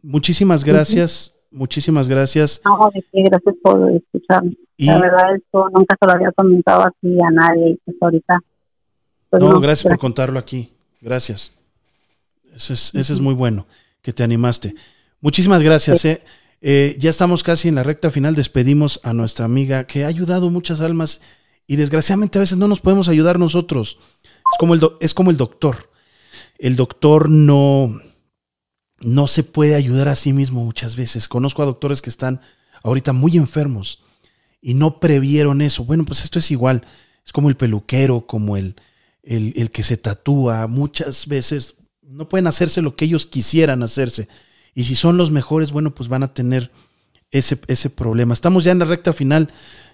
Muchísimas 0.02 0.64
gracias, 0.64 1.34
muchísimas 1.50 2.08
gracias. 2.08 2.60
No, 2.64 2.90
que 2.90 3.04
gracias 3.22 3.54
por 3.62 3.90
escucharme. 3.92 4.56
Y 4.76 4.86
La 4.86 4.98
verdad, 4.98 5.36
esto 5.36 5.68
nunca 5.72 5.96
se 6.00 6.06
lo 6.06 6.12
había 6.12 6.32
comentado 6.32 6.82
así 6.82 7.18
a 7.20 7.30
nadie 7.30 7.70
y 7.70 7.80
pues 7.84 7.96
ahorita. 8.00 8.40
pues, 9.30 9.42
no, 9.42 9.60
gracias 9.60 9.88
por 9.90 9.98
contarlo 9.98 10.38
aquí. 10.38 10.72
Gracias. 11.00 11.52
Ese 12.54 12.72
es, 12.74 12.94
ese 12.94 13.12
es 13.12 13.20
muy 13.20 13.34
bueno, 13.34 13.66
que 14.02 14.12
te 14.12 14.22
animaste. 14.24 14.74
Muchísimas 15.20 15.62
gracias. 15.62 16.04
eh. 16.04 16.22
Eh, 16.64 16.96
ya 16.98 17.10
estamos 17.10 17.42
casi 17.42 17.68
en 17.68 17.74
la 17.76 17.82
recta 17.82 18.10
final. 18.10 18.34
Despedimos 18.34 19.00
a 19.04 19.12
nuestra 19.12 19.44
amiga 19.44 19.84
que 19.84 20.04
ha 20.04 20.08
ayudado 20.08 20.48
muchas 20.50 20.80
almas 20.80 21.20
y 21.66 21.76
desgraciadamente 21.76 22.38
a 22.38 22.40
veces 22.40 22.58
no 22.58 22.68
nos 22.68 22.80
podemos 22.80 23.08
ayudar 23.08 23.38
nosotros. 23.38 23.98
Es 24.24 24.58
como 24.58 24.74
el, 24.74 24.80
es 25.00 25.14
como 25.14 25.30
el 25.30 25.36
doctor. 25.36 25.90
El 26.58 26.76
doctor 26.76 27.28
no, 27.28 28.00
no 29.00 29.26
se 29.26 29.42
puede 29.42 29.74
ayudar 29.74 30.08
a 30.08 30.16
sí 30.16 30.32
mismo 30.32 30.64
muchas 30.64 30.96
veces. 30.96 31.28
Conozco 31.28 31.62
a 31.62 31.66
doctores 31.66 32.02
que 32.02 32.10
están 32.10 32.40
ahorita 32.82 33.12
muy 33.12 33.36
enfermos 33.36 34.02
y 34.60 34.74
no 34.74 35.00
previeron 35.00 35.60
eso. 35.62 35.84
Bueno, 35.84 36.04
pues 36.04 36.24
esto 36.24 36.38
es 36.38 36.50
igual. 36.50 36.86
Es 37.24 37.32
como 37.32 37.48
el 37.48 37.56
peluquero, 37.56 38.26
como 38.26 38.56
el, 38.56 38.76
el, 39.22 39.52
el 39.56 39.70
que 39.70 39.82
se 39.82 39.96
tatúa. 39.96 40.66
Muchas 40.66 41.26
veces 41.26 41.76
no 42.02 42.28
pueden 42.28 42.46
hacerse 42.46 42.82
lo 42.82 42.94
que 42.96 43.06
ellos 43.06 43.26
quisieran 43.26 43.82
hacerse. 43.82 44.28
Y 44.74 44.84
si 44.84 44.94
son 44.94 45.16
los 45.16 45.30
mejores, 45.30 45.72
bueno, 45.72 45.94
pues 45.94 46.08
van 46.08 46.22
a 46.22 46.34
tener 46.34 46.70
ese, 47.30 47.58
ese 47.66 47.90
problema. 47.90 48.34
Estamos 48.34 48.64
ya 48.64 48.72
en 48.72 48.78
la 48.78 48.84
recta 48.84 49.12
final. 49.12 49.50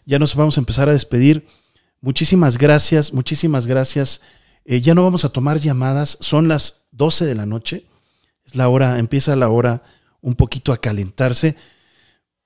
Ya 0.08 0.18
nos 0.18 0.34
vamos 0.34 0.56
a 0.56 0.60
empezar 0.62 0.88
a 0.88 0.92
despedir. 0.92 1.46
Muchísimas 2.00 2.56
gracias, 2.56 3.12
muchísimas 3.12 3.66
gracias. 3.66 4.22
Eh, 4.64 4.80
ya 4.80 4.94
no 4.94 5.04
vamos 5.04 5.26
a 5.26 5.28
tomar 5.28 5.58
llamadas. 5.58 6.16
Son 6.22 6.48
las 6.48 6.86
12 6.92 7.26
de 7.26 7.34
la 7.34 7.44
noche. 7.44 7.84
Es 8.46 8.54
la 8.54 8.70
hora, 8.70 8.98
empieza 8.98 9.36
la 9.36 9.50
hora 9.50 9.82
un 10.22 10.34
poquito 10.34 10.72
a 10.72 10.78
calentarse. 10.80 11.56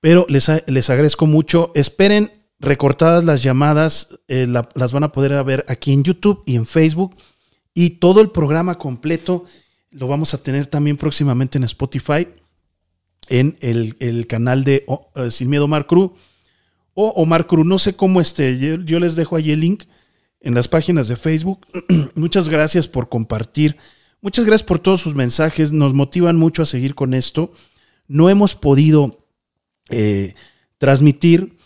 Pero 0.01 0.25
les, 0.27 0.51
les 0.67 0.89
agradezco 0.89 1.25
mucho. 1.25 1.71
Esperen 1.73 2.33
recortadas 2.59 3.23
las 3.23 3.41
llamadas. 3.43 4.09
eh, 4.27 4.45
la- 4.45 4.67
las 4.75 4.91
van 4.91 5.05
a 5.05 5.13
poder 5.13 5.41
ver 5.45 5.63
aquí 5.69 5.93
en 5.93 6.03
YouTube 6.03 6.43
y 6.45 6.57
en 6.57 6.65
Facebook. 6.65 7.15
Y 7.73 7.91
todo 7.91 8.19
el 8.19 8.29
programa 8.31 8.77
completo 8.77 9.45
lo 9.89 10.09
vamos 10.09 10.33
a 10.33 10.43
tener 10.43 10.67
también 10.67 10.97
próximamente 10.97 11.57
en 11.59 11.63
Spotify. 11.63 12.27
En 13.29 13.55
el, 13.61 13.95
el 14.01 14.27
canal 14.27 14.65
de 14.65 14.83
oh, 14.87 15.09
eh, 15.15 15.31
Sin 15.31 15.49
Miedo 15.49 15.63
Omar 15.63 15.87
Cruz. 15.87 16.11
O 16.93 17.09
Omar 17.09 17.47
Cruz, 17.47 17.65
no 17.65 17.79
sé 17.79 17.95
cómo 17.95 18.21
esté. 18.21 18.57
Yo, 18.57 18.99
les 18.99 19.15
dejo 19.15 19.35
ahí 19.35 19.51
el 19.51 19.61
link 19.61 19.83
en 20.41 20.53
las 20.53 20.67
páginas 20.67 21.07
de 21.07 21.15
Facebook. 21.15 21.65
Muchas 22.15 22.49
gracias 22.49 22.87
por 22.87 23.09
compartir. 23.09 23.77
Muchas 24.21 24.45
gracias 24.45 24.67
por 24.67 24.79
todos 24.79 25.01
sus 25.01 25.15
mensajes. 25.15 25.71
Nos 25.71 25.93
motivan 25.93 26.35
mucho 26.35 26.61
a 26.61 26.65
seguir 26.65 26.95
con 26.95 27.13
esto. 27.13 27.51
No 28.07 28.29
hemos 28.29 28.55
podido 28.55 29.25
eh, 29.89 30.35
transmitir, 30.77 31.57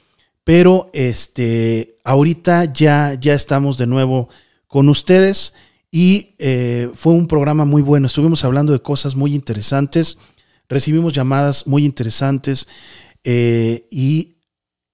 pero 0.44 0.90
este, 0.94 1.98
ahorita 2.04 2.72
ya, 2.72 3.18
ya 3.20 3.34
estamos 3.34 3.78
de 3.78 3.88
nuevo 3.88 4.30
con 4.68 4.90
ustedes 4.90 5.54
y 5.92 6.36
eh, 6.38 6.90
fue 6.94 7.14
un 7.14 7.28
programa 7.28 7.66
muy 7.66 7.82
bueno. 7.82 8.08
Estuvimos 8.08 8.44
hablando 8.44 8.72
de 8.72 8.82
cosas 8.82 9.16
muy 9.16 9.34
interesantes, 9.34 10.18
recibimos 10.70 11.14
llamadas 11.14 11.68
muy 11.68 11.86
interesantes 11.86 12.68
eh, 13.24 13.88
y 13.90 14.37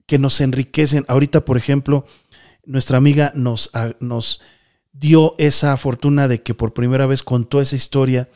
que 0.06 0.18
nos 0.18 0.40
enriquecen. 0.40 1.04
Ahorita, 1.08 1.44
por 1.44 1.56
ejemplo, 1.56 2.06
nuestra 2.66 2.98
amiga 2.98 3.32
nos, 3.34 3.70
nos 4.00 4.40
dio 4.92 5.34
esa 5.38 5.76
fortuna 5.76 6.28
de 6.28 6.42
que 6.42 6.54
por 6.54 6.72
primera 6.72 7.06
vez 7.06 7.22
contó 7.22 7.60
esa 7.60 7.76
historia 7.76 8.28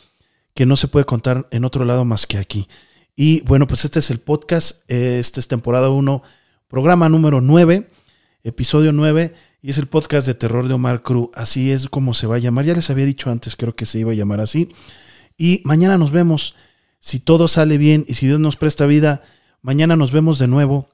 que 0.54 0.66
no 0.66 0.76
se 0.76 0.88
puede 0.88 1.06
contar 1.06 1.46
en 1.50 1.64
otro 1.64 1.84
lado 1.84 2.04
más 2.04 2.26
que 2.26 2.38
aquí. 2.38 2.68
Y 3.14 3.40
bueno, 3.42 3.66
pues 3.66 3.84
este 3.84 3.98
es 3.98 4.10
el 4.10 4.18
podcast, 4.20 4.88
esta 4.90 5.40
es 5.40 5.48
temporada 5.48 5.90
1, 5.90 6.22
programa 6.68 7.08
número 7.08 7.40
9, 7.40 7.88
episodio 8.44 8.92
9, 8.92 9.34
y 9.60 9.70
es 9.70 9.78
el 9.78 9.86
podcast 9.86 10.26
de 10.26 10.34
terror 10.34 10.68
de 10.68 10.74
Omar 10.74 11.02
Cruz. 11.02 11.30
Así 11.34 11.72
es 11.72 11.88
como 11.88 12.14
se 12.14 12.26
va 12.26 12.36
a 12.36 12.38
llamar. 12.38 12.64
Ya 12.64 12.74
les 12.74 12.90
había 12.90 13.06
dicho 13.06 13.30
antes, 13.30 13.56
creo 13.56 13.74
que 13.74 13.86
se 13.86 13.98
iba 13.98 14.12
a 14.12 14.14
llamar 14.14 14.40
así. 14.40 14.68
Y 15.36 15.62
mañana 15.64 15.98
nos 15.98 16.12
vemos. 16.12 16.54
Si 17.00 17.20
todo 17.20 17.46
sale 17.46 17.78
bien 17.78 18.04
y 18.08 18.14
si 18.14 18.26
Dios 18.26 18.40
nos 18.40 18.56
presta 18.56 18.86
vida, 18.86 19.22
mañana 19.62 19.94
nos 19.94 20.10
vemos 20.10 20.38
de 20.38 20.48
nuevo 20.48 20.88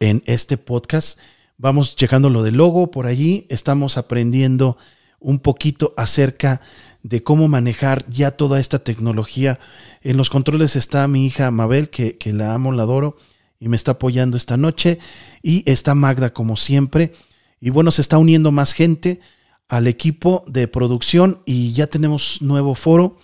en 0.00 0.22
este 0.26 0.56
podcast. 0.56 1.18
Vamos 1.56 1.96
checando 1.96 2.30
lo 2.30 2.42
del 2.42 2.56
logo 2.56 2.90
por 2.90 3.06
allí. 3.06 3.46
Estamos 3.48 3.96
aprendiendo 3.96 4.76
un 5.20 5.38
poquito 5.38 5.94
acerca 5.96 6.60
de 7.02 7.22
cómo 7.22 7.48
manejar 7.48 8.08
ya 8.08 8.32
toda 8.32 8.58
esta 8.58 8.80
tecnología. 8.80 9.60
En 10.02 10.16
los 10.16 10.30
controles 10.30 10.74
está 10.74 11.06
mi 11.06 11.26
hija 11.26 11.50
Mabel, 11.50 11.90
que, 11.90 12.18
la 12.32 12.54
amo, 12.54 12.72
la 12.72 12.82
adoro 12.82 13.16
y 13.60 13.68
me 13.68 13.76
está 13.76 13.92
apoyando 13.92 14.36
esta 14.36 14.56
noche. 14.56 14.98
Y 15.42 15.62
está 15.70 15.94
Magda, 15.94 16.32
como 16.32 16.56
siempre. 16.56 17.12
Y 17.60 17.70
bueno, 17.70 17.90
se 17.90 18.02
está 18.02 18.18
uniendo 18.18 18.52
más 18.52 18.72
gente 18.72 19.20
al 19.68 19.86
equipo 19.86 20.44
de 20.46 20.68
producción 20.68 21.40
y 21.46 21.72
ya 21.72 21.86
tenemos 21.86 22.42
nuevo 22.42 22.74
foro. 22.74 23.18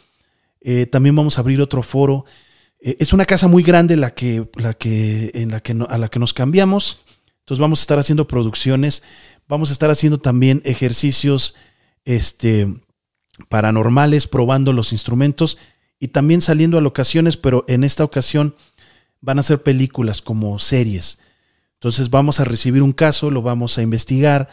Eh, 0.60 0.86
también 0.86 1.16
vamos 1.16 1.36
a 1.36 1.40
abrir 1.40 1.60
otro 1.60 1.82
foro. 1.82 2.24
Eh, 2.80 2.96
es 3.00 3.12
una 3.12 3.24
casa 3.24 3.48
muy 3.48 3.62
grande 3.62 3.96
la 3.96 4.14
que, 4.14 4.48
la 4.54 4.74
que, 4.74 5.30
en 5.34 5.50
la 5.50 5.60
que 5.60 5.74
no- 5.74 5.86
a 5.90 5.98
la 5.98 6.08
que 6.08 6.18
nos 6.18 6.32
cambiamos. 6.34 6.98
Entonces 7.40 7.60
vamos 7.60 7.80
a 7.80 7.82
estar 7.82 7.98
haciendo 7.98 8.26
producciones. 8.28 9.02
Vamos 9.48 9.70
a 9.70 9.72
estar 9.72 9.90
haciendo 9.90 10.18
también 10.18 10.62
ejercicios 10.64 11.56
este, 12.04 12.68
paranormales, 13.48 14.26
probando 14.26 14.72
los 14.72 14.92
instrumentos 14.92 15.58
y 15.98 16.08
también 16.08 16.40
saliendo 16.40 16.78
a 16.78 16.80
locaciones, 16.80 17.36
pero 17.36 17.64
en 17.68 17.84
esta 17.84 18.04
ocasión 18.04 18.54
van 19.20 19.38
a 19.38 19.42
ser 19.42 19.62
películas 19.62 20.22
como 20.22 20.58
series. 20.58 21.18
Entonces 21.74 22.10
vamos 22.10 22.40
a 22.40 22.44
recibir 22.44 22.82
un 22.82 22.92
caso, 22.92 23.30
lo 23.30 23.42
vamos 23.42 23.76
a 23.78 23.82
investigar, 23.82 24.48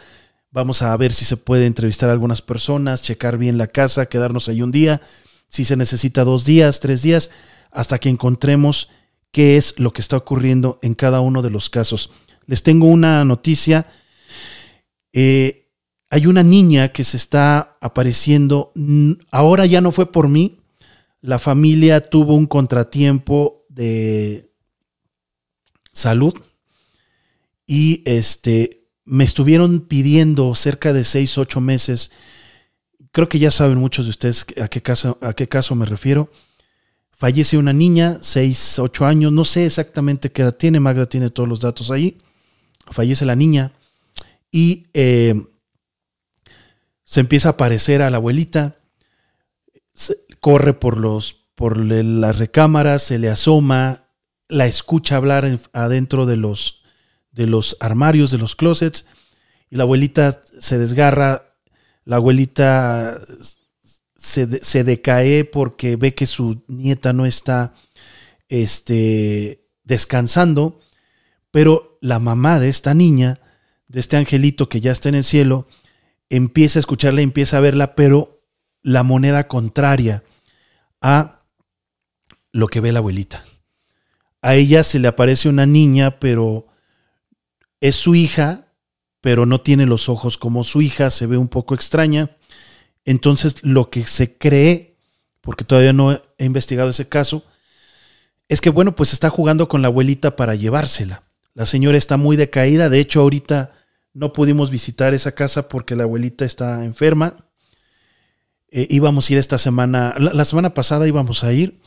vamos 0.50 0.82
a 0.82 0.96
ver 0.96 1.12
si 1.12 1.24
se 1.24 1.36
puede 1.36 1.66
entrevistar 1.66 2.08
a 2.08 2.12
algunas 2.12 2.42
personas, 2.42 3.02
checar 3.02 3.38
bien 3.38 3.58
la 3.58 3.68
casa, 3.68 4.06
quedarnos 4.06 4.48
ahí 4.48 4.62
un 4.62 4.72
día, 4.72 5.00
si 5.48 5.64
se 5.64 5.76
necesita 5.76 6.24
dos 6.24 6.44
días, 6.44 6.80
tres 6.80 7.02
días, 7.02 7.30
hasta 7.70 7.98
que 7.98 8.08
encontremos 8.08 8.88
qué 9.30 9.56
es 9.56 9.78
lo 9.78 9.92
que 9.92 10.00
está 10.00 10.16
ocurriendo 10.16 10.78
en 10.82 10.94
cada 10.94 11.20
uno 11.20 11.42
de 11.42 11.50
los 11.50 11.70
casos. 11.70 12.10
Les 12.46 12.62
tengo 12.62 12.86
una 12.86 13.24
noticia. 13.24 13.86
Eh, 15.12 15.70
hay 16.10 16.26
una 16.26 16.42
niña 16.42 16.88
que 16.88 17.04
se 17.04 17.16
está 17.16 17.76
apareciendo. 17.80 18.72
Ahora 19.30 19.66
ya 19.66 19.80
no 19.80 19.92
fue 19.92 20.10
por 20.10 20.28
mí. 20.28 20.60
La 21.20 21.38
familia 21.38 22.08
tuvo 22.08 22.34
un 22.34 22.46
contratiempo 22.46 23.66
de 23.68 24.50
salud 25.92 26.34
y 27.66 28.02
este 28.06 28.86
me 29.04 29.24
estuvieron 29.24 29.80
pidiendo 29.80 30.54
cerca 30.54 30.92
de 30.92 31.04
seis, 31.04 31.36
ocho 31.38 31.60
meses. 31.60 32.12
Creo 33.10 33.28
que 33.28 33.38
ya 33.38 33.50
saben 33.50 33.78
muchos 33.78 34.06
de 34.06 34.10
ustedes 34.10 34.46
a 34.62 34.68
qué 34.68 34.80
caso, 34.80 35.18
a 35.20 35.32
qué 35.32 35.48
caso 35.48 35.74
me 35.74 35.86
refiero 35.86 36.30
Fallece 37.18 37.58
una 37.58 37.72
niña, 37.72 38.18
6, 38.20 38.78
8 38.78 39.04
años, 39.04 39.32
no 39.32 39.44
sé 39.44 39.66
exactamente 39.66 40.30
qué 40.30 40.42
edad 40.42 40.54
tiene, 40.54 40.78
Magda 40.78 41.06
tiene 41.06 41.30
todos 41.30 41.48
los 41.48 41.58
datos 41.58 41.90
ahí. 41.90 42.16
Fallece 42.92 43.26
la 43.26 43.34
niña 43.34 43.72
y 44.52 44.86
eh, 44.94 45.34
se 47.02 47.18
empieza 47.18 47.48
a 47.48 47.52
aparecer 47.52 48.02
a 48.02 48.10
la 48.10 48.18
abuelita, 48.18 48.76
corre 50.38 50.74
por, 50.74 50.96
los, 50.96 51.34
por 51.56 51.76
las 51.76 52.38
recámaras, 52.38 53.02
se 53.02 53.18
le 53.18 53.28
asoma, 53.28 54.04
la 54.46 54.66
escucha 54.66 55.16
hablar 55.16 55.58
adentro 55.72 56.24
de 56.24 56.36
los, 56.36 56.82
de 57.32 57.48
los 57.48 57.76
armarios, 57.80 58.30
de 58.30 58.38
los 58.38 58.54
closets, 58.54 59.06
y 59.70 59.74
la 59.74 59.82
abuelita 59.82 60.40
se 60.60 60.78
desgarra, 60.78 61.56
la 62.04 62.16
abuelita 62.16 63.18
se, 64.18 64.84
decae 64.84 65.44
porque 65.44 65.96
ve 65.96 66.14
que 66.14 66.26
su 66.26 66.62
nieta 66.66 67.12
no 67.12 67.24
está 67.24 67.74
este, 68.48 69.64
descansando, 69.84 70.80
pero 71.50 71.98
la 72.02 72.18
mamá 72.18 72.58
de 72.58 72.68
esta 72.68 72.94
niña, 72.94 73.40
de 73.86 74.00
este 74.00 74.16
angelito 74.16 74.68
que 74.68 74.80
ya 74.80 74.92
está 74.92 75.08
en 75.08 75.14
el 75.14 75.24
cielo, 75.24 75.68
empieza 76.28 76.78
a 76.78 76.80
escucharla, 76.80 77.22
empieza 77.22 77.58
a 77.58 77.60
verla, 77.60 77.94
pero 77.94 78.42
la 78.82 79.04
moneda 79.04 79.46
contraria 79.46 80.24
a 81.00 81.38
lo 82.52 82.66
que 82.66 82.80
ve 82.80 82.92
la 82.92 82.98
abuelita. 82.98 83.44
A 84.42 84.56
ella 84.56 84.82
se 84.82 84.98
le 84.98 85.08
aparece 85.08 85.48
una 85.48 85.66
niña, 85.66 86.18
pero 86.18 86.66
es 87.80 87.96
su 87.96 88.14
hija, 88.14 88.72
pero 89.20 89.46
no 89.46 89.60
tiene 89.60 89.86
los 89.86 90.08
ojos 90.08 90.38
como 90.38 90.64
su 90.64 90.82
hija, 90.82 91.10
se 91.10 91.26
ve 91.26 91.36
un 91.36 91.48
poco 91.48 91.74
extraña. 91.74 92.37
Entonces, 93.04 93.56
lo 93.62 93.90
que 93.90 94.06
se 94.06 94.36
cree, 94.36 94.96
porque 95.40 95.64
todavía 95.64 95.92
no 95.92 96.12
he 96.12 96.44
investigado 96.44 96.90
ese 96.90 97.08
caso, 97.08 97.44
es 98.48 98.60
que, 98.60 98.70
bueno, 98.70 98.94
pues 98.94 99.12
está 99.12 99.30
jugando 99.30 99.68
con 99.68 99.82
la 99.82 99.88
abuelita 99.88 100.36
para 100.36 100.54
llevársela. 100.54 101.24
La 101.54 101.66
señora 101.66 101.98
está 101.98 102.16
muy 102.16 102.36
decaída, 102.36 102.88
de 102.88 103.00
hecho, 103.00 103.20
ahorita 103.20 103.72
no 104.14 104.32
pudimos 104.32 104.70
visitar 104.70 105.14
esa 105.14 105.32
casa 105.32 105.68
porque 105.68 105.96
la 105.96 106.04
abuelita 106.04 106.44
está 106.44 106.84
enferma. 106.84 107.36
Eh, 108.70 108.86
íbamos 108.90 109.28
a 109.28 109.32
ir 109.32 109.38
esta 109.38 109.58
semana, 109.58 110.14
la 110.18 110.44
semana 110.44 110.74
pasada 110.74 111.08
íbamos 111.08 111.44
a 111.44 111.52
ir, 111.52 111.80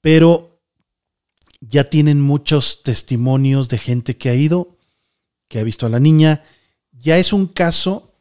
pero 0.00 0.60
ya 1.60 1.84
tienen 1.84 2.20
muchos 2.20 2.82
testimonios 2.82 3.68
de 3.68 3.78
gente 3.78 4.16
que 4.16 4.30
ha 4.30 4.34
ido, 4.34 4.76
que 5.48 5.58
ha 5.58 5.64
visto 5.64 5.86
a 5.86 5.88
la 5.88 6.00
niña. 6.00 6.42
Ya 6.92 7.18
es 7.18 7.32
un 7.32 7.46
caso 7.46 8.14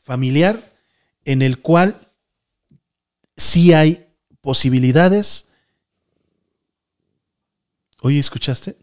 familiar 0.00 0.69
en 1.24 1.42
el 1.42 1.60
cual 1.60 2.12
sí 3.36 3.72
hay 3.72 4.06
posibilidades. 4.40 5.50
Oye, 8.02 8.18
¿escuchaste? 8.18 8.76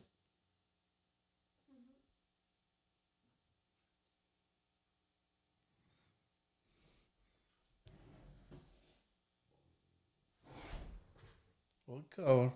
Oh, 12.20 12.52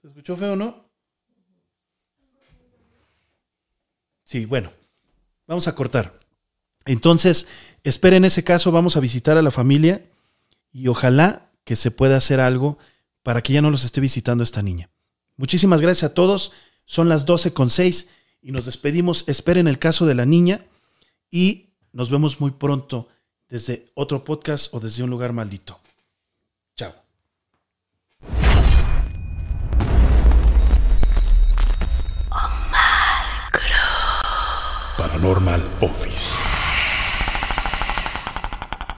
¿Se 0.00 0.06
escuchó 0.06 0.36
feo 0.36 0.54
no? 0.54 0.90
Sí, 4.22 4.46
bueno, 4.46 4.72
vamos 5.46 5.66
a 5.66 5.74
cortar. 5.74 6.18
Entonces, 6.86 7.48
esperen 7.84 8.24
ese 8.24 8.44
caso, 8.44 8.72
vamos 8.72 8.96
a 8.96 9.00
visitar 9.00 9.36
a 9.36 9.42
la 9.42 9.50
familia 9.50 10.04
y 10.72 10.88
ojalá 10.88 11.50
que 11.64 11.76
se 11.76 11.90
pueda 11.90 12.16
hacer 12.16 12.40
algo 12.40 12.78
para 13.22 13.42
que 13.42 13.52
ya 13.52 13.62
no 13.62 13.70
los 13.70 13.84
esté 13.84 14.00
visitando 14.00 14.44
esta 14.44 14.62
niña. 14.62 14.90
Muchísimas 15.36 15.80
gracias 15.80 16.10
a 16.10 16.14
todos. 16.14 16.52
Son 16.84 17.08
las 17.08 17.24
12 17.26 17.52
con 17.52 17.70
6 17.70 18.08
y 18.42 18.52
nos 18.52 18.66
despedimos. 18.66 19.24
Esperen 19.28 19.68
el 19.68 19.78
caso 19.78 20.06
de 20.06 20.14
la 20.14 20.26
niña 20.26 20.66
y 21.30 21.70
nos 21.92 22.10
vemos 22.10 22.40
muy 22.40 22.50
pronto 22.52 23.08
desde 23.48 23.90
otro 23.94 24.24
podcast 24.24 24.72
o 24.74 24.80
desde 24.80 25.02
un 25.02 25.10
lugar 25.10 25.32
maldito. 25.32 25.78
Chao. 26.76 26.92
Paranormal 34.96 35.62
Office. 35.80 36.49